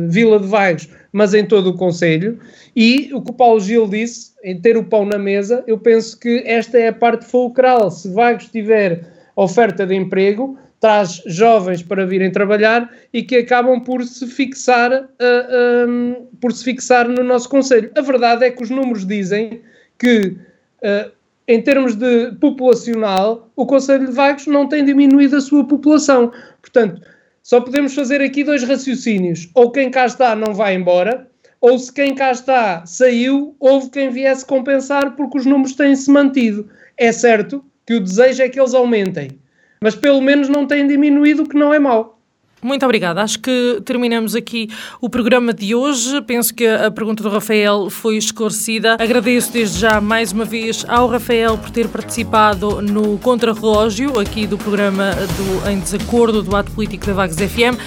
Vila 0.07 0.39
de 0.39 0.47
Vagos, 0.47 0.87
mas 1.13 1.33
em 1.35 1.45
todo 1.45 1.69
o 1.69 1.77
Conselho. 1.77 2.39
E 2.75 3.11
o 3.13 3.21
que 3.21 3.29
o 3.29 3.33
Paulo 3.33 3.59
Gil 3.59 3.87
disse, 3.87 4.33
em 4.43 4.59
ter 4.59 4.75
o 4.75 4.83
pão 4.83 5.05
na 5.05 5.19
mesa, 5.19 5.63
eu 5.67 5.77
penso 5.77 6.19
que 6.19 6.43
esta 6.45 6.77
é 6.79 6.87
a 6.87 6.93
parte 6.93 7.25
fulcral. 7.25 7.91
Se 7.91 8.09
Vagos 8.09 8.49
tiver 8.49 9.05
oferta 9.35 9.85
de 9.85 9.95
emprego, 9.95 10.57
traz 10.81 11.21
jovens 11.27 11.81
para 11.81 12.05
virem 12.05 12.31
trabalhar 12.31 12.91
e 13.13 13.23
que 13.23 13.37
acabam 13.37 13.79
por 13.79 14.03
se 14.03 14.27
fixar, 14.27 14.91
uh, 14.91 15.07
eh, 15.19 15.85
um, 15.87 16.09
ehm, 16.11 16.15
por 16.41 16.51
se 16.51 16.63
fixar 16.63 17.07
no 17.07 17.23
nosso 17.23 17.47
Conselho. 17.47 17.89
A 17.95 18.01
verdade 18.01 18.45
é 18.45 18.51
que 18.51 18.61
os 18.61 18.69
números 18.69 19.05
dizem 19.05 19.61
que, 19.97 20.35
uh, 20.83 21.11
em 21.47 21.61
termos 21.61 21.95
de 21.95 22.33
populacional, 22.41 23.49
o 23.55 23.65
Conselho 23.65 24.07
de 24.07 24.11
Vagos 24.11 24.47
não 24.47 24.67
tem 24.67 24.83
diminuído 24.83 25.37
a 25.37 25.41
sua 25.41 25.65
população. 25.65 26.33
Portanto, 26.61 27.01
só 27.43 27.59
podemos 27.59 27.93
fazer 27.93 28.21
aqui 28.21 28.41
dois 28.43 28.63
raciocínios. 28.63 29.49
Ou 29.53 29.69
quem 29.69 29.91
cá 29.91 30.05
está 30.05 30.33
não 30.33 30.53
vai 30.53 30.75
embora, 30.75 31.29
ou 31.59 31.77
se 31.77 31.91
quem 31.91 32.15
cá 32.15 32.31
está 32.31 32.85
saiu, 32.85 33.55
houve 33.59 33.89
quem 33.89 34.09
viesse 34.09 34.45
compensar 34.45 35.15
porque 35.15 35.37
os 35.37 35.45
números 35.45 35.75
têm-se 35.75 36.09
mantido. 36.09 36.69
É 36.97 37.11
certo 37.11 37.63
que 37.85 37.95
o 37.95 37.99
desejo 37.99 38.41
é 38.41 38.47
que 38.47 38.59
eles 38.59 38.73
aumentem, 38.73 39.31
mas 39.81 39.93
pelo 39.93 40.21
menos 40.21 40.47
não 40.47 40.65
têm 40.65 40.87
diminuído, 40.87 41.43
o 41.43 41.49
que 41.49 41.57
não 41.57 41.73
é 41.73 41.79
mau. 41.79 42.12
Muito 42.63 42.83
obrigada. 42.85 43.21
Acho 43.21 43.39
que 43.39 43.81
terminamos 43.85 44.35
aqui 44.35 44.69
o 45.01 45.09
programa 45.09 45.53
de 45.53 45.75
hoje. 45.75 46.21
Penso 46.21 46.53
que 46.53 46.65
a 46.65 46.89
pergunta 46.89 47.21
do 47.21 47.29
Rafael 47.29 47.89
foi 47.89 48.17
esclarecida. 48.17 48.97
Agradeço 48.99 49.51
desde 49.51 49.79
já 49.79 49.99
mais 49.99 50.31
uma 50.31 50.45
vez 50.45 50.85
ao 50.87 51.07
Rafael 51.07 51.57
por 51.57 51.69
ter 51.69 51.87
participado 51.87 52.81
no 52.81 53.17
contrarrelógio 53.19 54.19
aqui 54.19 54.47
do 54.47 54.57
programa 54.57 55.11
do 55.13 55.69
Em 55.69 55.79
Desacordo 55.79 56.41
do 56.41 56.55
Ato 56.55 56.71
Político 56.71 57.05
da 57.05 57.13
Vagos 57.13 57.35
FM. 57.35 57.77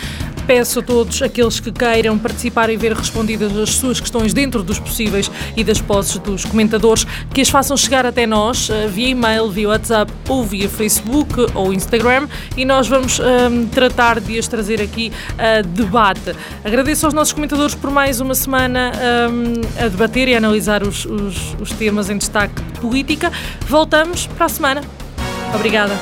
Peço 0.47 0.78
a 0.78 0.82
todos 0.82 1.23
aqueles 1.23 1.59
que 1.59 1.73
queiram 1.73 2.16
participar 2.16 2.70
e 2.70 2.77
ver 2.77 2.93
respondidas 2.93 3.56
as 3.56 3.70
suas 3.70 3.98
questões 3.98 4.32
dentro 4.32 4.62
dos 4.62 4.78
possíveis 4.78 5.31
e 5.56 5.64
das 5.64 5.81
posses 5.81 6.18
dos 6.18 6.44
comentadores 6.44 7.05
que 7.35 7.40
as 7.40 7.48
façam 7.48 7.77
chegar 7.77 8.06
até 8.06 8.27
nós 8.27 8.70
eh, 8.70 8.86
via 8.86 9.09
e-mail, 9.09 9.51
via 9.51 9.68
WhatsApp 9.68 10.12
ou 10.28 10.44
via 10.44 10.68
Facebook 10.68 11.35
ou 11.52 11.73
Instagram 11.73 12.28
e 12.56 12.64
nós 12.64 12.86
vamos 12.86 13.18
um, 13.18 13.24
ehm, 13.24 13.66
tratar 13.66 14.20
de 14.20 14.39
as 14.39 14.47
trazer 14.47 14.81
aqui 14.81 15.12
a 15.36 15.62
debate. 15.62 16.35
Agradeço 16.64 17.06
aos 17.06 17.14
nossos 17.14 17.32
comentadores 17.32 17.74
por 17.74 17.90
mais 17.90 18.20
uma 18.20 18.35
semana 18.35 18.93
um, 18.94 19.55
ehm, 19.55 19.85
a 19.85 19.89
debater 19.89 20.28
e 20.28 20.35
a 20.35 20.39
analisar 20.39 20.85
os, 20.85 21.05
os, 21.06 21.56
os 21.60 21.70
temas 21.73 22.09
em 22.09 22.18
destaque 22.18 22.62
de 22.62 22.81
política. 22.81 23.32
Voltamos 23.68 24.28
para 24.28 24.47
a 24.47 24.48
semana. 24.48 24.81
Obrigada. 25.52 25.94